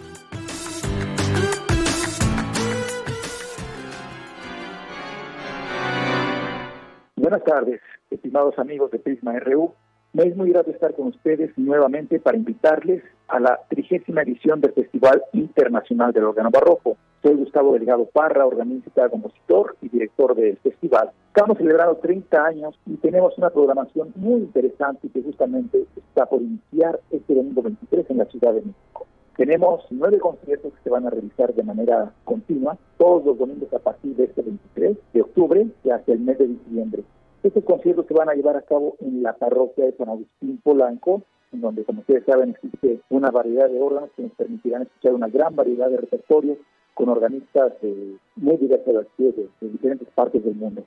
Buenas 7.14 7.44
tardes, 7.44 7.80
estimados 8.10 8.58
amigos 8.58 8.90
de 8.90 8.98
Prisma 8.98 9.38
RU. 9.38 9.76
Me 10.12 10.24
es 10.24 10.36
muy 10.36 10.50
grato 10.50 10.72
estar 10.72 10.92
con 10.94 11.06
ustedes 11.06 11.56
nuevamente 11.56 12.18
para 12.18 12.36
invitarles 12.36 13.00
a 13.28 13.38
la 13.38 13.60
trigésima 13.68 14.22
edición 14.22 14.60
del 14.60 14.72
Festival 14.72 15.22
Internacional 15.32 16.12
del 16.12 16.24
Órgano 16.24 16.50
Barroco. 16.50 16.96
Soy 17.22 17.36
Gustavo 17.36 17.74
Delgado 17.74 18.06
Parra, 18.06 18.44
organista, 18.44 19.08
compositor 19.08 19.76
y 19.80 19.88
director 19.88 20.34
del 20.34 20.56
festival. 20.56 21.12
Estamos 21.28 21.58
celebrando 21.58 21.94
30 21.98 22.44
años 22.44 22.74
y 22.86 22.96
tenemos 22.96 23.38
una 23.38 23.50
programación 23.50 24.12
muy 24.16 24.40
interesante 24.40 25.08
que 25.14 25.22
justamente 25.22 25.86
está 25.96 26.26
por 26.26 26.42
iniciar 26.42 26.98
este 27.12 27.32
domingo 27.32 27.62
23 27.62 28.10
en 28.10 28.18
la 28.18 28.24
Ciudad 28.24 28.52
de 28.52 28.62
México. 28.62 29.06
Tenemos 29.36 29.84
nueve 29.90 30.18
conciertos 30.18 30.72
que 30.72 30.82
se 30.82 30.90
van 30.90 31.06
a 31.06 31.10
realizar 31.10 31.54
de 31.54 31.62
manera 31.62 32.12
continua, 32.24 32.76
todos 32.98 33.24
los 33.24 33.38
domingos 33.38 33.72
a 33.72 33.78
partir 33.78 34.16
de 34.16 34.24
este 34.24 34.42
23 34.42 34.96
de 35.12 35.22
octubre 35.22 35.68
y 35.84 35.90
hasta 35.90 36.12
el 36.12 36.18
mes 36.18 36.36
de 36.36 36.48
diciembre. 36.48 37.04
Estos 37.42 37.64
conciertos 37.64 38.06
se 38.06 38.12
van 38.12 38.28
a 38.28 38.34
llevar 38.34 38.56
a 38.56 38.62
cabo 38.62 38.96
en 39.00 39.22
la 39.22 39.32
parroquia 39.32 39.86
de 39.86 39.96
San 39.96 40.10
Agustín 40.10 40.60
Polanco, 40.62 41.22
en 41.52 41.62
donde, 41.62 41.84
como 41.84 42.00
ustedes 42.00 42.24
saben, 42.26 42.50
existe 42.50 43.00
una 43.08 43.30
variedad 43.30 43.68
de 43.70 43.80
órganos 43.80 44.10
que 44.14 44.24
nos 44.24 44.32
permitirán 44.32 44.82
escuchar 44.82 45.14
una 45.14 45.28
gran 45.28 45.56
variedad 45.56 45.88
de 45.88 45.96
repertorios 45.96 46.58
con 46.92 47.08
organistas 47.08 47.72
de 47.80 48.16
muy 48.36 48.58
diversas 48.58 49.06
de, 49.16 49.32
de 49.32 49.68
diferentes 49.68 50.08
partes 50.14 50.44
del 50.44 50.54
mundo. 50.54 50.84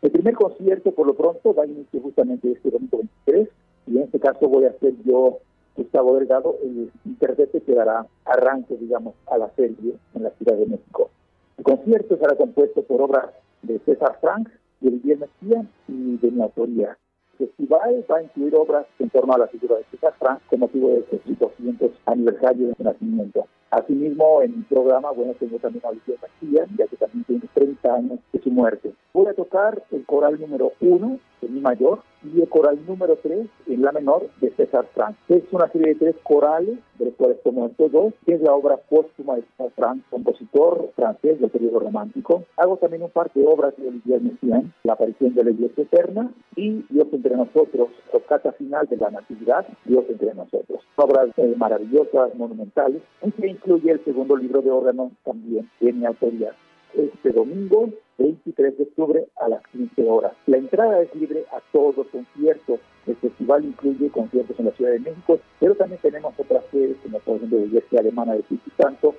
El 0.00 0.12
primer 0.12 0.34
concierto, 0.34 0.92
por 0.92 1.08
lo 1.08 1.14
pronto, 1.14 1.52
va 1.52 1.64
a 1.64 1.66
iniciar 1.66 2.02
justamente 2.04 2.52
este 2.52 2.70
domingo 2.70 2.98
23, 3.26 3.48
y 3.88 3.96
en 3.96 4.02
este 4.04 4.20
caso 4.20 4.48
voy 4.48 4.66
a 4.66 4.78
ser 4.78 4.94
yo, 5.04 5.38
Gustavo 5.76 6.16
Delgado, 6.16 6.56
el 6.62 6.90
intérprete 7.04 7.62
que 7.62 7.74
dará 7.74 8.06
arranque, 8.26 8.76
digamos, 8.76 9.14
a 9.26 9.38
la 9.38 9.50
serie 9.56 9.96
en 10.14 10.22
la 10.22 10.30
Ciudad 10.30 10.56
de 10.56 10.66
México. 10.66 11.10
El 11.58 11.64
concierto 11.64 12.16
será 12.16 12.36
compuesto 12.36 12.82
por 12.82 13.02
obras 13.02 13.26
de 13.62 13.80
César 13.80 14.16
Frank, 14.20 14.48
de 14.80 14.90
Guillermo 14.90 15.26
Mejía 15.40 15.64
y 15.88 16.16
de 16.16 16.30
mi 16.30 16.42
autoría. 16.42 16.96
El 17.38 17.46
festival 17.46 18.04
va 18.10 18.16
a 18.16 18.22
incluir 18.22 18.54
obras 18.54 18.86
en 18.98 19.08
torno 19.10 19.32
a 19.32 19.38
la 19.38 19.46
figura 19.46 19.76
de 19.76 19.84
César 19.90 20.12
Frank 20.18 20.40
con 20.48 20.60
motivo 20.60 20.90
de 20.90 21.04
su 21.24 21.34
200 21.34 21.90
aniversario 22.06 22.68
de 22.68 22.74
su 22.74 22.82
nacimiento. 22.84 23.46
Asimismo, 23.70 24.42
en 24.42 24.58
mi 24.58 24.62
programa, 24.64 25.10
bueno, 25.12 25.32
tengo 25.38 25.58
también 25.58 25.84
a 25.86 25.90
Guillermo 25.90 26.26
Mejía, 26.42 26.66
ya 26.76 26.86
que 26.86 26.96
también 26.96 27.24
tiene 27.24 27.42
30 27.54 27.94
años 27.94 28.18
de 28.32 28.42
su 28.42 28.50
muerte. 28.50 28.92
Voy 29.14 29.26
a 29.28 29.34
tocar 29.34 29.82
el 29.90 30.04
coral 30.04 30.40
número 30.40 30.72
1 30.80 31.18
de 31.40 31.48
mi 31.48 31.60
mayor 31.60 32.02
y 32.22 32.40
el 32.40 32.48
coral 32.48 32.78
número 32.86 33.16
3 33.16 33.46
en 33.66 33.82
la 33.82 33.92
menor 33.92 34.28
de 34.40 34.50
César 34.50 34.86
Frank. 34.94 35.16
Es 35.28 35.42
una 35.52 35.68
serie 35.68 35.94
de 35.94 35.94
tres 35.94 36.16
corales, 36.22 36.78
de 36.98 37.06
los 37.06 37.14
cuales 37.14 37.38
estos 37.38 37.92
dos, 37.92 38.14
que 38.26 38.34
es 38.34 38.40
la 38.40 38.52
obra 38.52 38.76
póstuma 38.76 39.36
de 39.36 39.42
César 39.42 39.70
Frank, 39.76 40.02
compositor 40.10 40.90
francés 40.96 41.40
del 41.40 41.50
periodo 41.50 41.80
romántico. 41.80 42.44
Hago 42.56 42.76
también 42.76 43.02
un 43.02 43.10
par 43.10 43.32
de 43.32 43.46
obras 43.46 43.74
de 43.76 43.88
Olivier 43.88 44.20
Messiaen, 44.20 44.72
La 44.84 44.94
aparición 44.94 45.34
de 45.34 45.44
la 45.44 45.50
iglesia 45.50 45.82
eterna 45.82 46.30
y 46.56 46.84
Dios 46.90 47.08
entre 47.12 47.36
nosotros, 47.36 47.88
tocata 48.12 48.52
final 48.52 48.86
de 48.86 48.96
la 48.96 49.10
natividad, 49.10 49.66
Dios 49.84 50.04
entre 50.08 50.34
nosotros. 50.34 50.80
Obras 50.96 51.28
eh, 51.36 51.54
maravillosas, 51.56 52.34
monumentales, 52.34 53.02
y 53.22 53.30
que 53.32 53.48
incluye 53.48 53.92
el 53.92 54.04
segundo 54.04 54.36
libro 54.36 54.62
de 54.62 54.70
órgano 54.70 55.12
también 55.24 55.68
de 55.80 55.92
mi 55.92 56.04
autoría 56.04 56.52
este 56.94 57.30
domingo 57.30 57.90
23 58.18 58.76
de 58.76 58.82
octubre 58.84 59.26
a 59.40 59.48
las 59.48 59.66
15 59.68 60.08
horas. 60.08 60.32
La 60.46 60.58
entrada 60.58 61.02
es 61.02 61.14
libre 61.14 61.44
a 61.52 61.60
todos 61.72 61.96
los 61.96 62.06
conciertos. 62.08 62.80
El 63.06 63.16
festival 63.16 63.64
incluye 63.64 64.10
conciertos 64.10 64.58
en 64.58 64.66
la 64.66 64.72
Ciudad 64.72 64.92
de 64.92 65.00
México, 65.00 65.40
pero 65.58 65.74
también 65.74 66.00
tenemos 66.02 66.34
otras 66.38 66.64
sedes, 66.70 66.96
como 67.02 67.18
por 67.20 67.36
ejemplo 67.36 67.58
la 67.58 67.64
Iglesia 67.64 68.00
Alemana 68.00 68.32
de 68.34 68.40
Espíritu 68.40 68.70
Santo, 68.76 69.14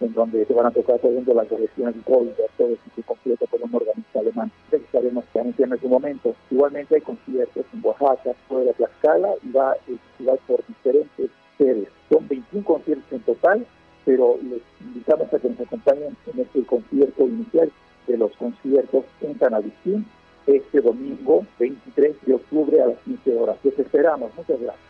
en 0.00 0.12
donde 0.12 0.44
se 0.44 0.52
van 0.52 0.66
a 0.66 0.70
tocar, 0.70 0.98
por 1.00 1.10
ejemplo, 1.10 1.34
las 1.34 1.48
colecciones 1.48 1.94
de 1.94 2.00
Goldberg, 2.12 2.50
todo 2.56 2.68
eso 2.68 2.82
completo 3.06 3.46
por 3.46 3.62
un 3.62 3.74
organista 3.74 4.20
alemán. 4.20 4.50
Estaremos 4.70 5.24
anunciando 5.34 5.74
en 5.74 5.80
su 5.80 5.88
momento. 5.88 6.34
Igualmente 6.50 6.96
hay 6.96 7.00
conciertos 7.00 7.64
en 7.72 7.80
Oaxaca, 7.82 8.34
fuera 8.48 8.66
de 8.66 8.74
Tlaxcala, 8.74 9.34
y 9.42 9.52
va 9.52 9.76
el 9.88 9.98
festival 9.98 10.38
por 10.46 10.66
diferentes 10.66 11.30
sedes. 11.56 11.88
Son 12.10 12.28
21 12.28 12.64
conciertos 12.64 13.12
en 13.12 13.20
total, 13.20 13.66
pero 14.04 14.38
les 14.42 14.62
invitamos 15.06 15.32
a 15.32 15.38
que 15.38 15.48
nos 15.48 15.60
acompañen 15.60 16.16
en 16.32 16.40
este 16.40 16.64
concierto 16.64 17.28
inicial 17.28 17.70
de 18.08 18.16
los 18.16 18.32
conciertos 18.36 19.04
en 19.20 19.38
San 19.38 19.54
este 20.46 20.80
domingo 20.80 21.46
23 21.58 22.16
de 22.26 22.34
octubre 22.34 22.82
a 22.82 22.88
las 22.88 22.98
15 23.04 23.36
horas. 23.36 23.56
Les 23.62 23.78
esperamos. 23.78 24.32
Muchas 24.36 24.60
gracias. 24.60 24.86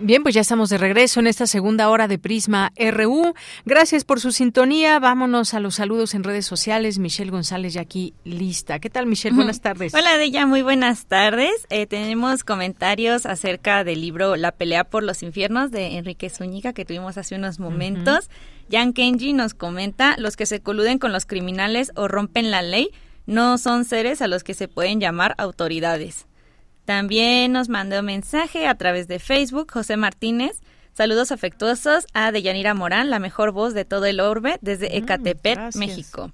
Bien, 0.00 0.22
pues 0.22 0.32
ya 0.32 0.42
estamos 0.42 0.70
de 0.70 0.78
regreso 0.78 1.18
en 1.18 1.26
esta 1.26 1.48
segunda 1.48 1.88
hora 1.88 2.06
de 2.06 2.18
Prisma 2.18 2.72
RU. 2.78 3.34
Gracias 3.64 4.04
por 4.04 4.20
su 4.20 4.30
sintonía. 4.30 5.00
Vámonos 5.00 5.54
a 5.54 5.60
los 5.60 5.74
saludos 5.74 6.14
en 6.14 6.22
redes 6.22 6.46
sociales. 6.46 7.00
Michelle 7.00 7.32
González 7.32 7.72
ya 7.72 7.80
aquí 7.80 8.14
lista. 8.22 8.78
¿Qué 8.78 8.90
tal, 8.90 9.06
Michelle? 9.06 9.34
Buenas 9.34 9.60
tardes. 9.60 9.92
Hola, 9.94 10.16
Deya. 10.16 10.46
Muy 10.46 10.62
buenas 10.62 11.06
tardes. 11.06 11.50
Eh, 11.70 11.86
tenemos 11.86 12.44
comentarios 12.44 13.26
acerca 13.26 13.82
del 13.82 14.00
libro 14.00 14.36
La 14.36 14.52
pelea 14.52 14.84
por 14.84 15.02
los 15.02 15.24
infiernos 15.24 15.72
de 15.72 15.98
Enrique 15.98 16.30
Zúñiga 16.30 16.72
que 16.72 16.84
tuvimos 16.84 17.18
hace 17.18 17.34
unos 17.34 17.58
momentos. 17.58 18.30
Jan 18.70 18.92
Kenji 18.92 19.32
nos 19.32 19.54
comenta, 19.54 20.14
los 20.16 20.36
que 20.36 20.46
se 20.46 20.60
coluden 20.60 21.00
con 21.00 21.10
los 21.10 21.26
criminales 21.26 21.90
o 21.96 22.06
rompen 22.06 22.52
la 22.52 22.62
ley 22.62 22.90
no 23.26 23.58
son 23.58 23.84
seres 23.84 24.22
a 24.22 24.28
los 24.28 24.44
que 24.44 24.54
se 24.54 24.68
pueden 24.68 25.00
llamar 25.00 25.34
autoridades. 25.38 26.27
También 26.88 27.52
nos 27.52 27.68
mandó 27.68 28.02
mensaje 28.02 28.66
a 28.66 28.74
través 28.74 29.08
de 29.08 29.18
Facebook 29.18 29.70
José 29.70 29.98
Martínez. 29.98 30.62
Saludos 30.94 31.32
afectuosos 31.32 32.06
a 32.14 32.32
Deyanira 32.32 32.72
Morán, 32.72 33.10
la 33.10 33.18
mejor 33.18 33.52
voz 33.52 33.74
de 33.74 33.84
todo 33.84 34.06
el 34.06 34.20
orbe 34.20 34.56
desde 34.62 34.88
mm, 34.88 35.02
Ecatepec, 35.02 35.76
México. 35.76 36.32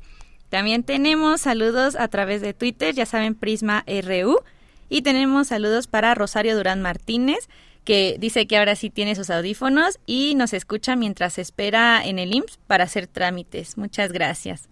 También 0.50 0.84
tenemos 0.84 1.40
saludos 1.40 1.96
a 1.96 2.06
través 2.06 2.40
de 2.40 2.54
Twitter, 2.54 2.94
ya 2.94 3.04
saben, 3.04 3.34
Prisma 3.34 3.84
RU. 3.88 4.44
Y 4.88 5.02
tenemos 5.02 5.48
saludos 5.48 5.88
para 5.88 6.14
Rosario 6.14 6.56
Durán 6.56 6.82
Martínez, 6.82 7.48
que 7.82 8.14
dice 8.20 8.46
que 8.46 8.56
ahora 8.56 8.76
sí 8.76 8.90
tiene 8.90 9.16
sus 9.16 9.30
audífonos 9.30 9.98
y 10.06 10.36
nos 10.36 10.52
escucha 10.52 10.94
mientras 10.94 11.38
espera 11.38 12.00
en 12.06 12.20
el 12.20 12.32
IMSS 12.32 12.60
para 12.68 12.84
hacer 12.84 13.08
trámites. 13.08 13.76
Muchas 13.76 14.12
gracias. 14.12 14.68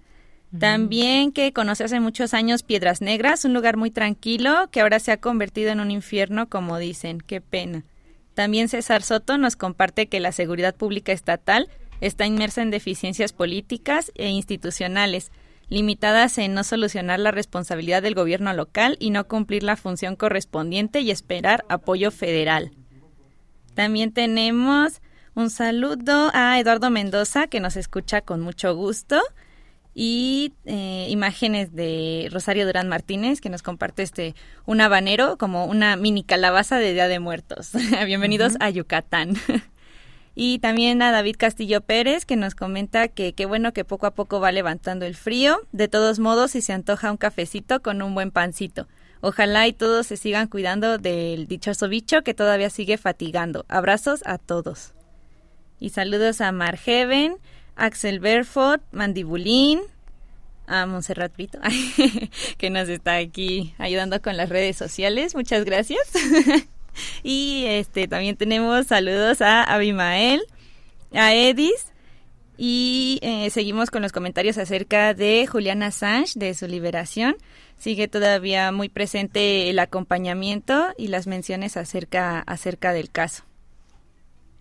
También 0.59 1.33
que 1.33 1.53
conoce 1.53 1.85
hace 1.85 2.01
muchos 2.01 2.35
años 2.35 2.63
Piedras 2.63 3.01
Negras, 3.01 3.45
un 3.45 3.55
lugar 3.55 3.79
muy 3.79 3.91
tranquilo 3.91 4.69
que 4.71 4.83
ahora 4.83 4.99
se 4.99 5.11
ha 5.11 5.17
convertido 5.17 5.71
en 5.71 5.81
un 5.81 5.91
infierno, 5.91 6.49
como 6.49 6.79
dicen. 6.79 7.21
Qué 7.21 7.41
pena. 7.41 7.85
También 8.35 8.69
César 8.69 9.03
Soto 9.03 9.39
nos 9.39 9.57
comparte 9.57 10.09
que 10.09 10.21
la 10.21 10.33
seguridad 10.33 10.75
pública 10.75 11.13
estatal 11.13 11.69
está 12.01 12.27
inmersa 12.27 12.61
en 12.61 12.71
deficiencias 12.71 13.33
políticas 13.33 14.13
e 14.15 14.29
institucionales, 14.29 15.33
limitadas 15.69 16.37
en 16.37 16.53
no 16.53 16.65
solucionar 16.65 17.19
la 17.19 17.31
responsabilidad 17.31 18.03
del 18.03 18.15
gobierno 18.15 18.53
local 18.53 18.97
y 19.01 19.11
no 19.11 19.29
cumplir 19.29 19.63
la 19.63 19.77
función 19.77 20.17
correspondiente 20.17 21.01
y 21.01 21.11
esperar 21.11 21.65
apoyo 21.69 22.11
federal. 22.11 22.73
También 23.75 24.13
tenemos 24.13 25.01
un 25.35 25.49
saludo 25.49 26.31
a 26.35 26.59
Eduardo 26.59 26.91
Mendoza, 26.91 27.47
que 27.47 27.61
nos 27.61 27.77
escucha 27.77 28.21
con 28.21 28.43
mucho 28.43 28.75
gusto 28.75 29.23
y 29.95 30.55
eh, 30.65 31.07
imágenes 31.11 31.75
de 31.75 32.29
Rosario 32.33 32.67
Durán 32.67 32.89
Martínez 32.89 33.41
que 33.41 33.51
nos 33.51 33.63
comparte 33.63 34.03
este 34.03 34.35
un 34.65 34.81
habanero 34.81 35.37
como 35.37 35.67
una 35.67 35.97
mini 35.97 36.25
calabaza 36.25 36.79
de 36.79 36.93
Día 36.95 37.09
de 37.09 37.21
Muertos. 37.21 37.73
Bienvenidos 38.07 38.55
a 38.61 38.71
Yucatán. 38.71 39.35
y 40.35 40.61
también 40.61 41.03
a 41.03 41.13
David 41.13 41.37
Castillo 41.39 41.83
Pérez 41.83 42.25
que 42.25 42.37
nos 42.37 42.55
comenta 42.55 43.09
que 43.09 43.35
qué 43.35 43.45
bueno 43.45 43.73
que 43.73 43.85
poco 43.85 44.07
a 44.07 44.15
poco 44.15 44.41
va 44.41 44.51
levantando 44.51 45.05
el 45.05 45.15
frío. 45.15 45.61
De 45.73 45.89
todos 45.89 46.19
modos, 46.19 46.53
si 46.53 46.63
se 46.63 46.73
antoja 46.73 47.11
un 47.11 47.19
cafecito 47.19 47.83
con 47.83 48.01
un 48.01 48.15
buen 48.15 48.31
pancito. 48.31 48.89
Ojalá 49.21 49.69
y 49.69 49.73
todos 49.73 50.09
se 50.09 50.17
sigan 50.17 50.49
cuidando 50.49 50.99
del 50.99 51.47
dichoso 51.47 51.89
bicho 51.89 52.23
que 52.23 52.35
todavía 52.35 52.71
sigue 52.71 52.97
fatigando. 52.97 53.65
Abrazos 53.69 54.23
a 54.27 54.39
todos. 54.39 54.95
Y 55.79 55.91
saludos 55.91 56.41
a 56.41 56.51
Margeven, 56.51 57.37
Axel 57.77 58.21
Berford, 58.21 58.81
Mandibulín, 58.93 59.81
a 60.67 60.87
Montserrat 60.87 61.35
Brito, 61.35 61.59
que 62.59 62.71
nos 62.71 62.89
está 62.89 63.17
aquí 63.17 63.75
ayudando 63.79 64.21
con 64.23 64.37
las 64.37 64.49
redes 64.49 64.77
sociales. 64.77 65.35
Muchas 65.35 65.65
gracias. 65.65 66.01
y 67.23 67.65
este 67.67 68.09
también 68.09 68.37
tenemos 68.37 68.87
saludos 68.87 69.41
a 69.43 69.65
Abimael, 69.65 70.43
a 71.13 71.35
Edis. 71.35 71.87
Y 72.59 73.19
eh, 73.23 73.51
seguimos 73.51 73.91
con 73.91 74.03
los 74.03 74.13
comentarios 74.13 74.57
acerca 74.59 75.15
de 75.15 75.47
Juliana 75.47 75.87
Assange, 75.87 76.39
de 76.39 76.55
su 76.55 76.69
liberación. 76.69 77.37
Sigue 77.77 78.07
todavía 78.09 78.71
muy 78.71 78.89
presente 78.89 79.69
el 79.69 79.79
acompañamiento 79.79 80.93
y 80.97 81.09
las 81.09 81.27
menciones 81.27 81.77
acerca, 81.77 82.41
acerca 82.41 82.93
del 82.93 83.11
caso. 83.11 83.43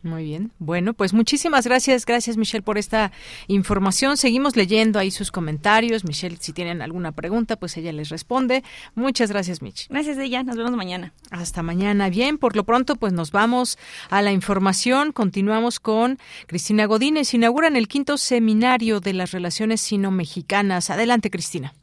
Muy 0.03 0.23
bien. 0.23 0.51
Bueno, 0.57 0.93
pues 0.93 1.13
muchísimas 1.13 1.67
gracias. 1.67 2.07
Gracias, 2.07 2.35
Michelle, 2.35 2.63
por 2.63 2.79
esta 2.79 3.11
información. 3.47 4.17
Seguimos 4.17 4.55
leyendo 4.55 4.97
ahí 4.97 5.11
sus 5.11 5.31
comentarios. 5.31 6.05
Michelle, 6.05 6.37
si 6.39 6.53
tienen 6.53 6.81
alguna 6.81 7.11
pregunta, 7.11 7.55
pues 7.55 7.77
ella 7.77 7.91
les 7.91 8.09
responde. 8.09 8.63
Muchas 8.95 9.31
gracias, 9.31 9.61
Mich. 9.61 9.87
Gracias, 9.89 10.17
ella. 10.17 10.41
Nos 10.41 10.57
vemos 10.57 10.71
mañana. 10.71 11.13
Hasta 11.29 11.61
mañana. 11.61 12.09
Bien, 12.09 12.39
por 12.39 12.55
lo 12.55 12.63
pronto, 12.63 12.95
pues 12.95 13.13
nos 13.13 13.31
vamos 13.31 13.77
a 14.09 14.23
la 14.23 14.31
información. 14.31 15.11
Continuamos 15.11 15.79
con 15.79 16.17
Cristina 16.47 16.85
Godínez. 16.85 17.33
Inauguran 17.35 17.75
el 17.75 17.87
quinto 17.87 18.17
seminario 18.17 19.01
de 19.01 19.13
las 19.13 19.31
relaciones 19.31 19.81
sino-mexicanas. 19.81 20.89
Adelante, 20.89 21.29
Cristina. 21.29 21.73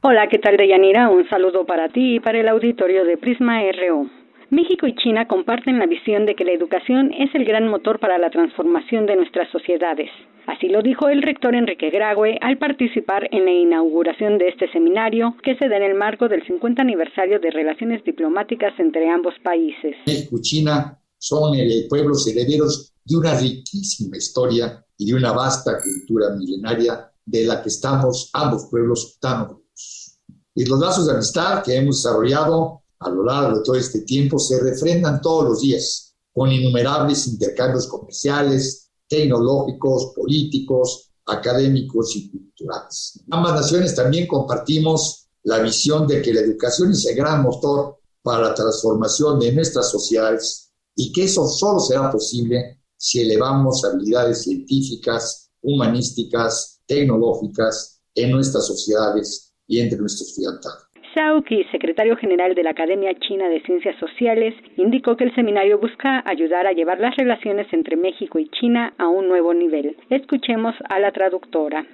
Hola, 0.00 0.28
¿qué 0.28 0.38
tal, 0.38 0.56
Deyanira? 0.56 1.10
Un 1.10 1.28
saludo 1.28 1.66
para 1.66 1.88
ti 1.90 2.16
y 2.16 2.20
para 2.20 2.40
el 2.40 2.48
auditorio 2.48 3.04
de 3.04 3.18
Prisma 3.18 3.60
RO. 3.72 4.06
México 4.50 4.86
y 4.86 4.94
China 4.94 5.26
comparten 5.26 5.78
la 5.78 5.86
visión 5.86 6.24
de 6.24 6.36
que 6.36 6.44
la 6.44 6.52
educación 6.52 7.12
es 7.12 7.34
el 7.34 7.44
gran 7.44 7.66
motor 7.68 7.98
para 7.98 8.16
la 8.16 8.30
transformación 8.30 9.06
de 9.06 9.16
nuestras 9.16 9.50
sociedades. 9.50 10.08
Así 10.46 10.68
lo 10.68 10.82
dijo 10.82 11.08
el 11.08 11.22
rector 11.22 11.56
Enrique 11.56 11.90
Grague 11.90 12.38
al 12.40 12.56
participar 12.56 13.28
en 13.32 13.44
la 13.44 13.50
inauguración 13.50 14.38
de 14.38 14.48
este 14.48 14.70
seminario 14.70 15.34
que 15.42 15.56
se 15.56 15.68
da 15.68 15.78
en 15.78 15.82
el 15.82 15.94
marco 15.94 16.28
del 16.28 16.46
50 16.46 16.80
aniversario 16.80 17.40
de 17.40 17.50
relaciones 17.50 18.04
diplomáticas 18.04 18.72
entre 18.78 19.10
ambos 19.10 19.34
países. 19.42 19.96
México 20.06 20.36
y 20.38 20.42
China 20.42 21.00
son 21.18 21.56
pueblos 21.88 22.28
herederos 22.28 22.94
de 23.04 23.16
una 23.16 23.34
riquísima 23.40 24.16
historia 24.16 24.84
y 24.96 25.10
de 25.10 25.14
una 25.16 25.32
vasta 25.32 25.72
cultura 25.82 26.26
milenaria 26.36 27.10
de 27.24 27.44
la 27.44 27.60
que 27.60 27.68
estamos 27.68 28.30
ambos 28.32 28.68
pueblos 28.70 29.18
tan 29.20 29.42
orgullosos. 29.42 30.20
Y 30.54 30.64
los 30.64 30.78
lazos 30.78 31.06
de 31.06 31.14
amistad 31.14 31.64
que 31.64 31.74
hemos 31.74 32.02
desarrollado 32.02 32.82
a 33.00 33.10
lo 33.10 33.24
largo 33.24 33.58
de 33.58 33.64
todo 33.64 33.76
este 33.76 34.00
tiempo 34.00 34.38
se 34.38 34.60
refrendan 34.60 35.20
todos 35.20 35.44
los 35.44 35.60
días 35.60 36.14
con 36.32 36.50
innumerables 36.50 37.26
intercambios 37.26 37.86
comerciales, 37.86 38.90
tecnológicos, 39.08 40.12
políticos, 40.14 41.10
académicos 41.26 42.14
y 42.16 42.30
culturales. 42.30 43.20
Ambas 43.30 43.54
naciones 43.54 43.94
también 43.94 44.26
compartimos 44.26 45.28
la 45.42 45.58
visión 45.60 46.06
de 46.06 46.22
que 46.22 46.34
la 46.34 46.40
educación 46.40 46.92
es 46.92 47.06
el 47.06 47.16
gran 47.16 47.42
motor 47.42 47.98
para 48.22 48.48
la 48.48 48.54
transformación 48.54 49.38
de 49.38 49.52
nuestras 49.52 49.90
sociedades 49.90 50.72
y 50.94 51.12
que 51.12 51.24
eso 51.24 51.46
solo 51.46 51.78
será 51.78 52.10
posible 52.10 52.80
si 52.96 53.20
elevamos 53.20 53.84
habilidades 53.84 54.42
científicas, 54.42 55.50
humanísticas, 55.62 56.80
tecnológicas 56.86 58.00
en 58.14 58.32
nuestras 58.32 58.66
sociedades 58.66 59.52
y 59.66 59.80
entre 59.80 59.98
nuestros 59.98 60.34
ciudadanos. 60.34 60.85
Zhao 61.16 61.42
Qi, 61.42 61.64
secretario 61.72 62.14
general 62.18 62.54
de 62.54 62.62
la 62.62 62.72
Academia 62.72 63.10
China 63.18 63.48
de 63.48 63.62
Ciencias 63.62 63.98
Sociales, 63.98 64.52
indicó 64.76 65.16
que 65.16 65.24
el 65.24 65.34
seminario 65.34 65.78
busca 65.78 66.22
ayudar 66.26 66.66
a 66.66 66.72
llevar 66.72 67.00
las 67.00 67.16
relaciones 67.16 67.66
entre 67.72 67.96
México 67.96 68.38
y 68.38 68.50
China 68.50 68.92
a 68.98 69.08
un 69.08 69.26
nuevo 69.26 69.54
nivel. 69.54 69.96
Escuchemos 70.10 70.74
a 70.90 70.98
la 70.98 71.12
traductora. 71.12 71.86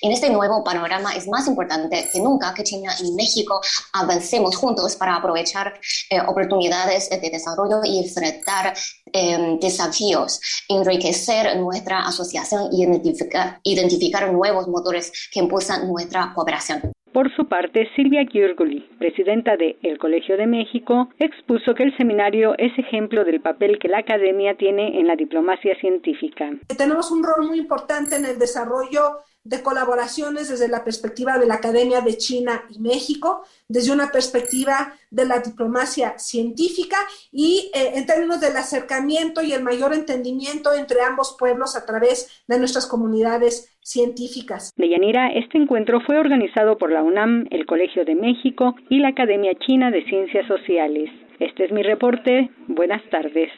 En 0.00 0.12
este 0.12 0.30
nuevo 0.30 0.64
panorama 0.64 1.12
es 1.14 1.28
más 1.28 1.46
importante 1.46 2.08
que 2.10 2.20
nunca 2.20 2.54
que 2.54 2.64
China 2.64 2.90
y 3.04 3.12
México 3.12 3.60
avancemos 3.92 4.56
juntos 4.56 4.96
para 4.96 5.16
aprovechar 5.16 5.74
eh, 6.08 6.18
oportunidades 6.26 7.10
de 7.10 7.30
desarrollo 7.30 7.80
y 7.84 7.98
enfrentar 7.98 8.72
em, 9.12 9.58
desafíos, 9.58 10.40
enriquecer 10.70 11.54
nuestra 11.58 11.98
asociación 12.06 12.70
y 12.72 12.84
identificar, 12.84 13.60
identificar 13.62 14.32
nuevos 14.32 14.68
motores 14.68 15.12
que 15.30 15.40
impulsan 15.40 15.86
nuestra 15.86 16.32
cooperación. 16.34 16.80
Por 17.12 17.34
su 17.34 17.46
parte, 17.46 17.88
Silvia 17.96 18.24
Giurguli, 18.24 18.88
presidenta 18.98 19.56
de 19.56 19.76
El 19.82 19.98
Colegio 19.98 20.36
de 20.36 20.46
México, 20.46 21.08
expuso 21.18 21.74
que 21.74 21.82
el 21.82 21.96
seminario 21.96 22.54
es 22.56 22.76
ejemplo 22.78 23.24
del 23.24 23.40
papel 23.40 23.80
que 23.80 23.88
la 23.88 23.98
academia 23.98 24.54
tiene 24.54 25.00
en 25.00 25.08
la 25.08 25.16
diplomacia 25.16 25.74
científica. 25.80 26.50
Tenemos 26.78 27.10
un 27.10 27.24
rol 27.24 27.48
muy 27.48 27.58
importante 27.58 28.14
en 28.14 28.26
el 28.26 28.38
desarrollo 28.38 29.24
de 29.44 29.62
colaboraciones 29.62 30.48
desde 30.48 30.68
la 30.68 30.84
perspectiva 30.84 31.38
de 31.38 31.46
la 31.46 31.54
Academia 31.54 32.00
de 32.00 32.16
China 32.16 32.64
y 32.70 32.78
México, 32.78 33.42
desde 33.68 33.92
una 33.92 34.10
perspectiva 34.10 34.94
de 35.10 35.24
la 35.24 35.40
diplomacia 35.40 36.18
científica 36.18 36.96
y 37.32 37.70
eh, 37.74 37.92
en 37.94 38.06
términos 38.06 38.40
del 38.40 38.56
acercamiento 38.56 39.42
y 39.42 39.52
el 39.52 39.62
mayor 39.62 39.94
entendimiento 39.94 40.72
entre 40.74 41.00
ambos 41.00 41.36
pueblos 41.38 41.76
a 41.76 41.86
través 41.86 42.42
de 42.46 42.58
nuestras 42.58 42.86
comunidades 42.86 43.76
científicas. 43.82 44.72
Deyanira, 44.76 45.28
este 45.28 45.58
encuentro 45.58 46.00
fue 46.06 46.18
organizado 46.18 46.76
por 46.76 46.92
la 46.92 47.02
UNAM, 47.02 47.46
el 47.50 47.66
Colegio 47.66 48.04
de 48.04 48.14
México 48.14 48.74
y 48.88 48.98
la 48.98 49.08
Academia 49.08 49.52
China 49.66 49.90
de 49.90 50.04
Ciencias 50.04 50.46
Sociales. 50.46 51.10
Este 51.38 51.64
es 51.64 51.72
mi 51.72 51.82
reporte. 51.82 52.50
Buenas 52.68 53.02
tardes. 53.10 53.50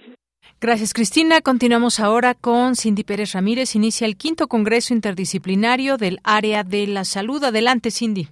Gracias, 0.62 0.94
Cristina. 0.94 1.40
Continuamos 1.40 1.98
ahora 1.98 2.34
con 2.34 2.76
Cindy 2.76 3.02
Pérez 3.02 3.32
Ramírez. 3.32 3.74
Inicia 3.74 4.06
el 4.06 4.16
quinto 4.16 4.46
Congreso 4.46 4.94
Interdisciplinario 4.94 5.96
del 5.96 6.20
Área 6.22 6.62
de 6.62 6.86
la 6.86 7.04
Salud. 7.04 7.42
Adelante, 7.42 7.90
Cindy. 7.90 8.28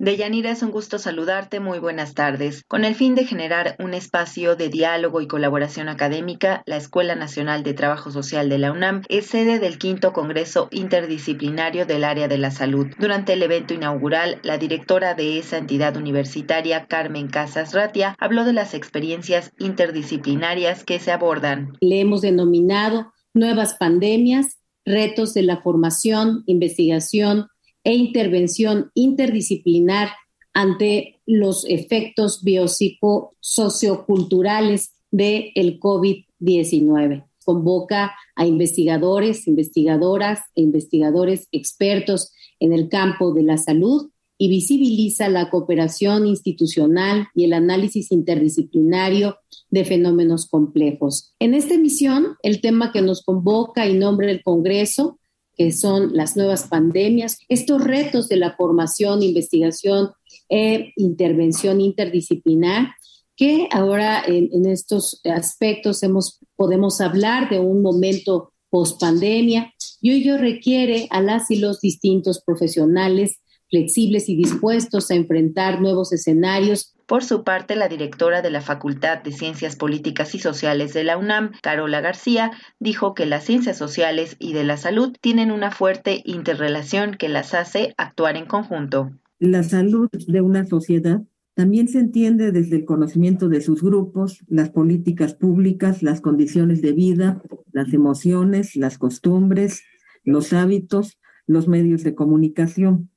Deyanira, 0.00 0.50
es 0.50 0.62
un 0.62 0.70
gusto 0.70 0.98
saludarte. 0.98 1.60
Muy 1.60 1.78
buenas 1.78 2.14
tardes. 2.14 2.64
Con 2.66 2.86
el 2.86 2.94
fin 2.94 3.14
de 3.14 3.26
generar 3.26 3.76
un 3.78 3.92
espacio 3.92 4.56
de 4.56 4.70
diálogo 4.70 5.20
y 5.20 5.26
colaboración 5.26 5.90
académica, 5.90 6.62
la 6.64 6.78
Escuela 6.78 7.14
Nacional 7.16 7.62
de 7.62 7.74
Trabajo 7.74 8.10
Social 8.10 8.48
de 8.48 8.56
la 8.56 8.72
UNAM 8.72 9.02
es 9.10 9.26
sede 9.26 9.58
del 9.58 9.76
quinto 9.76 10.14
Congreso 10.14 10.68
Interdisciplinario 10.70 11.84
del 11.84 12.04
Área 12.04 12.28
de 12.28 12.38
la 12.38 12.50
Salud. 12.50 12.86
Durante 12.98 13.34
el 13.34 13.42
evento 13.42 13.74
inaugural, 13.74 14.40
la 14.42 14.56
directora 14.56 15.12
de 15.12 15.38
esa 15.38 15.58
entidad 15.58 15.94
universitaria, 15.98 16.86
Carmen 16.86 17.28
Casas 17.28 17.74
Ratia, 17.74 18.16
habló 18.18 18.44
de 18.44 18.54
las 18.54 18.72
experiencias 18.72 19.52
interdisciplinarias 19.58 20.82
que 20.82 20.98
se 20.98 21.12
abordan. 21.12 21.76
Le 21.82 22.00
hemos 22.00 22.22
denominado 22.22 23.12
nuevas 23.34 23.74
pandemias, 23.74 24.60
retos 24.86 25.34
de 25.34 25.42
la 25.42 25.58
formación, 25.58 26.42
investigación, 26.46 27.48
e 27.84 27.94
intervención 27.94 28.90
interdisciplinar 28.94 30.08
ante 30.52 31.20
los 31.26 31.64
efectos 31.68 32.42
biopsicosocioculturales 32.42 34.90
del 35.10 35.52
el 35.54 35.78
COVID-19. 35.80 37.24
Convoca 37.44 38.12
a 38.36 38.46
investigadores, 38.46 39.48
investigadoras 39.48 40.40
e 40.54 40.62
investigadores 40.62 41.48
expertos 41.52 42.32
en 42.58 42.72
el 42.72 42.88
campo 42.88 43.32
de 43.32 43.42
la 43.42 43.56
salud 43.56 44.10
y 44.42 44.48
visibiliza 44.48 45.28
la 45.28 45.50
cooperación 45.50 46.26
institucional 46.26 47.28
y 47.34 47.44
el 47.44 47.52
análisis 47.52 48.10
interdisciplinario 48.10 49.36
de 49.68 49.84
fenómenos 49.84 50.48
complejos. 50.48 51.34
En 51.38 51.52
esta 51.52 51.74
emisión, 51.74 52.36
el 52.42 52.62
tema 52.62 52.90
que 52.90 53.02
nos 53.02 53.22
convoca 53.22 53.86
y 53.86 53.92
nombre 53.92 54.30
el 54.30 54.42
Congreso 54.42 55.19
que 55.60 55.72
son 55.72 56.14
las 56.14 56.38
nuevas 56.38 56.68
pandemias, 56.68 57.36
estos 57.50 57.84
retos 57.84 58.30
de 58.30 58.36
la 58.36 58.56
formación, 58.56 59.22
investigación 59.22 60.08
e 60.48 60.94
intervención 60.96 61.82
interdisciplinar, 61.82 62.94
que 63.36 63.68
ahora 63.70 64.22
en, 64.26 64.64
estos 64.64 65.20
aspectos 65.22 66.02
hemos, 66.02 66.38
podemos 66.56 67.02
hablar 67.02 67.50
de 67.50 67.58
un 67.58 67.82
momento 67.82 68.54
post 68.70 68.98
pandemia 68.98 69.70
y 70.00 70.12
ello 70.12 70.38
requiere 70.38 71.08
a 71.10 71.20
las 71.20 71.50
y 71.50 71.56
los 71.56 71.82
distintos 71.82 72.42
profesionales 72.42 73.40
flexibles 73.70 74.28
y 74.28 74.36
dispuestos 74.36 75.10
a 75.10 75.14
enfrentar 75.14 75.80
nuevos 75.80 76.12
escenarios. 76.12 76.94
Por 77.06 77.24
su 77.24 77.42
parte, 77.42 77.76
la 77.76 77.88
directora 77.88 78.42
de 78.42 78.50
la 78.50 78.60
Facultad 78.60 79.22
de 79.22 79.32
Ciencias 79.32 79.76
Políticas 79.76 80.34
y 80.34 80.38
Sociales 80.38 80.92
de 80.92 81.04
la 81.04 81.16
UNAM, 81.16 81.52
Carola 81.62 82.00
García, 82.00 82.52
dijo 82.78 83.14
que 83.14 83.26
las 83.26 83.44
ciencias 83.44 83.78
sociales 83.78 84.36
y 84.38 84.52
de 84.52 84.64
la 84.64 84.76
salud 84.76 85.16
tienen 85.20 85.50
una 85.50 85.70
fuerte 85.70 86.22
interrelación 86.24 87.16
que 87.16 87.28
las 87.28 87.54
hace 87.54 87.94
actuar 87.96 88.36
en 88.36 88.46
conjunto. 88.46 89.10
La 89.38 89.62
salud 89.62 90.08
de 90.12 90.40
una 90.40 90.66
sociedad 90.66 91.22
también 91.54 91.88
se 91.88 91.98
entiende 91.98 92.52
desde 92.52 92.76
el 92.76 92.84
conocimiento 92.84 93.48
de 93.48 93.60
sus 93.60 93.82
grupos, 93.82 94.44
las 94.48 94.70
políticas 94.70 95.34
públicas, 95.34 96.02
las 96.02 96.20
condiciones 96.20 96.80
de 96.80 96.92
vida, 96.92 97.42
las 97.72 97.92
emociones, 97.92 98.76
las 98.76 98.98
costumbres, 98.98 99.82
los 100.24 100.52
hábitos, 100.52 101.18
los 101.46 101.68
medios 101.68 102.02
de 102.04 102.14
comunicación. 102.14 103.10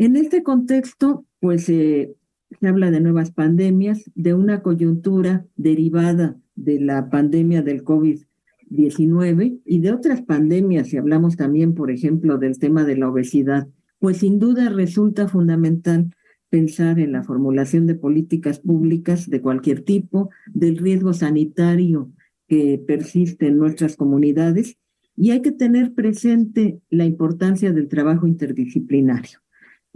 En 0.00 0.14
este 0.14 0.44
contexto, 0.44 1.26
pues 1.40 1.68
eh, 1.68 2.14
se 2.60 2.68
habla 2.68 2.92
de 2.92 3.00
nuevas 3.00 3.32
pandemias, 3.32 4.08
de 4.14 4.32
una 4.32 4.62
coyuntura 4.62 5.44
derivada 5.56 6.36
de 6.54 6.80
la 6.80 7.10
pandemia 7.10 7.62
del 7.62 7.82
COVID-19 7.82 9.60
y 9.64 9.80
de 9.80 9.92
otras 9.92 10.22
pandemias, 10.22 10.86
si 10.86 10.98
hablamos 10.98 11.36
también, 11.36 11.74
por 11.74 11.90
ejemplo, 11.90 12.38
del 12.38 12.60
tema 12.60 12.84
de 12.84 12.96
la 12.96 13.10
obesidad, 13.10 13.66
pues 13.98 14.18
sin 14.18 14.38
duda 14.38 14.68
resulta 14.68 15.26
fundamental 15.26 16.14
pensar 16.48 17.00
en 17.00 17.10
la 17.10 17.24
formulación 17.24 17.88
de 17.88 17.96
políticas 17.96 18.60
públicas 18.60 19.28
de 19.28 19.40
cualquier 19.40 19.80
tipo, 19.82 20.30
del 20.46 20.78
riesgo 20.78 21.12
sanitario 21.12 22.12
que 22.46 22.80
persiste 22.86 23.48
en 23.48 23.58
nuestras 23.58 23.96
comunidades 23.96 24.78
y 25.16 25.32
hay 25.32 25.42
que 25.42 25.50
tener 25.50 25.92
presente 25.92 26.78
la 26.88 27.04
importancia 27.04 27.72
del 27.72 27.88
trabajo 27.88 28.28
interdisciplinario 28.28 29.40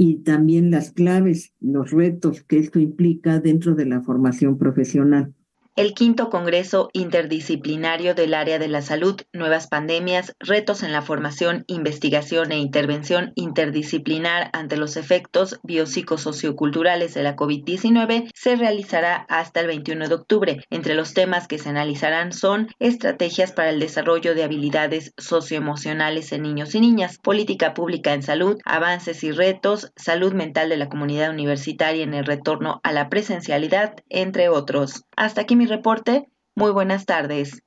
y 0.03 0.17
también 0.17 0.73
las 0.73 0.91
claves, 0.91 1.55
los 1.61 1.93
retos 1.93 2.43
que 2.43 2.59
esto 2.59 2.81
implica 2.81 3.39
dentro 3.39 3.77
de 3.77 3.87
la 3.87 4.01
formación 4.01 4.59
profesional 4.59 5.33
el 5.75 5.95
quinto 5.95 6.29
Congreso 6.29 6.91
Interdisciplinario 6.93 8.15
del 8.15 8.35
Área 8.35 8.59
de 8.59 8.69
la 8.69 8.83
Salud, 8.83 9.19
Nuevas 9.33 9.69
Pandemias, 9.69 10.35
Retos 10.39 10.83
en 10.83 10.93
la 10.93 11.01
Formación, 11.01 11.65
Investigación 11.67 12.53
e 12.53 12.59
Intervención 12.59 13.33
Interdisciplinar 13.37 14.51
ante 14.53 14.77
los 14.77 14.99
efectos 14.99 15.61
biopsicosocioculturales 15.63 17.15
de 17.15 17.23
la 17.23 17.37
COVID-19, 17.37 18.31
se 18.35 18.57
realizará 18.57 19.25
hasta 19.31 19.61
el 19.61 19.69
21 19.69 20.09
de 20.09 20.15
octubre. 20.15 20.65
Entre 20.69 20.95
los 20.95 21.15
temas 21.15 21.49
que 21.49 21.59
se 21.59 21.71
analizarán 21.71 22.33
son 22.33 22.69
estrategias 22.79 23.53
para 23.53 23.71
el 23.71 23.81
desarrollo 23.81 24.35
de 24.35 24.45
habilidades 24.45 25.15
socioemocionales 25.17 26.33
en 26.33 26.43
niños 26.43 26.75
y 26.75 26.81
niñas, 26.81 27.17
política 27.17 27.73
pública 27.73 28.13
en 28.13 28.23
salud, 28.23 28.59
avances 28.67 29.25
y 29.25 29.33
retos, 29.33 29.91
salud 29.97 30.35
mental 30.35 30.69
de 30.69 30.77
la 30.77 30.91
comunidad 30.91 31.31
universitaria 31.31 32.05
en 32.05 32.13
el 32.13 32.27
retorno 32.27 32.81
a 32.83 32.93
la 32.93 33.09
presencialidad, 33.09 33.95
entre 34.11 34.51
otros. 34.51 35.05
Hasta 35.17 35.41
aquí 35.41 35.57
mi 35.63 35.67
reporte. 35.67 36.29
Muy 36.55 36.73
buenas 36.73 37.07
tardes. 37.07 37.63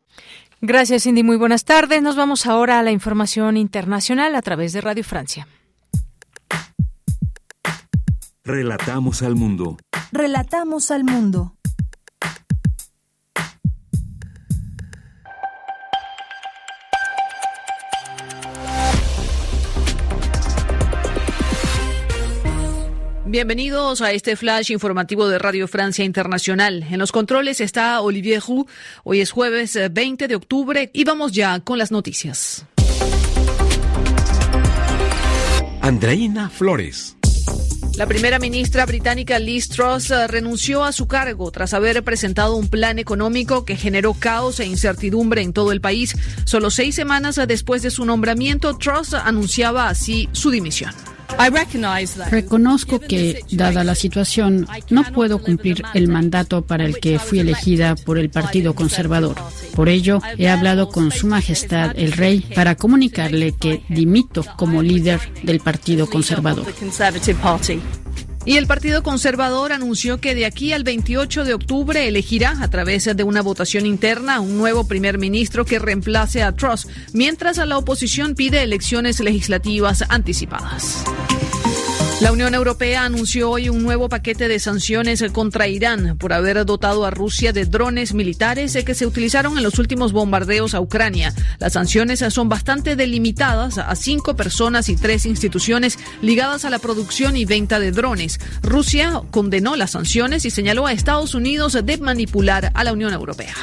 Gracias, 0.62 1.04
Cindy. 1.04 1.24
Muy 1.24 1.38
buenas 1.38 1.64
tardes. 1.64 2.02
Nos 2.02 2.16
vamos 2.16 2.46
ahora 2.46 2.80
a 2.80 2.84
la 2.84 2.92
información 2.92 3.58
internacional 3.58 4.36
a 4.36 4.42
través 4.42 4.74
de 4.74 4.82
Radio 4.82 5.04
Francia. 5.04 5.48
Relatamos 8.44 9.22
al 9.24 9.36
mundo. 9.36 9.78
Relatamos 10.12 10.92
al 10.92 11.04
mundo. 11.04 11.55
Bienvenidos 23.36 24.00
a 24.00 24.14
este 24.14 24.38
flash 24.38 24.72
informativo 24.72 25.28
de 25.28 25.38
Radio 25.38 25.68
Francia 25.68 26.06
Internacional. 26.06 26.86
En 26.90 27.00
los 27.00 27.12
controles 27.12 27.60
está 27.60 28.00
Olivier 28.00 28.42
Roux. 28.42 28.66
Hoy 29.04 29.20
es 29.20 29.32
jueves 29.32 29.78
20 29.92 30.24
eh, 30.24 30.28
de 30.30 30.36
octubre 30.36 30.90
y 30.94 31.04
vamos 31.04 31.34
ya 31.34 31.60
con 31.60 31.78
las 31.78 31.92
noticias. 31.92 32.66
Andreina 35.82 36.50
Flores. 36.50 37.18
La 37.98 38.08
primera 38.08 38.40
ministra 38.40 38.86
británica 38.86 39.38
Liz 39.38 39.68
Truss 39.68 40.12
eh, 40.12 40.28
renunció 40.28 40.86
a 40.86 40.94
su 40.94 41.06
cargo 41.10 41.52
tras 41.52 41.74
haber 41.74 42.06
presentado 42.06 42.56
un 42.56 42.70
plan 42.70 43.00
económico 43.00 43.66
que 43.66 43.76
generó 43.76 44.14
caos 44.14 44.62
e 44.62 44.66
incertidumbre 44.66 45.42
en 45.42 45.52
todo 45.52 45.74
el 45.74 45.82
país. 45.82 46.16
Solo 46.46 46.70
seis 46.70 46.96
semanas 46.96 47.38
después 47.46 47.82
de 47.82 47.92
su 47.92 48.06
nombramiento, 48.06 48.78
Truss 48.78 49.14
anunciaba 49.14 49.90
así 49.90 50.30
su 50.32 50.52
dimisión. 50.52 50.94
Reconozco 52.30 53.00
que, 53.00 53.44
dada 53.52 53.84
la 53.84 53.96
situación, 53.96 54.68
no 54.90 55.04
puedo 55.04 55.40
cumplir 55.40 55.84
el 55.94 56.08
mandato 56.08 56.62
para 56.64 56.86
el 56.86 57.00
que 57.00 57.20
fui 57.20 57.40
elegida 57.40 57.96
por 57.96 58.18
el 58.18 58.30
Partido 58.30 58.74
Conservador. 58.74 59.36
Por 59.76 59.90
ello, 59.90 60.22
he 60.38 60.50
hablado 60.50 60.90
con 60.90 61.12
Su 61.12 61.28
Majestad 61.28 61.92
el 61.96 62.14
Rey 62.14 62.42
para 62.56 62.76
comunicarle 62.76 63.54
que 63.54 63.84
dimito 63.90 64.46
como 64.58 64.82
líder 64.82 65.20
del 65.44 65.60
Partido 65.60 66.10
Conservador. 66.10 66.66
Y 68.46 68.58
el 68.58 68.68
Partido 68.68 69.02
Conservador 69.02 69.74
anunció 69.74 70.20
que 70.20 70.36
de 70.36 70.46
aquí 70.46 70.72
al 70.72 70.84
28 70.84 71.46
de 71.46 71.56
octubre 71.56 72.08
elegirá 72.08 72.58
a 72.62 72.70
través 72.70 73.06
de 73.06 73.24
una 73.24 73.42
votación 73.42 73.88
interna 73.88 74.40
un 74.40 74.58
nuevo 74.58 74.88
primer 74.88 75.18
ministro 75.18 75.66
que 75.66 75.80
reemplace 75.80 76.44
a 76.44 76.52
Truss, 76.52 76.88
mientras 77.12 77.58
a 77.58 77.66
la 77.66 77.78
oposición 77.78 78.36
pide 78.36 78.62
elecciones 78.62 79.20
legislativas 79.20 80.04
anticipadas. 80.10 81.04
La 82.22 82.32
Unión 82.32 82.56
Europea 82.56 83.04
anunció 83.04 83.52
hoy 83.52 83.68
un 83.68 83.84
nuevo 83.84 84.08
paquete 84.08 84.48
de 84.48 84.58
sanciones 84.60 85.22
contra 85.34 85.68
Irán 85.68 86.18
por 86.18 86.32
haber 86.32 86.66
dotado 86.66 87.04
a 87.06 87.12
Rusia 87.12 87.52
de 87.52 87.66
drones 87.66 88.14
militares 88.14 88.78
que 88.86 88.96
se 88.96 89.06
utilizaron 89.06 89.58
en 89.58 89.64
los 89.64 89.80
últimos 89.80 90.14
bombardeos 90.14 90.74
a 90.74 90.80
Ucrania. 90.80 91.34
Las 91.60 91.74
sanciones 91.74 92.24
son 92.30 92.48
bastante 92.48 92.96
delimitadas 92.96 93.78
a 93.78 93.94
cinco 93.98 94.34
personas 94.38 94.88
y 94.88 94.96
tres 94.96 95.26
instituciones 95.26 96.00
ligadas 96.22 96.64
a 96.64 96.70
la 96.70 96.80
producción 96.80 97.36
y 97.36 97.44
venta 97.44 97.80
de 97.80 97.92
drones. 97.92 98.40
Rusia 98.64 99.22
condenó 99.30 99.76
las 99.76 99.92
sanciones 99.92 100.46
y 100.46 100.52
señaló 100.52 100.88
a 100.88 100.94
Estados 100.94 101.36
Unidos 101.36 101.78
de 101.84 101.98
manipular 101.98 102.72
a 102.74 102.84
la 102.86 102.94
Unión 102.94 103.12
Europea. 103.12 103.54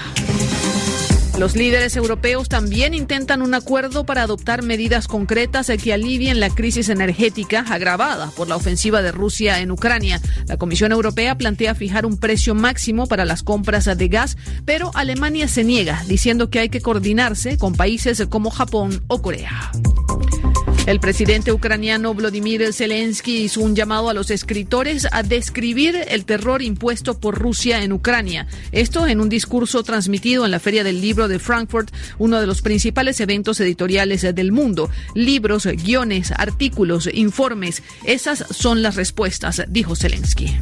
Los 1.38 1.56
líderes 1.56 1.96
europeos 1.96 2.48
también 2.48 2.94
intentan 2.94 3.42
un 3.42 3.54
acuerdo 3.54 4.04
para 4.04 4.22
adoptar 4.22 4.62
medidas 4.62 5.08
concretas 5.08 5.70
que 5.82 5.92
alivien 5.92 6.40
la 6.40 6.50
crisis 6.50 6.88
energética 6.88 7.64
agravada 7.68 8.30
por 8.36 8.48
la 8.48 8.56
ofensiva 8.56 9.02
de 9.02 9.12
Rusia 9.12 9.60
en 9.60 9.70
Ucrania. 9.70 10.20
La 10.46 10.58
Comisión 10.58 10.92
Europea 10.92 11.36
plantea 11.36 11.74
fijar 11.74 12.06
un 12.06 12.18
precio 12.18 12.54
máximo 12.54 13.06
para 13.06 13.24
las 13.24 13.42
compras 13.42 13.86
de 13.96 14.08
gas, 14.08 14.36
pero 14.66 14.90
Alemania 14.94 15.48
se 15.48 15.64
niega, 15.64 16.04
diciendo 16.06 16.50
que 16.50 16.60
hay 16.60 16.68
que 16.68 16.82
coordinarse 16.82 17.56
con 17.56 17.74
países 17.74 18.22
como 18.28 18.50
Japón 18.50 19.02
o 19.08 19.22
Corea. 19.22 19.72
El 20.84 20.98
presidente 20.98 21.52
ucraniano 21.52 22.12
Vladimir 22.12 22.72
Zelensky 22.72 23.44
hizo 23.44 23.60
un 23.60 23.76
llamado 23.76 24.08
a 24.08 24.14
los 24.14 24.32
escritores 24.32 25.06
a 25.12 25.22
describir 25.22 25.96
el 26.08 26.24
terror 26.24 26.60
impuesto 26.60 27.18
por 27.20 27.38
Rusia 27.38 27.84
en 27.84 27.92
Ucrania. 27.92 28.48
Esto 28.72 29.06
en 29.06 29.20
un 29.20 29.28
discurso 29.28 29.84
transmitido 29.84 30.44
en 30.44 30.50
la 30.50 30.58
Feria 30.58 30.82
del 30.82 31.00
Libro 31.00 31.28
de 31.28 31.38
Frankfurt, 31.38 31.94
uno 32.18 32.40
de 32.40 32.48
los 32.48 32.62
principales 32.62 33.20
eventos 33.20 33.60
editoriales 33.60 34.22
del 34.34 34.50
mundo. 34.50 34.90
Libros, 35.14 35.66
guiones, 35.66 36.32
artículos, 36.32 37.08
informes. 37.12 37.82
Esas 38.04 38.44
son 38.50 38.82
las 38.82 38.96
respuestas, 38.96 39.62
dijo 39.68 39.94
Zelensky. 39.94 40.56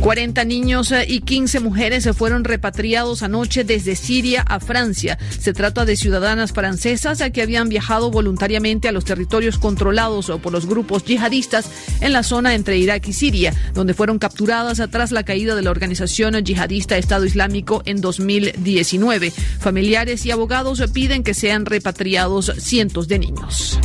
40 0.00 0.44
niños 0.44 0.94
y 1.06 1.20
15 1.20 1.60
mujeres 1.60 2.04
se 2.04 2.14
fueron 2.14 2.44
repatriados 2.44 3.22
anoche 3.22 3.64
desde 3.64 3.94
Siria 3.96 4.42
a 4.42 4.58
Francia. 4.58 5.18
Se 5.38 5.52
trata 5.52 5.84
de 5.84 5.96
ciudadanas 5.96 6.52
francesas 6.52 7.22
que 7.32 7.42
habían 7.42 7.68
viajado 7.68 8.10
voluntariamente 8.10 8.88
a 8.88 8.92
los 8.92 9.04
territorios 9.04 9.58
controlados 9.58 10.32
por 10.42 10.52
los 10.52 10.66
grupos 10.66 11.04
yihadistas 11.04 11.70
en 12.00 12.12
la 12.12 12.22
zona 12.22 12.54
entre 12.54 12.78
Irak 12.78 13.06
y 13.08 13.12
Siria, 13.12 13.54
donde 13.74 13.94
fueron 13.94 14.18
capturadas 14.18 14.80
tras 14.90 15.12
la 15.12 15.22
caída 15.22 15.54
de 15.54 15.62
la 15.62 15.70
organización 15.70 16.34
yihadista 16.34 16.96
Estado 16.96 17.26
Islámico 17.26 17.82
en 17.84 18.00
2019. 18.00 19.32
Familiares 19.60 20.24
y 20.24 20.30
abogados 20.30 20.82
piden 20.92 21.22
que 21.22 21.34
sean 21.34 21.66
repatriados 21.66 22.52
cientos 22.58 23.06
de 23.06 23.18
niños. 23.18 23.78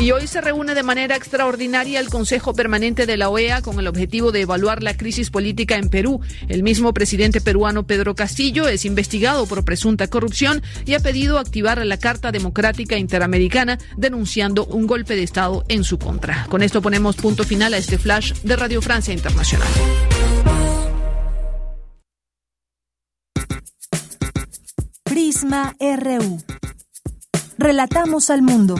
Y 0.00 0.12
hoy 0.12 0.26
se 0.26 0.40
reúne 0.40 0.74
de 0.74 0.82
manera 0.82 1.14
extraordinaria 1.14 2.00
el 2.00 2.08
Consejo 2.08 2.54
Permanente 2.54 3.04
de 3.04 3.18
la 3.18 3.28
OEA 3.28 3.60
con 3.60 3.78
el 3.78 3.86
objetivo 3.86 4.32
de 4.32 4.40
evaluar 4.40 4.82
la 4.82 4.96
crisis 4.96 5.28
política 5.28 5.76
en 5.76 5.90
Perú. 5.90 6.22
El 6.48 6.62
mismo 6.62 6.94
presidente 6.94 7.42
peruano 7.42 7.86
Pedro 7.86 8.14
Castillo 8.14 8.66
es 8.66 8.86
investigado 8.86 9.46
por 9.46 9.62
presunta 9.62 10.06
corrupción 10.06 10.62
y 10.86 10.94
ha 10.94 11.00
pedido 11.00 11.38
activar 11.38 11.84
la 11.84 11.98
Carta 11.98 12.32
Democrática 12.32 12.96
Interamericana 12.96 13.78
denunciando 13.98 14.64
un 14.64 14.86
golpe 14.86 15.16
de 15.16 15.22
Estado 15.22 15.66
en 15.68 15.84
su 15.84 15.98
contra. 15.98 16.46
Con 16.48 16.62
esto 16.62 16.80
ponemos 16.80 17.16
punto 17.16 17.44
final 17.44 17.74
a 17.74 17.76
este 17.76 17.98
flash 17.98 18.32
de 18.40 18.56
Radio 18.56 18.80
Francia 18.80 19.12
Internacional. 19.12 19.68
Prisma 25.04 25.76
RU. 25.78 26.38
Relatamos 27.58 28.30
al 28.30 28.40
mundo. 28.40 28.76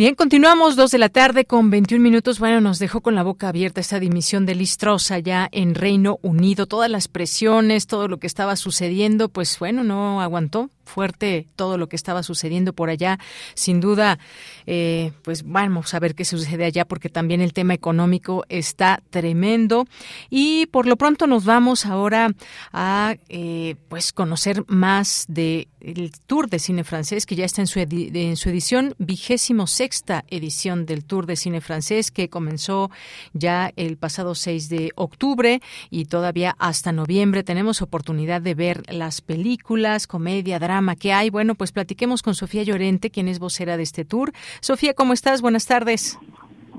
Bien, 0.00 0.14
continuamos 0.14 0.76
dos 0.76 0.92
de 0.92 0.96
la 0.96 1.10
tarde 1.10 1.44
con 1.44 1.68
21 1.68 2.02
minutos. 2.02 2.38
Bueno, 2.38 2.62
nos 2.62 2.78
dejó 2.78 3.02
con 3.02 3.14
la 3.14 3.22
boca 3.22 3.48
abierta 3.48 3.82
esta 3.82 4.00
dimisión 4.00 4.46
de 4.46 4.54
Listrosa 4.54 5.18
ya 5.18 5.46
en 5.52 5.74
Reino 5.74 6.18
Unido. 6.22 6.64
Todas 6.64 6.90
las 6.90 7.06
presiones, 7.06 7.86
todo 7.86 8.08
lo 8.08 8.16
que 8.16 8.26
estaba 8.26 8.56
sucediendo, 8.56 9.28
pues 9.28 9.58
bueno, 9.58 9.84
no 9.84 10.22
aguantó 10.22 10.70
fuerte 10.90 11.46
todo 11.56 11.78
lo 11.78 11.88
que 11.88 11.96
estaba 11.96 12.22
sucediendo 12.22 12.72
por 12.72 12.90
allá. 12.90 13.18
Sin 13.54 13.80
duda, 13.80 14.18
eh, 14.66 15.12
pues 15.22 15.44
vamos 15.44 15.94
a 15.94 16.00
ver 16.00 16.14
qué 16.14 16.24
sucede 16.24 16.64
allá 16.64 16.84
porque 16.84 17.08
también 17.08 17.40
el 17.40 17.52
tema 17.52 17.74
económico 17.74 18.44
está 18.48 19.02
tremendo. 19.10 19.86
Y 20.28 20.66
por 20.66 20.86
lo 20.86 20.96
pronto 20.96 21.26
nos 21.26 21.44
vamos 21.44 21.86
ahora 21.86 22.30
a 22.72 23.14
eh, 23.28 23.76
pues 23.88 24.12
conocer 24.12 24.64
más 24.66 25.24
de 25.28 25.68
el 25.80 26.12
Tour 26.26 26.48
de 26.50 26.58
Cine 26.58 26.84
Francés, 26.84 27.24
que 27.24 27.36
ya 27.36 27.44
está 27.44 27.62
en 27.62 27.66
su, 27.66 27.78
en 27.80 28.36
su 28.36 28.50
edición, 28.50 28.94
vigésimo 28.98 29.66
sexta 29.66 30.24
edición 30.28 30.84
del 30.84 31.04
Tour 31.04 31.26
de 31.26 31.36
Cine 31.36 31.60
Francés, 31.60 32.10
que 32.10 32.28
comenzó 32.28 32.90
ya 33.32 33.72
el 33.76 33.96
pasado 33.96 34.34
6 34.34 34.68
de 34.68 34.90
octubre 34.94 35.62
y 35.90 36.04
todavía 36.04 36.54
hasta 36.58 36.92
noviembre 36.92 37.42
tenemos 37.42 37.82
oportunidad 37.82 38.42
de 38.42 38.54
ver 38.54 38.82
las 38.92 39.20
películas, 39.20 40.06
comedia, 40.06 40.58
drama 40.58 40.79
que 40.98 41.12
hay. 41.12 41.30
Bueno, 41.30 41.54
pues 41.54 41.72
platiquemos 41.72 42.22
con 42.22 42.34
Sofía 42.34 42.62
Llorente, 42.62 43.10
quien 43.10 43.28
es 43.28 43.38
vocera 43.38 43.76
de 43.76 43.82
este 43.82 44.04
tour. 44.04 44.32
Sofía, 44.60 44.94
¿cómo 44.94 45.12
estás? 45.12 45.42
Buenas 45.42 45.66
tardes. 45.66 46.18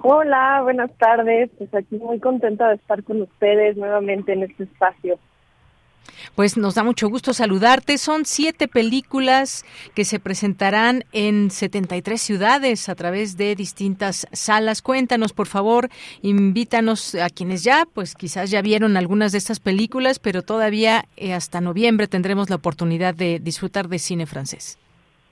Hola, 0.04 0.62
buenas 0.64 0.92
tardes. 0.98 1.50
Pues 1.58 1.74
aquí 1.74 1.98
muy 1.98 2.20
contenta 2.20 2.70
de 2.70 2.76
estar 2.76 3.04
con 3.04 3.22
ustedes 3.22 3.78
nuevamente 3.78 4.34
en 4.34 4.44
este 4.44 4.64
espacio. 4.64 5.20
Pues 6.36 6.58
nos 6.58 6.76
da 6.76 6.84
mucho 6.84 7.10
gusto 7.10 7.34
saludarte. 7.34 7.98
Son 7.98 8.26
siete 8.26 8.68
películas 8.68 9.66
que 9.96 10.06
se 10.06 10.20
presentarán 10.20 11.04
en 11.12 11.52
73 11.52 12.22
ciudades 12.22 12.90
a 12.90 12.96
través 12.96 13.38
de 13.38 13.56
distintas 13.56 14.28
salas. 14.32 14.82
Cuéntanos, 14.82 15.34
por 15.34 15.48
favor, 15.48 15.90
invítanos 16.22 17.16
a 17.16 17.30
quienes 17.30 17.64
ya, 17.64 17.86
pues 17.94 18.16
quizás 18.16 18.50
ya 18.50 18.62
vieron 18.62 18.98
algunas 18.98 19.34
de 19.34 19.38
estas 19.38 19.60
películas, 19.60 20.20
pero 20.20 20.42
todavía 20.42 21.06
eh, 21.18 21.34
hasta 21.34 21.62
noviembre 21.62 22.08
tendremos 22.08 22.50
la 22.50 22.56
oportunidad 22.56 23.14
de 23.14 23.40
disfrutar 23.40 23.88
de 23.88 24.00
cine 24.00 24.26
francés. 24.26 24.80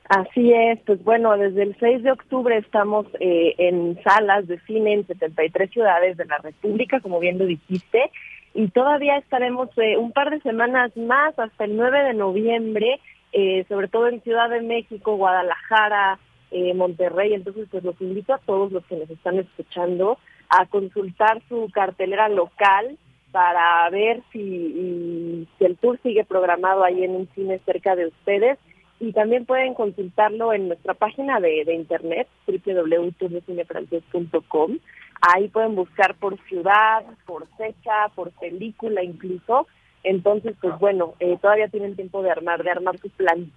Así 0.10 0.52
es, 0.52 0.80
pues 0.88 1.04
bueno, 1.04 1.38
desde 1.38 1.62
el 1.62 1.78
6 1.80 2.02
de 2.02 2.12
octubre 2.12 2.58
estamos 2.58 3.06
eh, 3.20 3.54
en 3.60 3.96
salas 4.04 4.48
de 4.48 4.60
cine 4.62 4.94
en 4.94 5.06
73 5.06 5.70
ciudades 5.70 6.18
de 6.18 6.26
la 6.26 6.40
República, 6.40 7.00
como 7.00 7.20
bien 7.20 7.38
lo 7.38 7.46
dijiste, 7.46 8.10
y 8.54 8.68
todavía 8.70 9.18
estaremos 9.18 9.70
eh, 9.78 9.98
un 9.98 10.12
par 10.12 10.32
de 10.32 10.42
semanas 10.42 10.96
más 10.98 11.38
hasta 11.38 11.66
el 11.66 11.78
9 11.78 12.04
de 12.04 12.14
noviembre, 12.14 13.00
eh, 13.32 13.66
sobre 13.70 13.88
todo 13.88 14.08
en 14.08 14.22
Ciudad 14.22 14.50
de 14.50 14.62
México, 14.62 15.16
Guadalajara, 15.16 16.20
eh, 16.52 16.74
Monterrey. 16.74 17.34
Entonces, 17.34 17.68
pues 17.70 17.84
los 17.84 18.00
invito 18.02 18.34
a 18.34 18.40
todos 18.40 18.72
los 18.72 18.84
que 18.86 18.96
nos 18.96 19.10
están 19.10 19.38
escuchando 19.38 20.18
a 20.50 20.66
consultar 20.66 21.42
su 21.48 21.70
cartelera 21.72 22.28
local 22.28 22.98
para 23.32 23.88
ver 23.92 24.24
si, 24.32 25.48
el 25.60 25.78
tour 25.78 26.00
sigue 26.02 26.24
programado 26.24 26.84
ahí 26.84 27.04
en 27.04 27.12
un 27.12 27.30
cine 27.36 27.60
cerca 27.66 27.96
de 27.96 28.08
ustedes. 28.08 28.58
Y 29.00 29.14
también 29.14 29.46
pueden 29.46 29.76
consultarlo 29.76 30.52
en 30.52 30.68
nuestra 30.68 30.96
página 30.96 31.40
de, 31.40 31.64
de 31.66 31.76
internet, 31.76 32.28
www.tourdecinefrancés.com. 32.48 34.80
Ahí 35.22 35.50
pueden 35.50 35.76
buscar 35.76 36.16
por 36.16 36.40
ciudad, 36.48 37.04
por 37.26 37.48
fecha, 37.58 38.10
por 38.16 38.32
película 38.32 39.04
incluso. 39.04 39.68
Entonces, 40.04 40.56
pues 40.62 40.78
bueno, 40.80 41.14
eh, 41.20 41.38
todavía 41.42 41.68
tienen 41.68 41.96
tiempo 41.96 42.22
de 42.22 42.32
armar, 42.32 42.64
de 42.64 42.72
armar 42.72 42.98
su 43.00 43.10
plan. 43.10 43.52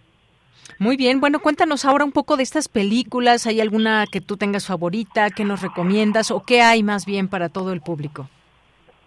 Muy 0.78 0.96
bien, 0.96 1.20
bueno, 1.20 1.40
cuéntanos 1.40 1.84
ahora 1.84 2.04
un 2.04 2.12
poco 2.12 2.36
de 2.36 2.42
estas 2.42 2.68
películas. 2.68 3.46
¿Hay 3.46 3.60
alguna 3.60 4.06
que 4.10 4.20
tú 4.20 4.36
tengas 4.36 4.66
favorita, 4.66 5.30
que 5.30 5.44
nos 5.44 5.62
recomiendas 5.62 6.30
o 6.30 6.42
qué 6.44 6.62
hay 6.62 6.82
más 6.82 7.06
bien 7.06 7.28
para 7.28 7.48
todo 7.48 7.72
el 7.72 7.80
público? 7.80 8.28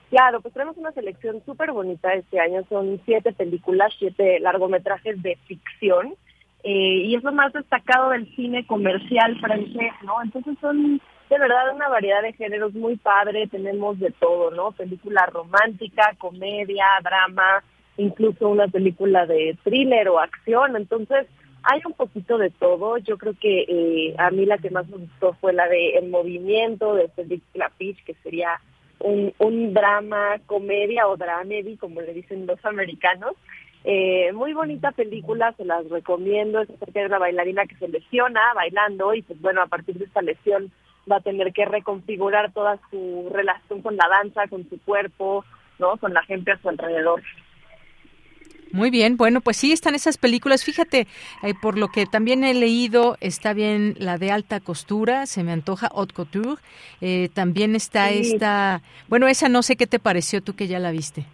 Claro, 0.09 0.39
pues 0.41 0.53
tenemos 0.53 0.77
una 0.77 0.91
selección 0.91 1.43
súper 1.45 1.71
bonita 1.71 2.13
este 2.13 2.39
año. 2.39 2.63
Son 2.69 3.01
siete 3.05 3.33
películas, 3.33 3.93
siete 3.99 4.39
largometrajes 4.39 5.21
de 5.21 5.37
ficción. 5.47 6.13
Eh, 6.63 7.03
y 7.05 7.15
es 7.15 7.23
lo 7.23 7.31
más 7.31 7.53
destacado 7.53 8.09
del 8.09 8.33
cine 8.35 8.65
comercial 8.65 9.39
francés, 9.39 9.91
¿no? 10.03 10.13
Entonces 10.23 10.57
son 10.61 11.01
de 11.29 11.39
verdad 11.39 11.73
una 11.73 11.89
variedad 11.89 12.21
de 12.21 12.33
géneros 12.33 12.73
muy 12.73 12.97
padre, 12.97 13.47
tenemos 13.47 13.99
de 13.99 14.11
todo, 14.11 14.51
¿no? 14.51 14.71
Película 14.71 15.25
romántica, 15.25 16.15
comedia, 16.17 16.85
drama, 17.03 17.63
incluso 17.97 18.49
una 18.49 18.67
película 18.67 19.25
de 19.25 19.57
thriller 19.63 20.09
o 20.09 20.19
acción, 20.19 20.75
entonces 20.75 21.27
hay 21.65 21.81
un 21.85 21.93
poquito 21.93 22.37
de 22.37 22.51
todo. 22.51 22.97
Yo 22.99 23.17
creo 23.17 23.33
que 23.39 23.65
eh, 23.67 24.15
a 24.17 24.29
mí 24.29 24.45
la 24.45 24.57
que 24.59 24.69
más 24.69 24.87
me 24.87 24.97
gustó 24.97 25.33
fue 25.41 25.51
la 25.51 25.67
de 25.67 25.97
El 25.97 26.09
Movimiento 26.09 26.93
de 26.93 27.09
Cedric 27.15 27.41
Clapiche, 27.53 28.03
que 28.05 28.13
sería 28.21 28.59
un, 28.99 29.33
un 29.39 29.73
drama, 29.73 30.37
comedia 30.45 31.07
o 31.07 31.17
dramedy, 31.17 31.75
como 31.77 32.01
le 32.01 32.13
dicen 32.13 32.45
los 32.45 32.63
americanos. 32.65 33.35
Eh, 33.83 34.31
muy 34.33 34.53
bonita 34.53 34.91
película, 34.91 35.53
se 35.57 35.65
las 35.65 35.89
recomiendo. 35.89 36.61
Es 36.61 36.69
acerca 36.69 36.99
de 36.99 37.07
una 37.07 37.19
bailarina 37.19 37.65
que 37.65 37.75
se 37.75 37.87
lesiona 37.87 38.41
bailando 38.53 39.13
y 39.13 39.23
pues 39.23 39.41
bueno, 39.41 39.61
a 39.61 39.67
partir 39.67 39.97
de 39.97 40.05
esta 40.05 40.21
lesión 40.21 40.71
va 41.09 41.17
a 41.17 41.21
tener 41.21 41.53
que 41.53 41.65
reconfigurar 41.65 42.51
toda 42.51 42.79
su 42.89 43.29
relación 43.31 43.81
con 43.81 43.95
la 43.95 44.07
danza, 44.07 44.47
con 44.47 44.67
su 44.69 44.79
cuerpo, 44.81 45.45
¿no? 45.79 45.97
Con 45.97 46.13
la 46.13 46.23
gente 46.23 46.51
a 46.51 46.57
su 46.57 46.69
alrededor. 46.69 47.21
Muy 48.71 48.89
bien, 48.89 49.15
bueno, 49.15 49.39
pues 49.39 49.55
sí 49.55 49.71
están 49.71 49.95
esas 49.95 50.17
películas. 50.17 50.65
Fíjate, 50.65 51.07
eh, 51.43 51.53
por 51.61 51.77
lo 51.77 51.87
que 51.87 52.05
también 52.05 52.43
he 52.43 52.53
leído, 52.53 53.15
está 53.21 53.53
bien 53.53 53.95
la 53.99 54.17
de 54.17 54.31
alta 54.31 54.59
costura, 54.59 55.27
se 55.27 55.43
me 55.43 55.53
antoja 55.53 55.87
haute 55.87 56.13
couture. 56.13 56.61
Eh, 56.99 57.29
también 57.33 57.75
está 57.75 58.09
esta, 58.09 58.81
bueno, 59.07 59.27
esa 59.27 59.47
no 59.47 59.61
sé 59.61 59.77
qué 59.77 59.87
te 59.87 59.99
pareció 59.99 60.41
tú 60.41 60.57
que 60.57 60.67
ya 60.67 60.79
la 60.79 60.91
viste. 60.91 61.25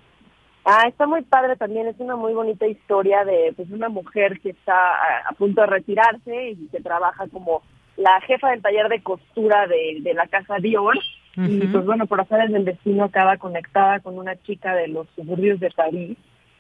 Ah, 0.66 0.84
está 0.88 1.08
muy 1.08 1.24
padre 1.24 1.56
también, 1.56 1.88
es 1.88 1.96
una 1.98 2.16
muy 2.16 2.34
bonita 2.34 2.68
historia 2.68 3.26
de 3.26 3.54
pues 3.56 3.68
una 3.72 3.90
mujer 3.90 4.40
que 4.42 4.52
está 4.52 4.76
a, 4.76 5.30
a 5.30 5.32
punto 5.32 5.62
de 5.62 5.68
retirarse 5.68 6.52
y 6.52 6.68
que 6.68 6.80
trabaja 6.82 7.28
como 7.30 7.64
la 8.02 8.20
jefa 8.22 8.50
del 8.50 8.62
taller 8.62 8.90
de 8.90 9.02
costura 9.02 9.68
de, 9.68 10.14
la 10.14 10.28
casa 10.28 10.58
Dior. 10.58 10.98
Y 11.38 11.66
pues 11.68 11.86
bueno, 11.86 12.08
por 12.08 12.20
hacer 12.20 12.50
del 12.50 12.66
destino 12.66 13.06
acaba 13.06 13.38
conectada 13.38 14.02
con 14.02 14.18
una 14.18 14.36
chica 14.42 14.76
de 14.76 14.90
los 14.90 15.08
suburbios 15.16 15.62
de 15.62 15.72
París 15.72 16.18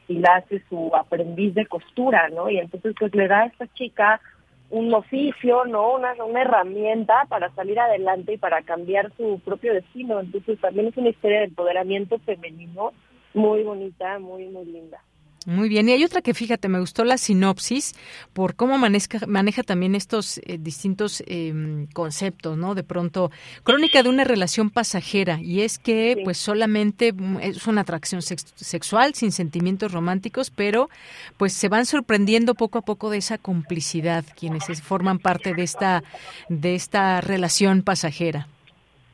y 0.07 0.19
la 0.19 0.35
hace 0.35 0.63
su 0.69 0.95
aprendiz 0.95 1.53
de 1.53 1.65
costura, 1.65 2.29
¿no? 2.29 2.49
Y 2.49 2.57
entonces 2.57 2.95
pues 2.97 3.13
le 3.13 3.27
da 3.27 3.41
a 3.41 3.45
esta 3.47 3.67
chica 3.73 4.21
un 4.69 4.93
oficio, 4.93 5.65
¿no? 5.65 5.95
Una, 5.95 6.13
una 6.23 6.41
herramienta 6.41 7.25
para 7.27 7.53
salir 7.53 7.79
adelante 7.79 8.33
y 8.33 8.37
para 8.37 8.61
cambiar 8.61 9.11
su 9.17 9.41
propio 9.43 9.73
destino. 9.73 10.21
Entonces 10.21 10.57
también 10.61 10.87
es 10.87 10.95
una 10.95 11.09
historia 11.09 11.39
de 11.39 11.45
empoderamiento 11.45 12.17
femenino 12.19 12.93
muy 13.33 13.63
bonita, 13.63 14.19
muy, 14.19 14.47
muy 14.47 14.65
linda. 14.65 14.99
Muy 15.47 15.69
bien, 15.69 15.89
y 15.89 15.91
hay 15.93 16.03
otra 16.03 16.21
que 16.21 16.35
fíjate, 16.35 16.67
me 16.67 16.79
gustó 16.79 17.03
la 17.03 17.17
sinopsis 17.17 17.95
por 18.31 18.55
cómo 18.55 18.77
maneja, 18.77 19.25
maneja 19.25 19.63
también 19.63 19.95
estos 19.95 20.37
eh, 20.37 20.59
distintos 20.59 21.23
em, 21.25 21.87
conceptos, 21.87 22.59
¿no? 22.59 22.75
De 22.75 22.83
pronto, 22.83 23.31
crónica 23.63 24.03
de 24.03 24.09
una 24.09 24.23
relación 24.23 24.69
pasajera, 24.69 25.41
y 25.41 25.61
es 25.61 25.79
que 25.79 26.21
pues 26.23 26.37
solamente 26.37 27.11
mm, 27.11 27.39
es 27.39 27.65
una 27.65 27.81
atracción 27.81 28.21
sexual 28.21 29.15
sin 29.15 29.31
sentimientos 29.31 29.91
románticos, 29.91 30.51
pero 30.51 30.91
pues 31.37 31.53
se 31.53 31.69
van 31.69 31.87
sorprendiendo 31.87 32.53
poco 32.53 32.77
a 32.77 32.83
poco 32.83 33.09
de 33.09 33.17
esa 33.17 33.39
complicidad 33.39 34.23
quienes 34.39 34.65
forman 34.83 35.17
parte 35.17 35.55
de 35.55 35.63
esta, 35.63 36.03
de 36.49 36.75
esta 36.75 37.19
relación 37.19 37.81
pasajera. 37.81 38.47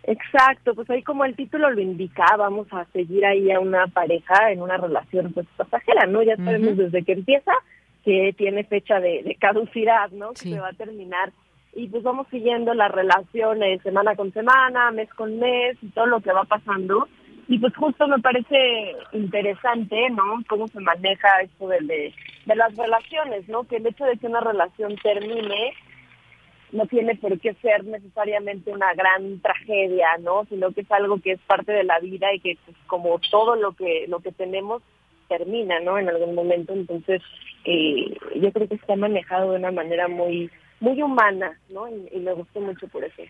Exacto, 0.08 0.74
pues 0.74 0.90
ahí 0.90 1.04
como 1.04 1.26
el 1.26 1.36
título 1.36 1.70
lo 1.70 1.82
indica, 1.82 2.26
vamos 2.38 2.68
a 2.72 2.86
seguir 2.94 3.26
ahí 3.26 3.52
a 3.52 3.60
una 3.60 3.88
pareja 3.88 4.52
en 4.52 4.62
una 4.62 4.78
relación 4.78 5.34
pues 5.34 5.46
pasajera, 5.58 6.08
¿no? 6.08 6.24
Ya 6.24 6.38
sabemos 6.38 6.78
desde 6.78 7.04
que 7.04 7.12
empieza 7.12 7.52
que 8.06 8.34
tiene 8.38 8.64
fecha 8.64 9.02
de, 9.02 9.36
caducidad, 9.38 10.10
¿no? 10.12 10.30
Que 10.30 10.50
se 10.50 10.60
va 10.60 10.70
a 10.70 10.74
terminar 10.74 11.34
y 11.76 11.90
pues 11.90 12.04
vamos 12.04 12.26
siguiendo 12.32 12.74
las 12.74 12.90
relaciones 12.90 13.82
semana 13.82 14.16
con 14.16 14.32
semana, 14.32 14.92
mes 14.92 15.10
con 15.14 15.38
mes 15.40 15.78
y 15.82 15.90
todo 15.90 16.06
lo 16.06 16.22
que 16.22 16.32
va 16.32 16.46
pasando. 16.46 17.08
Y 17.50 17.60
pues 17.60 17.76
justo 17.76 18.08
me 18.08 18.20
parece 18.20 18.96
interesante, 19.12 20.10
¿no? 20.10 20.42
Cómo 20.48 20.70
se 20.70 20.80
maneja 20.80 21.42
esto 21.42 21.68
de, 21.68 21.80
de, 21.82 22.14
de 22.46 22.56
las 22.56 22.76
relaciones, 22.76 23.48
¿no? 23.50 23.66
Que 23.66 23.76
el 23.76 23.88
hecho 23.88 24.06
de 24.06 24.18
que 24.18 24.28
una 24.28 24.40
relación 24.40 24.96
termine 25.04 25.74
no 26.72 26.86
tiene 26.88 27.16
por 27.16 27.40
qué 27.40 27.54
ser 27.56 27.86
necesariamente 27.86 28.72
una 28.72 28.94
gran 28.94 29.40
tragedia, 29.42 30.08
¿no? 30.20 30.46
Sino 30.46 30.72
que 30.72 30.82
es 30.82 30.92
algo 30.92 31.20
que 31.22 31.34
es 31.34 31.40
parte 31.48 31.72
de 31.72 31.84
la 31.84 32.00
vida 32.00 32.34
y 32.34 32.40
que 32.40 32.58
pues, 32.66 32.78
como 32.88 33.20
todo 33.32 33.56
lo 33.56 33.74
que 33.74 34.06
lo 34.08 34.20
que 34.20 34.32
tenemos 34.32 34.82
termina, 35.28 35.80
¿no? 35.80 35.98
En 35.98 36.10
algún 36.10 36.36
momento, 36.36 36.74
entonces 36.74 37.22
eh, 37.66 38.18
yo 38.36 38.52
creo 38.52 38.68
que 38.68 38.76
está 38.76 38.96
manejado 38.96 39.52
de 39.52 39.60
una 39.60 39.72
manera 39.72 40.08
muy 40.08 40.50
muy 40.80 41.02
humana, 41.02 41.60
¿no? 41.70 41.88
Y, 41.88 42.20
me 42.20 42.34
gustó 42.34 42.60
mucho 42.60 42.88
por 42.88 43.04
eso. 43.04 43.24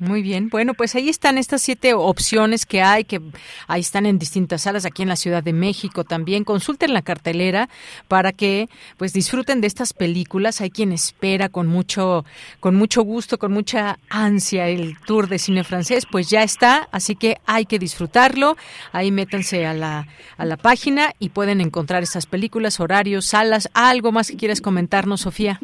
Muy 0.00 0.22
bien, 0.22 0.48
bueno, 0.48 0.72
pues 0.72 0.94
ahí 0.94 1.10
están 1.10 1.36
estas 1.36 1.60
siete 1.60 1.92
opciones 1.92 2.64
que 2.64 2.80
hay, 2.80 3.04
que 3.04 3.20
ahí 3.66 3.82
están 3.82 4.06
en 4.06 4.18
distintas 4.18 4.62
salas 4.62 4.86
aquí 4.86 5.02
en 5.02 5.10
la 5.10 5.16
Ciudad 5.16 5.42
de 5.42 5.52
México 5.52 6.04
también. 6.04 6.42
Consulten 6.44 6.94
la 6.94 7.02
cartelera 7.02 7.68
para 8.08 8.32
que 8.32 8.70
pues 8.96 9.12
disfruten 9.12 9.60
de 9.60 9.66
estas 9.66 9.92
películas. 9.92 10.62
Hay 10.62 10.70
quien 10.70 10.92
espera 10.92 11.50
con 11.50 11.66
mucho, 11.66 12.24
con 12.60 12.76
mucho 12.76 13.02
gusto, 13.02 13.38
con 13.38 13.52
mucha 13.52 13.98
ansia 14.08 14.68
el 14.68 14.96
tour 15.04 15.28
de 15.28 15.38
cine 15.38 15.64
francés, 15.64 16.06
pues 16.10 16.30
ya 16.30 16.44
está, 16.44 16.88
así 16.92 17.14
que 17.14 17.36
hay 17.44 17.66
que 17.66 17.78
disfrutarlo. 17.78 18.56
Ahí 18.92 19.10
métanse 19.10 19.66
a 19.66 19.74
la, 19.74 20.08
a 20.38 20.46
la 20.46 20.56
página 20.56 21.12
y 21.18 21.28
pueden 21.28 21.60
encontrar 21.60 22.02
estas 22.02 22.24
películas, 22.24 22.80
horarios, 22.80 23.26
salas, 23.26 23.68
algo 23.74 24.12
más 24.12 24.30
que 24.30 24.38
quieras 24.38 24.62
comentarnos, 24.62 25.20
Sofía. 25.20 25.60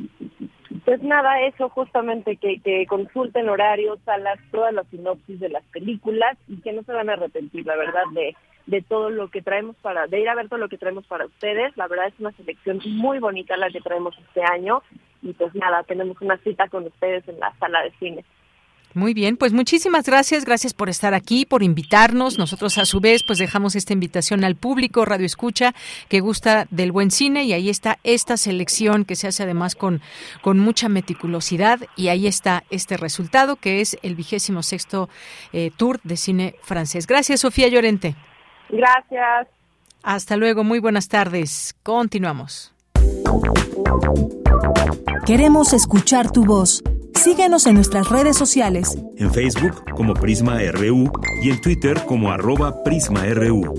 Pues 0.84 1.02
nada, 1.02 1.42
eso 1.42 1.68
justamente, 1.68 2.36
que, 2.36 2.60
que 2.60 2.86
consulten 2.86 3.48
horarios, 3.48 3.98
salas, 4.04 4.38
todas 4.50 4.74
las 4.74 4.86
sinopsis 4.88 5.38
de 5.38 5.48
las 5.48 5.64
películas 5.64 6.36
y 6.48 6.60
que 6.60 6.72
no 6.72 6.82
se 6.82 6.92
van 6.92 7.08
a 7.08 7.14
arrepentir, 7.14 7.64
la 7.66 7.76
verdad, 7.76 8.02
de, 8.12 8.34
de 8.66 8.82
todo 8.82 9.10
lo 9.10 9.28
que 9.30 9.42
traemos 9.42 9.76
para, 9.76 10.06
de 10.06 10.20
ir 10.20 10.28
a 10.28 10.34
ver 10.34 10.48
todo 10.48 10.58
lo 10.58 10.68
que 10.68 10.78
traemos 10.78 11.06
para 11.06 11.26
ustedes. 11.26 11.76
La 11.76 11.86
verdad 11.86 12.08
es 12.08 12.14
una 12.18 12.32
selección 12.32 12.80
muy 12.84 13.18
bonita 13.18 13.56
la 13.56 13.70
que 13.70 13.80
traemos 13.80 14.16
este 14.18 14.42
año 14.42 14.82
y 15.22 15.32
pues 15.32 15.54
nada, 15.54 15.82
tenemos 15.84 16.20
una 16.20 16.36
cita 16.38 16.68
con 16.68 16.84
ustedes 16.84 17.26
en 17.28 17.38
la 17.38 17.54
sala 17.58 17.82
de 17.82 17.92
cine. 17.98 18.24
Muy 18.94 19.12
bien, 19.12 19.36
pues 19.36 19.52
muchísimas 19.52 20.06
gracias, 20.06 20.46
gracias 20.46 20.72
por 20.72 20.88
estar 20.88 21.12
aquí, 21.12 21.44
por 21.44 21.62
invitarnos. 21.62 22.38
Nosotros 22.38 22.78
a 22.78 22.86
su 22.86 23.00
vez 23.00 23.22
pues 23.26 23.38
dejamos 23.38 23.76
esta 23.76 23.92
invitación 23.92 24.42
al 24.42 24.56
público 24.56 25.04
Radio 25.04 25.26
Escucha 25.26 25.74
que 26.08 26.20
gusta 26.20 26.66
del 26.70 26.92
buen 26.92 27.10
cine 27.10 27.44
y 27.44 27.52
ahí 27.52 27.68
está 27.68 27.98
esta 28.04 28.38
selección 28.38 29.04
que 29.04 29.16
se 29.16 29.28
hace 29.28 29.42
además 29.42 29.74
con, 29.74 30.00
con 30.40 30.58
mucha 30.58 30.88
meticulosidad 30.88 31.80
y 31.94 32.08
ahí 32.08 32.26
está 32.26 32.64
este 32.70 32.96
resultado 32.96 33.56
que 33.56 33.82
es 33.82 33.98
el 34.02 34.14
vigésimo 34.14 34.62
sexto 34.62 35.10
eh, 35.52 35.70
tour 35.76 36.00
de 36.02 36.16
cine 36.16 36.54
francés. 36.62 37.06
Gracias 37.06 37.40
Sofía 37.40 37.68
Llorente. 37.68 38.14
Gracias. 38.70 39.48
Hasta 40.02 40.36
luego, 40.36 40.64
muy 40.64 40.78
buenas 40.78 41.08
tardes. 41.08 41.76
Continuamos. 41.82 42.75
Queremos 45.26 45.72
escuchar 45.72 46.30
tu 46.30 46.44
voz. 46.44 46.84
Síguenos 47.14 47.66
en 47.66 47.74
nuestras 47.74 48.08
redes 48.08 48.36
sociales. 48.36 48.96
En 49.16 49.32
Facebook 49.32 49.84
como 49.96 50.14
Prisma 50.14 50.58
RU 50.70 51.10
y 51.42 51.50
en 51.50 51.60
Twitter 51.60 52.04
como 52.06 52.30
arroba 52.30 52.84
PrismaRU. 52.84 53.74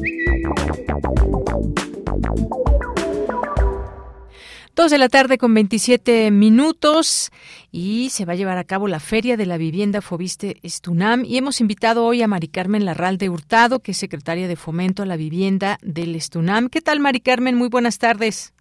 Dos 4.76 4.92
de 4.92 4.98
la 4.98 5.08
tarde 5.08 5.38
con 5.38 5.54
27 5.54 6.30
minutos 6.32 7.32
y 7.72 8.10
se 8.12 8.26
va 8.26 8.34
a 8.34 8.36
llevar 8.36 8.58
a 8.58 8.64
cabo 8.64 8.88
la 8.88 9.00
Feria 9.00 9.38
de 9.38 9.46
la 9.46 9.58
Vivienda 9.58 10.02
Fobiste 10.02 10.58
Estunam 10.62 11.24
y 11.26 11.38
hemos 11.38 11.62
invitado 11.62 12.06
hoy 12.06 12.22
a 12.22 12.28
Mari 12.28 12.50
Carmen 12.50 12.86
Larralde 12.86 13.30
Hurtado, 13.30 13.80
que 13.80 13.92
es 13.92 13.98
secretaria 13.98 14.48
de 14.48 14.56
Fomento 14.56 15.02
a 15.02 15.06
la 15.06 15.16
Vivienda 15.16 15.80
del 15.82 16.14
Estunam. 16.14 16.68
¿Qué 16.70 16.82
tal, 16.82 17.00
Mari 17.00 17.22
Carmen? 17.22 17.56
Muy 17.56 17.70
buenas 17.70 17.98
tardes. 17.98 18.54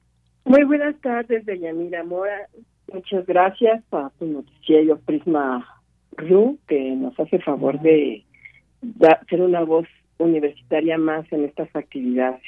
Muy 0.47 0.63
buenas 0.63 0.95
tardes, 1.01 1.45
Deyanira 1.45 2.05
Mora. 2.05 2.47
Muchas 2.93 3.27
gracias 3.27 3.83
a 3.91 4.13
tu 4.17 4.27
noticiero 4.27 4.97
Prisma 5.01 5.67
RU, 6.13 6.57
que 6.69 6.93
nos 6.93 7.19
hace 7.19 7.41
favor 7.41 7.81
de 7.81 8.25
ser 9.29 9.43
una 9.43 9.65
voz 9.65 9.89
universitaria 10.19 10.99
más 10.99 11.31
en 11.33 11.45
estas 11.45 11.69
actividades. 11.75 12.43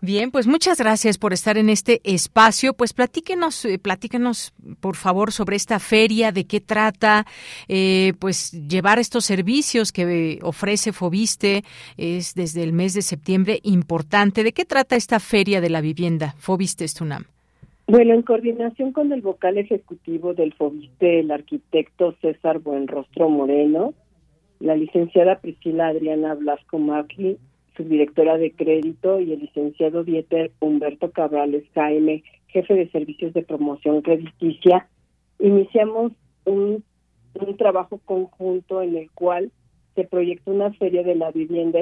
Bien, 0.00 0.30
pues 0.30 0.46
muchas 0.46 0.78
gracias 0.78 1.18
por 1.18 1.32
estar 1.32 1.58
en 1.58 1.68
este 1.68 2.00
espacio. 2.04 2.74
Pues 2.74 2.92
platíquenos, 2.92 3.64
eh, 3.64 3.78
platíquenos 3.78 4.52
por 4.80 4.96
favor 4.96 5.32
sobre 5.32 5.56
esta 5.56 5.78
feria, 5.78 6.32
de 6.32 6.44
qué 6.46 6.60
trata, 6.60 7.24
eh, 7.68 8.14
pues 8.18 8.52
llevar 8.68 8.98
estos 8.98 9.24
servicios 9.24 9.92
que 9.92 10.38
ofrece 10.42 10.92
Fobiste 10.92 11.62
es 11.96 12.34
desde 12.34 12.62
el 12.62 12.72
mes 12.72 12.94
de 12.94 13.02
septiembre 13.02 13.60
importante. 13.62 14.42
¿De 14.42 14.52
qué 14.52 14.64
trata 14.64 14.96
esta 14.96 15.20
feria 15.20 15.60
de 15.60 15.70
la 15.70 15.80
vivienda 15.80 16.34
Fobiste 16.38 16.84
Estunam? 16.84 17.24
Bueno, 17.86 18.14
en 18.14 18.22
coordinación 18.22 18.92
con 18.92 19.12
el 19.12 19.20
vocal 19.20 19.58
ejecutivo 19.58 20.32
del 20.32 20.54
FOBISTE, 20.54 21.20
el 21.20 21.30
arquitecto 21.30 22.14
César 22.22 22.60
Buenrostro 22.60 23.28
Moreno, 23.28 23.92
la 24.60 24.76
licenciada 24.76 25.40
Priscila 25.40 25.88
Adriana 25.88 26.34
Blasco 26.34 26.78
Macri, 26.78 27.38
subdirectora 27.76 28.38
de 28.38 28.52
crédito, 28.52 29.20
y 29.20 29.32
el 29.32 29.40
licenciado 29.40 30.04
Dieter 30.04 30.52
Humberto 30.60 31.10
Cabrales 31.10 31.64
Jaime, 31.74 32.22
jefe 32.48 32.74
de 32.74 32.90
servicios 32.90 33.34
de 33.34 33.42
promoción 33.42 34.02
crediticia, 34.02 34.88
iniciamos 35.38 36.12
un, 36.44 36.84
un 37.34 37.56
trabajo 37.56 38.00
conjunto 38.04 38.80
en 38.82 38.96
el 38.96 39.10
cual 39.10 39.50
se 39.94 40.04
proyectó 40.04 40.52
una 40.52 40.72
feria 40.72 41.02
de 41.02 41.14
la 41.14 41.30
vivienda 41.30 41.80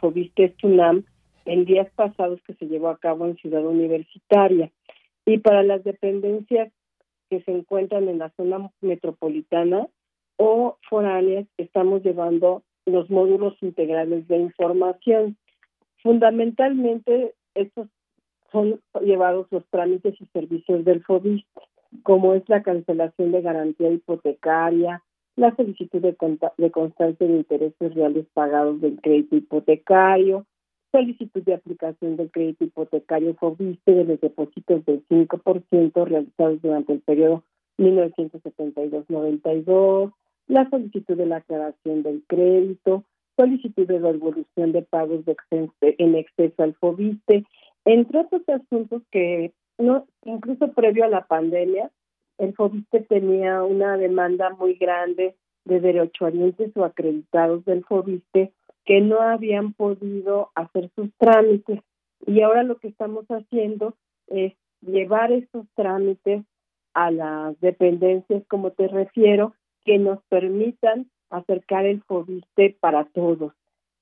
Fobiste 0.00 0.50
Tunam 0.50 1.04
en 1.44 1.64
días 1.64 1.88
pasados 1.94 2.40
que 2.46 2.54
se 2.54 2.66
llevó 2.66 2.88
a 2.88 2.98
cabo 2.98 3.26
en 3.26 3.36
Ciudad 3.36 3.64
Universitaria. 3.64 4.70
Y 5.24 5.38
para 5.38 5.62
las 5.62 5.84
dependencias 5.84 6.72
que 7.30 7.42
se 7.42 7.52
encuentran 7.52 8.08
en 8.08 8.18
la 8.18 8.30
zona 8.36 8.70
metropolitana 8.80 9.86
o 10.36 10.76
foráneas, 10.88 11.46
estamos 11.56 12.02
llevando 12.02 12.62
los 12.84 13.10
módulos 13.10 13.54
integrales 13.62 14.28
de 14.28 14.38
información. 14.38 15.36
Fundamentalmente, 16.02 17.34
estos 17.54 17.88
son 18.52 18.80
llevados 19.02 19.46
los 19.50 19.64
trámites 19.70 20.20
y 20.20 20.26
servicios 20.26 20.84
del 20.84 21.02
FOBIS, 21.02 21.44
como 22.02 22.34
es 22.34 22.46
la 22.48 22.62
cancelación 22.62 23.32
de 23.32 23.42
garantía 23.42 23.90
hipotecaria, 23.90 25.02
la 25.36 25.54
solicitud 25.54 26.00
de, 26.00 26.16
de 26.56 26.70
constancia 26.70 27.26
de 27.26 27.36
intereses 27.36 27.94
reales 27.94 28.26
pagados 28.32 28.80
del 28.80 28.98
crédito 29.00 29.36
hipotecario, 29.36 30.46
solicitud 30.92 31.42
de 31.42 31.54
aplicación 31.54 32.16
del 32.16 32.30
crédito 32.30 32.64
hipotecario 32.64 33.34
FOBISTE 33.34 33.92
de 33.92 34.04
los 34.04 34.18
depósitos 34.20 34.84
del 34.86 35.06
5% 35.08 36.06
realizados 36.06 36.62
durante 36.62 36.94
el 36.94 37.00
periodo 37.00 37.42
1972-92, 37.78 40.12
la 40.48 40.68
solicitud 40.70 41.16
de 41.16 41.26
la 41.26 41.36
aclaración 41.36 42.02
del 42.02 42.22
crédito, 42.26 43.04
solicitud 43.36 43.86
de 43.86 44.00
devolución 44.00 44.72
de 44.72 44.82
pagos 44.82 45.24
de 45.24 45.36
en 45.80 46.14
exceso 46.14 46.62
al 46.62 46.74
FOBISTE, 46.74 47.44
entre 47.84 48.20
otros 48.20 48.42
asuntos 48.48 49.02
que 49.10 49.52
no 49.78 50.06
incluso 50.24 50.72
previo 50.72 51.04
a 51.04 51.08
la 51.08 51.26
pandemia, 51.26 51.90
el 52.38 52.54
FOBISTE 52.54 53.00
tenía 53.02 53.62
una 53.62 53.96
demanda 53.96 54.50
muy 54.50 54.74
grande 54.74 55.34
de 55.64 55.80
derechohabientes 55.80 56.76
o 56.76 56.84
acreditados 56.84 57.64
del 57.64 57.84
FOBISTE 57.84 58.52
que 58.84 59.00
no 59.00 59.20
habían 59.20 59.72
podido 59.72 60.50
hacer 60.54 60.90
sus 60.94 61.10
trámites. 61.18 61.80
Y 62.26 62.40
ahora 62.40 62.62
lo 62.62 62.78
que 62.78 62.88
estamos 62.88 63.26
haciendo 63.26 63.94
es 64.28 64.54
llevar 64.80 65.32
esos 65.32 65.66
trámites 65.74 66.44
a 66.94 67.10
las 67.10 67.60
dependencias, 67.60 68.42
como 68.48 68.70
te 68.70 68.88
refiero, 68.88 69.54
que 69.86 69.98
nos 69.98 70.22
permitan 70.24 71.06
acercar 71.30 71.86
el 71.86 72.02
FOBISTE 72.02 72.76
para 72.80 73.04
todos, 73.04 73.52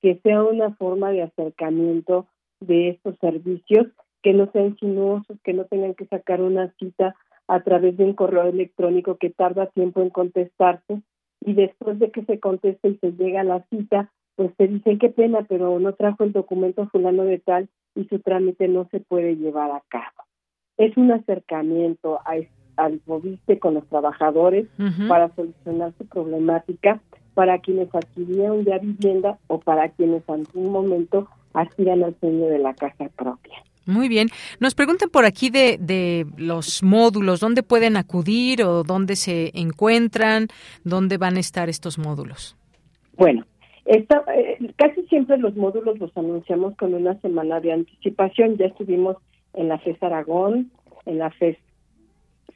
que 0.01 0.19
sea 0.23 0.43
una 0.43 0.75
forma 0.75 1.11
de 1.11 1.21
acercamiento 1.21 2.27
de 2.59 2.89
estos 2.89 3.17
servicios, 3.19 3.87
que 4.21 4.33
no 4.33 4.51
sean 4.51 4.75
sinuosos, 4.77 5.37
que 5.43 5.53
no 5.53 5.65
tengan 5.65 5.93
que 5.93 6.07
sacar 6.07 6.41
una 6.41 6.73
cita 6.79 7.15
a 7.47 7.61
través 7.61 7.95
de 7.95 8.03
un 8.03 8.13
correo 8.13 8.47
electrónico 8.47 9.17
que 9.17 9.29
tarda 9.29 9.67
tiempo 9.67 10.01
en 10.01 10.09
contestarse 10.09 11.01
y 11.41 11.53
después 11.53 11.99
de 11.99 12.09
que 12.09 12.25
se 12.25 12.39
conteste 12.39 12.89
y 12.89 12.97
se 12.97 13.11
llega 13.11 13.41
a 13.41 13.43
la 13.45 13.63
cita, 13.69 14.11
pues 14.35 14.55
te 14.57 14.67
dicen 14.67 14.97
qué 14.97 15.09
pena, 15.09 15.45
pero 15.47 15.79
no 15.79 15.93
trajo 15.93 16.23
el 16.23 16.31
documento 16.31 16.87
fulano 16.89 17.23
de 17.23 17.37
tal 17.37 17.69
y 17.93 18.05
su 18.05 18.19
trámite 18.19 18.67
no 18.67 18.87
se 18.89 18.99
puede 18.99 19.35
llevar 19.35 19.69
a 19.71 19.83
cabo. 19.87 20.25
Es 20.77 20.97
un 20.97 21.11
acercamiento 21.11 22.19
al 22.77 23.01
moviste 23.05 23.59
con 23.59 23.75
los 23.75 23.85
trabajadores 23.87 24.67
para 25.07 25.33
solucionar 25.35 25.93
su 25.97 26.05
problemática 26.05 27.01
para 27.35 27.59
quienes 27.59 27.93
adquirieron 27.93 28.63
ya 28.63 28.79
vivienda 28.79 29.37
o 29.47 29.59
para 29.59 29.89
quienes 29.89 30.23
en 30.27 30.45
algún 30.45 30.71
momento 30.71 31.27
aspiran 31.53 32.03
al 32.03 32.15
sueño 32.19 32.47
de 32.47 32.59
la 32.59 32.73
casa 32.73 33.09
propia. 33.15 33.53
Muy 33.85 34.09
bien. 34.09 34.29
Nos 34.59 34.73
preguntan 34.73 35.09
por 35.09 35.25
aquí 35.25 35.51
de, 35.51 35.77
de 35.79 36.25
los 36.37 36.81
módulos, 36.81 37.39
¿dónde 37.39 37.61
pueden 37.61 37.97
acudir 37.97 38.63
o 38.63 38.83
dónde 38.83 39.15
se 39.15 39.51
encuentran? 39.53 40.47
¿Dónde 40.83 41.17
van 41.17 41.37
a 41.37 41.39
estar 41.39 41.69
estos 41.69 41.99
módulos? 41.99 42.57
Bueno, 43.15 43.45
esta, 43.85 44.23
eh, 44.35 44.57
casi 44.77 45.03
siempre 45.03 45.37
los 45.37 45.55
módulos 45.55 45.99
los 45.99 46.17
anunciamos 46.17 46.75
con 46.77 46.95
una 46.95 47.19
semana 47.21 47.59
de 47.59 47.73
anticipación. 47.73 48.57
Ya 48.57 48.65
estuvimos 48.65 49.17
en 49.53 49.67
la 49.67 49.77
FES 49.77 50.01
Aragón, 50.01 50.71
en 51.05 51.19
la 51.19 51.29
FES 51.29 51.57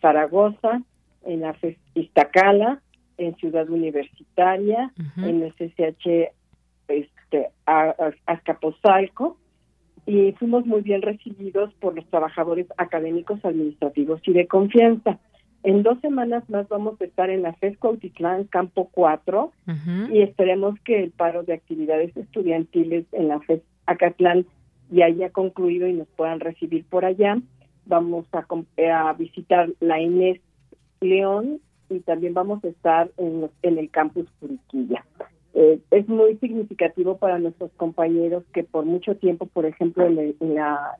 Zaragoza, 0.01 0.81
en 1.25 1.41
la 1.41 1.53
FES 1.53 1.77
Iztacala, 1.93 2.81
en 3.17 3.35
Ciudad 3.35 3.69
Universitaria, 3.69 4.91
en 5.17 5.43
el 5.43 5.53
CCH 5.53 6.31
este, 6.87 7.49
Azcapotzalco, 8.25 9.37
y 10.05 10.31
fuimos 10.33 10.65
muy 10.65 10.81
bien 10.81 11.01
recibidos 11.01 11.73
por 11.75 11.95
los 11.95 12.05
trabajadores 12.07 12.65
académicos, 12.77 13.43
administrativos 13.43 14.21
y 14.25 14.33
de 14.33 14.47
confianza. 14.47 15.19
En 15.61 15.83
dos 15.83 15.99
semanas 15.99 16.49
más 16.49 16.67
vamos 16.69 16.99
a 17.01 17.03
estar 17.03 17.29
en 17.29 17.41
la 17.41 17.53
FES 17.53 17.77
Cuautitlán, 17.77 18.45
Campo 18.45 18.89
4, 18.91 19.51
y 20.11 20.21
esperemos 20.21 20.79
que 20.85 21.03
el 21.03 21.11
paro 21.11 21.43
de 21.43 21.53
actividades 21.53 22.15
estudiantiles 22.15 23.05
en 23.11 23.27
la 23.27 23.39
FES 23.41 23.61
Acatlán 23.85 24.45
ya 24.89 25.05
haya 25.05 25.29
concluido 25.29 25.87
y 25.87 25.93
nos 25.93 26.07
puedan 26.09 26.39
recibir 26.39 26.85
por 26.85 27.05
allá. 27.05 27.37
Vamos 27.89 28.25
a, 28.31 28.45
a 29.09 29.13
visitar 29.13 29.69
la 29.81 29.99
Inés 29.99 30.39
León 31.01 31.59
y 31.89 31.99
también 32.01 32.33
vamos 32.33 32.63
a 32.63 32.67
estar 32.67 33.11
en, 33.17 33.49
el 33.63 33.89
campus 33.89 34.27
Puriquilla. 34.39 35.03
Eh, 35.53 35.79
es 35.91 36.07
muy 36.07 36.37
significativo 36.37 37.17
para 37.17 37.39
nuestros 37.39 37.71
compañeros 37.71 38.43
que 38.53 38.63
por 38.63 38.85
mucho 38.85 39.15
tiempo, 39.15 39.47
por 39.47 39.65
ejemplo, 39.65 40.05
en 40.05 40.19
el, 40.19 40.35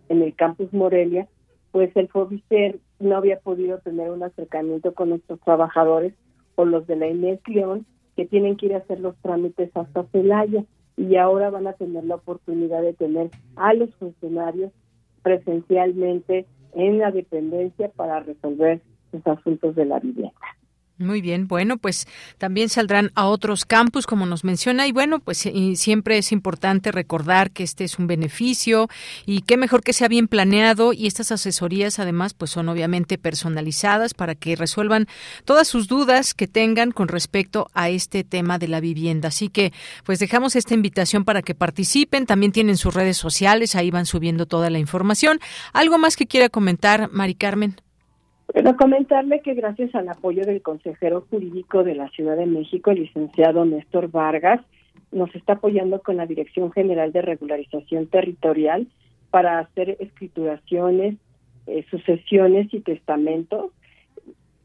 en 0.09 0.21
el 0.21 0.35
campus 0.35 0.73
Morelia, 0.73 1.27
pues 1.71 1.95
el 1.95 2.07
FOBICER 2.07 2.79
no 2.99 3.17
había 3.17 3.39
podido 3.39 3.77
tener 3.77 4.09
un 4.09 4.23
acercamiento 4.23 4.93
con 4.93 5.09
nuestros 5.09 5.39
trabajadores 5.41 6.13
o 6.55 6.65
los 6.65 6.87
de 6.87 6.95
la 6.95 7.07
Inés 7.07 7.39
León, 7.47 7.85
que 8.15 8.25
tienen 8.25 8.57
que 8.57 8.65
ir 8.65 8.73
a 8.73 8.79
hacer 8.79 8.99
los 8.99 9.15
trámites 9.17 9.69
hasta 9.75 10.03
Celaya 10.05 10.65
y 10.97 11.15
ahora 11.15 11.49
van 11.49 11.67
a 11.67 11.73
tener 11.73 12.03
la 12.03 12.15
oportunidad 12.15 12.81
de 12.81 12.93
tener 12.93 13.29
a 13.55 13.73
los 13.73 13.93
funcionarios 13.95 14.73
presencialmente 15.21 16.45
en 16.73 16.99
la 16.99 17.11
dependencia 17.11 17.89
para 17.89 18.19
resolver 18.19 18.81
los 19.11 19.25
asuntos 19.27 19.75
de 19.75 19.85
la 19.85 19.99
vivienda. 19.99 20.33
Muy 20.99 21.21
bien, 21.21 21.47
bueno, 21.47 21.77
pues 21.77 22.09
también 22.37 22.67
saldrán 22.67 23.11
a 23.15 23.25
otros 23.25 23.63
campus, 23.63 24.05
como 24.05 24.25
nos 24.25 24.43
menciona, 24.43 24.85
y 24.85 24.91
bueno, 24.91 25.19
pues 25.21 25.49
siempre 25.75 26.17
es 26.17 26.33
importante 26.33 26.91
recordar 26.91 27.51
que 27.51 27.63
este 27.63 27.85
es 27.85 27.99
un 27.99 28.07
beneficio 28.07 28.89
y 29.25 29.43
qué 29.43 29.55
mejor 29.55 29.81
que 29.81 29.93
sea 29.93 30.09
bien 30.09 30.27
planeado 30.27 30.91
y 30.91 31.07
estas 31.07 31.31
asesorías 31.31 31.99
además 31.99 32.33
pues 32.33 32.51
son 32.51 32.67
obviamente 32.67 33.17
personalizadas 33.17 34.13
para 34.13 34.35
que 34.35 34.57
resuelvan 34.57 35.07
todas 35.45 35.69
sus 35.69 35.87
dudas 35.87 36.33
que 36.33 36.47
tengan 36.47 36.91
con 36.91 37.07
respecto 37.07 37.69
a 37.73 37.87
este 37.87 38.25
tema 38.25 38.59
de 38.59 38.67
la 38.67 38.81
vivienda. 38.81 39.29
Así 39.29 39.47
que 39.47 39.71
pues 40.03 40.19
dejamos 40.19 40.57
esta 40.57 40.73
invitación 40.73 41.23
para 41.23 41.41
que 41.41 41.55
participen, 41.55 42.25
también 42.25 42.51
tienen 42.51 42.75
sus 42.75 42.93
redes 42.93 43.15
sociales, 43.15 43.75
ahí 43.75 43.89
van 43.89 44.05
subiendo 44.05 44.47
toda 44.47 44.69
la 44.69 44.79
información. 44.79 45.39
¿Algo 45.71 45.97
más 45.97 46.17
que 46.17 46.27
quiera 46.27 46.49
comentar, 46.49 47.09
Mari 47.13 47.35
Carmen? 47.35 47.79
Bueno, 48.51 48.75
comentarle 48.75 49.41
que 49.41 49.53
gracias 49.53 49.93
al 49.93 50.09
apoyo 50.09 50.43
del 50.43 50.63
consejero 50.63 51.25
jurídico 51.29 51.83
de 51.83 51.93
la 51.93 52.09
Ciudad 52.09 52.35
de 52.35 52.47
México, 52.47 52.89
el 52.89 53.01
licenciado 53.01 53.63
Néstor 53.63 54.09
Vargas, 54.09 54.61
nos 55.11 55.33
está 55.35 55.53
apoyando 55.53 56.01
con 56.01 56.17
la 56.17 56.25
Dirección 56.25 56.71
General 56.71 57.11
de 57.11 57.21
Regularización 57.21 58.07
Territorial 58.07 58.87
para 59.29 59.59
hacer 59.59 59.97
escrituraciones, 59.99 61.15
eh, 61.67 61.85
sucesiones 61.91 62.73
y 62.73 62.79
testamentos. 62.79 63.71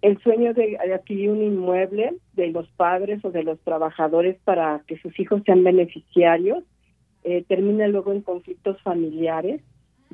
El 0.01 0.19
sueño 0.23 0.55
de 0.55 0.79
adquirir 0.95 1.31
un 1.31 1.43
inmueble 1.43 2.15
de 2.33 2.49
los 2.49 2.67
padres 2.71 3.23
o 3.23 3.31
de 3.31 3.43
los 3.43 3.61
trabajadores 3.61 4.39
para 4.45 4.83
que 4.87 4.99
sus 4.99 5.19
hijos 5.21 5.43
sean 5.45 5.63
beneficiarios 5.63 6.65
eh, 7.23 7.45
termina 7.49 7.87
luego 7.89 8.13
en 8.13 8.23
conflictos 8.23 8.81
familiares 8.83 9.61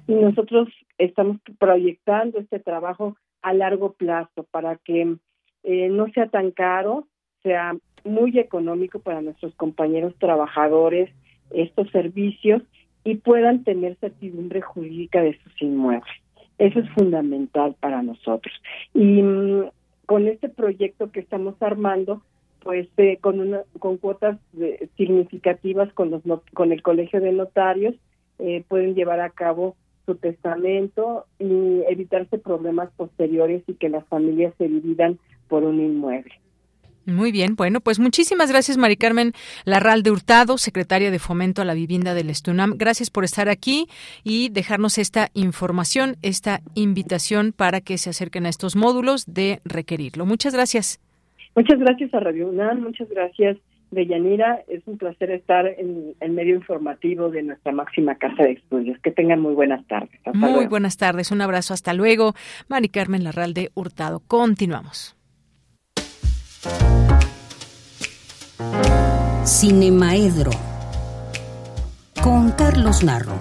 y 0.09 0.14
nosotros 0.14 0.68
estamos 0.98 1.38
proyectando 1.59 2.38
este 2.40 2.59
trabajo 2.59 3.16
a 3.42 3.52
largo 3.54 3.92
plazo 3.92 4.44
para 4.50 4.76
que 4.76 5.16
eh, 5.62 5.88
no 5.88 6.08
sea 6.12 6.28
tan 6.28 6.50
caro, 6.50 7.06
sea 7.42 7.76
muy 8.04 8.38
económico 8.38 8.98
para 8.98 9.20
nuestros 9.20 9.54
compañeros 9.54 10.14
trabajadores 10.18 11.10
estos 11.50 11.90
servicios 11.90 12.62
y 13.04 13.16
puedan 13.16 13.64
tener 13.64 13.96
certidumbre 13.96 14.60
jurídica 14.60 15.22
de 15.22 15.38
sus 15.38 15.62
inmuebles. 15.62 16.12
Eso 16.58 16.80
es 16.80 16.90
fundamental 16.90 17.74
para 17.80 18.02
nosotros. 18.02 18.54
Y 18.94 19.22
mm, 19.22 19.70
con 20.06 20.28
este 20.28 20.48
proyecto 20.48 21.10
que 21.10 21.20
estamos 21.20 21.54
armando, 21.60 22.22
pues 22.62 22.88
eh, 22.98 23.16
con 23.20 23.40
una, 23.40 23.62
con 23.78 23.96
cuotas 23.96 24.38
significativas 24.96 25.90
con 25.94 26.10
los 26.10 26.22
con 26.52 26.72
el 26.72 26.82
colegio 26.82 27.20
de 27.20 27.32
notarios 27.32 27.94
eh, 28.38 28.64
pueden 28.68 28.94
llevar 28.94 29.20
a 29.20 29.30
cabo 29.30 29.76
testamento 30.16 31.27
y 31.39 31.82
evitarse 31.89 32.39
problemas 32.39 32.91
posteriores 32.97 33.62
y 33.66 33.74
que 33.74 33.89
las 33.89 34.07
familias 34.07 34.55
se 34.59 34.69
dividan 34.69 35.19
por 35.49 35.65
un 35.65 35.81
inmueble. 35.81 36.32
Muy 37.07 37.32
bien, 37.32 37.57
bueno, 37.57 37.81
pues 37.81 37.99
muchísimas 37.99 38.51
gracias, 38.51 38.77
Mari 38.77 38.97
Carmen 38.97 39.32
Larral 39.65 40.03
de 40.03 40.11
Hurtado, 40.11 40.59
secretaria 40.59 41.11
de 41.11 41.19
Fomento 41.19 41.62
a 41.62 41.65
la 41.65 41.74
Vivienda 41.74 42.15
del 42.15 42.31
Estunam. 42.31 42.74
Gracias 42.77 43.11
por 43.11 43.24
estar 43.24 43.49
aquí 43.49 43.87
y 44.23 44.51
dejarnos 44.51 44.99
esta 44.99 45.28
información, 45.35 46.16
esta 46.23 46.61
invitación 46.74 47.53
para 47.53 47.81
que 47.81 47.99
se 47.99 48.11
acerquen 48.11 48.47
a 48.47 48.51
estos 48.51 48.77
módulos 48.77 49.24
de 49.27 49.61
requerirlo. 49.65 50.27
Muchas 50.27 50.55
gracias. 50.55 51.01
Muchas 51.57 51.81
gracias 51.81 52.15
a 52.15 52.20
Radio 52.20 52.49
UNAM, 52.49 52.81
muchas 52.81 53.09
gracias 53.09 53.57
Deyanira, 53.90 54.62
es 54.68 54.82
un 54.86 54.98
placer 54.98 55.30
estar 55.30 55.66
en 55.66 56.14
el 56.20 56.32
medio 56.32 56.54
informativo 56.54 57.30
de 57.30 57.42
nuestra 57.42 57.72
máxima 57.72 58.14
casa 58.16 58.44
de 58.44 58.52
estudios. 58.52 58.98
Que 59.00 59.10
tengan 59.10 59.40
muy 59.40 59.54
buenas 59.54 59.86
tardes. 59.86 60.20
muy 60.32 60.66
buenas 60.66 60.96
tardes, 60.96 61.30
un 61.30 61.40
abrazo, 61.40 61.74
hasta 61.74 61.92
luego. 61.92 62.34
Mari 62.68 62.88
Carmen 62.88 63.24
Larralde 63.24 63.70
Hurtado, 63.74 64.20
continuamos. 64.26 65.16
Cinemaedro 69.44 70.50
con 72.22 72.52
Carlos 72.52 73.02
Narro. 73.02 73.34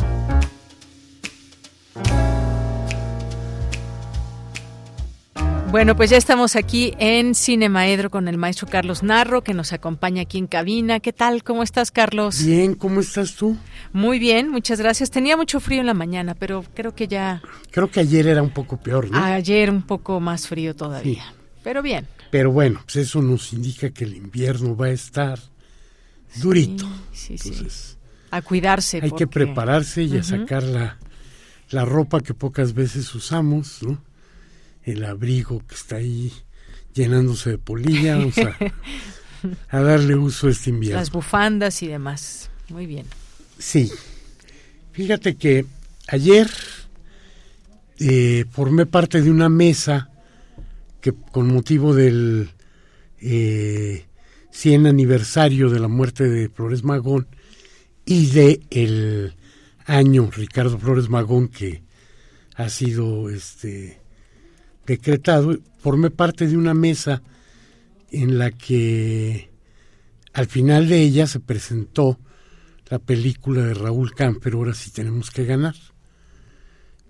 Bueno, 5.72 5.96
pues 5.96 6.10
ya 6.10 6.18
estamos 6.18 6.56
aquí 6.56 6.96
en 6.98 7.36
Cinemaedro 7.36 8.10
con 8.10 8.28
el 8.28 8.40
maestro 8.40 8.68
Carlos 8.68 9.04
Narro, 9.04 9.44
que 9.44 9.54
nos 9.54 9.72
acompaña 9.72 10.24
aquí 10.24 10.40
en 10.40 10.48
cabina. 10.48 11.00
¿Qué 11.00 11.14
tal? 11.14 11.44
¿Cómo 11.44 11.62
estás, 11.62 11.91
Carlos? 11.91 12.44
Bien, 12.44 12.74
¿cómo 12.74 13.02
estás 13.02 13.36
tú? 13.36 13.56
Muy 13.94 14.18
bien, 14.18 14.50
muchas 14.50 14.80
gracias. 14.80 15.12
Tenía 15.12 15.38
mucho 15.38 15.60
frío 15.60 15.82
en 15.82 15.86
la 15.86 15.94
mañana, 15.94 16.34
pero 16.34 16.64
creo 16.74 16.96
que 16.96 17.08
ya... 17.08 17.44
Creo 17.70 17.91
que 17.91 18.00
ayer 18.00 18.26
era 18.26 18.41
un 18.41 18.50
poco 18.50 18.78
peor, 18.78 19.12
¿no? 19.12 19.24
Ayer 19.24 19.70
un 19.70 19.84
poco 19.84 20.20
más 20.20 20.48
frío 20.48 20.76
todavía, 20.76 21.24
pero 21.64 21.84
bien. 21.84 22.08
Pero 22.32 22.52
bueno, 22.52 22.82
pues 22.84 22.96
eso 22.96 23.22
nos 23.22 23.54
indica 23.54 23.91
que 23.91 24.06
el 24.06 24.16
invierno 24.16 24.76
va 24.76 24.88
a 24.88 24.91
estar 24.91 25.38
durito. 26.41 26.90
Sí, 27.14 27.38
sí, 27.38 27.54
sí. 27.54 27.68
A 28.32 28.41
cuidarse. 28.41 29.02
Hay 29.04 29.12
que 29.12 29.28
prepararse 29.28 30.02
y 30.02 30.18
a 30.18 30.24
sacar 30.24 30.64
la, 30.64 30.98
la 31.70 31.86
ropa 31.86 32.22
que 32.22 32.34
pocas 32.34 32.74
veces 32.74 33.14
usamos, 33.14 33.84
¿no? 33.84 34.09
El 34.91 35.06
abrigo 35.06 35.61
que 35.68 35.76
está 35.76 35.98
ahí 35.98 36.32
llenándose 36.94 37.52
de 37.52 37.57
polilla, 37.57 38.18
vamos 38.18 38.36
a, 38.38 38.57
darle 39.82 40.16
uso 40.16 40.48
a 40.48 40.52
este 40.52 40.70
invierno. 40.70 40.99
Las 40.99 41.11
bufandas 41.11 41.82
y 41.84 41.88
demás. 41.88 42.49
Muy 42.70 42.86
bien. 42.86 43.06
Sí. 43.57 43.91
Fíjate 44.91 45.36
que 45.36 45.66
ayer 46.07 46.49
eh, 47.99 48.45
formé 48.52 48.86
parte 48.86 49.22
de 49.22 49.30
una 49.30 49.49
mesa 49.49 50.10
que 51.02 51.14
con 51.14 51.53
motivo 51.53 51.94
del 51.94 52.49
eh, 53.22 54.06
100 54.52 54.88
aniversario 54.88 55.70
de 55.70 55.80
la 55.80 55.88
muerte 55.88 56.28
de 56.28 56.49
Flores 56.49 56.84
Magón 56.84 57.28
y 58.06 58.28
de 58.28 58.61
el 58.70 59.36
año 59.86 60.30
Ricardo 60.32 60.78
Flores 60.78 61.10
Magón 61.10 61.48
que 61.48 61.84
ha 62.56 62.70
sido 62.70 63.30
este 63.30 63.98
decretado, 64.90 65.56
formé 65.78 66.10
parte 66.10 66.48
de 66.48 66.57
una 66.57 66.74
mesa 66.74 67.22
en 68.11 68.40
la 68.40 68.49
que 68.49 69.52
al 70.34 70.48
final 70.48 70.90
de 70.90 71.02
ella 71.02 71.28
se 71.28 71.40
presentó 71.40 72.20
la 72.88 72.98
película 72.98 73.64
de 73.64 73.76
Raúl 73.76 74.16
Camper, 74.16 74.53
ahora 74.53 74.74
sí 74.74 74.90
tenemos 74.90 75.30
que 75.30 75.45
ganar. 75.45 75.76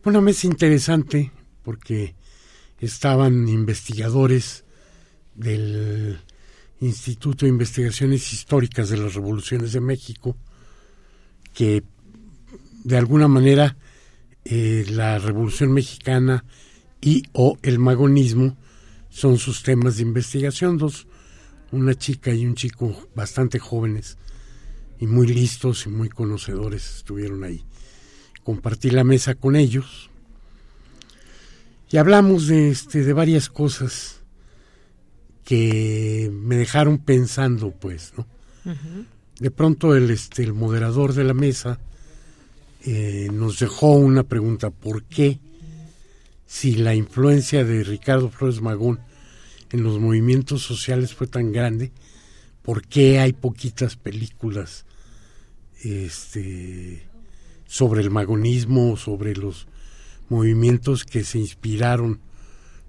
Fue 0.02 0.12
una 0.12 0.20
mesa 0.20 0.46
interesante 0.46 1.32
porque 1.64 2.16
estaban 2.80 3.48
investigadores 3.48 4.66
del 5.36 6.20
Instituto 6.82 7.46
de 7.46 7.52
Investigaciones 7.52 8.34
Históricas 8.34 8.90
de 8.90 8.98
las 8.98 9.14
Revoluciones 9.14 9.72
de 9.72 9.80
México, 9.80 10.36
que 11.54 11.84
de 12.84 12.98
alguna 12.98 13.30
manera 13.30 13.78
eh, 14.44 14.86
la 14.90 15.18
Revolución 15.18 15.72
Mexicana 15.72 16.44
y 17.02 17.24
o 17.34 17.58
el 17.62 17.80
magonismo 17.80 18.58
son 19.10 19.38
sus 19.38 19.64
temas 19.64 19.98
de 19.98 20.04
investigación. 20.04 20.78
Dos, 20.78 21.08
una 21.72 21.96
chica 21.96 22.34
y 22.34 22.46
un 22.46 22.56
chico 22.56 23.08
bastante 23.16 23.60
jóvenes 23.60 24.18
y 25.00 25.08
muy 25.08 25.28
listos 25.28 25.86
y 25.86 25.90
muy 25.90 26.10
conocedores 26.10 26.98
estuvieron 26.98 27.44
ahí. 27.44 27.64
Compartí 28.44 28.90
la 28.90 29.04
mesa 29.04 29.36
con 29.36 29.56
ellos 29.56 30.10
y 31.92 31.98
hablamos 31.98 32.48
de, 32.48 32.70
este, 32.70 33.04
de 33.04 33.14
varias 33.14 33.50
cosas 33.50 34.22
que 35.44 36.30
me 36.32 36.56
dejaron 36.58 37.00
pensando, 37.00 37.72
pues, 37.72 38.14
¿no? 38.16 38.28
De 39.40 39.50
pronto 39.50 39.96
el, 39.96 40.12
este, 40.12 40.44
el 40.44 40.54
moderador 40.54 41.14
de 41.14 41.24
la 41.24 41.34
mesa 41.34 41.80
eh, 42.86 43.30
nos 43.34 43.58
dejó 43.60 43.94
una 43.94 44.24
pregunta, 44.24 44.70
¿por 44.70 45.04
qué 45.04 45.40
si 46.50 46.74
la 46.74 46.96
influencia 46.96 47.64
de 47.64 47.84
Ricardo 47.84 48.32
Flores 48.32 48.60
Magón 48.60 49.00
en 49.70 49.84
los 49.84 50.00
movimientos 50.00 50.64
sociales 50.64 51.14
fue 51.14 51.28
tan 51.28 51.52
grande, 51.52 51.92
por 52.64 52.88
qué 52.88 53.20
hay 53.20 53.34
poquitas 53.34 53.96
películas 53.96 54.84
este, 55.84 57.08
sobre 57.68 58.02
el 58.02 58.10
magonismo, 58.10 58.98
sobre 58.98 59.36
los 59.36 59.68
movimientos 60.28 61.06
que 61.06 61.24
se 61.24 61.38
inspiraron 61.38 62.20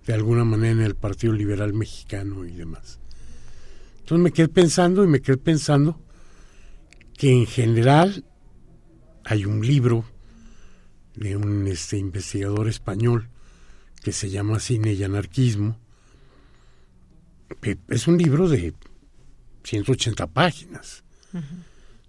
de 0.07 0.15
alguna 0.15 0.45
manera 0.45 0.73
en 0.73 0.81
el 0.81 0.95
Partido 0.95 1.35
Liberal 1.35 1.75
Mexicano 1.75 2.47
y 2.47 2.53
demás. 2.53 2.99
Entonces 3.99 4.25
me 4.25 4.33
quedé 4.33 4.49
pensando 4.49 5.05
y 5.05 5.07
me 5.07 5.21
quedé 5.21 5.37
pensando 5.37 6.01
que 7.19 7.31
en 7.31 7.45
general 7.45 8.25
hay 9.23 9.45
un 9.45 9.61
libro 9.61 10.07
de 11.15 11.37
un 11.37 11.67
este, 11.67 11.99
investigador 11.99 12.67
español 12.67 13.29
que 14.03 14.13
se 14.13 14.31
llama 14.31 14.61
Cine 14.61 14.93
y 14.93 15.03
Anarquismo. 15.03 15.79
Es 17.89 18.07
un 18.07 18.17
libro 18.17 18.49
de 18.49 18.75
180 19.65 20.27
páginas. 20.29 21.05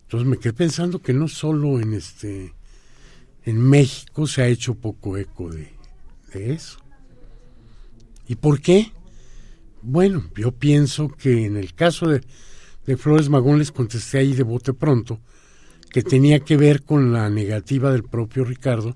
Entonces 0.03 0.27
me 0.27 0.37
quedé 0.37 0.53
pensando 0.53 1.01
que 1.01 1.13
no 1.13 1.27
solo 1.27 1.79
en 1.79 1.93
este 1.93 2.53
en 3.43 3.59
México 3.59 4.27
se 4.27 4.43
ha 4.43 4.47
hecho 4.47 4.75
poco 4.75 5.17
eco 5.17 5.49
de, 5.49 5.73
eso. 6.33 6.79
¿Y 8.27 8.35
por 8.35 8.61
qué? 8.61 8.91
Bueno, 9.81 10.29
yo 10.35 10.51
pienso 10.51 11.09
que 11.09 11.45
en 11.45 11.57
el 11.57 11.73
caso 11.73 12.07
de, 12.07 12.21
de 12.85 12.97
Flores 12.97 13.29
Magón 13.29 13.57
les 13.57 13.71
contesté 13.71 14.19
ahí 14.19 14.33
de 14.33 14.43
bote 14.43 14.73
pronto 14.73 15.19
que 15.89 16.03
tenía 16.03 16.39
que 16.39 16.55
ver 16.55 16.83
con 16.83 17.11
la 17.11 17.29
negativa 17.29 17.91
del 17.91 18.03
propio 18.03 18.45
Ricardo 18.45 18.95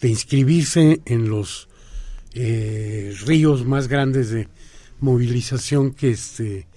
de 0.00 0.08
inscribirse 0.08 1.02
en 1.04 1.28
los 1.28 1.69
eh, 2.34 3.14
ríos 3.26 3.64
más 3.64 3.88
grandes 3.88 4.30
de 4.30 4.48
movilización 5.00 5.92
que 5.92 6.10
este 6.10 6.68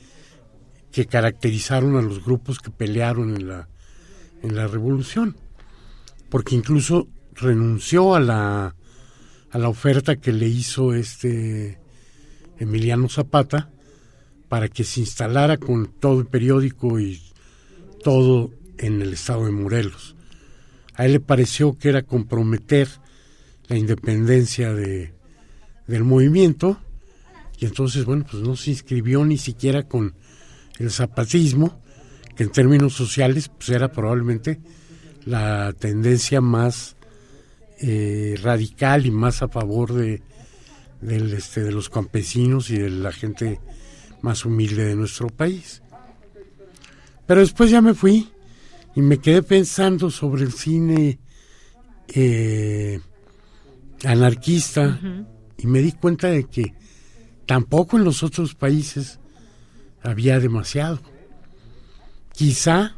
que 0.92 1.06
caracterizaron 1.06 1.96
a 1.98 2.02
los 2.02 2.24
grupos 2.24 2.60
que 2.60 2.72
pelearon 2.72 3.36
en 3.36 3.48
la 3.48 3.68
en 4.42 4.56
la 4.56 4.68
revolución 4.68 5.36
porque 6.30 6.56
incluso 6.56 7.08
renunció 7.34 8.16
a 8.16 8.20
la 8.20 8.76
a 9.52 9.58
la 9.60 9.70
oferta 9.70 10.16
que 10.16 10.32
le 10.32 10.48
hizo 10.48 10.94
este 10.94 11.80
Emiliano 12.58 13.10
Zapata 13.10 13.70
para 14.50 14.68
que 14.68 14.84
se 14.84 15.02
instalara 15.02 15.58
con 15.58 15.88
todo 16.00 16.20
el 16.20 16.28
periódico 16.28 17.00
y 17.00 17.22
todo 18.04 18.52
en 18.78 19.02
el 19.02 19.14
estado 19.14 19.46
de 19.46 19.52
Morelos. 19.52 20.16
A 20.96 21.06
él 21.06 21.14
le 21.14 21.20
pareció 21.20 21.78
que 21.78 21.90
era 21.90 22.04
comprometer 22.04 22.88
la 23.68 23.78
independencia 23.78 24.74
de, 24.74 25.14
del 25.88 26.04
movimiento 26.04 26.80
y 27.64 27.66
entonces, 27.66 28.04
bueno, 28.04 28.26
pues 28.30 28.44
no 28.44 28.58
se 28.58 28.72
inscribió 28.72 29.24
ni 29.24 29.38
siquiera 29.38 29.84
con 29.84 30.16
el 30.80 30.92
zapatismo, 30.92 31.82
que 32.36 32.44
en 32.44 32.52
términos 32.52 32.94
sociales 32.94 33.50
pues 33.50 33.70
era 33.70 33.92
probablemente 33.92 34.60
la 35.26 35.74
tendencia 35.74 36.42
más 36.42 36.98
eh, 37.80 38.38
radical 38.42 39.06
y 39.06 39.12
más 39.12 39.42
a 39.44 39.48
favor 39.48 39.94
de, 39.94 40.22
del, 41.00 41.34
este, 41.34 41.64
de 41.64 41.72
los 41.72 41.90
campesinos 41.90 42.70
y 42.70 42.80
de 42.80 42.90
la 42.90 43.12
gente 43.12 43.62
más 44.22 44.46
humilde 44.46 44.86
de 44.86 44.96
nuestro 44.96 45.28
país. 45.28 45.82
Pero 47.26 47.40
después 47.40 47.70
ya 47.70 47.82
me 47.82 47.94
fui 47.94 48.30
y 48.96 49.02
me 49.02 49.20
quedé 49.20 49.42
pensando 49.44 50.12
sobre 50.12 50.44
el 50.44 50.52
cine 50.52 51.20
eh, 52.10 53.00
anarquista 54.04 55.00
y 55.64 55.68
me 55.68 55.82
di 55.82 55.94
cuenta 55.94 56.28
de 56.28 56.44
que 56.44 56.74
tampoco 57.46 57.98
en 57.98 58.04
los 58.04 58.22
otros 58.22 58.54
países 58.54 59.20
había 60.02 60.42
demasiado. 60.42 61.00
Quizá 62.34 62.98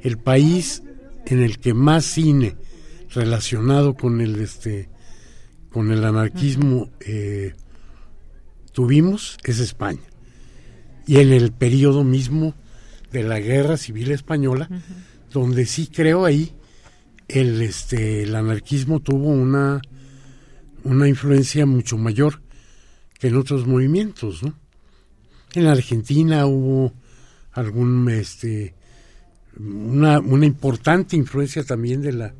el 0.00 0.16
país 0.16 0.84
en 1.26 1.40
el 1.40 1.58
que 1.58 1.74
más 1.74 2.04
cine 2.04 2.56
relacionado 3.10 3.94
con 3.94 4.20
el 4.20 4.40
este 4.40 4.88
con 5.70 5.90
el 5.90 6.04
anarquismo 6.04 6.90
eh, 7.00 7.54
tuvimos 8.72 9.36
es 9.44 9.58
España 9.58 10.02
y 11.06 11.18
en 11.18 11.32
el 11.32 11.52
periodo 11.52 12.04
mismo 12.04 12.54
de 13.10 13.22
la 13.22 13.40
guerra 13.40 13.76
civil 13.76 14.12
española 14.12 14.68
donde 15.32 15.66
sí 15.66 15.88
creo 15.88 16.24
ahí 16.24 16.54
el 17.28 17.60
este 17.62 18.22
el 18.22 18.34
anarquismo 18.34 19.00
tuvo 19.00 19.28
una 19.28 19.80
una 20.88 21.06
influencia 21.06 21.66
mucho 21.66 21.98
mayor 21.98 22.40
que 23.18 23.28
en 23.28 23.36
otros 23.36 23.66
movimientos, 23.66 24.42
¿no? 24.42 24.54
En 25.52 25.64
la 25.64 25.72
Argentina 25.72 26.46
hubo 26.46 26.92
algún 27.52 28.08
este 28.10 28.74
una, 29.58 30.18
una 30.20 30.46
importante 30.46 31.16
influencia 31.16 31.62
también 31.64 32.00
de 32.00 32.12
la 32.12 32.34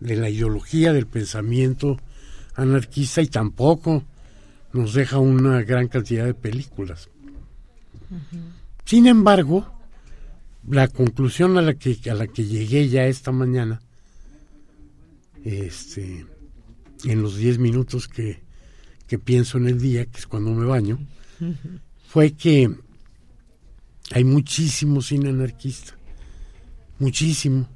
de 0.00 0.16
la 0.16 0.28
ideología 0.28 0.92
del 0.92 1.06
pensamiento 1.06 1.98
anarquista 2.54 3.22
y 3.22 3.28
tampoco 3.28 4.04
nos 4.72 4.94
deja 4.94 5.18
una 5.18 5.62
gran 5.62 5.88
cantidad 5.88 6.24
de 6.24 6.34
películas. 6.34 7.08
Sin 8.84 9.06
embargo, 9.06 9.66
la 10.68 10.88
conclusión 10.88 11.56
a 11.56 11.62
la 11.62 11.74
que 11.74 11.98
a 12.10 12.14
la 12.14 12.26
que 12.26 12.44
llegué 12.44 12.88
ya 12.88 13.06
esta 13.06 13.30
mañana 13.30 13.80
este 15.44 16.26
en 17.04 17.22
los 17.22 17.36
10 17.36 17.58
minutos 17.58 18.08
que, 18.08 18.42
que 19.06 19.18
pienso 19.18 19.58
en 19.58 19.68
el 19.68 19.80
día, 19.80 20.06
que 20.06 20.18
es 20.18 20.26
cuando 20.26 20.52
me 20.52 20.64
baño, 20.64 20.98
fue 22.08 22.32
que 22.32 22.70
hay 24.12 24.24
muchísimo 24.24 25.02
cine 25.02 25.30
anarquista, 25.30 25.96
muchísimo, 26.98 27.68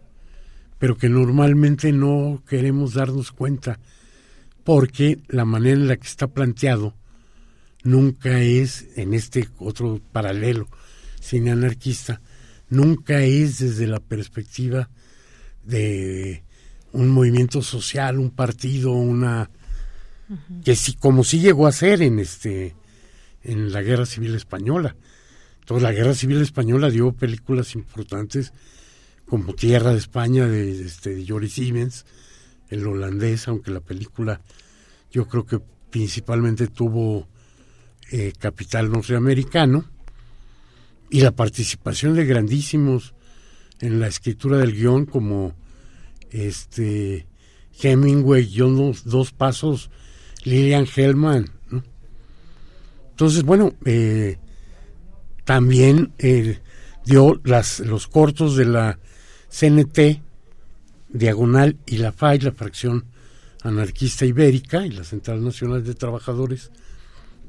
pero 0.79 0.97
que 0.97 1.09
normalmente 1.09 1.93
no 1.93 2.43
queremos 2.49 2.95
darnos 2.95 3.33
cuenta, 3.33 3.79
porque 4.65 5.19
la 5.29 5.45
manera 5.45 5.77
en 5.77 5.89
la 5.89 5.97
que 5.97 6.07
está 6.07 6.29
planteado 6.29 6.95
nunca 7.83 8.41
es, 8.41 8.87
en 8.97 9.15
este 9.15 9.49
otro 9.59 10.01
paralelo, 10.13 10.69
cine 11.21 11.51
anarquista, 11.51 12.21
nunca 12.69 13.23
es 13.23 13.59
desde 13.59 13.87
la 13.87 14.01
perspectiva 14.01 14.89
de 15.65 16.45
un 16.93 17.09
movimiento 17.09 17.63
social, 17.63 18.19
un 18.19 18.31
partido, 18.31 18.93
una 18.93 19.51
que 20.65 20.77
sí, 20.77 20.95
como 20.95 21.25
sí 21.25 21.41
llegó 21.41 21.67
a 21.67 21.73
ser 21.73 22.03
en 22.03 22.19
este 22.19 22.75
en 23.43 23.73
la 23.73 23.83
Guerra 23.83 24.07
Civil 24.07 24.35
Española. 24.35 24.97
Entonces 25.61 25.83
la 25.83 25.93
Guerra 25.93 26.15
Civil 26.15 26.41
Española 26.41 26.91
dio 26.91 27.13
películas 27.13 27.75
importantes 27.75 28.53
como 29.27 29.55
Tierra 29.55 29.93
de 29.93 29.99
España 29.99 30.47
de, 30.47 30.85
este, 30.85 31.15
de 31.15 31.27
Joris 31.27 31.53
Siemens, 31.53 32.05
el 32.69 32.87
holandés, 32.87 33.47
aunque 33.49 33.71
la 33.71 33.81
película 33.81 34.41
yo 35.13 35.27
creo 35.27 35.47
que 35.47 35.61
principalmente 35.91 36.67
tuvo 36.69 37.29
eh, 38.11 38.33
capital 38.39 38.91
norteamericano 38.91 39.85
y 41.11 41.21
la 41.21 41.33
participación 41.33 42.15
de 42.15 42.25
grandísimos 42.25 43.15
en 43.81 44.01
la 44.01 44.09
escritura 44.09 44.59
del 44.59 44.75
guion 44.75 45.07
como 45.07 45.55
este 46.31 47.27
Hemingway, 47.83 48.49
yo 48.49 48.69
dos, 49.05 49.33
pasos, 49.33 49.91
Lilian 50.45 50.87
Hellman. 50.95 51.51
Entonces, 53.11 53.43
bueno, 53.43 53.75
eh, 53.85 54.39
también 55.45 56.13
eh, 56.19 56.59
dio 57.05 57.41
las, 57.45 57.81
los 57.81 58.07
cortos 58.07 58.57
de 58.57 58.65
la 58.65 58.99
CNT, 59.51 60.23
Diagonal 61.09 61.77
y 61.87 61.99
la 61.99 62.13
FAI, 62.13 62.39
la 62.39 62.53
fracción 62.53 63.05
anarquista 63.63 64.25
ibérica 64.25 64.87
y 64.87 64.91
la 64.91 65.05
Central 65.05 65.45
Nacional 65.45 65.85
de 65.85 65.95
Trabajadores, 65.95 66.71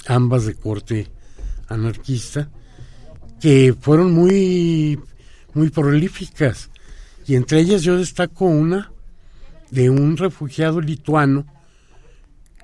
ambas 0.08 0.46
de 0.46 0.56
corte 0.56 1.08
anarquista, 1.68 2.50
que 3.40 3.74
fueron 3.80 4.12
muy, 4.14 5.00
muy 5.54 5.70
prolíficas 5.70 6.71
y 7.28 7.36
entre 7.36 7.60
ellas 7.60 7.84
yo 7.84 7.98
destaco 7.98 8.46
una 8.46 8.92
de 9.70 9.90
un 9.90 10.18
refugiado 10.18 10.82
lituano 10.82 11.46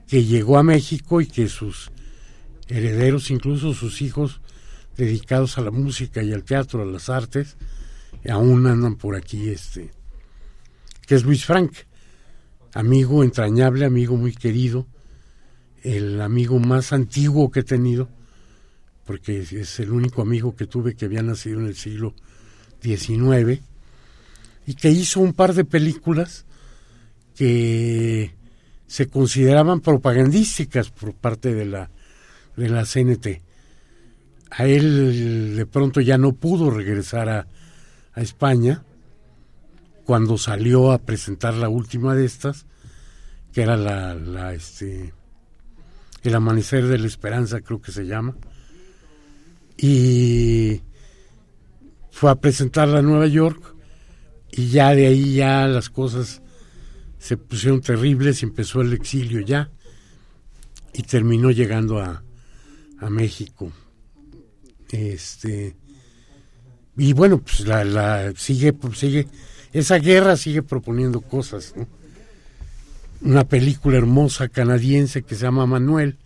que 0.08 0.24
llegó 0.24 0.58
a 0.58 0.64
México 0.64 1.22
y 1.22 1.28
que 1.28 1.48
sus 1.48 1.92
herederos, 2.68 3.32
incluso 3.32 3.74
sus 3.74 4.02
hijos 4.02 4.42
dedicados 4.96 5.58
a 5.58 5.62
la 5.62 5.72
música 5.72 6.24
y 6.24 6.34
al 6.34 6.44
teatro, 6.44 6.82
a 6.82 6.86
las 6.86 7.10
artes, 7.10 7.58
aún 8.30 8.68
andan 8.68 8.96
por 8.96 9.16
aquí, 9.16 9.50
este, 9.50 9.92
que 11.06 11.16
es 11.16 11.24
Luis 11.24 11.46
Frank, 11.46 11.72
amigo 12.74 13.24
entrañable, 13.24 13.86
amigo 13.86 14.18
muy 14.18 14.34
querido, 14.34 14.88
el 15.84 16.20
amigo 16.22 16.60
más 16.60 16.92
antiguo 16.92 17.52
que 17.52 17.62
he 17.62 17.64
tenido, 17.64 18.10
porque 19.06 19.40
es 19.40 19.80
el 19.80 19.92
único 19.92 20.22
amigo 20.22 20.56
que 20.56 20.68
tuve 20.68 20.96
que 20.96 21.06
había 21.06 21.22
nacido 21.22 21.60
en 21.60 21.68
el 21.68 21.76
siglo 21.76 22.14
XIX, 22.82 23.62
y 24.68 24.76
que 24.76 24.90
hizo 24.90 25.22
un 25.22 25.34
par 25.34 25.54
de 25.54 25.66
películas 25.66 26.46
que 27.36 28.36
se 28.86 29.08
consideraban 29.08 29.80
propagandísticas 29.80 30.92
por 30.92 31.16
parte 31.16 31.56
de 31.56 31.66
la 31.66 31.90
de 32.58 32.70
la 32.70 32.84
CNT. 32.84 33.42
A 34.52 34.66
él 34.66 35.56
de 35.56 35.66
pronto 35.66 36.02
ya 36.02 36.18
no 36.18 36.34
pudo 36.34 36.70
regresar 36.70 37.30
a, 37.30 37.48
España 38.16 38.84
cuando 40.06 40.40
salió 40.40 40.92
a 40.92 40.98
presentar 40.98 41.54
la 41.54 41.70
última 41.70 42.16
de 42.16 42.26
estas, 42.26 42.66
que 43.54 43.62
era 43.62 43.78
la, 43.78 44.16
la 44.16 44.56
este, 44.56 45.14
El 46.24 46.34
Amanecer 46.34 46.88
de 46.88 46.98
la 46.98 47.06
Esperanza, 47.06 47.62
creo 47.62 47.80
que 47.80 47.92
se 47.92 48.08
llama, 48.08 48.36
y 49.78 50.82
fue 52.10 52.32
a 52.32 52.36
presentarla 52.42 53.00
a 53.00 53.04
Nueva 53.04 53.28
York 53.28 53.77
y 54.52 54.70
ya 54.70 54.94
de 54.96 55.08
ahí 55.08 55.36
ya 55.36 55.68
las 55.68 55.90
cosas 55.90 56.42
se 57.20 57.38
pusieron 57.38 57.82
terribles 57.82 58.42
y 58.42 58.46
empezó 58.46 58.82
el 58.82 58.94
exilio 58.94 59.42
ya 59.42 59.70
y 60.94 61.04
terminó 61.04 61.52
llegando 61.52 62.00
a, 62.00 62.24
a 63.00 63.10
México. 63.10 63.72
Este 64.90 65.76
y 66.96 67.14
bueno, 67.14 67.40
pues 67.40 67.68
la, 67.68 67.84
la 67.84 68.34
sigue 68.36 68.74
sigue 68.96 69.28
esa 69.74 70.00
guerra 70.00 70.38
sigue 70.38 70.64
proponiendo 70.64 71.22
cosas, 71.22 71.76
Una 73.22 73.44
película 73.44 73.98
hermosa 73.98 74.48
canadiense 74.48 75.24
que 75.24 75.36
se 75.36 75.44
llama 75.44 75.66
Manuel, 75.66 76.18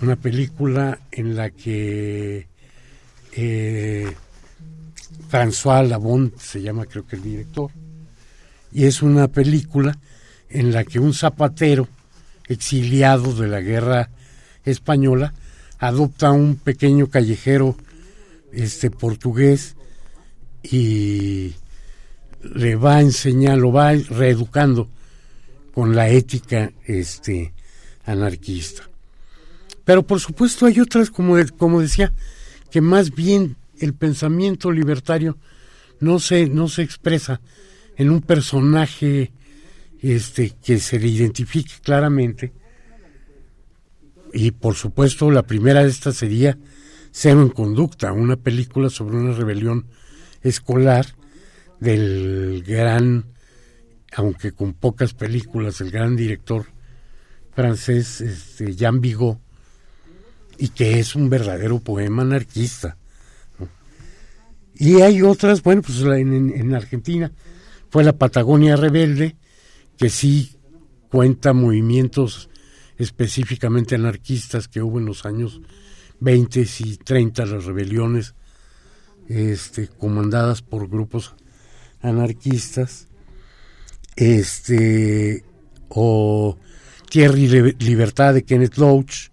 una 0.00 0.16
película 0.16 1.00
en 1.12 1.36
la 1.36 1.50
que 1.50 2.48
eh, 3.32 4.14
François 5.28 5.82
Labont 5.82 6.36
se 6.38 6.62
llama 6.62 6.86
creo 6.86 7.06
que 7.06 7.16
el 7.16 7.22
director, 7.22 7.70
y 8.72 8.84
es 8.84 9.02
una 9.02 9.28
película 9.28 9.96
en 10.48 10.72
la 10.72 10.84
que 10.84 10.98
un 10.98 11.14
zapatero 11.14 11.88
exiliado 12.46 13.34
de 13.34 13.48
la 13.48 13.60
guerra 13.60 14.10
española 14.64 15.34
adopta 15.78 16.32
un 16.32 16.56
pequeño 16.56 17.08
callejero 17.08 17.76
este 18.52 18.90
portugués 18.90 19.76
y 20.62 21.54
le 22.42 22.76
va 22.76 22.96
a 22.96 23.00
enseñar, 23.00 23.58
lo 23.58 23.72
va 23.72 23.92
reeducando 23.92 24.88
con 25.74 25.94
la 25.94 26.08
ética 26.08 26.72
este 26.86 27.52
anarquista. 28.04 28.88
Pero 29.84 30.02
por 30.02 30.20
supuesto 30.20 30.66
hay 30.66 30.80
otras, 30.80 31.10
como, 31.10 31.36
como 31.56 31.80
decía, 31.80 32.12
que 32.70 32.80
más 32.80 33.14
bien 33.14 33.56
el 33.80 33.94
pensamiento 33.94 34.70
libertario 34.70 35.38
no 36.00 36.18
se, 36.18 36.48
no 36.48 36.68
se 36.68 36.82
expresa 36.82 37.40
en 37.96 38.10
un 38.10 38.20
personaje 38.20 39.32
este, 40.00 40.54
que 40.62 40.78
se 40.78 40.98
le 40.98 41.08
identifique 41.08 41.74
claramente. 41.82 42.52
Y 44.32 44.50
por 44.52 44.74
supuesto 44.74 45.30
la 45.30 45.42
primera 45.42 45.82
de 45.82 45.88
estas 45.88 46.16
sería 46.16 46.58
Cero 47.10 47.42
en 47.42 47.48
Conducta, 47.48 48.12
una 48.12 48.36
película 48.36 48.90
sobre 48.90 49.16
una 49.16 49.32
rebelión 49.32 49.86
escolar 50.42 51.06
del 51.80 52.62
gran, 52.66 53.24
aunque 54.12 54.52
con 54.52 54.74
pocas 54.74 55.14
películas, 55.14 55.80
el 55.80 55.90
gran 55.90 56.16
director 56.16 56.66
francés 57.54 58.20
este, 58.20 58.74
Jean 58.76 59.00
Vigo, 59.00 59.40
y 60.58 60.68
que 60.68 60.98
es 60.98 61.14
un 61.14 61.30
verdadero 61.30 61.80
poema 61.80 62.22
anarquista. 62.22 62.97
Y 64.78 65.00
hay 65.00 65.22
otras, 65.22 65.62
bueno, 65.64 65.82
pues 65.82 66.00
en, 66.02 66.50
en, 66.54 66.74
Argentina 66.74 67.32
fue 67.90 68.04
la 68.04 68.12
Patagonia 68.12 68.76
Rebelde, 68.76 69.36
que 69.96 70.08
sí 70.08 70.56
cuenta 71.10 71.52
movimientos 71.52 72.48
específicamente 72.96 73.96
anarquistas 73.96 74.68
que 74.68 74.80
hubo 74.80 75.00
en 75.00 75.06
los 75.06 75.26
años 75.26 75.60
20 76.20 76.64
y 76.78 76.96
30, 76.96 77.46
las 77.46 77.64
rebeliones 77.64 78.36
este, 79.28 79.88
comandadas 79.88 80.62
por 80.62 80.88
grupos 80.88 81.34
anarquistas, 82.00 83.08
este, 84.14 85.44
o 85.88 86.56
Tierra 87.10 87.36
y 87.36 87.48
Libertad 87.48 88.34
de 88.34 88.44
Kenneth 88.44 88.76
Loach, 88.76 89.30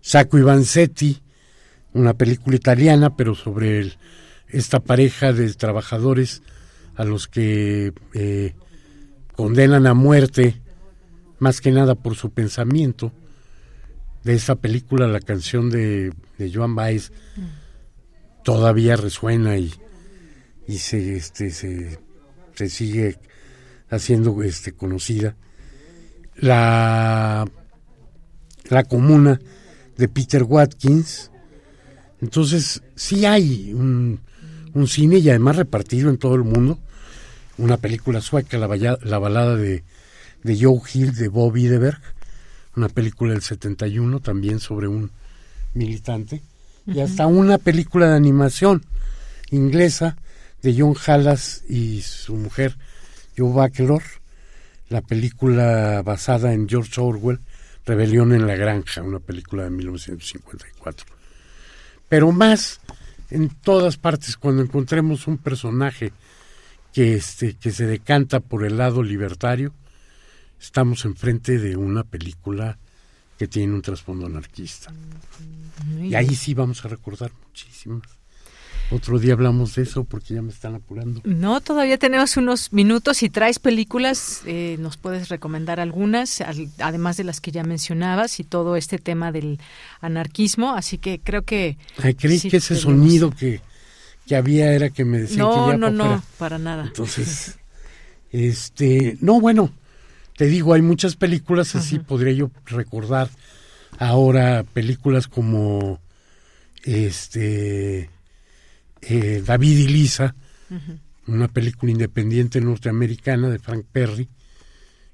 Sacco 0.00 0.38
Vanzetti, 0.44 1.20
una 1.92 2.14
película 2.14 2.54
italiana, 2.54 3.16
pero 3.16 3.34
sobre 3.34 3.80
el, 3.80 3.96
esta 4.54 4.80
pareja 4.80 5.32
de 5.32 5.52
trabajadores 5.54 6.42
a 6.94 7.04
los 7.04 7.26
que 7.26 7.92
eh, 8.14 8.54
condenan 9.34 9.86
a 9.86 9.94
muerte, 9.94 10.60
más 11.40 11.60
que 11.60 11.72
nada 11.72 11.96
por 11.96 12.14
su 12.14 12.30
pensamiento. 12.30 13.12
De 14.22 14.34
esa 14.34 14.54
película, 14.54 15.06
la 15.08 15.20
canción 15.20 15.70
de, 15.70 16.12
de 16.38 16.52
Joan 16.52 16.74
Baez 16.74 17.12
todavía 18.44 18.96
resuena 18.96 19.58
y, 19.58 19.74
y 20.68 20.78
se, 20.78 21.16
este, 21.16 21.50
se, 21.50 21.98
se 22.54 22.68
sigue 22.68 23.18
haciendo 23.90 24.42
este, 24.42 24.72
conocida. 24.72 25.36
La, 26.36 27.44
la 28.68 28.84
comuna 28.84 29.40
de 29.96 30.08
Peter 30.08 30.44
Watkins. 30.44 31.30
Entonces, 32.20 32.82
sí 32.94 33.26
hay 33.26 33.74
un, 33.74 34.20
un 34.74 34.88
cine 34.88 35.18
y 35.18 35.30
además 35.30 35.56
repartido 35.56 36.10
en 36.10 36.18
todo 36.18 36.34
el 36.34 36.44
mundo. 36.44 36.78
Una 37.56 37.76
película 37.76 38.20
sueca, 38.20 38.58
la, 38.58 38.98
la 39.02 39.18
balada 39.18 39.56
de, 39.56 39.84
de 40.42 40.58
Joe 40.60 40.80
Hill 40.92 41.14
de 41.14 41.28
Bob 41.28 41.56
Ideberg, 41.56 42.00
una 42.76 42.88
película 42.88 43.32
del 43.32 43.42
71 43.42 44.20
también 44.20 44.60
sobre 44.60 44.88
un 44.88 45.10
militante, 45.72 46.42
y 46.86 47.00
hasta 47.00 47.26
una 47.26 47.58
película 47.58 48.08
de 48.08 48.16
animación 48.16 48.84
inglesa 49.50 50.16
de 50.62 50.74
John 50.78 50.94
Hallas 50.94 51.62
y 51.68 52.02
su 52.02 52.34
mujer 52.34 52.76
Joe 53.36 53.52
Bachelor, 53.52 54.02
la 54.88 55.00
película 55.00 56.02
basada 56.02 56.52
en 56.52 56.68
George 56.68 57.00
Orwell, 57.00 57.40
Rebelión 57.86 58.32
en 58.32 58.46
la 58.46 58.56
Granja, 58.56 59.02
una 59.02 59.18
película 59.18 59.64
de 59.64 59.70
1954. 59.70 61.06
Pero 62.08 62.32
más 62.32 62.80
en 63.30 63.48
todas 63.48 63.96
partes, 63.96 64.36
cuando 64.36 64.62
encontremos 64.62 65.26
un 65.26 65.38
personaje 65.38 66.12
que, 66.92 67.14
este, 67.14 67.54
que 67.54 67.70
se 67.70 67.86
decanta 67.86 68.40
por 68.40 68.64
el 68.64 68.78
lado 68.78 69.02
libertario, 69.02 69.72
estamos 70.60 71.04
enfrente 71.04 71.58
de 71.58 71.76
una 71.76 72.04
película 72.04 72.78
que 73.38 73.48
tiene 73.48 73.74
un 73.74 73.82
trasfondo 73.82 74.26
anarquista. 74.26 74.92
Y 76.00 76.14
ahí 76.14 76.34
sí 76.34 76.54
vamos 76.54 76.84
a 76.84 76.88
recordar 76.88 77.32
muchísimas 77.46 78.23
otro 78.90 79.18
día 79.18 79.32
hablamos 79.32 79.74
de 79.74 79.82
eso 79.82 80.04
porque 80.04 80.34
ya 80.34 80.42
me 80.42 80.50
están 80.50 80.74
apurando. 80.74 81.20
No, 81.24 81.60
todavía 81.60 81.98
tenemos 81.98 82.36
unos 82.36 82.72
minutos. 82.72 83.18
Si 83.18 83.30
traes 83.30 83.58
películas, 83.58 84.42
eh, 84.46 84.76
nos 84.78 84.96
puedes 84.96 85.28
recomendar 85.28 85.80
algunas, 85.80 86.42
además 86.78 87.16
de 87.16 87.24
las 87.24 87.40
que 87.40 87.50
ya 87.50 87.64
mencionabas 87.64 88.40
y 88.40 88.44
todo 88.44 88.76
este 88.76 88.98
tema 88.98 89.32
del 89.32 89.58
anarquismo. 90.00 90.74
Así 90.74 90.98
que 90.98 91.20
creo 91.20 91.42
que. 91.42 91.78
Ay, 92.02 92.14
creí 92.14 92.40
que 92.40 92.58
ese 92.58 92.76
sonido 92.76 93.30
que, 93.30 93.60
que, 94.26 94.36
había 94.36 94.72
era 94.72 94.90
que 94.90 95.04
me 95.04 95.20
decían 95.20 95.40
no, 95.40 95.66
que 95.66 95.72
ya 95.72 95.78
No, 95.78 95.90
no, 95.90 96.04
no, 96.04 96.22
para 96.38 96.58
nada. 96.58 96.84
Entonces, 96.84 97.58
este. 98.30 99.16
No, 99.20 99.40
bueno, 99.40 99.72
te 100.36 100.46
digo, 100.46 100.74
hay 100.74 100.82
muchas 100.82 101.16
películas 101.16 101.74
así, 101.74 101.98
podría 101.98 102.32
yo 102.32 102.50
recordar 102.66 103.30
ahora 103.98 104.64
películas 104.72 105.26
como. 105.26 106.00
Este 106.86 108.10
eh, 109.08 109.42
David 109.44 109.78
y 109.78 109.88
Lisa, 109.88 110.34
una 111.26 111.48
película 111.48 111.92
independiente 111.92 112.60
norteamericana 112.60 113.50
de 113.50 113.58
Frank 113.58 113.86
Perry, 113.90 114.28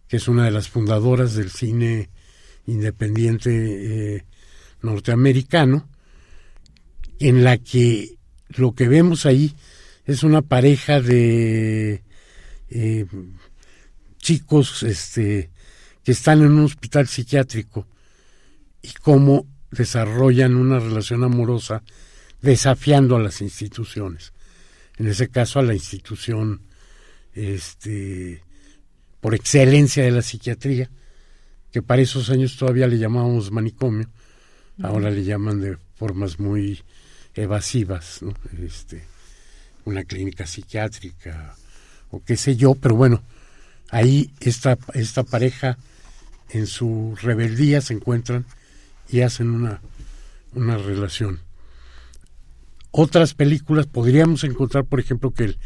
que 0.08 0.16
es 0.16 0.28
una 0.28 0.44
de 0.44 0.50
las 0.50 0.68
fundadoras 0.68 1.34
del 1.34 1.50
cine 1.50 2.10
independiente 2.66 4.16
eh, 4.16 4.24
norteamericano, 4.82 5.88
en 7.18 7.44
la 7.44 7.58
que 7.58 8.16
lo 8.48 8.74
que 8.74 8.88
vemos 8.88 9.26
ahí 9.26 9.54
es 10.06 10.22
una 10.22 10.42
pareja 10.42 11.00
de 11.00 12.02
eh, 12.70 13.06
chicos 14.18 14.82
este, 14.82 15.50
que 16.02 16.12
están 16.12 16.40
en 16.40 16.52
un 16.52 16.64
hospital 16.64 17.06
psiquiátrico 17.06 17.86
y 18.82 18.90
cómo 19.02 19.46
desarrollan 19.70 20.56
una 20.56 20.78
relación 20.78 21.22
amorosa 21.24 21.82
desafiando 22.42 23.16
a 23.16 23.20
las 23.20 23.40
instituciones. 23.40 24.32
En 24.96 25.08
ese 25.08 25.28
caso 25.28 25.58
a 25.58 25.62
la 25.62 25.74
institución 25.74 26.62
este, 27.34 28.42
por 29.20 29.34
excelencia 29.34 30.02
de 30.04 30.10
la 30.10 30.22
psiquiatría, 30.22 30.90
que 31.72 31.82
para 31.82 32.02
esos 32.02 32.30
años 32.30 32.56
todavía 32.56 32.86
le 32.86 32.98
llamábamos 32.98 33.50
manicomio, 33.50 34.08
ahora 34.82 35.10
le 35.10 35.24
llaman 35.24 35.60
de 35.60 35.76
formas 35.94 36.40
muy 36.40 36.82
evasivas, 37.34 38.20
este, 38.62 39.04
una 39.84 40.04
clínica 40.04 40.46
psiquiátrica 40.46 41.54
o 42.10 42.22
qué 42.24 42.36
sé 42.36 42.56
yo, 42.56 42.74
pero 42.74 42.96
bueno, 42.96 43.22
ahí 43.90 44.30
esta, 44.40 44.78
esta 44.94 45.22
pareja 45.22 45.78
en 46.50 46.66
su 46.66 47.16
rebeldía 47.22 47.80
se 47.80 47.94
encuentran 47.94 48.46
y 49.08 49.20
hacen 49.20 49.50
una, 49.50 49.80
una 50.54 50.76
relación. 50.76 51.40
Otras 52.90 53.34
películas 53.34 53.86
podríamos 53.86 54.44
encontrar, 54.44 54.84
por 54.84 55.00
ejemplo, 55.00 55.30
que 55.30 55.56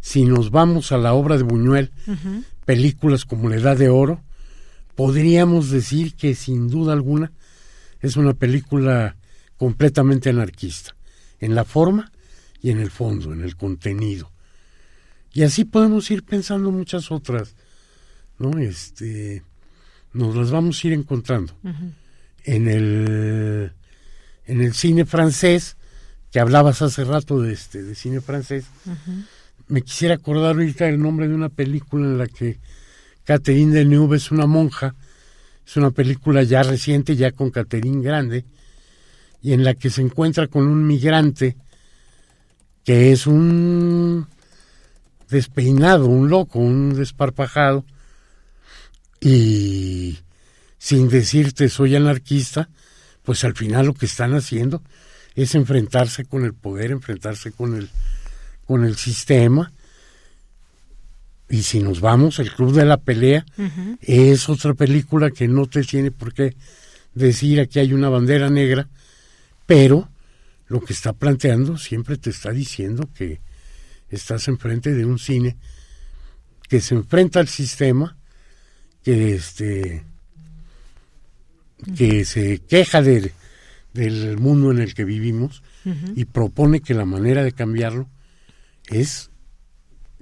si 0.00 0.24
nos 0.24 0.50
vamos 0.50 0.92
a 0.92 0.98
la 0.98 1.14
obra 1.14 1.36
de 1.36 1.44
Buñuel, 1.44 1.92
películas 2.64 3.24
como 3.24 3.48
La 3.48 3.56
Edad 3.56 3.76
de 3.76 3.88
Oro, 3.88 4.22
podríamos 4.94 5.70
decir 5.70 6.14
que 6.14 6.34
sin 6.34 6.68
duda 6.68 6.92
alguna 6.92 7.32
es 8.00 8.16
una 8.16 8.34
película 8.34 9.16
completamente 9.56 10.30
anarquista, 10.30 10.94
en 11.40 11.54
la 11.54 11.64
forma 11.64 12.12
y 12.60 12.70
en 12.70 12.80
el 12.80 12.90
fondo, 12.90 13.32
en 13.32 13.42
el 13.42 13.56
contenido. 13.56 14.30
Y 15.32 15.42
así 15.42 15.64
podemos 15.64 16.10
ir 16.10 16.22
pensando 16.24 16.70
muchas 16.70 17.10
otras, 17.10 17.54
¿no? 18.38 18.58
Este, 18.58 19.42
nos 20.12 20.36
las 20.36 20.50
vamos 20.50 20.82
a 20.82 20.86
ir 20.86 20.92
encontrando. 20.92 21.54
En 22.44 22.68
el 22.68 23.72
en 24.46 24.60
el 24.60 24.74
cine 24.74 25.04
francés, 25.04 25.76
que 26.34 26.40
hablabas 26.40 26.82
hace 26.82 27.04
rato 27.04 27.40
de 27.40 27.52
este 27.52 27.84
de 27.84 27.94
cine 27.94 28.20
francés, 28.20 28.64
me 29.68 29.82
quisiera 29.82 30.16
acordar 30.16 30.56
ahorita 30.56 30.88
el 30.88 31.00
nombre 31.00 31.28
de 31.28 31.34
una 31.36 31.48
película 31.48 32.04
en 32.04 32.18
la 32.18 32.26
que 32.26 32.58
Catherine 33.22 33.72
Deneuve 33.72 34.16
es 34.16 34.32
una 34.32 34.44
monja, 34.44 34.96
es 35.64 35.76
una 35.76 35.92
película 35.92 36.42
ya 36.42 36.64
reciente, 36.64 37.14
ya 37.14 37.30
con 37.30 37.52
Catherine 37.52 38.02
grande, 38.02 38.44
y 39.42 39.52
en 39.52 39.62
la 39.62 39.74
que 39.74 39.90
se 39.90 40.02
encuentra 40.02 40.48
con 40.48 40.66
un 40.66 40.84
migrante 40.84 41.56
que 42.82 43.12
es 43.12 43.28
un 43.28 44.26
despeinado, 45.30 46.06
un 46.06 46.30
loco, 46.30 46.58
un 46.58 46.96
desparpajado, 46.96 47.84
y 49.20 50.18
sin 50.78 51.08
decirte 51.08 51.68
soy 51.68 51.94
anarquista, 51.94 52.70
pues 53.22 53.44
al 53.44 53.54
final 53.54 53.86
lo 53.86 53.94
que 53.94 54.06
están 54.06 54.34
haciendo 54.34 54.82
es 55.34 55.54
enfrentarse 55.54 56.24
con 56.24 56.44
el 56.44 56.54
poder, 56.54 56.90
enfrentarse 56.90 57.52
con 57.52 57.74
el, 57.74 57.88
con 58.66 58.84
el 58.84 58.96
sistema. 58.96 59.72
Y 61.48 61.62
si 61.62 61.80
nos 61.80 62.00
vamos, 62.00 62.38
el 62.38 62.52
Club 62.52 62.72
de 62.72 62.84
la 62.84 62.96
Pelea 62.96 63.44
es 64.00 64.48
otra 64.48 64.74
película 64.74 65.30
que 65.30 65.46
no 65.46 65.66
te 65.66 65.82
tiene 65.82 66.10
por 66.10 66.32
qué 66.32 66.56
decir 67.14 67.60
aquí 67.60 67.78
hay 67.78 67.92
una 67.92 68.08
bandera 68.08 68.50
negra, 68.50 68.88
pero 69.66 70.08
lo 70.66 70.80
que 70.80 70.92
está 70.92 71.12
planteando 71.12 71.76
siempre 71.78 72.16
te 72.16 72.30
está 72.30 72.50
diciendo 72.50 73.08
que 73.14 73.40
estás 74.10 74.48
enfrente 74.48 74.94
de 74.94 75.04
un 75.04 75.18
cine 75.18 75.56
que 76.68 76.80
se 76.80 76.94
enfrenta 76.94 77.40
al 77.40 77.48
sistema, 77.48 78.16
que 79.02 79.34
este 79.34 80.04
que 81.96 82.24
se 82.24 82.60
queja 82.60 83.02
de, 83.02 83.32
del 83.94 84.36
mundo 84.38 84.70
en 84.72 84.80
el 84.80 84.92
que 84.94 85.04
vivimos 85.04 85.62
y 86.14 86.24
propone 86.26 86.80
que 86.80 86.94
la 86.94 87.04
manera 87.04 87.42
de 87.42 87.52
cambiarlo 87.52 88.08
es 88.88 89.30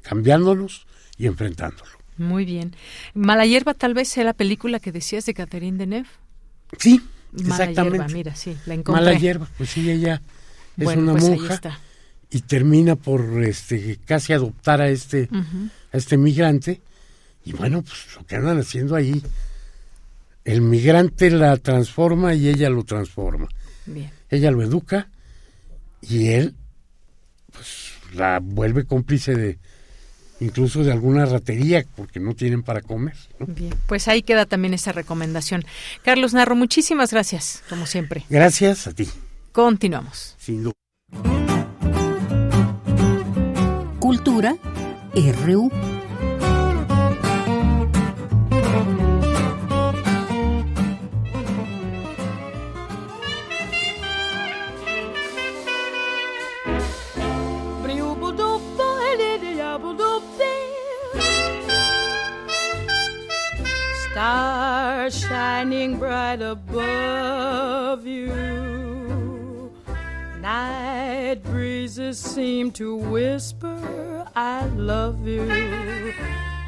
cambiándonos 0.02 0.86
y 1.16 1.26
enfrentándolo. 1.26 1.90
Muy 2.18 2.44
bien. 2.44 2.76
Mala 3.14 3.46
hierba 3.46 3.74
tal 3.74 3.94
vez 3.94 4.08
sea 4.08 4.24
la 4.24 4.34
película 4.34 4.78
que 4.78 4.92
decías 4.92 5.24
de 5.26 5.34
Catherine 5.34 5.78
Deneuve. 5.78 6.08
Sí, 6.78 7.00
Mala 7.32 7.64
exactamente. 7.64 7.96
hierba, 7.98 8.12
mira, 8.12 8.36
sí, 8.36 8.56
la 8.66 8.74
encontré. 8.74 9.04
Mala 9.04 9.18
hierba, 9.18 9.48
pues 9.56 9.70
sí, 9.70 9.90
ella 9.90 10.20
es 10.76 10.84
Bueno, 10.84 11.02
una 11.02 11.12
pues 11.12 11.24
monja 11.24 11.80
y 12.30 12.40
termina 12.40 12.96
por 12.96 13.42
este 13.42 13.98
casi 14.04 14.32
adoptar 14.32 14.80
a 14.80 14.88
este 14.88 15.28
a 15.92 15.96
este 15.96 16.16
migrante 16.16 16.80
y 17.44 17.52
bueno, 17.52 17.82
pues 17.82 18.16
lo 18.16 18.26
que 18.26 18.36
andan 18.36 18.58
haciendo 18.58 18.96
ahí 18.96 19.22
el 20.44 20.60
migrante 20.60 21.30
la 21.30 21.56
transforma 21.56 22.34
y 22.34 22.48
ella 22.48 22.68
lo 22.70 22.84
transforma. 22.84 23.48
Bien. 23.86 24.10
Ella 24.30 24.50
lo 24.50 24.62
educa 24.62 25.08
y 26.00 26.28
él 26.28 26.54
pues 27.52 27.92
la 28.14 28.40
vuelve 28.40 28.84
cómplice 28.84 29.34
de 29.34 29.58
incluso 30.40 30.82
de 30.82 30.92
alguna 30.92 31.24
ratería 31.24 31.84
porque 31.96 32.20
no 32.20 32.34
tienen 32.34 32.62
para 32.62 32.82
comer. 32.82 33.16
¿no? 33.38 33.46
Bien, 33.46 33.74
pues 33.86 34.08
ahí 34.08 34.22
queda 34.22 34.46
también 34.46 34.74
esa 34.74 34.92
recomendación. 34.92 35.64
Carlos 36.04 36.34
Narro, 36.34 36.56
muchísimas 36.56 37.12
gracias, 37.12 37.62
como 37.68 37.86
siempre. 37.86 38.24
Gracias 38.28 38.86
a 38.86 38.92
ti. 38.92 39.08
Continuamos. 39.52 40.34
Sin 40.38 40.64
duda. 40.64 40.72
Cultura 44.00 44.56
RU. 45.14 45.70
Stars 64.12 65.18
shining 65.20 65.98
bright 65.98 66.42
above 66.42 68.06
you. 68.06 69.72
Night 70.38 71.42
breezes 71.44 72.18
seem 72.18 72.72
to 72.72 72.94
whisper, 72.94 74.28
I 74.36 74.66
love 74.66 75.26
you. 75.26 76.12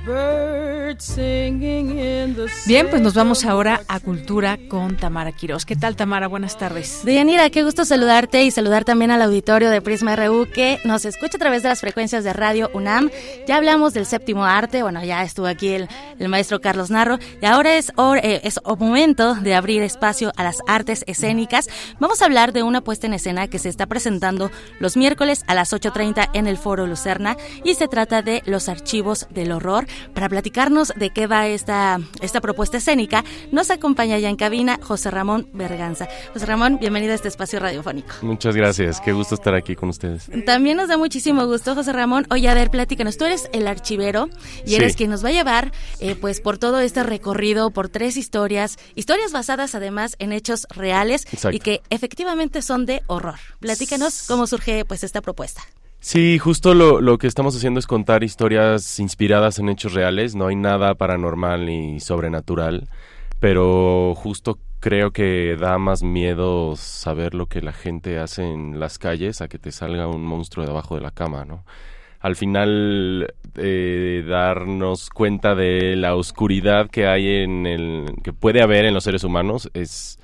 Birds 0.07 1.03
singing 1.05 1.99
in 1.99 2.35
the 2.37 2.45
Bien, 2.67 2.89
pues 2.91 3.01
nos 3.01 3.15
vamos 3.15 3.45
ahora 3.45 3.81
a 3.89 4.01
Cultura 4.01 4.59
con 4.69 4.97
Tamara 4.97 5.33
Quiroz. 5.33 5.65
¿Qué 5.65 5.77
tal, 5.77 5.97
Tamara? 5.97 6.29
Buenas 6.29 6.59
tardes. 6.59 7.01
Deyanira, 7.05 7.49
qué 7.49 7.63
gusto 7.63 7.85
saludarte 7.87 8.45
y 8.45 8.51
saludar 8.51 8.85
también 8.85 9.11
al 9.11 9.23
auditorio 9.23 9.71
de 9.71 9.81
Prisma 9.81 10.15
RU 10.15 10.47
que 10.53 10.79
nos 10.85 11.05
escucha 11.07 11.37
a 11.37 11.41
través 11.41 11.63
de 11.63 11.71
las 11.71 11.81
frecuencias 11.81 12.23
de 12.23 12.33
Radio 12.35 12.71
UNAM. 12.75 13.11
Ya 13.49 13.57
hablamos 13.57 13.95
del 13.95 14.05
séptimo 14.05 14.45
arte, 14.45 14.83
bueno, 14.83 15.03
ya 15.03 15.23
estuvo 15.23 15.47
aquí 15.47 15.69
el, 15.69 15.89
el 16.19 16.29
maestro 16.29 16.61
Carlos 16.61 16.91
Narro 16.91 17.19
y 17.41 17.47
ahora 17.47 17.77
es, 17.77 17.91
hor- 17.97 18.21
eh, 18.23 18.41
es 18.45 18.61
momento 18.79 19.35
de 19.35 19.55
abrir 19.55 19.83
espacio 19.83 20.33
a 20.37 20.45
las 20.45 20.59
artes 20.69 21.05
escénicas. 21.07 21.69
Vamos 21.99 22.21
a 22.21 22.27
hablar 22.27 22.53
de 22.53 22.63
una 22.63 22.83
puesta 22.83 23.07
en 23.07 23.15
escena 23.15 23.49
que 23.49 23.59
se 23.59 23.71
está 23.71 23.87
presentando 23.87 24.51
los 24.81 24.97
miércoles 24.99 25.45
a 25.47 25.55
las 25.55 25.73
8.30 25.73 26.29
en 26.35 26.47
el 26.47 26.59
Foro 26.59 26.87
Lucerna 26.87 27.37
y 27.65 27.75
se 27.75 27.89
trata 27.89 28.21
de 28.21 28.43
Los 28.45 28.69
Archivos 28.69 29.27
del 29.31 29.51
Horror. 29.53 29.87
Para 30.15 30.29
platicarnos 30.29 30.93
de 30.97 31.11
qué 31.11 31.27
va 31.27 31.47
esta, 31.49 32.01
esta 32.21 32.41
propuesta 32.41 32.77
escénica, 32.79 33.25
nos 33.53 33.71
acompaña 33.71 34.19
ya 34.19 34.29
en 34.29 34.37
cabina 34.37 34.79
José 34.83 35.11
Ramón 35.11 35.49
Berganza. 35.53 36.09
José 36.33 36.47
Ramón, 36.47 36.79
bienvenido 36.79 37.13
a 37.13 37.17
este 37.17 37.29
espacio 37.29 37.61
radiofónico. 37.61 38.09
Muchas 38.23 38.55
gracias, 38.57 39.01
qué 39.01 39.13
gusto 39.13 39.35
estar 39.35 39.55
aquí 39.55 39.75
con 39.77 39.89
ustedes. 39.89 40.29
También 40.47 40.77
nos 40.77 40.89
da 40.89 40.97
muchísimo 40.97 41.47
gusto, 41.47 41.75
José 41.75 41.93
Ramón. 41.93 42.27
Oye, 42.31 42.49
a 42.49 42.55
ver, 42.55 42.71
platícanos. 42.71 43.17
Tú 43.17 43.25
eres 43.25 43.49
el 43.53 43.67
archivero 43.67 44.29
y 44.67 44.75
eres 44.75 44.93
Sí. 44.93 44.99
quien 44.99 45.11
nos 45.11 45.25
va 45.25 45.29
a 45.31 45.33
llevar, 45.33 45.73
eh, 46.01 46.15
pues, 46.15 46.41
por 46.41 46.59
todo 46.59 46.81
este 46.81 47.03
recorrido, 47.03 47.71
por 47.71 47.89
tres 47.89 48.17
historias, 48.17 48.77
historias 48.95 49.33
basadas 49.33 49.75
además 49.75 50.17
en 50.19 50.33
hechos 50.33 50.67
reales 50.71 51.27
Exacto. 51.33 51.57
y 51.57 51.61
que 51.61 51.81
efectivamente 51.91 52.63
son 52.63 52.87
de 52.87 53.03
horror. 53.07 53.37
Platícanos 53.61 54.25
cómo 54.29 54.47
surge, 54.47 54.85
pues, 54.85 55.05
esta 55.05 55.21
propuesta. 55.21 55.63
Sí, 56.05 56.39
justo 56.39 56.75
lo, 56.75 57.01
lo 57.01 57.17
que 57.17 57.27
estamos 57.27 57.57
haciendo 57.57 57.81
es 57.81 57.87
contar 57.87 58.25
historias 58.25 59.01
inspiradas 59.01 59.59
en 59.59 59.71
hechos 59.71 59.95
reales, 59.95 60.35
no 60.35 60.49
hay 60.49 60.55
nada 60.55 60.95
paranormal 60.97 61.65
ni 61.65 61.99
sobrenatural, 61.99 62.91
pero 63.41 64.15
justo 64.15 64.59
creo 64.81 65.13
que 65.13 65.57
da 65.59 65.79
más 65.79 66.03
miedo 66.03 66.77
saber 66.77 67.33
lo 67.33 67.47
que 67.47 67.63
la 67.63 67.73
gente 67.73 68.19
hace 68.19 68.43
en 68.45 68.79
las 68.79 68.99
calles 68.99 69.41
a 69.41 69.49
que 69.49 69.59
te 69.59 69.73
salga 69.73 70.07
un 70.07 70.23
monstruo 70.27 70.67
debajo 70.67 70.95
de 70.95 71.01
la 71.01 71.11
cama, 71.11 71.47
¿no? 71.47 71.65
Al 72.21 72.37
final, 72.37 73.33
eh, 73.57 74.27
darnos 74.29 75.09
cuenta 75.09 75.55
de 75.55 75.97
la 75.97 76.17
oscuridad 76.17 76.91
que 76.91 77.07
hay 77.07 77.29
en 77.45 77.67
el, 77.67 78.13
que 78.23 78.35
puede 78.35 78.61
haber 78.61 78.85
en 78.85 78.93
los 78.93 79.05
seres 79.05 79.25
humanos 79.25 79.71
es, 79.73 80.19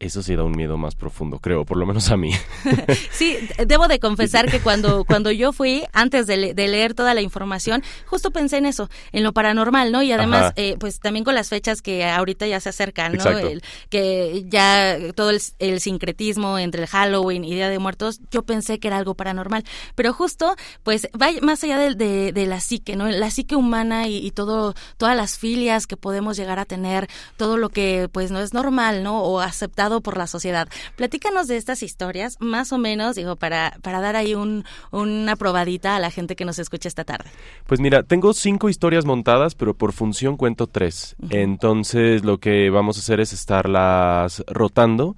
eso 0.00 0.22
sí 0.22 0.34
da 0.34 0.42
un 0.44 0.52
miedo 0.52 0.78
más 0.78 0.94
profundo, 0.94 1.38
creo, 1.40 1.64
por 1.66 1.76
lo 1.76 1.84
menos 1.86 2.10
a 2.10 2.16
mí. 2.16 2.32
Sí, 3.12 3.36
debo 3.66 3.86
de 3.86 4.00
confesar 4.00 4.50
que 4.50 4.60
cuando, 4.60 5.04
cuando 5.06 5.30
yo 5.30 5.52
fui, 5.52 5.84
antes 5.92 6.26
de, 6.26 6.36
le- 6.38 6.54
de 6.54 6.68
leer 6.68 6.94
toda 6.94 7.12
la 7.12 7.20
información, 7.20 7.82
justo 8.06 8.30
pensé 8.30 8.56
en 8.56 8.64
eso, 8.66 8.88
en 9.12 9.22
lo 9.22 9.32
paranormal, 9.34 9.92
¿no? 9.92 10.02
Y 10.02 10.10
además, 10.12 10.52
eh, 10.56 10.76
pues 10.80 11.00
también 11.00 11.22
con 11.24 11.34
las 11.34 11.50
fechas 11.50 11.82
que 11.82 12.04
ahorita 12.06 12.46
ya 12.46 12.60
se 12.60 12.70
acercan, 12.70 13.12
¿no? 13.12 13.22
El- 13.50 13.62
que 13.90 14.44
ya 14.48 14.96
todo 15.14 15.30
el, 15.30 15.40
el 15.58 15.80
sincretismo 15.80 16.58
entre 16.58 16.82
el 16.82 16.88
Halloween 16.88 17.44
y 17.44 17.54
Día 17.54 17.68
de 17.68 17.78
Muertos, 17.78 18.20
yo 18.30 18.42
pensé 18.42 18.78
que 18.78 18.88
era 18.88 18.96
algo 18.96 19.14
paranormal. 19.14 19.64
Pero 19.94 20.14
justo, 20.14 20.56
pues 20.82 21.08
va 21.20 21.28
más 21.42 21.62
allá 21.62 21.76
de, 21.78 21.94
de- 21.94 22.32
de 22.32 22.46
la 22.46 22.60
psique, 22.60 22.96
¿no? 22.96 23.06
La 23.08 23.30
psique 23.30 23.54
humana 23.54 24.08
y, 24.08 24.16
y 24.26 24.30
todo, 24.30 24.74
todas 24.96 25.14
las 25.16 25.36
filias 25.38 25.86
que 25.86 25.98
podemos 25.98 26.38
llegar 26.38 26.58
a 26.58 26.64
tener, 26.64 27.08
todo 27.36 27.58
lo 27.58 27.68
que 27.68 28.08
pues 28.10 28.30
no 28.30 28.40
es 28.40 28.54
normal, 28.54 29.02
¿no? 29.02 29.20
O 29.22 29.40
aceptado 29.40 29.89
aceptado 29.90 30.00
por 30.00 30.16
la 30.16 30.26
sociedad. 30.26 30.68
Platícanos 30.96 31.48
de 31.48 31.56
estas 31.56 31.82
historias, 31.82 32.36
más 32.40 32.72
o 32.72 32.78
menos, 32.78 33.16
digo, 33.16 33.36
para, 33.36 33.76
para 33.82 34.00
dar 34.00 34.16
ahí 34.16 34.34
un, 34.34 34.64
una 34.90 35.36
probadita 35.36 35.96
a 35.96 35.98
la 35.98 36.10
gente 36.10 36.36
que 36.36 36.44
nos 36.44 36.58
escucha 36.58 36.88
esta 36.88 37.04
tarde. 37.04 37.30
Pues 37.66 37.80
mira, 37.80 38.02
tengo 38.02 38.32
cinco 38.32 38.68
historias 38.68 39.04
montadas, 39.04 39.54
pero 39.54 39.74
por 39.74 39.92
función 39.92 40.36
cuento 40.36 40.66
tres. 40.66 41.16
Entonces 41.30 42.24
lo 42.24 42.38
que 42.38 42.70
vamos 42.70 42.96
a 42.96 43.00
hacer 43.00 43.20
es 43.20 43.32
estarlas 43.32 44.42
rotando 44.46 45.16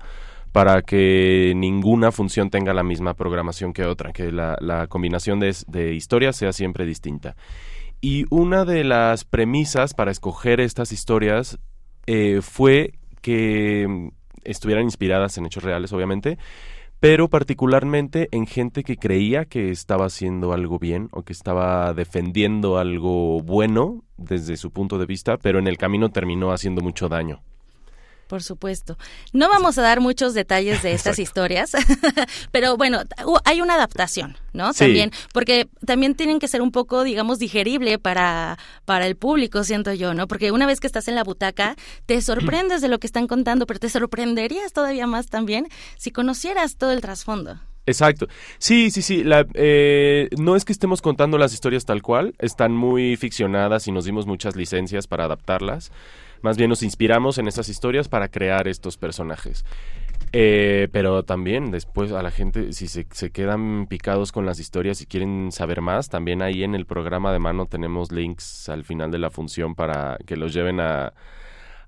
para 0.52 0.82
que 0.82 1.54
ninguna 1.56 2.12
función 2.12 2.50
tenga 2.50 2.74
la 2.74 2.82
misma 2.82 3.14
programación 3.14 3.72
que 3.72 3.84
otra, 3.86 4.12
que 4.12 4.30
la, 4.30 4.56
la 4.60 4.86
combinación 4.86 5.40
de, 5.40 5.54
de 5.66 5.94
historias 5.94 6.36
sea 6.36 6.52
siempre 6.52 6.84
distinta. 6.84 7.36
Y 8.02 8.26
una 8.30 8.64
de 8.64 8.84
las 8.84 9.24
premisas 9.24 9.94
para 9.94 10.10
escoger 10.10 10.60
estas 10.60 10.92
historias 10.92 11.58
eh, 12.06 12.40
fue 12.42 12.94
que 13.22 14.10
estuvieran 14.44 14.84
inspiradas 14.84 15.38
en 15.38 15.46
hechos 15.46 15.62
reales, 15.62 15.92
obviamente, 15.92 16.38
pero 17.00 17.28
particularmente 17.28 18.28
en 18.30 18.46
gente 18.46 18.84
que 18.84 18.96
creía 18.96 19.44
que 19.44 19.70
estaba 19.70 20.06
haciendo 20.06 20.52
algo 20.52 20.78
bien 20.78 21.08
o 21.10 21.22
que 21.22 21.32
estaba 21.32 21.92
defendiendo 21.94 22.78
algo 22.78 23.40
bueno 23.42 24.04
desde 24.16 24.56
su 24.56 24.70
punto 24.70 24.98
de 24.98 25.06
vista, 25.06 25.36
pero 25.36 25.58
en 25.58 25.66
el 25.66 25.78
camino 25.78 26.10
terminó 26.10 26.52
haciendo 26.52 26.80
mucho 26.80 27.08
daño. 27.08 27.42
Por 28.32 28.42
supuesto. 28.42 28.96
No 29.34 29.50
vamos 29.50 29.76
a 29.76 29.82
dar 29.82 30.00
muchos 30.00 30.32
detalles 30.32 30.82
de 30.82 30.94
estas 30.94 31.18
historias, 31.18 31.72
pero 32.50 32.78
bueno, 32.78 33.02
hay 33.44 33.60
una 33.60 33.74
adaptación, 33.74 34.38
¿no? 34.54 34.72
También, 34.72 35.10
porque 35.34 35.68
también 35.84 36.14
tienen 36.14 36.38
que 36.38 36.48
ser 36.48 36.62
un 36.62 36.72
poco, 36.72 37.04
digamos, 37.04 37.38
digerible 37.38 37.98
para, 37.98 38.58
para 38.86 39.06
el 39.06 39.16
público, 39.16 39.64
siento 39.64 39.92
yo, 39.92 40.14
¿no? 40.14 40.28
Porque 40.28 40.50
una 40.50 40.64
vez 40.64 40.80
que 40.80 40.86
estás 40.86 41.08
en 41.08 41.14
la 41.14 41.24
butaca, 41.24 41.76
te 42.06 42.22
sorprendes 42.22 42.80
de 42.80 42.88
lo 42.88 42.98
que 43.00 43.06
están 43.06 43.26
contando, 43.26 43.66
pero 43.66 43.78
te 43.78 43.90
sorprenderías 43.90 44.72
todavía 44.72 45.06
más 45.06 45.26
también 45.26 45.68
si 45.98 46.10
conocieras 46.10 46.78
todo 46.78 46.92
el 46.92 47.02
trasfondo. 47.02 47.60
Exacto. 47.84 48.28
Sí, 48.56 48.90
sí, 48.90 49.02
sí. 49.02 49.24
La, 49.24 49.44
eh, 49.52 50.30
no 50.38 50.56
es 50.56 50.64
que 50.64 50.72
estemos 50.72 51.02
contando 51.02 51.36
las 51.36 51.52
historias 51.52 51.84
tal 51.84 52.00
cual, 52.00 52.34
están 52.38 52.72
muy 52.72 53.16
ficcionadas 53.16 53.88
y 53.88 53.92
nos 53.92 54.06
dimos 54.06 54.24
muchas 54.24 54.56
licencias 54.56 55.06
para 55.06 55.24
adaptarlas. 55.24 55.92
Más 56.42 56.56
bien 56.56 56.68
nos 56.68 56.82
inspiramos 56.82 57.38
en 57.38 57.48
esas 57.48 57.68
historias 57.68 58.08
para 58.08 58.28
crear 58.28 58.68
estos 58.68 58.96
personajes. 58.96 59.64
Eh, 60.34 60.88
pero 60.92 61.24
también 61.24 61.70
después 61.70 62.10
a 62.12 62.22
la 62.22 62.30
gente, 62.30 62.72
si 62.72 62.88
se, 62.88 63.06
se, 63.12 63.30
quedan 63.30 63.86
picados 63.86 64.32
con 64.32 64.46
las 64.46 64.60
historias 64.60 65.02
y 65.02 65.06
quieren 65.06 65.52
saber 65.52 65.82
más, 65.82 66.08
también 66.08 66.40
ahí 66.40 66.64
en 66.64 66.74
el 66.74 66.86
programa 66.86 67.32
de 67.32 67.38
mano 67.38 67.66
tenemos 67.66 68.12
links 68.12 68.68
al 68.70 68.84
final 68.84 69.10
de 69.10 69.18
la 69.18 69.30
función 69.30 69.74
para 69.74 70.16
que 70.26 70.36
los 70.36 70.54
lleven 70.54 70.80
a, 70.80 71.12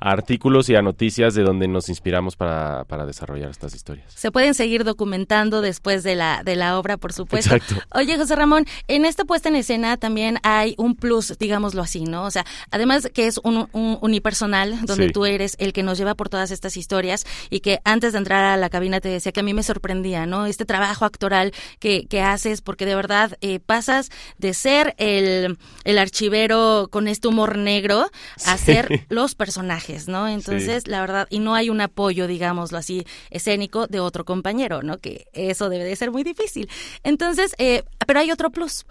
artículos 0.05 0.69
y 0.69 0.77
a 0.77 0.83
noticias 0.83 1.35
de 1.35 1.43
donde 1.43 1.67
nos 1.67 1.89
inspiramos 1.89 2.37
para, 2.37 2.85
para, 2.85 3.07
desarrollar 3.07 3.51
estas 3.51 3.75
historias. 3.75 4.13
Se 4.15 4.31
pueden 4.31 4.55
seguir 4.55 4.85
documentando 4.85 5.61
después 5.63 6.03
de 6.03 6.15
la, 6.15 6.43
de 6.45 6.57
la 6.57 6.79
obra, 6.79 6.97
por 6.97 7.13
supuesto. 7.13 7.55
Exacto. 7.55 7.83
Oye, 7.99 8.17
José 8.17 8.37
Ramón, 8.37 8.67
en 8.89 9.05
esta 9.05 9.25
puesta 9.25 9.49
en 9.49 9.57
escena 9.57 9.97
también 9.97 10.39
hay 10.43 10.75
un 10.79 10.95
plus, 10.95 11.37
digámoslo 11.39 11.83
así, 11.83 12.05
¿no? 12.05 12.25
O 12.25 12.31
sea, 12.31 12.45
además 12.71 13.09
que 13.15 13.27
es 13.27 13.39
un, 13.43 13.69
un 13.73 13.99
unipersonal, 14.03 14.85
donde 14.85 15.07
Sí. 15.07 15.13
tú 15.13 15.25
eres 15.27 15.57
el 15.59 15.73
que 15.73 15.83
nos 15.83 15.97
lleva 15.99 16.15
por 16.15 16.29
todas 16.29 16.51
estas 16.51 16.77
historias 16.77 17.25
y 17.51 17.61
que 17.61 17.81
antes 17.85 18.13
de 18.13 18.19
entrar 18.19 18.45
a 18.45 18.57
la 18.57 18.69
cabina 18.71 19.01
te 19.01 19.09
decía 19.09 19.33
que 19.33 19.41
a 19.41 19.43
mí 19.43 19.55
me 19.55 19.63
sorprendía, 19.63 20.27
¿no? 20.27 20.47
Este 20.47 20.65
trabajo 20.65 21.05
actoral 21.05 21.53
que, 21.79 22.07
que 22.07 22.21
haces, 22.21 22.61
porque 22.61 22.85
de 22.87 22.95
verdad 22.95 23.37
eh, 23.41 23.61
pasas 23.61 24.11
de 24.39 24.53
ser 24.55 24.95
el, 24.99 25.59
el 25.85 25.99
archivero 25.99 26.89
con 26.91 27.09
este 27.09 27.29
humor 27.29 27.57
negro 27.59 28.07
a 28.47 28.57
Sí. 28.59 28.65
ser 28.67 29.07
los 29.09 29.35
personajes, 29.35 29.94
¿no? 30.09 30.29
Entonces, 30.29 30.89
la 30.89 31.01
verdad, 31.01 31.27
y 31.31 31.39
no 31.39 31.55
hay 31.55 31.71
un 31.71 31.81
apoyo, 31.81 32.27
digámoslo 32.27 32.79
así, 32.79 33.07
escénico 33.31 33.87
de 33.87 34.01
otro 34.01 34.25
compañero, 34.25 34.83
¿no? 34.83 34.99
Que 34.99 35.27
eso 35.33 35.69
debe 35.69 35.85
de 35.85 35.97
ser 35.97 36.11
muy 36.11 36.23
difícil. 36.23 36.69
Entonces, 37.03 37.55
eh, 37.59 37.83
pero 38.07 38.21
hay 38.21 38.31
otro 38.31 38.51
plus. 38.51 38.85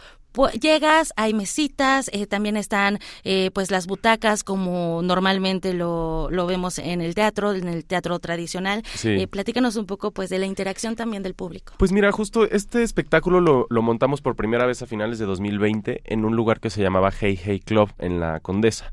Llegas, 0.59 1.13
hay 1.15 1.33
mesitas, 1.33 2.09
eh, 2.11 2.25
también 2.25 2.57
están 2.57 2.97
eh, 3.23 3.51
pues 3.53 3.69
las 3.69 3.85
butacas 3.85 4.43
como 4.43 5.01
normalmente 5.03 5.73
lo, 5.73 6.27
lo 6.31 6.47
vemos 6.47 6.79
en 6.79 7.01
el 7.01 7.13
teatro, 7.13 7.53
en 7.53 7.67
el 7.67 7.85
teatro 7.85 8.17
tradicional. 8.17 8.81
Sí. 8.95 9.09
Eh, 9.09 9.27
platícanos 9.27 9.75
un 9.75 9.85
poco 9.85 10.11
pues 10.11 10.29
de 10.29 10.39
la 10.39 10.47
interacción 10.47 10.95
también 10.95 11.21
del 11.21 11.35
público. 11.35 11.73
Pues 11.77 11.91
mira, 11.91 12.11
justo 12.11 12.49
este 12.49 12.81
espectáculo 12.81 13.41
lo, 13.41 13.67
lo 13.69 13.81
montamos 13.83 14.21
por 14.21 14.35
primera 14.35 14.65
vez 14.65 14.81
a 14.81 14.87
finales 14.87 15.19
de 15.19 15.25
2020 15.25 16.01
en 16.03 16.25
un 16.25 16.35
lugar 16.35 16.59
que 16.59 16.71
se 16.71 16.81
llamaba 16.81 17.11
Hey 17.11 17.39
Hey 17.41 17.59
Club 17.59 17.91
en 17.99 18.19
la 18.19 18.39
Condesa 18.39 18.91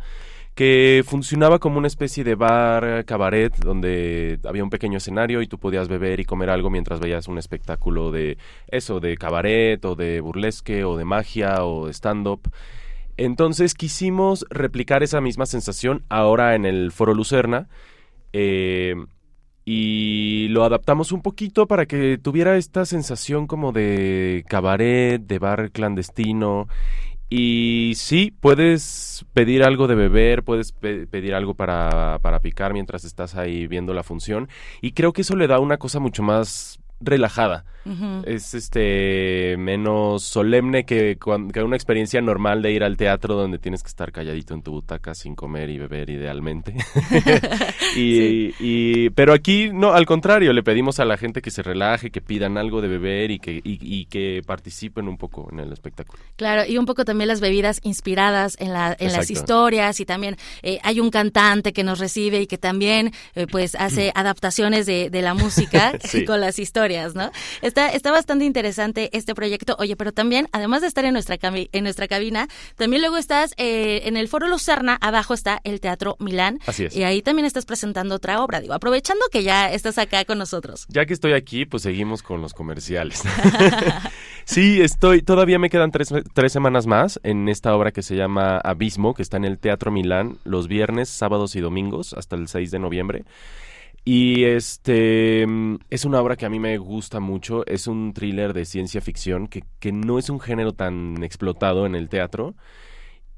que 0.55 1.02
funcionaba 1.06 1.59
como 1.59 1.78
una 1.78 1.86
especie 1.86 2.24
de 2.24 2.35
bar 2.35 3.05
cabaret 3.06 3.56
donde 3.56 4.39
había 4.44 4.64
un 4.64 4.70
pequeño 4.70 4.98
escenario 4.98 5.43
y 5.43 5.47
tú 5.47 5.59
podías 5.59 5.89
beber 5.89 6.20
y 6.20 6.24
comer 6.24 6.51
algo 6.51 6.70
mientras 6.70 7.01
veías 7.01 7.28
un 7.28 7.39
espectáculo 7.39 8.10
de 8.10 8.36
eso, 8.68 9.01
de 9.01 9.16
cabaret 9.16 9.82
o 9.85 9.94
de 9.94 10.20
burlesque 10.20 10.85
o 10.85 10.97
de 10.97 11.05
magia 11.05 11.64
o 11.64 11.86
de 11.86 11.93
stand-up. 11.93 12.43
Entonces 13.16 13.74
quisimos 13.74 14.44
replicar 14.51 15.02
esa 15.02 15.20
misma 15.20 15.47
sensación 15.47 16.05
ahora 16.09 16.55
en 16.55 16.64
el 16.66 16.93
Foro 16.93 17.14
Lucerna. 17.14 17.68
eh, 18.32 18.94
y 19.64 20.48
lo 20.48 20.64
adaptamos 20.64 21.12
un 21.12 21.22
poquito 21.22 21.66
para 21.66 21.86
que 21.86 22.18
tuviera 22.18 22.56
esta 22.56 22.85
sensación 22.85 23.47
como 23.47 23.72
de 23.72 24.44
cabaret, 24.48 25.22
de 25.22 25.39
bar 25.39 25.70
clandestino. 25.70 26.66
Y 27.32 27.93
sí, 27.94 28.35
puedes 28.40 29.24
pedir 29.32 29.62
algo 29.62 29.86
de 29.86 29.94
beber, 29.94 30.43
puedes 30.43 30.73
pe- 30.73 31.07
pedir 31.07 31.32
algo 31.35 31.55
para, 31.55 32.19
para 32.19 32.40
picar 32.40 32.73
mientras 32.73 33.05
estás 33.05 33.36
ahí 33.36 33.69
viendo 33.69 33.94
la 33.94 34.02
función. 34.02 34.48
Y 34.81 34.93
creo 34.93 35.12
que 35.12 35.20
eso 35.23 35.36
le 35.36 35.47
da 35.47 35.61
una 35.61 35.77
cosa 35.78 36.01
mucho 36.01 36.24
más 36.24 36.81
relajada. 37.01 37.64
Es 38.27 38.55
este 38.55 39.56
menos 39.56 40.22
solemne 40.22 40.85
que, 40.85 41.18
que 41.52 41.62
una 41.62 41.74
experiencia 41.77 42.20
normal 42.20 42.60
de 42.62 42.72
ir 42.72 42.85
al 42.85 42.97
teatro 42.97 43.35
donde 43.35 43.59
tienes 43.59 43.82
que 43.82 43.89
estar 43.89 44.12
calladito 44.12 44.52
en 44.55 44.62
tu 44.62 44.70
butaca 44.72 45.14
sin 45.14 45.35
comer 45.35 45.70
y 45.70 45.78
beber 45.78 46.10
idealmente. 46.10 46.74
y, 47.97 48.55
y- 48.60 49.10
pero 49.10 49.32
aquí 49.32 49.70
no, 49.72 49.93
al 49.93 50.06
contrario, 50.06 50.52
le 50.52 50.62
pedimos 50.62 51.01
a 51.01 51.05
la 51.05 51.16
gente 51.16 51.43
que 51.43 51.51
se 51.51 51.62
relaje, 51.62 52.10
que 52.10 52.20
pidan 52.20 52.59
algo 52.59 52.81
de 52.81 52.89
beber 52.89 53.31
y 53.31 53.39
que, 53.39 53.52
y, 53.56 53.62
y 53.81 54.05
que 54.06 54.43
participen 54.47 55.09
un 55.09 55.16
poco 55.16 55.48
en 55.51 55.60
el 55.60 55.72
espectáculo. 55.72 56.22
Claro, 56.36 56.64
y 56.70 56.78
un 56.78 56.86
poco 56.86 57.05
también 57.05 57.28
las 57.28 57.40
bebidas 57.40 57.81
inspiradas 57.82 58.56
en, 58.60 58.72
la, 58.72 58.94
en 58.98 59.12
las 59.12 59.31
historias 59.31 60.01
y 60.01 60.05
también 60.05 60.36
eh, 60.62 60.78
hay 60.82 61.01
un 61.01 61.10
cantante 61.10 61.72
que 61.72 61.82
nos 61.85 61.98
recibe 61.98 62.40
y 62.43 62.47
que 62.47 62.59
también 62.59 63.12
eh, 63.35 63.47
pues 63.51 63.74
hace 63.74 64.12
adaptaciones 64.14 64.86
de, 64.86 65.10
de 65.10 65.22
la 65.22 65.35
música 65.35 65.93
Sí. 66.05 66.24
con 66.31 66.40
las 66.40 66.59
historias, 66.59 66.90
¿no? 67.15 67.31
Está, 67.62 67.89
está 67.89 68.11
bastante 68.11 68.45
interesante 68.45 69.11
este 69.12 69.35
proyecto. 69.35 69.77
Oye, 69.79 69.97
pero 69.97 70.12
también, 70.12 70.49
además 70.53 70.81
de 70.81 70.89
estar 70.89 71.05
en 71.05 71.12
nuestra, 71.12 71.39
en 71.41 71.85
nuestra 71.85 72.09
cabina, 72.09 72.49
también 72.77 73.03
luego 73.03 73.17
estás 73.17 73.55
eh, 73.57 74.03
en 74.05 74.17
el 74.17 74.29
Foro 74.29 74.49
Lucerna, 74.49 74.99
abajo 75.01 75.35
está 75.35 75.61
el 75.65 75.81
Teatro 75.81 76.17
Milán. 76.19 76.59
Así 76.67 76.85
es. 76.85 76.97
Y 76.97 77.05
ahí 77.05 77.23
también 77.23 77.47
estás 77.47 77.67
presentando 77.67 78.17
otra 78.17 78.43
obra, 78.43 78.61
digo, 78.61 78.75
aprovechando 78.75 79.25
que 79.31 79.43
ya 79.43 79.73
estás 79.73 79.99
acá 79.99 80.25
con 80.25 80.39
nosotros. 80.39 80.87
Ya 80.89 81.07
que 81.07 81.15
estoy 81.15 81.33
aquí, 81.33 81.67
pues 81.67 81.83
seguimos 81.83 82.23
con 82.23 82.41
los 82.41 82.55
comerciales. 82.55 83.23
sí, 84.45 84.81
estoy, 84.81 85.23
todavía 85.23 85.59
me 85.59 85.71
quedan 85.71 85.91
tres, 85.91 86.12
tres 86.35 86.53
semanas 86.53 86.87
más 86.87 87.21
en 87.23 87.49
esta 87.49 87.75
obra 87.75 87.93
que 87.93 88.03
se 88.03 88.17
llama 88.17 88.59
Abismo, 88.59 89.15
que 89.15 89.23
está 89.23 89.37
en 89.37 89.45
el 89.45 89.59
Teatro 89.59 89.91
Milán 89.91 90.39
los 90.45 90.69
viernes, 90.69 91.09
sábados 91.09 91.57
y 91.57 91.61
domingos 91.61 92.15
hasta 92.15 92.37
el 92.37 92.49
6 92.49 92.71
de 92.71 92.79
noviembre. 92.79 93.25
Y 94.05 94.44
este 94.44 95.47
mm, 95.47 95.77
es 95.90 96.05
una 96.05 96.20
obra 96.20 96.36
que 96.36 96.47
a 96.47 96.51
mí 96.51 96.59
me 96.59 96.78
gusta 96.78 97.20
mucho, 97.20 97.66
es 97.66 97.86
un 97.86 98.12
thriller 98.14 98.52
de 98.55 98.64
ciencia 98.64 99.01
ficción 99.01 99.47
que, 99.48 99.64
que 99.78 99.93
no 99.93 100.18
es 100.18 100.31
un 100.31 100.40
género 100.40 100.72
tan 100.72 101.22
explotado 101.22 101.86
en 101.86 101.94
el 101.94 102.09
teatro 102.09 102.55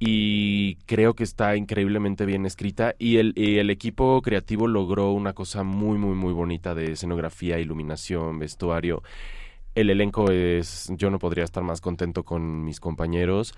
y 0.05 0.77
creo 0.87 1.15
que 1.15 1.23
está 1.23 1.57
increíblemente 1.57 2.27
bien 2.27 2.45
escrita. 2.45 2.95
Y 2.99 3.19
el, 3.19 3.35
y 3.37 3.59
el 3.59 3.71
equipo 3.71 4.21
creativo 4.21 4.67
logró 4.67 5.13
una 5.13 5.33
cosa 5.33 5.63
muy 5.63 5.97
muy 5.99 6.17
muy 6.17 6.33
bonita 6.33 6.75
de 6.75 6.93
escenografía, 6.93 7.61
iluminación, 7.61 8.39
vestuario. 8.41 9.03
El 9.75 9.91
elenco 9.91 10.31
es, 10.31 10.93
yo 10.97 11.11
no 11.11 11.19
podría 11.19 11.45
estar 11.45 11.63
más 11.63 11.81
contento 11.81 12.25
con 12.25 12.65
mis 12.65 12.81
compañeros, 12.81 13.55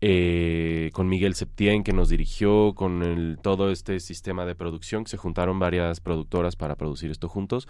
eh, 0.00 0.90
con 0.92 1.08
Miguel 1.08 1.34
Septién 1.34 1.82
que 1.82 1.92
nos 1.92 2.08
dirigió, 2.08 2.72
con 2.74 3.02
el, 3.02 3.38
todo 3.42 3.70
este 3.70 3.98
sistema 3.98 4.44
de 4.44 4.54
producción, 4.54 5.02
que 5.02 5.10
se 5.10 5.16
juntaron 5.16 5.58
varias 5.58 6.00
productoras 6.00 6.54
para 6.54 6.76
producir 6.76 7.10
esto 7.10 7.28
juntos. 7.28 7.66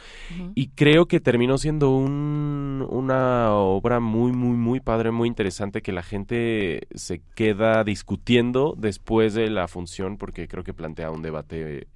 Y 0.55 0.69
creo 0.69 1.07
que 1.07 1.21
terminó 1.21 1.57
siendo 1.57 1.91
un, 1.91 2.87
una 2.91 3.55
obra 3.55 4.01
muy, 4.01 4.33
muy, 4.33 4.57
muy 4.57 4.81
padre, 4.81 5.11
muy 5.11 5.27
interesante, 5.27 5.81
que 5.81 5.93
la 5.93 6.03
gente 6.03 6.87
se 6.95 7.23
queda 7.35 7.83
discutiendo 7.83 8.75
después 8.77 9.33
de 9.33 9.49
la 9.49 9.67
función, 9.67 10.19
porque 10.19 10.49
creo 10.49 10.65
que 10.65 10.75
plantea 10.75 11.11
un 11.11 11.23
debate 11.23 11.89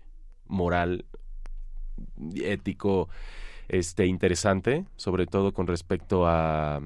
moral, 0.46 1.04
ético, 2.36 3.10
este, 3.68 4.06
interesante, 4.06 4.86
sobre 4.96 5.26
todo 5.26 5.52
con 5.52 5.66
respecto 5.66 6.26
a, 6.26 6.80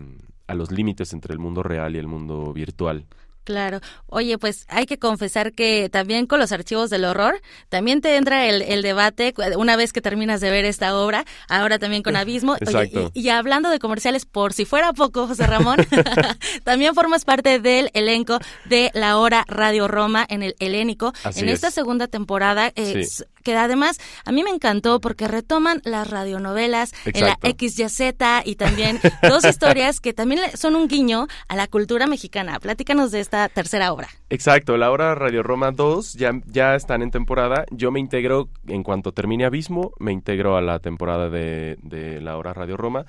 a 0.46 0.54
los 0.54 0.72
límites 0.72 1.12
entre 1.12 1.32
el 1.32 1.38
mundo 1.38 1.62
real 1.62 1.94
y 1.94 1.98
el 1.98 2.08
mundo 2.08 2.52
virtual. 2.52 3.06
Claro. 3.46 3.80
Oye, 4.06 4.38
pues 4.38 4.66
hay 4.68 4.86
que 4.86 4.98
confesar 4.98 5.52
que 5.52 5.88
también 5.88 6.26
con 6.26 6.40
los 6.40 6.50
archivos 6.50 6.90
del 6.90 7.04
horror, 7.04 7.40
también 7.68 8.00
te 8.00 8.16
entra 8.16 8.46
el, 8.46 8.60
el 8.60 8.82
debate 8.82 9.32
una 9.56 9.76
vez 9.76 9.92
que 9.92 10.00
terminas 10.00 10.40
de 10.40 10.50
ver 10.50 10.64
esta 10.64 10.96
obra, 10.98 11.24
ahora 11.48 11.78
también 11.78 12.02
con 12.02 12.16
Abismo. 12.16 12.56
Exacto. 12.56 13.12
y, 13.14 13.20
y, 13.20 13.28
hablando 13.28 13.70
de 13.70 13.78
comerciales, 13.78 14.26
por 14.26 14.52
si 14.52 14.64
fuera 14.64 14.92
poco, 14.92 15.28
José 15.28 15.46
Ramón, 15.46 15.76
también 16.64 16.92
formas 16.96 17.24
parte 17.24 17.60
del 17.60 17.88
elenco 17.94 18.40
de 18.64 18.90
la 18.94 19.16
hora 19.16 19.44
Radio 19.46 19.86
Roma 19.86 20.26
en 20.28 20.42
el 20.42 20.56
Helénico. 20.58 21.12
Así 21.22 21.40
en 21.40 21.48
es. 21.48 21.54
esta 21.54 21.70
segunda 21.70 22.08
temporada, 22.08 22.72
eh, 22.74 23.04
Sí. 23.04 23.24
Que 23.46 23.56
además 23.56 24.00
a 24.24 24.32
mí 24.32 24.42
me 24.42 24.50
encantó 24.50 25.00
porque 25.00 25.28
retoman 25.28 25.80
las 25.84 26.10
radionovelas 26.10 26.92
en 27.04 27.20
la 27.20 27.38
Exacto. 27.40 27.48
XYZ 27.56 28.00
y 28.44 28.56
también 28.56 28.98
dos 29.22 29.44
historias 29.44 30.00
que 30.00 30.12
también 30.12 30.40
son 30.54 30.74
un 30.74 30.88
guiño 30.88 31.28
a 31.46 31.54
la 31.54 31.68
cultura 31.68 32.08
mexicana. 32.08 32.58
Platícanos 32.58 33.12
de 33.12 33.20
esta 33.20 33.48
tercera 33.48 33.92
obra. 33.92 34.08
Exacto, 34.30 34.76
la 34.76 34.90
hora 34.90 35.14
Radio 35.14 35.44
Roma 35.44 35.70
2 35.70 36.14
ya, 36.14 36.32
ya 36.46 36.74
están 36.74 37.02
en 37.02 37.12
temporada. 37.12 37.66
Yo 37.70 37.92
me 37.92 38.00
integro, 38.00 38.48
en 38.66 38.82
cuanto 38.82 39.12
termine 39.12 39.44
Abismo, 39.44 39.92
me 40.00 40.10
integro 40.10 40.56
a 40.56 40.60
la 40.60 40.80
temporada 40.80 41.30
de, 41.30 41.78
de 41.82 42.20
la 42.20 42.36
hora 42.36 42.52
Radio 42.52 42.76
Roma. 42.76 43.06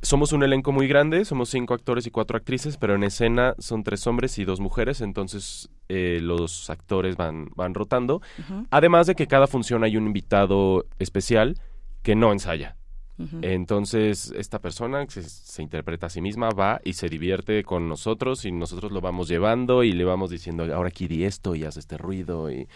Somos 0.00 0.32
un 0.32 0.42
elenco 0.42 0.72
muy 0.72 0.86
grande, 0.86 1.24
somos 1.24 1.50
cinco 1.50 1.74
actores 1.74 2.06
y 2.06 2.10
cuatro 2.10 2.36
actrices, 2.36 2.76
pero 2.76 2.94
en 2.94 3.02
escena 3.02 3.54
son 3.58 3.82
tres 3.82 4.06
hombres 4.06 4.38
y 4.38 4.44
dos 4.44 4.60
mujeres, 4.60 5.00
entonces 5.00 5.70
eh, 5.88 6.20
los 6.22 6.70
actores 6.70 7.16
van, 7.16 7.48
van 7.56 7.74
rotando. 7.74 8.22
Además 8.70 9.06
de 9.06 9.16
que 9.16 9.26
cada 9.26 9.46
función 9.46 9.82
hay 9.84 9.96
un 9.96 10.06
invitado 10.06 10.86
especial 10.98 11.56
que 12.02 12.14
no 12.14 12.32
ensaya. 12.32 12.77
Entonces, 13.42 14.32
esta 14.36 14.60
persona 14.60 15.04
se, 15.08 15.22
se 15.22 15.62
interpreta 15.62 16.06
a 16.06 16.10
sí 16.10 16.20
misma 16.20 16.50
va 16.50 16.80
y 16.84 16.92
se 16.92 17.08
divierte 17.08 17.64
con 17.64 17.88
nosotros 17.88 18.44
y 18.44 18.52
nosotros 18.52 18.92
lo 18.92 19.00
vamos 19.00 19.28
llevando 19.28 19.82
y 19.82 19.92
le 19.92 20.04
vamos 20.04 20.30
diciendo, 20.30 20.62
ahora 20.74 20.88
aquí 20.88 21.08
di 21.08 21.24
esto 21.24 21.54
y 21.54 21.64
haz 21.64 21.76
este 21.76 21.98
ruido. 21.98 22.50
Y, 22.50 22.68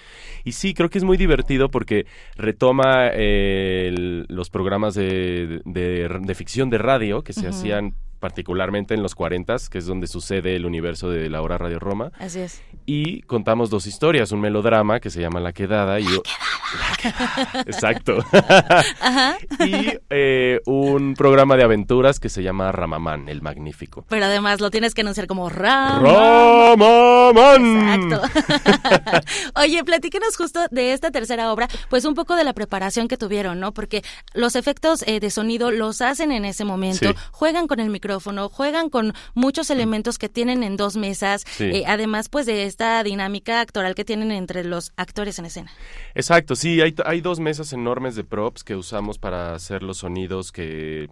y 0.45 0.53
sí, 0.53 0.75
creo 0.75 0.91
que 0.91 0.99
es 0.99 1.05
muy 1.05 1.17
divertido 1.17 1.69
porque 1.71 2.07
retoma 2.37 3.09
eh, 3.13 3.87
el- 3.89 4.27
los 4.29 4.51
programas 4.51 4.95
de, 4.95 5.61
de- 5.65 6.09
de 6.21 6.35
ficción 6.35 6.71
de 6.71 6.79
radio 6.79 7.23
que 7.23 7.33
se 7.33 7.47
hacían 7.49 7.95
particularmente 8.23 8.95
en 8.95 9.03
los 9.03 9.17
40, 9.17 9.57
que 9.69 9.79
es 9.79 9.87
donde 9.87 10.07
sucede 10.07 10.55
el 10.55 10.65
universo 10.65 11.11
de 11.11 11.29
la 11.29 11.43
hora 11.43 11.59
Radio 11.59 11.81
Roma. 11.81 12.13
Así 12.21 12.39
es. 12.39 12.63
Y 12.87 13.23
contamos 13.23 13.69
dos 13.69 13.89
historias, 13.89 14.31
un 14.31 14.41
melodrama 14.41 15.01
que 15.01 15.11
se 15.11 15.21
llama 15.21 15.41
La 15.41 15.53
Quedada 15.53 15.99
y... 15.99 16.07
o- 16.07 16.23
Exacto. 17.67 18.25
Ajá. 19.01 19.37
y 19.67 19.99
eh, 20.11 20.61
un 20.67 21.15
programa 21.15 21.57
de 21.57 21.65
aventuras 21.65 22.21
que 22.21 22.29
se 22.29 22.45
llama 22.45 22.71
Ramamán, 22.71 23.29
el 23.29 23.43
Magnífico. 23.43 24.05
Pero 24.09 24.27
además 24.27 24.61
lo 24.61 24.71
tienes 24.71 24.95
que 24.95 25.01
anunciar 25.01 25.27
como 25.27 25.49
Ram. 25.49 26.01
¡Ramamán! 26.03 28.03
Exacto. 28.03 28.23
Oye, 29.61 29.83
platíquenos 29.85 30.37
justo 30.37 30.61
de 30.71 30.93
esta 30.93 31.11
tercera 31.11 31.53
obra, 31.53 31.69
pues 31.91 32.05
un 32.05 32.15
poco 32.15 32.37
de 32.37 32.45
la 32.45 32.53
preparación 32.53 33.09
que 33.09 33.17
tuvieron, 33.17 33.59
¿no? 33.61 33.73
Porque 33.75 34.03
los 34.33 34.55
efectos 34.57 35.03
eh, 35.07 35.19
de 35.21 35.31
sonido 35.31 35.71
los 35.73 36.01
hacen 36.01 36.31
en 36.33 36.45
ese 36.45 36.65
momento, 36.65 37.09
Sí. 37.09 37.15
juegan 37.33 37.67
con 37.67 37.81
el 37.81 37.91
micrófono, 37.91 38.12
juegan 38.21 38.91
con 38.91 39.13
muchos 39.35 39.71
elementos 39.71 40.19
que 40.19 40.29
tienen 40.29 40.63
en 40.63 40.77
dos 40.77 40.97
mesas, 40.97 41.45
Sí. 41.57 41.65
eh, 41.65 41.85
además 41.87 42.29
pues 42.29 42.47
de 42.47 42.65
esta 42.65 43.03
dinámica 43.03 43.61
actoral 43.61 43.95
que 43.95 44.05
tienen 44.05 44.31
entre 44.33 44.65
los 44.65 44.93
actores 44.97 45.39
en 45.39 45.47
escena. 45.47 45.71
Exacto, 46.15 46.57
sí, 46.57 46.81
hay, 46.81 46.95
hay 47.05 47.21
dos 47.21 47.41
mesas 47.41 47.73
enormes 47.73 48.15
de 48.17 48.25
props 48.25 48.65
que 48.65 48.77
usamos 48.77 49.19
para 49.19 49.55
hacer 49.55 49.83
los 49.83 49.99
sonidos 49.99 50.53
que 50.53 51.09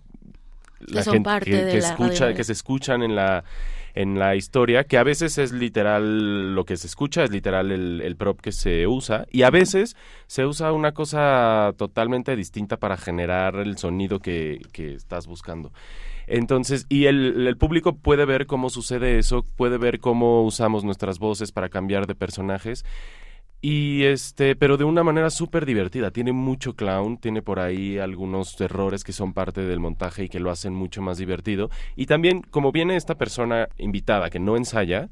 parte 1.23 1.51
que, 1.51 1.57
de 1.65 1.73
que 1.73 1.81
la 1.81 1.89
escucha, 1.89 2.09
radionovela. 2.11 2.37
que 2.37 2.45
se 2.45 2.53
escuchan 2.53 3.03
en 3.03 3.15
la 3.15 3.45
en 3.93 4.21
la 4.21 4.37
historia, 4.37 4.85
que 4.85 4.99
a 4.99 5.03
veces 5.03 5.37
es 5.37 5.51
literal 5.51 6.55
lo 6.55 6.65
que 6.65 6.77
se 6.77 6.87
escucha, 6.87 7.25
es 7.25 7.31
literal 7.33 7.73
el, 7.73 8.01
el 8.03 8.15
prop 8.15 8.41
que 8.41 8.53
se 8.53 8.87
usa, 8.87 9.27
y 9.33 9.43
a 9.43 9.51
veces 9.51 9.97
se 10.29 10.47
usa 10.47 10.73
una 10.73 10.93
cosa 10.93 11.73
totalmente 11.77 12.37
distinta 12.37 12.77
para 12.77 12.97
generar 12.97 13.57
el 13.57 13.79
sonido 13.79 14.21
que, 14.21 14.61
que 14.73 14.95
estás 14.95 15.27
buscando. 15.27 15.73
Entonces, 16.31 16.87
y 16.89 17.07
el, 17.07 17.47
el 17.49 17.57
público 17.57 17.97
puede 17.97 18.25
ver 18.25 18.47
cómo 18.47 18.71
sucede 18.71 19.19
eso, 19.19 19.45
puede 19.57 19.79
ver 19.79 19.99
cómo 19.99 20.45
usamos 20.45 20.85
nuestras 20.85 21.19
voces 21.19 21.51
para 21.51 21.69
cambiar 21.69 22.07
de 22.07 22.15
personajes. 22.15 22.85
Y 23.63 24.05
este, 24.05 24.57
pero 24.57 24.77
de 24.77 24.85
una 24.85 25.03
manera 25.03 25.29
súper 25.29 25.67
divertida. 25.67 26.13
Tiene 26.13 26.33
mucho 26.33 26.75
clown, 26.75 27.19
tiene 27.19 27.43
por 27.43 27.59
ahí 27.59 27.99
algunos 27.99 28.59
errores 28.61 29.05
que 29.05 29.13
son 29.13 29.35
parte 29.35 29.61
del 29.63 29.81
montaje 29.81 30.25
y 30.25 30.29
que 30.29 30.41
lo 30.41 30.51
hacen 30.51 30.73
mucho 30.73 31.03
más 31.03 31.19
divertido. 31.19 31.69
Y 31.95 32.07
también, 32.07 32.43
como 32.43 32.73
viene 32.73 32.97
esta 32.97 33.17
persona 33.17 33.69
invitada 33.77 34.31
que 34.31 34.39
no 34.39 34.57
ensaya. 34.57 35.09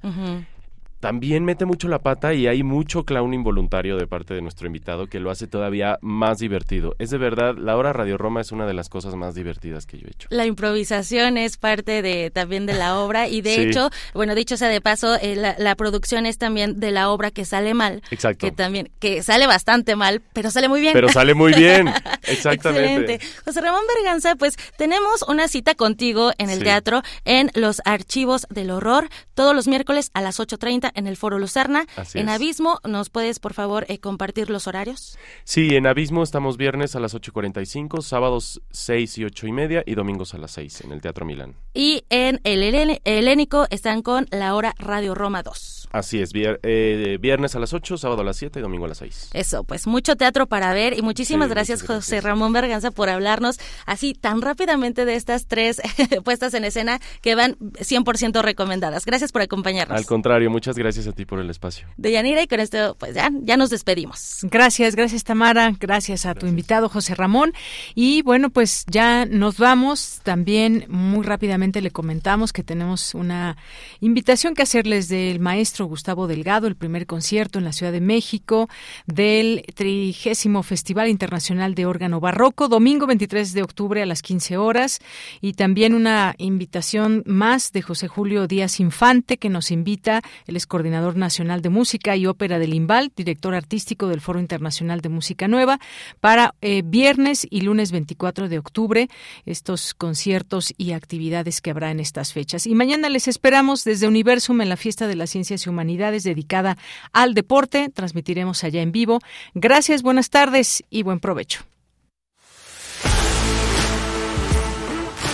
También 1.00 1.44
mete 1.44 1.64
mucho 1.64 1.88
la 1.88 1.98
pata 2.00 2.34
y 2.34 2.46
hay 2.46 2.62
mucho 2.62 3.04
clown 3.04 3.32
involuntario 3.34 3.96
de 3.96 4.06
parte 4.06 4.34
de 4.34 4.42
nuestro 4.42 4.66
invitado 4.66 5.06
que 5.06 5.20
lo 5.20 5.30
hace 5.30 5.46
todavía 5.46 5.98
más 6.00 6.38
divertido. 6.38 6.94
Es 6.98 7.10
de 7.10 7.18
verdad, 7.18 7.54
la 7.56 7.76
hora 7.76 7.92
Radio 7.92 8.18
Roma 8.18 8.40
es 8.40 8.52
una 8.52 8.66
de 8.66 8.74
las 8.74 8.88
cosas 8.88 9.14
más 9.14 9.34
divertidas 9.34 9.86
que 9.86 9.98
yo 9.98 10.06
he 10.06 10.10
hecho. 10.10 10.28
La 10.30 10.46
improvisación 10.46 11.38
es 11.38 11.56
parte 11.56 12.02
de 12.02 12.30
también 12.30 12.66
de 12.66 12.74
la 12.74 12.98
obra 12.98 13.28
y 13.28 13.40
de 13.42 13.54
Sí. 13.58 13.60
hecho, 13.62 13.90
bueno, 14.14 14.34
dicho 14.34 14.56
sea 14.56 14.68
de 14.68 14.80
paso, 14.80 15.16
eh, 15.20 15.34
la, 15.36 15.54
la 15.58 15.74
producción 15.74 16.26
es 16.26 16.38
también 16.38 16.78
de 16.80 16.90
la 16.92 17.10
obra 17.10 17.30
que 17.30 17.44
sale 17.44 17.74
mal, 17.74 18.02
Exacto. 18.10 18.46
que 18.46 18.52
también 18.52 18.90
que 19.00 19.22
sale 19.22 19.46
bastante 19.46 19.96
mal, 19.96 20.22
pero 20.32 20.50
sale 20.50 20.68
muy 20.68 20.80
bien. 20.80 20.92
Pero 20.92 21.08
sale 21.08 21.34
muy 21.34 21.52
bien, 21.54 21.88
exactamente. 22.26 23.14
Excelente. 23.14 23.26
José 23.44 23.60
Ramón 23.60 23.82
Berganza, 23.94 24.36
pues 24.36 24.56
tenemos 24.76 25.22
una 25.28 25.48
cita 25.48 25.74
contigo 25.74 26.32
en 26.38 26.50
el 26.50 26.58
Sí. 26.58 26.64
teatro 26.64 27.02
en 27.24 27.50
Los 27.54 27.80
Archivos 27.84 28.46
del 28.50 28.70
Horror 28.70 29.08
todos 29.34 29.54
los 29.54 29.68
miércoles 29.68 30.10
a 30.14 30.20
las 30.20 30.40
8.30 30.40 30.87
en 30.94 31.06
el 31.06 31.16
Foro 31.16 31.38
Lucerna. 31.38 31.86
Así 31.96 32.18
en 32.18 32.28
es. 32.28 32.34
Abismo, 32.34 32.78
¿nos 32.86 33.10
puedes 33.10 33.38
por 33.40 33.54
favor 33.54 33.84
eh, 33.88 33.98
compartir 33.98 34.50
los 34.50 34.66
horarios? 34.66 35.18
Sí, 35.44 35.74
en 35.76 35.86
Abismo 35.86 36.22
estamos 36.22 36.56
viernes 36.56 36.94
a 36.96 37.00
las 37.00 37.14
8.45, 37.14 38.02
sábados 38.02 38.60
6 38.70 39.18
y 39.18 39.24
8 39.24 39.46
y 39.46 39.52
media 39.52 39.82
y 39.86 39.94
domingos 39.94 40.34
a 40.34 40.38
las 40.38 40.52
6 40.52 40.82
en 40.82 40.92
el 40.92 41.00
Teatro 41.00 41.24
Milán. 41.26 41.54
Y 41.74 42.04
en 42.10 42.40
el 42.44 42.62
Helénico 43.04 43.66
están 43.70 44.02
con 44.02 44.26
la 44.30 44.54
hora 44.54 44.74
Radio 44.78 45.14
Roma 45.14 45.42
2. 45.42 45.88
Así 45.90 46.20
es, 46.20 46.34
vier- 46.34 46.60
eh, 46.64 47.16
viernes 47.20 47.54
a 47.54 47.58
las 47.60 47.72
8, 47.72 47.96
sábado 47.96 48.20
a 48.20 48.24
las 48.24 48.36
7 48.36 48.58
y 48.58 48.62
domingo 48.62 48.84
a 48.84 48.88
las 48.88 48.98
6. 48.98 49.30
Eso, 49.32 49.64
pues 49.64 49.86
mucho 49.86 50.16
teatro 50.16 50.46
para 50.46 50.74
ver 50.74 50.98
y 50.98 51.02
muchísimas 51.02 51.48
Sí, 51.48 51.54
gracias, 51.54 51.82
muchas 51.82 51.96
José 51.96 52.20
Ramón 52.20 52.52
Berganza 52.52 52.90
por 52.90 53.08
hablarnos 53.08 53.58
así 53.86 54.12
tan 54.12 54.42
rápidamente 54.42 55.04
de 55.06 55.14
estas 55.14 55.46
tres 55.46 55.80
puestas 56.24 56.52
en 56.54 56.64
escena 56.64 57.00
que 57.22 57.34
van 57.34 57.56
100% 57.58 58.42
recomendadas. 58.42 59.06
Gracias 59.06 59.32
por 59.32 59.40
acompañarnos. 59.42 59.96
Al 59.98 60.04
contrario, 60.04 60.50
muchas 60.50 60.76
gracias 60.76 60.77
a 60.86 61.12
ti 61.12 61.24
por 61.24 61.40
el 61.40 61.50
espacio. 61.50 61.86
De 61.96 62.12
Yanira 62.12 62.42
y 62.42 62.46
con 62.46 62.60
esto 62.60 62.96
pues 62.98 63.14
ya, 63.14 63.30
ya 63.42 63.56
nos 63.56 63.70
despedimos. 63.70 64.38
Gracias, 64.42 64.94
gracias 64.94 65.24
Tamara, 65.24 65.72
gracias 65.78 66.24
a 66.24 66.34
tu 66.34 66.46
invitado 66.46 66.88
José 66.88 67.14
Ramón. 67.14 67.52
Y 67.94 68.22
bueno, 68.22 68.50
pues 68.50 68.84
ya 68.86 69.26
nos 69.26 69.58
vamos. 69.58 70.20
También 70.22 70.86
muy 70.88 71.24
rápidamente 71.24 71.82
le 71.82 71.90
comentamos 71.90 72.52
que 72.52 72.62
tenemos 72.62 73.14
una 73.14 73.56
invitación 74.00 74.54
que 74.54 74.62
hacerles 74.62 75.08
del 75.08 75.40
maestro 75.40 75.86
Gustavo 75.86 76.26
Delgado, 76.26 76.68
el 76.68 76.76
primer 76.76 77.06
concierto 77.06 77.58
en 77.58 77.64
la 77.64 77.72
Ciudad 77.72 77.92
de 77.92 78.00
México 78.00 78.68
del 79.06 79.64
trigésimo 79.74 80.62
Festival 80.62 81.08
Internacional 81.08 81.74
de 81.74 81.86
Órgano 81.86 82.20
Barroco, 82.20 82.68
domingo 82.68 83.06
23 83.06 83.52
de 83.52 83.62
octubre 83.62 84.02
a 84.02 84.06
las 84.06 84.22
15 84.22 84.56
horas. 84.56 85.00
Y 85.40 85.54
también 85.54 85.94
una 85.94 86.34
invitación 86.38 87.24
más 87.26 87.72
de 87.72 87.82
José 87.82 88.06
Julio 88.06 88.46
Díaz 88.46 88.80
Infante 88.80 89.38
que 89.38 89.48
nos 89.48 89.70
invita, 89.70 90.22
él 90.46 90.56
es 90.56 90.67
coordinador 90.68 91.16
nacional 91.16 91.62
de 91.62 91.70
música 91.70 92.14
y 92.14 92.26
ópera 92.26 92.58
del 92.58 92.74
IMBAL, 92.74 93.10
director 93.16 93.54
artístico 93.54 94.06
del 94.06 94.20
Foro 94.20 94.38
Internacional 94.38 95.00
de 95.00 95.08
Música 95.08 95.48
Nueva, 95.48 95.80
para 96.20 96.54
eh, 96.60 96.82
viernes 96.84 97.46
y 97.50 97.62
lunes 97.62 97.90
24 97.90 98.48
de 98.48 98.58
octubre, 98.58 99.08
estos 99.46 99.94
conciertos 99.94 100.72
y 100.76 100.92
actividades 100.92 101.60
que 101.60 101.70
habrá 101.70 101.90
en 101.90 102.00
estas 102.00 102.32
fechas. 102.32 102.66
Y 102.66 102.74
mañana 102.74 103.08
les 103.08 103.26
esperamos 103.26 103.84
desde 103.84 104.06
Universum 104.06 104.60
en 104.60 104.68
la 104.68 104.76
Fiesta 104.76 105.08
de 105.08 105.16
las 105.16 105.30
Ciencias 105.30 105.66
y 105.66 105.68
Humanidades 105.68 106.22
dedicada 106.22 106.78
al 107.12 107.34
deporte. 107.34 107.88
Transmitiremos 107.88 108.62
allá 108.64 108.82
en 108.82 108.92
vivo. 108.92 109.18
Gracias, 109.54 110.02
buenas 110.02 110.30
tardes 110.30 110.84
y 110.90 111.02
buen 111.02 111.20
provecho. 111.20 111.64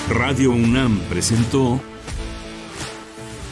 Radio 0.09 0.51
UNAM 0.51 0.98
presentó 1.09 1.81